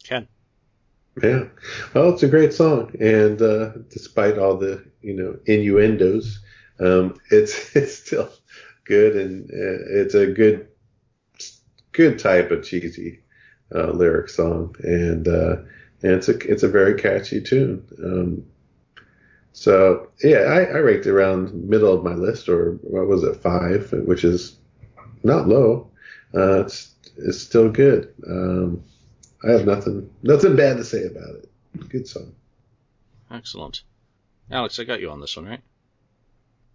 Ken. 0.02 0.26
Yeah, 1.22 1.44
well, 1.92 2.12
it's 2.12 2.22
a 2.22 2.28
great 2.28 2.52
song, 2.52 2.94
and 3.00 3.40
uh, 3.42 3.72
despite 3.90 4.38
all 4.38 4.56
the 4.56 4.84
you 5.02 5.12
know 5.12 5.36
innuendos, 5.44 6.38
um, 6.78 7.20
it's 7.30 7.74
it's 7.76 7.94
still 7.96 8.30
good, 8.84 9.16
and 9.16 9.50
uh, 9.50 10.00
it's 10.00 10.14
a 10.14 10.28
good 10.28 10.68
good 11.92 12.18
type 12.18 12.50
of 12.50 12.64
cheesy 12.64 13.20
uh, 13.74 13.90
lyric 13.90 14.28
song, 14.28 14.74
and 14.82 15.26
uh, 15.28 15.56
and 16.02 16.12
it's 16.12 16.28
a 16.28 16.38
it's 16.38 16.62
a 16.62 16.68
very 16.68 16.94
catchy 16.94 17.40
tune. 17.40 17.86
Um, 18.02 18.44
so 19.52 20.08
yeah, 20.22 20.38
I, 20.38 20.62
I 20.64 20.78
ranked 20.78 21.06
around 21.06 21.52
middle 21.68 21.92
of 21.92 22.04
my 22.04 22.14
list, 22.14 22.48
or 22.48 22.72
what 22.82 23.06
was 23.06 23.24
it, 23.24 23.36
five, 23.36 23.92
which 23.92 24.24
is 24.24 24.56
not 25.22 25.48
low. 25.48 25.90
Uh, 26.34 26.60
it's 26.60 26.94
it's 27.16 27.38
still 27.38 27.70
good. 27.70 28.12
Um, 28.26 28.82
I 29.46 29.52
have 29.52 29.66
nothing 29.66 30.10
nothing 30.22 30.56
bad 30.56 30.76
to 30.76 30.84
say 30.84 31.04
about 31.04 31.34
it. 31.36 31.88
Good 31.88 32.06
song. 32.06 32.32
Excellent, 33.30 33.82
Alex. 34.50 34.78
I 34.78 34.84
got 34.84 35.00
you 35.00 35.10
on 35.10 35.20
this 35.20 35.36
one, 35.36 35.46
right? 35.46 35.60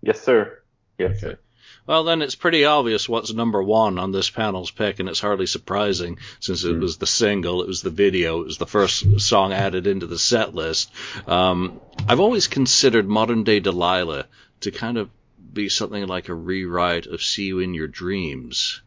Yes, 0.01 0.21
sir. 0.21 0.61
Yes, 0.97 1.11
okay. 1.11 1.19
sir. 1.19 1.39
Well, 1.87 2.03
then 2.03 2.23
it's 2.23 2.33
pretty 2.33 2.65
obvious 2.65 3.07
what's 3.07 3.31
number 3.31 3.61
one 3.61 3.99
on 3.99 4.11
this 4.11 4.31
panel's 4.31 4.71
pick, 4.71 4.99
and 4.99 5.07
it's 5.07 5.19
hardly 5.19 5.45
surprising 5.45 6.17
since 6.39 6.63
it 6.63 6.75
mm. 6.75 6.81
was 6.81 6.97
the 6.97 7.05
single, 7.05 7.61
it 7.61 7.67
was 7.67 7.83
the 7.83 7.91
video, 7.91 8.41
it 8.41 8.45
was 8.45 8.57
the 8.57 8.65
first 8.65 9.19
song 9.21 9.53
added 9.53 9.85
into 9.85 10.07
the 10.07 10.17
set 10.17 10.55
list. 10.55 10.91
Um, 11.27 11.79
I've 12.07 12.19
always 12.19 12.47
considered 12.47 13.07
Modern 13.07 13.43
Day 13.43 13.59
Delilah 13.59 14.25
to 14.61 14.71
kind 14.71 14.97
of 14.97 15.11
be 15.53 15.69
something 15.69 16.07
like 16.07 16.27
a 16.27 16.33
rewrite 16.33 17.05
of 17.05 17.21
See 17.21 17.45
You 17.45 17.59
in 17.59 17.75
Your 17.75 17.87
Dreams 17.87 18.81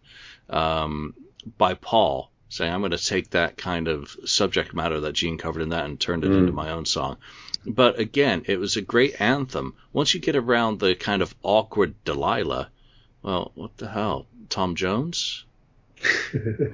um, 0.50 1.14
by 1.56 1.74
Paul, 1.74 2.32
saying, 2.48 2.72
I'm 2.72 2.80
going 2.80 2.90
to 2.90 2.98
take 2.98 3.30
that 3.30 3.56
kind 3.56 3.86
of 3.86 4.16
subject 4.24 4.74
matter 4.74 5.00
that 5.00 5.12
Gene 5.12 5.38
covered 5.38 5.62
in 5.62 5.68
that 5.68 5.84
and 5.84 6.00
turned 6.00 6.24
it 6.24 6.32
mm. 6.32 6.38
into 6.38 6.52
my 6.52 6.70
own 6.70 6.84
song. 6.84 7.18
But 7.64 8.00
again, 8.00 8.42
it 8.46 8.58
was 8.58 8.76
a 8.76 8.82
great 8.82 9.20
anthem. 9.20 9.74
Once 9.92 10.14
you 10.14 10.20
get 10.20 10.34
around 10.34 10.80
the 10.80 10.96
kind 10.96 11.22
of 11.22 11.34
awkward 11.44 11.94
Delilah, 12.04 12.70
well, 13.23 13.53
what 13.55 13.77
the 13.77 13.89
hell? 13.89 14.27
Tom 14.49 14.74
Jones? 14.74 15.45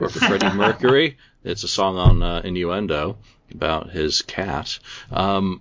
or 0.01 0.09
Freddie 0.09 0.55
Mercury? 0.55 1.17
It's 1.45 1.63
a 1.65 1.69
song 1.69 1.97
on 1.97 2.23
uh, 2.23 2.43
Innuendo 2.45 3.17
about 3.53 3.91
his 3.91 4.23
cat. 4.23 4.79
Um, 5.11 5.61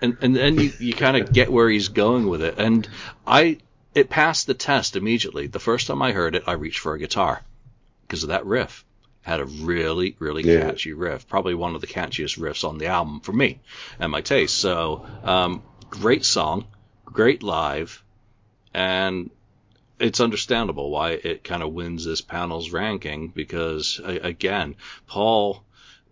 and 0.00 0.16
and 0.20 0.34
then 0.36 0.58
you, 0.58 0.72
you 0.78 0.92
kind 0.94 1.16
of 1.16 1.32
get 1.32 1.50
where 1.50 1.68
he's 1.68 1.88
going 1.88 2.26
with 2.28 2.42
it. 2.42 2.58
And 2.58 2.88
I 3.26 3.58
it 3.94 4.08
passed 4.08 4.46
the 4.46 4.54
test 4.54 4.96
immediately. 4.96 5.46
The 5.48 5.58
first 5.60 5.86
time 5.86 6.02
I 6.02 6.12
heard 6.12 6.34
it, 6.34 6.44
I 6.46 6.52
reached 6.52 6.78
for 6.80 6.94
a 6.94 6.98
guitar 6.98 7.42
because 8.02 8.22
of 8.22 8.30
that 8.30 8.46
riff. 8.46 8.84
had 9.22 9.38
a 9.40 9.44
really, 9.44 10.16
really 10.18 10.42
Yeah. 10.42 10.62
catchy 10.62 10.92
riff. 10.92 11.28
Probably 11.28 11.54
one 11.54 11.74
of 11.76 11.80
the 11.80 11.86
catchiest 11.86 12.38
riffs 12.38 12.64
on 12.68 12.78
the 12.78 12.86
album 12.86 13.20
for 13.20 13.32
me 13.32 13.60
and 14.00 14.10
my 14.10 14.20
taste. 14.20 14.56
So, 14.58 15.06
um, 15.22 15.62
great 15.90 16.24
song, 16.24 16.64
great 17.04 17.42
live, 17.44 18.02
and 18.74 19.30
it's 20.02 20.20
understandable 20.20 20.90
why 20.90 21.12
it 21.12 21.44
kind 21.44 21.62
of 21.62 21.72
wins 21.72 22.04
this 22.04 22.20
panel's 22.20 22.70
ranking 22.70 23.28
because, 23.28 24.00
again, 24.04 24.74
Paul 25.06 25.62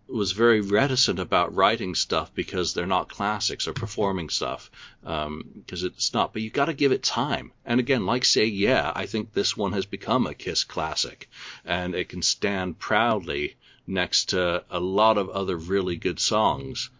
was 0.06 0.30
very 0.30 0.60
reticent 0.60 1.18
about 1.18 1.54
writing 1.56 1.96
stuff 1.96 2.32
because 2.32 2.72
they're 2.72 2.86
not 2.86 3.08
classics 3.08 3.66
or 3.66 3.72
performing 3.72 4.28
stuff 4.28 4.70
um, 5.04 5.44
because 5.54 5.82
it's 5.82 6.14
not. 6.14 6.32
But 6.32 6.42
you 6.42 6.50
got 6.50 6.66
to 6.66 6.72
give 6.72 6.92
it 6.92 7.02
time. 7.02 7.50
And 7.64 7.80
again, 7.80 8.06
like 8.06 8.24
say, 8.24 8.44
yeah, 8.44 8.92
I 8.94 9.06
think 9.06 9.32
this 9.32 9.56
one 9.56 9.72
has 9.72 9.86
become 9.86 10.24
a 10.26 10.34
Kiss 10.34 10.62
classic, 10.62 11.28
and 11.64 11.96
it 11.96 12.08
can 12.08 12.22
stand 12.22 12.78
proudly 12.78 13.56
next 13.88 14.30
to 14.30 14.64
a 14.70 14.78
lot 14.78 15.18
of 15.18 15.30
other 15.30 15.56
really 15.56 15.96
good 15.96 16.20
songs. 16.20 16.90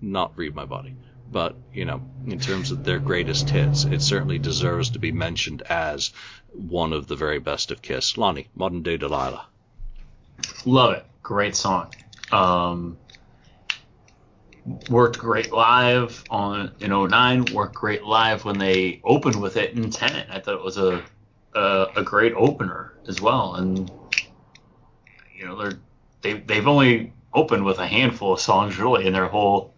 Not 0.00 0.36
Read 0.36 0.54
My 0.54 0.64
Body, 0.64 0.94
but 1.30 1.54
you 1.72 1.84
know, 1.84 2.00
in 2.26 2.38
terms 2.38 2.70
of 2.70 2.84
their 2.84 2.98
greatest 2.98 3.50
hits, 3.50 3.84
it 3.84 4.02
certainly 4.02 4.38
deserves 4.38 4.90
to 4.90 4.98
be 4.98 5.12
mentioned 5.12 5.62
as 5.62 6.12
one 6.52 6.92
of 6.92 7.06
the 7.06 7.16
very 7.16 7.38
best 7.38 7.70
of 7.70 7.82
Kiss. 7.82 8.16
Lonnie, 8.16 8.48
Modern 8.54 8.82
Day 8.82 8.96
Delilah. 8.96 9.46
Love 10.64 10.94
it. 10.94 11.04
Great 11.22 11.54
song. 11.54 11.92
Um, 12.32 12.98
worked 14.90 15.18
great 15.18 15.52
live 15.52 16.24
on 16.30 16.72
in 16.80 16.90
09. 16.90 17.46
Worked 17.52 17.74
great 17.74 18.04
live 18.04 18.44
when 18.44 18.58
they 18.58 19.00
opened 19.04 19.40
with 19.40 19.56
it 19.56 19.74
in 19.74 19.90
10. 19.90 20.26
I 20.30 20.40
thought 20.40 20.54
it 20.54 20.64
was 20.64 20.78
a 20.78 21.02
a, 21.54 21.86
a 21.96 22.02
great 22.02 22.34
opener 22.34 22.94
as 23.06 23.20
well. 23.20 23.56
And 23.56 23.90
you 25.34 25.46
know 25.46 25.56
they're 25.56 25.78
they 26.22 26.34
they've 26.34 26.66
only 26.66 27.12
opened 27.32 27.64
with 27.64 27.78
a 27.78 27.86
handful 27.86 28.32
of 28.32 28.40
songs 28.40 28.78
really 28.78 29.06
in 29.06 29.12
their 29.12 29.26
whole 29.26 29.74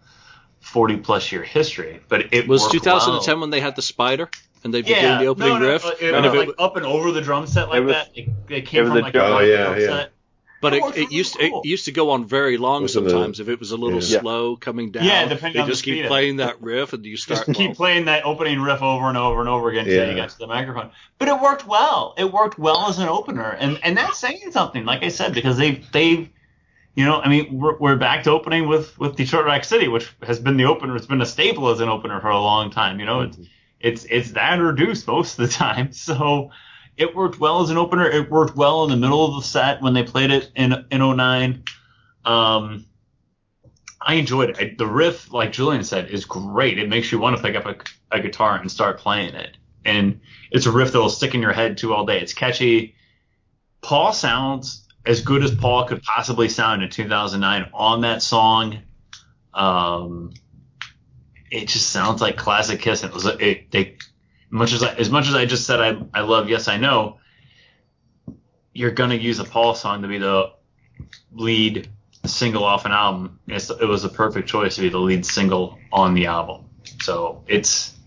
40 0.61 0.97
plus 0.97 1.31
year 1.31 1.43
history. 1.43 1.99
But 2.07 2.33
it 2.33 2.47
Was 2.47 2.67
2010 2.71 3.33
well. 3.35 3.41
when 3.41 3.49
they 3.49 3.59
had 3.59 3.75
the 3.75 3.81
spider 3.81 4.29
and 4.63 4.73
they'd 4.73 4.85
be 4.85 4.91
Yeah, 4.91 5.01
doing 5.01 5.19
the 5.19 5.25
opening 5.27 5.49
no, 5.49 5.57
no, 5.59 5.67
riff? 5.67 5.85
It, 6.01 6.13
and 6.13 6.25
was 6.25 6.33
if 6.33 6.41
it, 6.41 6.47
like 6.49 6.55
up 6.59 6.77
and 6.77 6.85
over 6.85 7.11
the 7.11 7.21
drum 7.21 7.47
set 7.47 7.69
like 7.69 7.77
It 7.79 7.85
was- 7.85 7.93
that. 7.95 8.09
It, 8.15 8.29
it 8.49 8.65
came 8.67 8.83
it 8.85 8.87
from 8.87 8.97
a 8.97 9.01
like 9.01 9.13
drum- 9.13 9.31
a 9.31 9.35
Oh, 9.35 9.39
yeah, 9.39 9.63
drum 9.65 9.79
yeah. 9.79 9.85
set. 9.87 10.11
but 10.61 10.73
it 10.73 10.77
it, 10.77 10.83
worked 10.83 10.97
it 10.97 11.01
really 11.01 11.15
used 11.15 11.37
cool. 11.39 11.61
it 11.63 11.67
used 11.67 11.85
to 11.85 11.91
go 11.91 12.11
on 12.11 12.25
very 12.25 12.57
long 12.57 12.83
Was 12.83 12.95
in 12.95 13.03
the- 13.05 13.09
sometimes 13.09 13.39
if 13.39 13.49
it 13.49 13.59
was 13.59 13.71
a 13.71 13.77
little 13.77 13.99
Yeah. 14.03 14.19
slow 14.19 14.55
coming 14.55 14.91
down. 14.91 15.03
Yeah, 15.03 15.25
depending 15.27 15.53
they 15.53 15.59
on 15.61 15.65
the 15.67 15.71
just 15.73 15.83
keep 15.83 15.93
speed 15.95 15.99
of 16.01 16.05
it. 16.05 16.09
playing 16.09 16.37
that 16.37 16.61
riff 16.61 16.93
and 16.93 17.03
you 17.03 17.17
start 17.17 17.45
Just 17.47 17.57
keep 17.57 17.69
well, 17.69 17.75
playing 17.75 18.05
that 18.05 18.23
opening 18.25 18.61
riff 18.61 18.83
over 18.83 19.07
and 19.09 19.17
over 19.17 19.39
and 19.39 19.49
over 19.49 19.69
again 19.69 19.85
until 19.87 20.03
you 20.05 20.11
Yeah. 20.11 20.15
got 20.15 20.29
to 20.29 20.37
the 20.37 20.47
microphone. 20.47 20.91
But 21.17 21.27
it 21.29 21.39
worked 21.41 21.65
well. 21.65 22.13
It 22.19 22.31
worked 22.31 22.59
well 22.59 22.87
as 22.87 22.99
an 22.99 23.09
opener, 23.09 23.49
and 23.59 23.79
and 23.83 23.97
that's 23.97 24.19
saying 24.19 24.51
something. 24.51 24.85
Like 24.85 25.01
I 25.03 25.07
said, 25.09 25.33
because 25.33 25.57
they've 25.57 25.83
they've 25.91 26.29
you 26.95 27.05
know, 27.05 27.21
I 27.21 27.29
mean, 27.29 27.57
we're, 27.57 27.77
we're 27.77 27.95
back 27.95 28.23
to 28.23 28.31
opening 28.31 28.67
with 28.67 28.97
with 28.99 29.15
Detroit 29.15 29.45
Rock 29.45 29.63
City, 29.63 29.87
which 29.87 30.13
has 30.23 30.39
been 30.39 30.57
the 30.57 30.65
opener. 30.65 30.95
It's 30.95 31.05
been 31.05 31.21
a 31.21 31.25
staple 31.25 31.69
as 31.69 31.79
an 31.79 31.89
opener 31.89 32.19
for 32.19 32.29
a 32.29 32.39
long 32.39 32.69
time. 32.69 32.99
You 32.99 33.05
know, 33.05 33.21
it's 33.21 33.37
it's 33.79 34.05
it's 34.05 34.31
that 34.31 34.59
or 34.59 34.73
Deuce 34.73 35.07
most 35.07 35.39
of 35.39 35.47
the 35.47 35.53
time. 35.53 35.91
So 35.93 36.51
it 36.97 37.15
worked 37.15 37.39
well 37.39 37.61
as 37.61 37.69
an 37.69 37.77
opener. 37.77 38.09
It 38.09 38.29
worked 38.29 38.55
well 38.55 38.83
in 38.83 38.89
the 38.89 38.97
middle 38.97 39.25
of 39.25 39.41
the 39.41 39.47
set 39.47 39.81
when 39.81 39.93
they 39.93 40.03
played 40.03 40.31
it 40.31 40.51
in 40.55 40.85
in 40.91 40.99
09. 40.99 41.63
Um, 42.25 42.85
I 44.01 44.15
enjoyed 44.15 44.49
it. 44.51 44.57
I, 44.59 44.75
the 44.77 44.87
riff, 44.87 45.31
like 45.31 45.53
Julian 45.53 45.83
said, 45.83 46.09
is 46.09 46.25
great. 46.25 46.79
It 46.79 46.89
makes 46.89 47.11
you 47.11 47.19
want 47.19 47.37
to 47.37 47.41
pick 47.41 47.55
up 47.55 47.65
a, 47.65 47.75
a 48.15 48.19
guitar 48.19 48.57
and 48.57 48.69
start 48.69 48.99
playing 48.99 49.35
it. 49.35 49.57
And 49.85 50.21
it's 50.51 50.65
a 50.65 50.71
riff 50.71 50.91
that 50.91 50.99
will 50.99 51.09
stick 51.09 51.33
in 51.33 51.41
your 51.41 51.53
head 51.53 51.77
too 51.77 51.93
all 51.93 52.05
day. 52.05 52.19
It's 52.19 52.33
catchy. 52.33 52.95
Paul 53.81 54.13
sounds 54.13 54.80
as 55.05 55.21
good 55.21 55.43
as 55.43 55.53
Paul 55.53 55.85
could 55.85 56.03
possibly 56.03 56.49
sound 56.49 56.83
in 56.83 56.89
2009 56.89 57.71
on 57.73 58.01
that 58.01 58.21
song. 58.21 58.79
Um, 59.53 60.33
it 61.49 61.67
just 61.67 61.89
sounds 61.89 62.21
like 62.21 62.37
classic 62.37 62.79
Kiss. 62.79 63.03
It 63.03 63.13
was 63.13 63.25
it, 63.25 63.71
they 63.71 63.97
much 64.49 64.73
as 64.73 64.83
I, 64.83 64.93
as 64.95 65.09
much 65.09 65.27
as 65.27 65.35
I 65.35 65.45
just 65.45 65.65
said 65.65 65.81
I 65.81 65.97
I 66.13 66.21
love 66.21 66.49
Yes 66.49 66.67
I 66.67 66.77
Know. 66.77 67.19
You're 68.73 68.91
gonna 68.91 69.15
use 69.15 69.39
a 69.39 69.43
Paul 69.43 69.73
song 69.75 70.01
to 70.03 70.07
be 70.07 70.17
the 70.17 70.51
lead 71.33 71.89
single 72.25 72.63
off 72.63 72.85
an 72.85 72.91
album. 72.91 73.39
It's, 73.47 73.69
it 73.69 73.85
was 73.85 74.03
a 74.03 74.09
perfect 74.09 74.47
choice 74.47 74.75
to 74.75 74.81
be 74.81 74.89
the 74.89 74.99
lead 74.99 75.25
single 75.25 75.77
on 75.91 76.13
the 76.13 76.27
album. 76.27 76.69
So 77.01 77.43
it's 77.47 77.97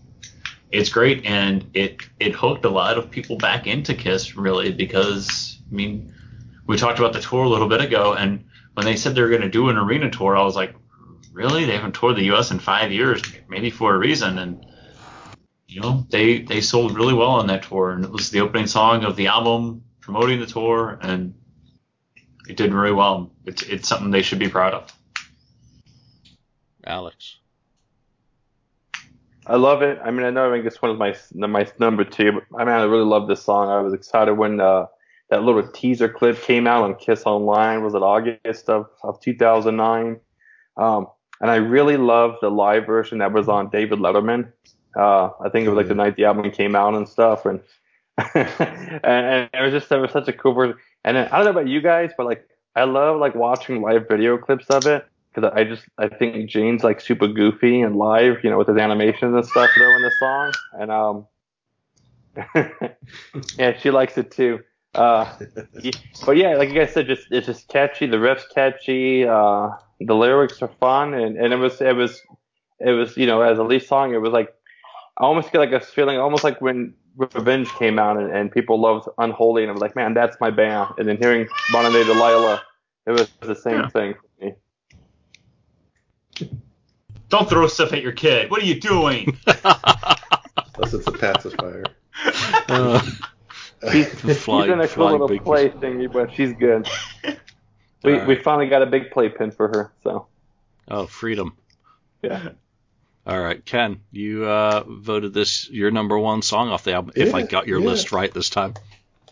it's 0.71 0.89
great 0.89 1.25
and 1.25 1.69
it 1.73 2.01
it 2.19 2.33
hooked 2.33 2.65
a 2.65 2.69
lot 2.69 2.97
of 2.97 3.11
people 3.11 3.37
back 3.37 3.67
into 3.67 3.93
Kiss 3.93 4.35
really 4.35 4.71
because 4.71 5.59
I 5.69 5.75
mean 5.75 6.14
we 6.67 6.77
talked 6.77 6.99
about 6.99 7.13
the 7.13 7.21
tour 7.21 7.43
a 7.43 7.49
little 7.49 7.69
bit 7.69 7.81
ago 7.81 8.13
and 8.13 8.45
when 8.73 8.85
they 8.85 8.95
said 8.95 9.15
they 9.15 9.21
were 9.21 9.29
going 9.29 9.41
to 9.41 9.49
do 9.49 9.69
an 9.69 9.77
arena 9.77 10.09
tour 10.09 10.35
I 10.35 10.43
was 10.43 10.55
like 10.55 10.75
really 11.31 11.65
they 11.65 11.75
haven't 11.75 11.95
toured 11.95 12.15
the 12.15 12.31
US 12.33 12.51
in 12.51 12.59
5 12.59 12.91
years 12.91 13.21
maybe 13.47 13.69
for 13.69 13.93
a 13.93 13.97
reason 13.97 14.37
and 14.37 14.65
you 15.67 15.81
know 15.81 16.05
they 16.09 16.39
they 16.39 16.61
sold 16.61 16.95
really 16.95 17.13
well 17.13 17.31
on 17.31 17.47
that 17.47 17.63
tour 17.63 17.91
and 17.91 18.03
it 18.03 18.11
was 18.11 18.31
the 18.31 18.41
opening 18.41 18.67
song 18.67 19.03
of 19.03 19.15
the 19.15 19.27
album 19.27 19.83
promoting 20.01 20.39
the 20.39 20.45
tour 20.45 20.99
and 21.01 21.33
it 22.47 22.57
did 22.57 22.73
really 22.73 22.93
well. 22.93 23.31
It's 23.45 23.63
it's 23.63 23.87
something 23.87 24.11
they 24.11 24.21
should 24.21 24.39
be 24.39 24.49
proud 24.49 24.73
of. 24.73 24.93
Alex. 26.85 27.37
I 29.47 29.57
love 29.57 29.81
it. 29.83 29.99
I 30.03 30.11
mean, 30.11 30.25
I 30.25 30.31
know 30.31 30.49
I 30.49 30.55
think 30.55 30.65
it's 30.65 30.81
one 30.81 30.91
of 30.91 30.97
my 30.97 31.15
my 31.33 31.67
number 31.79 32.03
two, 32.03 32.31
but 32.31 32.43
I 32.57 32.65
mean, 32.65 32.73
I 32.73 32.83
really 32.83 33.05
love 33.05 33.27
this 33.27 33.43
song. 33.43 33.69
I 33.69 33.79
was 33.81 33.93
excited 33.93 34.33
when 34.33 34.59
uh, 34.59 34.87
that 35.29 35.43
little 35.43 35.67
teaser 35.67 36.07
clip 36.07 36.41
came 36.41 36.67
out 36.67 36.83
on 36.83 36.95
Kiss 36.95 37.23
Online. 37.25 37.83
Was 37.83 37.95
it 37.95 38.03
August 38.03 38.69
of, 38.69 38.87
of 39.03 39.19
2009? 39.21 40.19
Um, 40.77 41.07
and 41.41 41.51
I 41.51 41.55
really 41.55 41.97
loved 41.97 42.37
the 42.41 42.49
live 42.49 42.85
version 42.85 43.17
that 43.19 43.33
was 43.33 43.49
on 43.49 43.69
David 43.69 43.99
Letterman. 43.99 44.51
Uh, 44.95 45.29
I 45.43 45.49
think 45.49 45.65
it 45.65 45.69
was 45.69 45.77
like 45.77 45.87
the 45.87 45.95
night 45.95 46.15
the 46.15 46.25
album 46.25 46.49
came 46.51 46.75
out 46.75 46.93
and 46.93 47.07
stuff, 47.07 47.45
and 47.45 47.59
and, 48.33 48.95
and 49.03 49.49
it 49.53 49.61
was 49.61 49.73
just 49.73 49.91
it 49.91 49.97
was 49.97 50.11
such 50.11 50.27
a 50.29 50.33
cool 50.33 50.53
version. 50.53 50.77
And 51.03 51.17
then, 51.17 51.27
I 51.27 51.37
don't 51.37 51.45
know 51.45 51.51
about 51.51 51.67
you 51.67 51.81
guys, 51.81 52.11
but 52.15 52.25
like 52.25 52.47
I 52.75 52.85
love 52.85 53.19
like 53.19 53.35
watching 53.35 53.81
live 53.81 54.07
video 54.07 54.37
clips 54.37 54.67
of 54.67 54.85
it 54.85 55.05
because 55.33 55.51
I 55.53 55.65
just 55.65 55.83
I 55.97 56.07
think 56.07 56.49
Gene's 56.49 56.83
like 56.83 57.01
super 57.01 57.27
goofy 57.27 57.81
and 57.81 57.97
live, 57.97 58.37
you 58.43 58.49
know, 58.49 58.57
with 58.57 58.67
his 58.67 58.77
animations 58.77 59.35
and 59.35 59.45
stuff 59.45 59.69
during 59.75 60.01
the 60.01 60.11
song, 60.19 60.53
and 60.79 60.91
um, 60.91 61.27
yeah, 63.57 63.77
she 63.77 63.91
likes 63.91 64.17
it 64.17 64.31
too. 64.31 64.61
Uh, 64.95 65.37
yeah, 65.81 65.91
but 66.25 66.37
yeah, 66.37 66.55
like 66.55 66.69
you 66.69 66.75
guys 66.75 66.93
said, 66.93 67.07
just 67.07 67.27
it's 67.31 67.47
just 67.47 67.67
catchy. 67.67 68.05
The 68.07 68.19
riff's 68.19 68.47
catchy. 68.53 69.25
Uh, 69.27 69.69
the 69.99 70.13
lyrics 70.15 70.61
are 70.61 70.71
fun, 70.79 71.13
and, 71.13 71.37
and 71.37 71.53
it 71.53 71.57
was 71.57 71.81
it 71.81 71.95
was 71.95 72.21
it 72.79 72.91
was 72.91 73.15
you 73.17 73.25
know 73.27 73.41
as 73.41 73.59
a 73.59 73.63
lead 73.63 73.83
song, 73.83 74.13
it 74.13 74.21
was 74.21 74.31
like 74.31 74.53
I 75.17 75.23
almost 75.23 75.51
get 75.51 75.59
like 75.59 75.71
a 75.71 75.79
feeling 75.79 76.17
almost 76.17 76.43
like 76.43 76.61
when 76.61 76.93
Revenge 77.17 77.69
came 77.79 77.97
out 77.99 78.17
and, 78.17 78.31
and 78.31 78.51
people 78.51 78.79
loved 78.79 79.07
Unholy, 79.17 79.63
and 79.63 79.69
it 79.69 79.73
was 79.73 79.81
like, 79.81 79.95
man, 79.95 80.13
that's 80.13 80.37
my 80.41 80.49
band. 80.49 80.89
And 80.97 81.07
then 81.07 81.17
hearing 81.17 81.47
Modern 81.71 81.93
Day 81.93 82.03
Delilah, 82.03 82.61
it 83.05 83.11
was 83.11 83.29
the 83.41 83.55
same 83.55 83.75
Yeah. 83.81 83.87
thing 83.89 84.13
for 84.13 84.45
me. 84.45 84.53
Don't 87.29 87.49
throw 87.49 87.67
stuff 87.67 87.93
at 87.93 88.01
your 88.01 88.11
kid. 88.11 88.51
What 88.51 88.61
are 88.61 88.65
you 88.65 88.79
doing? 88.79 89.37
Unless 89.47 90.93
it's 90.93 91.07
a 91.07 91.11
pacifier. 91.11 91.83
Uh, 92.67 93.01
She's, 93.91 94.07
Flying- 94.41 94.65
she's 94.65 94.73
in 94.73 94.81
a 94.81 94.87
cool 94.87 95.11
little 95.11 95.27
big- 95.27 95.43
play 95.43 95.69
thingy, 95.69 96.11
but 96.11 96.33
she's 96.33 96.53
good. 96.53 96.87
We 98.03 98.13
Alright. 98.13 98.27
we 98.27 98.35
finally 98.35 98.67
got 98.67 98.83
a 98.83 98.85
big 98.85 99.09
playpen 99.09 99.49
for 99.49 99.67
her, 99.67 99.91
so 100.03 100.27
oh, 100.89 101.07
freedom. 101.07 101.57
yeah. 102.21 102.49
All 103.25 103.41
right, 103.41 103.65
Ken, 103.65 104.01
you 104.11 104.45
uh, 104.45 104.83
voted 104.87 105.33
this 105.33 105.67
your 105.71 105.89
number 105.89 106.19
one 106.19 106.43
song 106.43 106.69
off 106.69 106.83
the 106.83 106.93
album. 106.93 107.13
if 107.15 107.33
I 107.33 107.41
got 107.41 107.65
your 107.67 107.79
yeah. 107.79 107.85
list 107.87 108.11
right 108.11 108.31
this 108.31 108.51
time. 108.51 108.75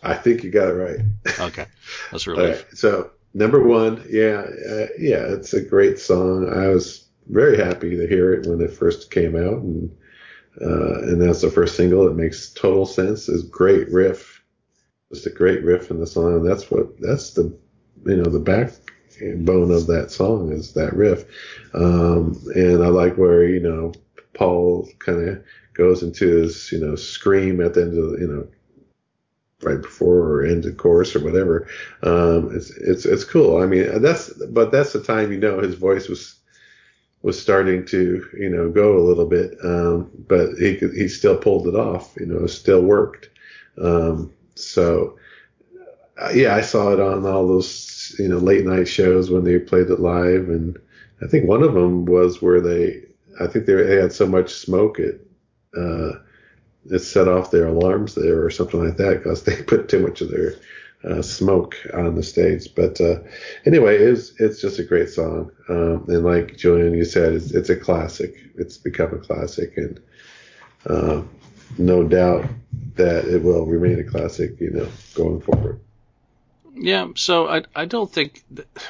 I 0.02 0.14
think 0.14 0.42
you 0.42 0.50
got 0.50 0.68
it 0.68 0.72
right. 0.72 0.98
Okay, 1.40 1.66
that's 2.10 2.26
a 2.26 2.30
All 2.32 2.36
relief. 2.36 2.64
right, 2.64 2.76
so 2.76 3.12
number 3.32 3.62
one, 3.62 4.04
yeah, 4.10 4.42
uh, 4.68 4.86
yeah, 4.98 5.22
it's 5.32 5.52
a 5.54 5.62
great 5.62 6.00
song. 6.00 6.52
I 6.52 6.66
was 6.70 7.06
very 7.28 7.56
happy 7.56 7.96
to 7.96 8.08
hear 8.08 8.34
it 8.34 8.48
when 8.48 8.60
it 8.60 8.72
first 8.72 9.12
came 9.12 9.36
out, 9.36 9.62
and 9.62 9.96
uh, 10.60 10.98
and 11.02 11.22
that's 11.22 11.42
the 11.42 11.50
first 11.50 11.76
single. 11.76 12.08
It 12.08 12.16
makes 12.16 12.50
total 12.50 12.86
sense. 12.86 13.28
It's 13.28 13.44
great 13.44 13.88
riff, 13.92 14.33
just 15.14 15.26
a 15.26 15.30
great 15.30 15.62
riff 15.62 15.90
in 15.90 16.00
the 16.00 16.06
song. 16.06 16.34
And 16.34 16.46
that's 16.46 16.70
what 16.70 17.00
that's 17.00 17.30
the 17.30 17.44
you 18.04 18.16
know 18.16 18.30
the 18.30 18.40
backbone 18.40 19.70
of 19.70 19.86
that 19.86 20.10
song 20.10 20.52
is 20.52 20.72
that 20.74 20.94
riff. 20.94 21.24
Um, 21.72 22.40
and 22.54 22.82
I 22.82 22.88
like 22.88 23.16
where 23.16 23.46
you 23.46 23.60
know 23.60 23.92
Paul 24.34 24.88
kind 24.98 25.28
of 25.28 25.44
goes 25.74 26.02
into 26.02 26.36
his 26.36 26.70
you 26.72 26.80
know 26.80 26.96
scream 26.96 27.60
at 27.60 27.74
the 27.74 27.82
end 27.82 27.98
of 27.98 28.20
you 28.20 28.28
know 28.28 28.48
right 29.62 29.80
before 29.80 30.18
or 30.18 30.44
end 30.44 30.66
of 30.66 30.76
chorus 30.76 31.16
or 31.16 31.24
whatever. 31.24 31.66
Um, 32.02 32.54
it's 32.54 32.70
it's 32.70 33.06
it's 33.06 33.24
cool. 33.24 33.62
I 33.62 33.66
mean, 33.66 34.02
that's 34.02 34.30
but 34.30 34.70
that's 34.70 34.92
the 34.92 35.02
time 35.02 35.32
you 35.32 35.38
know 35.38 35.60
his 35.60 35.74
voice 35.74 36.08
was 36.08 36.36
was 37.22 37.40
starting 37.40 37.86
to 37.86 38.24
you 38.38 38.50
know 38.50 38.70
go 38.70 38.98
a 38.98 39.06
little 39.06 39.26
bit, 39.26 39.56
um, 39.64 40.10
but 40.28 40.54
he 40.58 40.76
he 40.76 41.08
still 41.08 41.36
pulled 41.36 41.66
it 41.66 41.74
off. 41.74 42.14
You 42.18 42.26
know, 42.26 42.46
still 42.46 42.82
worked. 42.82 43.30
Um, 43.78 44.32
so 44.54 45.18
uh, 46.16 46.30
yeah, 46.34 46.54
I 46.54 46.60
saw 46.60 46.92
it 46.92 47.00
on 47.00 47.26
all 47.26 47.46
those 47.46 48.14
you 48.18 48.28
know 48.28 48.38
late 48.38 48.64
night 48.64 48.88
shows 48.88 49.30
when 49.30 49.44
they 49.44 49.58
played 49.58 49.90
it 49.90 50.00
live, 50.00 50.48
and 50.48 50.78
I 51.22 51.26
think 51.26 51.48
one 51.48 51.62
of 51.62 51.74
them 51.74 52.04
was 52.04 52.40
where 52.40 52.60
they 52.60 53.02
I 53.40 53.46
think 53.46 53.66
they 53.66 53.96
had 53.96 54.12
so 54.12 54.26
much 54.26 54.52
smoke 54.54 54.98
it 54.98 55.26
uh, 55.76 56.12
it 56.90 57.00
set 57.00 57.28
off 57.28 57.50
their 57.50 57.66
alarms 57.66 58.14
there 58.14 58.44
or 58.44 58.50
something 58.50 58.84
like 58.84 58.96
that 58.98 59.22
because 59.22 59.42
they 59.42 59.62
put 59.66 59.88
too 59.88 60.00
much 60.00 60.20
of 60.20 60.30
their 60.30 60.54
uh, 61.04 61.22
smoke 61.22 61.76
on 61.92 62.14
the 62.14 62.22
stage. 62.22 62.74
But 62.74 63.00
uh, 63.00 63.20
anyway, 63.66 63.98
it's 63.98 64.32
it's 64.38 64.60
just 64.60 64.78
a 64.78 64.84
great 64.84 65.08
song, 65.10 65.50
um, 65.68 66.04
and 66.08 66.24
like 66.24 66.56
Julian, 66.56 66.94
you 66.94 67.04
said, 67.04 67.34
it's, 67.34 67.50
it's 67.52 67.70
a 67.70 67.76
classic. 67.76 68.36
It's 68.56 68.76
become 68.76 69.12
a 69.14 69.18
classic, 69.18 69.76
and 69.76 70.00
uh, 70.86 71.22
no 71.78 72.04
doubt 72.04 72.46
that 72.96 73.24
it 73.24 73.42
will 73.42 73.66
remain 73.66 73.98
a 73.98 74.04
classic, 74.04 74.60
you 74.60 74.70
know, 74.70 74.88
going 75.14 75.40
forward. 75.40 75.80
Yeah, 76.74 77.08
so 77.14 77.48
I 77.48 77.62
I 77.74 77.84
don't 77.84 78.10
think 78.10 78.42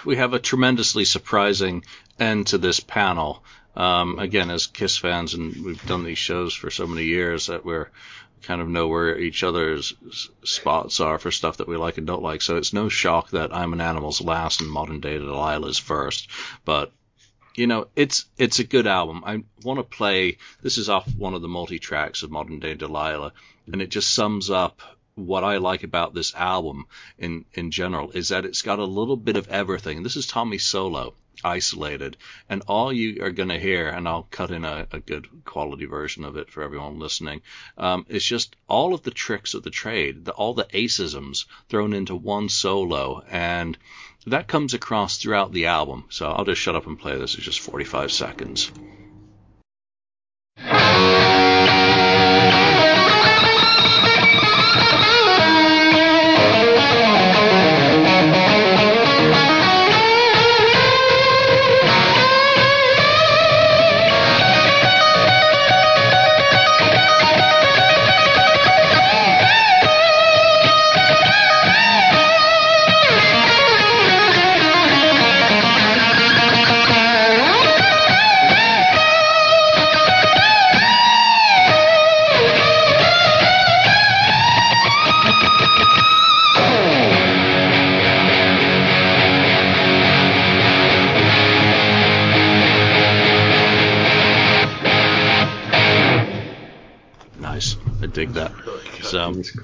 we 0.05 0.17
have 0.17 0.33
a 0.33 0.39
tremendously 0.39 1.05
surprising 1.05 1.85
end 2.19 2.49
to 2.49 2.59
this 2.59 2.81
panel. 2.81 3.45
Um, 3.77 4.19
again, 4.19 4.51
as 4.51 4.67
Kiss 4.67 4.97
fans, 4.97 5.35
and 5.35 5.65
we've 5.65 5.85
done 5.87 6.05
these 6.05 6.19
shows 6.19 6.55
for 6.55 6.71
so 6.71 6.87
many 6.87 7.05
years 7.05 7.47
that 7.47 7.65
we're 7.65 7.91
kind 8.43 8.61
of 8.61 8.69
know 8.69 8.89
where 8.89 9.19
each 9.19 9.43
other's 9.43 9.95
spots 10.45 11.01
are 11.01 11.19
for 11.19 11.31
stuff 11.31 11.57
that 11.57 11.69
we 11.69 11.77
like 11.77 11.99
and 11.99 12.07
don't 12.07 12.23
like. 12.23 12.43
So 12.43 12.57
it's 12.57 12.73
no 12.73 12.89
shock 12.89 13.31
that 13.31 13.55
I'm 13.55 13.73
an 13.73 13.81
Animal's 13.81 14.21
last 14.21 14.61
and 14.61 14.71
Modern 14.71 15.01
Day 15.01 15.19
Delilah's 15.19 15.79
first. 15.79 16.29
But 16.65 16.93
you 17.57 17.67
know, 17.67 17.87
it's 17.95 18.27
it's 18.37 18.59
a 18.59 18.65
good 18.65 18.87
album. 18.87 19.23
I 19.25 19.45
want 19.63 19.79
to 19.79 19.85
play. 19.85 20.39
This 20.63 20.79
is 20.79 20.89
off 20.89 21.09
one 21.17 21.35
of 21.35 21.43
the 21.43 21.49
multi 21.49 21.79
tracks 21.79 22.23
of 22.23 22.31
Modern 22.31 22.59
Day 22.59 22.75
Delilah, 22.75 23.33
and 23.73 23.81
it 23.81 23.91
just 23.91 24.13
sums 24.13 24.51
up 24.51 24.81
what 25.15 25.45
I 25.45 25.59
like 25.59 25.85
about 25.85 26.15
this 26.15 26.35
album 26.35 26.87
in 27.19 27.45
in 27.55 27.71
general 27.71 28.11
is 28.11 28.29
that 28.29 28.45
it's 28.45 28.63
got 28.63 28.81
a 28.81 28.85
little 28.85 29.17
bit 29.17 29.37
of 29.37 29.49
everything. 29.49 30.03
This 30.03 30.17
is 30.17 30.27
Tommy 30.27 30.59
solo 30.59 31.15
isolated, 31.45 32.17
and 32.49 32.63
all 32.67 32.93
you 32.93 33.23
are 33.23 33.31
going 33.31 33.51
to 33.51 33.59
hear, 33.59 33.89
and 33.89 34.09
I'll 34.09 34.27
cut 34.31 34.51
in 34.51 34.65
a, 34.65 34.87
a, 34.93 35.01
good 35.01 35.29
quality 35.45 35.85
version 35.85 36.25
of 36.25 36.37
it 36.37 36.51
for 36.51 36.63
everyone 36.63 36.99
listening, 36.99 37.43
um, 37.77 38.07
is 38.09 38.25
just 38.25 38.57
all 38.69 38.95
of 38.95 39.03
the 39.03 39.11
tricks 39.11 39.53
of 39.53 39.63
the 39.63 39.71
trade, 39.71 40.25
the, 40.25 40.33
all 40.33 40.55
the 40.55 40.69
Ace-isms 40.73 41.47
thrown 41.69 41.93
into 41.93 42.15
one 42.15 42.49
solo, 42.49 43.23
and 43.29 43.77
that 44.27 44.49
comes 44.49 44.75
across 44.75 45.19
throughout 45.19 45.53
the 45.53 45.67
album. 45.67 46.05
So 46.09 46.31
I'll 46.31 46.45
just 46.45 46.61
shut 46.61 46.77
up 46.77 46.87
and 46.87 46.99
play 46.99 47.17
this. 47.17 47.35
It's 47.35 47.45
just 47.45 47.61
45 47.61 48.13
seconds. 48.13 48.71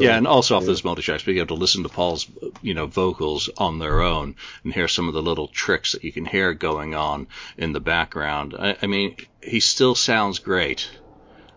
Cool. 0.00 0.08
yeah, 0.08 0.16
and 0.16 0.26
also 0.26 0.56
off 0.56 0.64
this 0.64 0.84
multi-tracks, 0.84 1.22
being 1.22 1.38
able 1.38 1.48
to 1.48 1.54
listen 1.54 1.82
to 1.82 1.88
Paul's 1.88 2.26
you 2.62 2.74
know 2.74 2.86
vocals 2.86 3.48
on 3.56 3.78
their 3.78 4.00
own 4.00 4.36
and 4.64 4.72
hear 4.72 4.88
some 4.88 5.08
of 5.08 5.14
the 5.14 5.22
little 5.22 5.48
tricks 5.48 5.92
that 5.92 6.04
you 6.04 6.12
can 6.12 6.24
hear 6.24 6.54
going 6.54 6.94
on 6.94 7.26
in 7.56 7.72
the 7.72 7.80
background. 7.80 8.54
I, 8.58 8.76
I 8.82 8.86
mean, 8.86 9.16
he 9.42 9.60
still 9.60 9.94
sounds 9.94 10.38
great. 10.38 10.90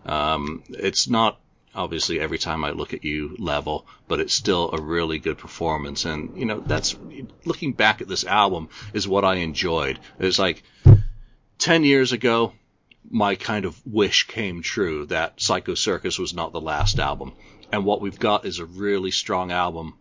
Um, 0.06 0.62
it's 0.68 1.08
not 1.08 1.40
obviously 1.74 2.20
every 2.20 2.38
time 2.38 2.64
I 2.64 2.70
look 2.70 2.94
at 2.94 3.04
you 3.04 3.36
level, 3.38 3.86
but 4.06 4.20
it's 4.20 4.34
still 4.34 4.70
a 4.72 4.80
really 4.80 5.18
good 5.18 5.38
performance. 5.38 6.04
And 6.04 6.38
you 6.38 6.44
know, 6.44 6.60
that's 6.60 6.96
looking 7.44 7.72
back 7.72 8.00
at 8.00 8.08
this 8.08 8.24
album 8.24 8.68
is 8.92 9.08
what 9.08 9.24
I 9.24 9.36
enjoyed. 9.36 9.98
It's 10.18 10.38
like 10.38 10.62
ten 11.58 11.84
years 11.84 12.12
ago, 12.12 12.52
my 13.10 13.34
kind 13.34 13.64
of 13.64 13.80
wish 13.86 14.26
came 14.26 14.62
true 14.62 15.06
that 15.06 15.40
Psycho 15.40 15.74
Circus 15.74 16.18
was 16.18 16.34
not 16.34 16.52
the 16.52 16.60
last 16.60 16.98
album. 16.98 17.32
And 17.74 17.84
what 17.84 18.00
we've 18.00 18.20
got 18.20 18.44
is 18.44 18.60
a 18.60 18.64
really 18.64 19.10
strong 19.10 19.50
album 19.50 19.94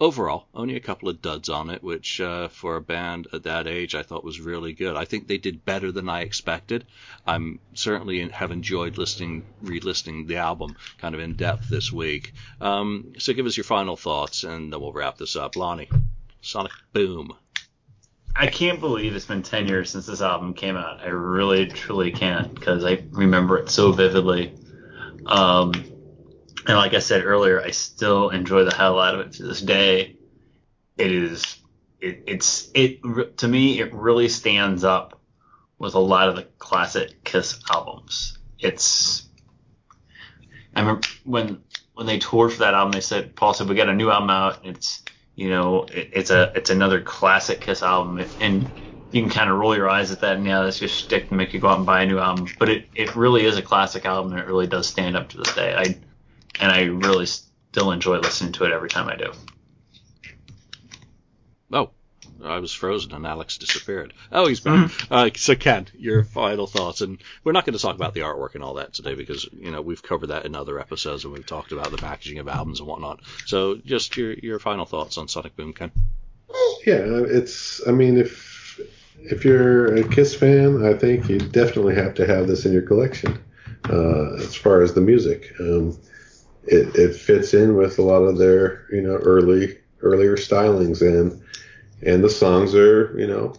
overall. 0.00 0.46
Only 0.54 0.76
a 0.76 0.80
couple 0.80 1.10
of 1.10 1.20
duds 1.20 1.50
on 1.50 1.68
it, 1.68 1.82
which 1.82 2.22
uh, 2.22 2.48
for 2.48 2.76
a 2.76 2.80
band 2.80 3.28
at 3.34 3.42
that 3.42 3.66
age 3.66 3.94
I 3.94 4.02
thought 4.02 4.24
was 4.24 4.40
really 4.40 4.72
good. 4.72 4.96
I 4.96 5.04
think 5.04 5.28
they 5.28 5.36
did 5.36 5.62
better 5.62 5.92
than 5.92 6.08
I 6.08 6.22
expected. 6.22 6.86
I'm 7.26 7.60
certainly 7.74 8.26
have 8.30 8.50
enjoyed 8.50 8.96
listening, 8.96 9.44
re-listening 9.60 10.26
the 10.26 10.38
album 10.38 10.74
kind 10.96 11.14
of 11.14 11.20
in 11.20 11.34
depth 11.34 11.68
this 11.68 11.92
week. 11.92 12.32
Um, 12.62 13.12
so 13.18 13.34
give 13.34 13.44
us 13.44 13.58
your 13.58 13.64
final 13.64 13.98
thoughts, 13.98 14.44
and 14.44 14.72
then 14.72 14.80
we'll 14.80 14.94
wrap 14.94 15.18
this 15.18 15.36
up. 15.36 15.54
Lonnie, 15.54 15.90
Sonic 16.40 16.72
Boom. 16.94 17.36
I 18.34 18.46
can't 18.46 18.80
believe 18.80 19.14
it's 19.14 19.26
been 19.26 19.42
10 19.42 19.68
years 19.68 19.90
since 19.90 20.06
this 20.06 20.22
album 20.22 20.54
came 20.54 20.78
out. 20.78 21.00
I 21.02 21.08
really, 21.08 21.66
truly 21.66 22.10
can't 22.10 22.54
because 22.54 22.86
I 22.86 23.04
remember 23.10 23.58
it 23.58 23.68
so 23.68 23.92
vividly. 23.92 24.54
Um, 25.26 25.74
and 26.68 26.76
like 26.76 26.94
I 26.94 27.00
said 27.00 27.24
earlier, 27.24 27.60
I 27.60 27.70
still 27.70 28.28
enjoy 28.28 28.64
the 28.64 28.74
hell 28.74 29.00
out 29.00 29.14
of 29.14 29.26
it 29.26 29.32
to 29.34 29.42
this 29.42 29.60
day. 29.60 30.16
It 30.96 31.10
is, 31.10 31.56
it, 32.00 32.24
it's, 32.26 32.70
it, 32.74 33.38
to 33.38 33.48
me, 33.48 33.80
it 33.80 33.92
really 33.92 34.28
stands 34.28 34.84
up 34.84 35.20
with 35.78 35.94
a 35.94 35.98
lot 35.98 36.28
of 36.28 36.36
the 36.36 36.44
classic 36.58 37.24
Kiss 37.24 37.58
albums. 37.72 38.38
It's, 38.58 39.26
I 40.76 40.80
remember 40.80 41.08
when, 41.24 41.62
when 41.94 42.06
they 42.06 42.18
toured 42.18 42.52
for 42.52 42.58
that 42.60 42.74
album, 42.74 42.92
they 42.92 43.00
said, 43.00 43.34
Paul 43.34 43.54
said, 43.54 43.68
we 43.68 43.74
got 43.74 43.88
a 43.88 43.94
new 43.94 44.10
album 44.10 44.30
out. 44.30 44.64
It's, 44.64 45.02
you 45.38 45.50
know, 45.50 45.84
it, 45.84 46.10
it's 46.12 46.30
a 46.30 46.52
it's 46.56 46.68
another 46.68 47.00
classic 47.00 47.60
Kiss 47.60 47.80
album, 47.80 48.24
and 48.40 48.68
you 49.12 49.22
can 49.22 49.30
kind 49.30 49.48
of 49.48 49.56
roll 49.56 49.76
your 49.76 49.88
eyes 49.88 50.10
at 50.10 50.20
that, 50.20 50.36
and 50.36 50.44
yeah, 50.44 50.62
that's 50.62 50.80
just 50.80 50.96
stick 50.96 51.28
to 51.28 51.34
make 51.34 51.54
you 51.54 51.60
go 51.60 51.68
out 51.68 51.76
and 51.76 51.86
buy 51.86 52.02
a 52.02 52.06
new 52.06 52.18
album. 52.18 52.48
But 52.58 52.68
it, 52.68 52.88
it 52.96 53.14
really 53.14 53.46
is 53.46 53.56
a 53.56 53.62
classic 53.62 54.04
album, 54.04 54.32
and 54.32 54.40
it 54.40 54.48
really 54.48 54.66
does 54.66 54.88
stand 54.88 55.16
up 55.16 55.28
to 55.28 55.38
this 55.38 55.54
day. 55.54 55.76
I 55.76 55.96
and 56.60 56.72
I 56.72 56.84
really 56.84 57.26
still 57.26 57.92
enjoy 57.92 58.18
listening 58.18 58.52
to 58.52 58.64
it 58.64 58.72
every 58.72 58.88
time 58.88 59.08
I 59.08 59.16
do. 59.16 59.32
Oh, 61.70 61.90
I 62.44 62.58
was 62.60 62.72
frozen 62.72 63.12
and 63.12 63.26
Alex 63.26 63.58
disappeared. 63.58 64.12
Oh, 64.30 64.46
he's 64.46 64.60
back. 64.60 64.90
Mm-hmm. 64.90 65.12
Uh, 65.12 65.30
so 65.34 65.54
Ken, 65.54 65.86
your 65.94 66.24
final 66.24 66.66
thoughts, 66.66 67.00
and 67.00 67.18
we're 67.42 67.52
not 67.52 67.64
going 67.64 67.76
to 67.76 67.82
talk 67.82 67.96
about 67.96 68.14
the 68.14 68.20
artwork 68.20 68.54
and 68.54 68.62
all 68.62 68.74
that 68.74 68.94
today 68.94 69.14
because 69.14 69.48
you 69.52 69.70
know 69.70 69.82
we've 69.82 70.02
covered 70.02 70.28
that 70.28 70.46
in 70.46 70.54
other 70.54 70.78
episodes 70.78 71.24
and 71.24 71.32
we've 71.32 71.46
talked 71.46 71.72
about 71.72 71.90
the 71.90 71.96
packaging 71.96 72.38
of 72.38 72.48
albums 72.48 72.80
and 72.80 72.88
whatnot. 72.88 73.20
So 73.46 73.76
just 73.76 74.16
your 74.16 74.34
your 74.34 74.58
final 74.58 74.86
thoughts 74.86 75.18
on 75.18 75.28
Sonic 75.28 75.56
Boom, 75.56 75.72
Ken. 75.72 75.90
Yeah, 76.86 77.24
it's. 77.26 77.86
I 77.86 77.90
mean, 77.90 78.16
if 78.16 78.80
if 79.18 79.44
you're 79.44 79.96
a 79.96 80.08
Kiss 80.08 80.34
fan, 80.34 80.86
I 80.86 80.94
think 80.94 81.28
you 81.28 81.38
definitely 81.38 81.96
have 81.96 82.14
to 82.14 82.26
have 82.26 82.46
this 82.46 82.64
in 82.64 82.72
your 82.72 82.82
collection. 82.82 83.42
Uh, 83.90 84.34
as 84.34 84.54
far 84.54 84.82
as 84.82 84.94
the 84.94 85.00
music, 85.00 85.52
um, 85.60 85.96
it, 86.70 86.94
it 86.96 87.14
fits 87.14 87.54
in 87.54 87.76
with 87.76 87.98
a 87.98 88.02
lot 88.02 88.22
of 88.22 88.38
their 88.38 88.86
you 88.92 89.02
know 89.02 89.16
early 89.16 89.78
earlier 90.02 90.36
stylings 90.36 91.00
and 91.00 91.42
and 92.02 92.22
the 92.22 92.30
songs 92.30 92.74
are, 92.74 93.18
you 93.18 93.26
know, 93.26 93.54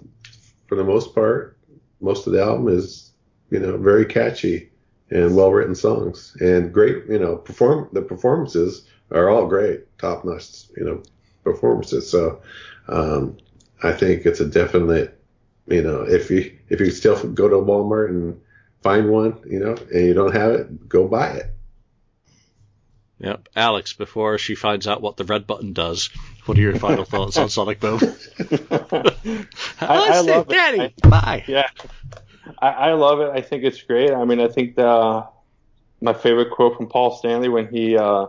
for 0.68 0.76
the 0.76 0.84
most 0.84 1.14
part, 1.14 1.58
most 2.00 2.26
of 2.26 2.34
the 2.34 2.42
album 2.42 2.70
is, 2.70 3.12
you 3.50 3.60
know, 3.60 3.78
very 3.78 4.06
catchy 4.06 4.70
and 5.10 5.36
well 5.36 5.52
written 5.52 5.76
songs 5.76 6.38
and 6.40 6.74
great, 6.74 7.06
you 7.10 7.20
know, 7.20 7.36
perform 7.36 7.90
the 7.94 8.02
performances 8.02 8.86
are 9.12 9.30
all 9.30 9.48
great, 9.48 9.86
top 9.98 10.24
notch, 10.24 10.66
you 10.78 10.86
know, 10.86 11.04
performances. 11.44 12.10
So 12.10 12.42
um, 12.88 13.38
I 13.84 13.92
think 13.92 14.26
it's 14.26 14.40
a 14.40 14.46
definite, 14.46 15.20
you 15.68 15.82
know, 15.82 16.04
if 16.04 16.30
you 16.30 16.58
if 16.70 16.80
you 16.80 16.92
still 16.92 17.22
go 17.34 17.50
to 17.50 17.56
Walmart 17.56 18.10
and 18.10 18.40
find 18.84 19.10
one, 19.10 19.38
you 19.46 19.60
know, 19.60 19.76
and 19.94 20.06
you 20.06 20.14
don't 20.14 20.34
have 20.34 20.52
it, 20.52 20.88
go 20.88 21.08
buy 21.08 21.32
it. 21.32 21.54
Yep. 23.20 23.50
Alex, 23.56 23.94
before 23.94 24.38
she 24.38 24.56
finds 24.56 24.88
out 24.88 25.02
what 25.02 25.18
the 25.18 25.26
red 25.26 25.46
button 25.46 25.74
does, 25.74 26.10
what 26.46 26.58
are 26.58 26.62
your 26.62 26.76
final 26.76 27.04
thoughts 27.14 27.38
on 27.38 27.50
Sonic 27.50 27.80
Boom? 27.80 28.00
I, 28.72 29.46
I 29.82 30.20
love 30.22 30.48
Daddy. 30.48 30.80
it. 30.82 30.94
I, 31.04 31.08
Bye. 31.10 31.44
Yeah. 31.48 31.68
I, 32.60 32.68
I, 32.70 32.94
love 32.94 33.20
it. 33.20 33.30
I 33.34 33.42
think 33.42 33.64
it's 33.64 33.82
great. 33.82 34.12
I 34.12 34.24
mean, 34.26 34.40
I 34.40 34.48
think 34.48 34.76
the 34.76 35.28
my 36.02 36.14
favorite 36.14 36.52
quote 36.52 36.78
from 36.78 36.88
Paul 36.88 37.12
Stanley 37.18 37.50
when 37.50 37.68
he 37.68 37.98
uh, 37.98 38.28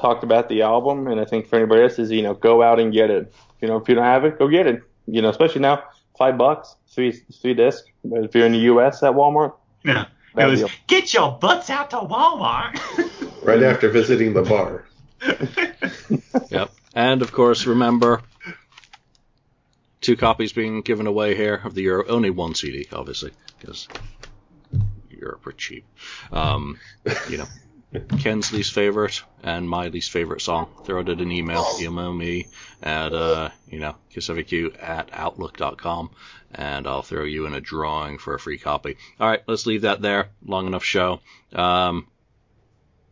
talked 0.00 0.24
about 0.24 0.48
the 0.48 0.62
album, 0.62 1.06
and 1.06 1.20
I 1.20 1.24
think 1.24 1.46
for 1.48 1.56
anybody 1.56 1.82
else 1.82 1.98
is, 1.98 2.10
you 2.10 2.22
know, 2.22 2.34
go 2.34 2.60
out 2.62 2.80
and 2.80 2.92
get 2.92 3.10
it. 3.10 3.32
You 3.60 3.68
know, 3.68 3.76
if 3.76 3.88
you 3.88 3.94
don't 3.94 4.04
have 4.04 4.24
it, 4.24 4.38
go 4.38 4.48
get 4.48 4.66
it. 4.66 4.82
you 5.06 5.22
know, 5.22 5.28
especially 5.30 5.60
now, 5.60 5.84
five 6.18 6.36
bucks, 6.36 6.74
three 6.88 7.12
three 7.40 7.54
disc. 7.54 7.84
If 8.04 8.34
you're 8.34 8.46
in 8.46 8.52
the 8.52 8.58
U.S. 8.58 9.02
at 9.02 9.12
Walmart, 9.14 9.54
Yeah. 9.84 10.06
It 10.34 10.36
Bad 10.36 10.56
deal. 10.56 10.70
get 10.86 11.14
your 11.14 11.32
butts 11.38 11.70
out 11.70 11.90
to 11.90 11.96
Walmart. 11.96 12.80
Right 13.44 13.62
after 13.62 13.90
visiting 13.90 14.32
the 14.32 14.40
bar. 14.42 14.86
Yep. 16.50 16.70
And 16.94 17.20
of 17.22 17.30
course, 17.32 17.66
remember 17.66 18.22
two 20.00 20.16
copies 20.16 20.52
being 20.52 20.80
given 20.82 21.06
away 21.06 21.34
here 21.36 21.60
of 21.62 21.74
the 21.74 21.82
Euro. 21.82 22.06
Only 22.06 22.30
one 22.30 22.54
CD, 22.54 22.86
obviously, 22.92 23.32
because 23.58 23.86
Europe 25.10 25.46
are 25.46 25.52
cheap. 25.52 25.84
Um, 26.32 26.78
you 27.28 27.38
know, 27.38 27.46
Ken's 28.18 28.52
least 28.52 28.72
favorite 28.72 29.22
and 29.42 29.68
my 29.68 29.88
least 29.88 30.10
favorite 30.10 30.40
song. 30.40 30.68
Throw 30.84 31.00
it 31.00 31.08
in 31.08 31.20
an 31.20 31.32
email. 31.32 31.66
Email 31.80 32.12
me 32.12 32.46
at 32.82 33.12
uh, 33.12 33.50
you 33.68 33.78
know 33.78 33.94
kissfaq 34.14 34.82
at 34.82 35.10
outlook.com, 35.12 36.10
and 36.54 36.86
I'll 36.86 37.02
throw 37.02 37.24
you 37.24 37.46
in 37.46 37.54
a 37.54 37.60
drawing 37.60 38.18
for 38.18 38.34
a 38.34 38.40
free 38.40 38.58
copy. 38.58 38.96
All 39.20 39.28
right, 39.28 39.42
let's 39.46 39.66
leave 39.66 39.82
that 39.82 40.00
there. 40.02 40.28
Long 40.44 40.66
enough 40.66 40.84
show. 40.84 41.20
Um, 41.52 42.06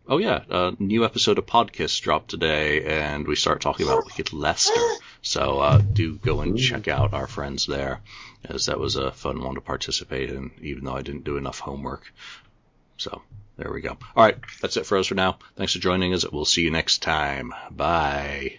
Oh 0.09 0.19
yeah, 0.19 0.43
a 0.51 0.75
new 0.81 1.05
episode 1.05 1.39
of 1.39 1.47
Podcast 1.47 2.01
dropped 2.03 2.29
today, 2.29 2.85
and 2.85 3.27
we 3.27 3.37
start 3.37 3.61
talking 3.61 3.87
about 3.87 4.05
Wicked 4.05 4.33
Lester. 4.33 4.81
So 5.23 5.61
uh, 5.61 5.79
do 5.79 6.17
go 6.17 6.41
and 6.41 6.59
check 6.59 6.89
out 6.89 7.15
our 7.15 7.29
friends 7.29 7.67
there, 7.67 8.01
as 8.45 8.67
that 8.67 8.81
was 8.81 8.97
a 8.97 9.13
fun 9.13 9.41
one 9.43 9.55
to 9.55 9.61
participate 9.61 10.31
in, 10.31 10.51
even 10.61 10.85
though 10.85 10.97
I 10.97 11.03
didn't 11.03 11.25
do 11.25 11.37
enough 11.37 11.61
homework. 11.61 12.13
So 12.97 13.23
there 13.57 13.73
we 13.73 13.81
go. 13.81 13.97
All 14.17 14.25
right, 14.25 14.37
that's 14.61 14.77
it 14.77 14.87
for 14.87 14.99
us 14.99 15.07
for 15.07 15.15
now. 15.15 15.39
Thanks 15.57 15.73
for 15.73 15.79
joining 15.79 16.13
us. 16.15 16.29
We'll 16.29 16.45
see 16.47 16.63
you 16.63 16.73
next 16.73 16.99
time. 17.03 17.55
Bye. 17.71 18.59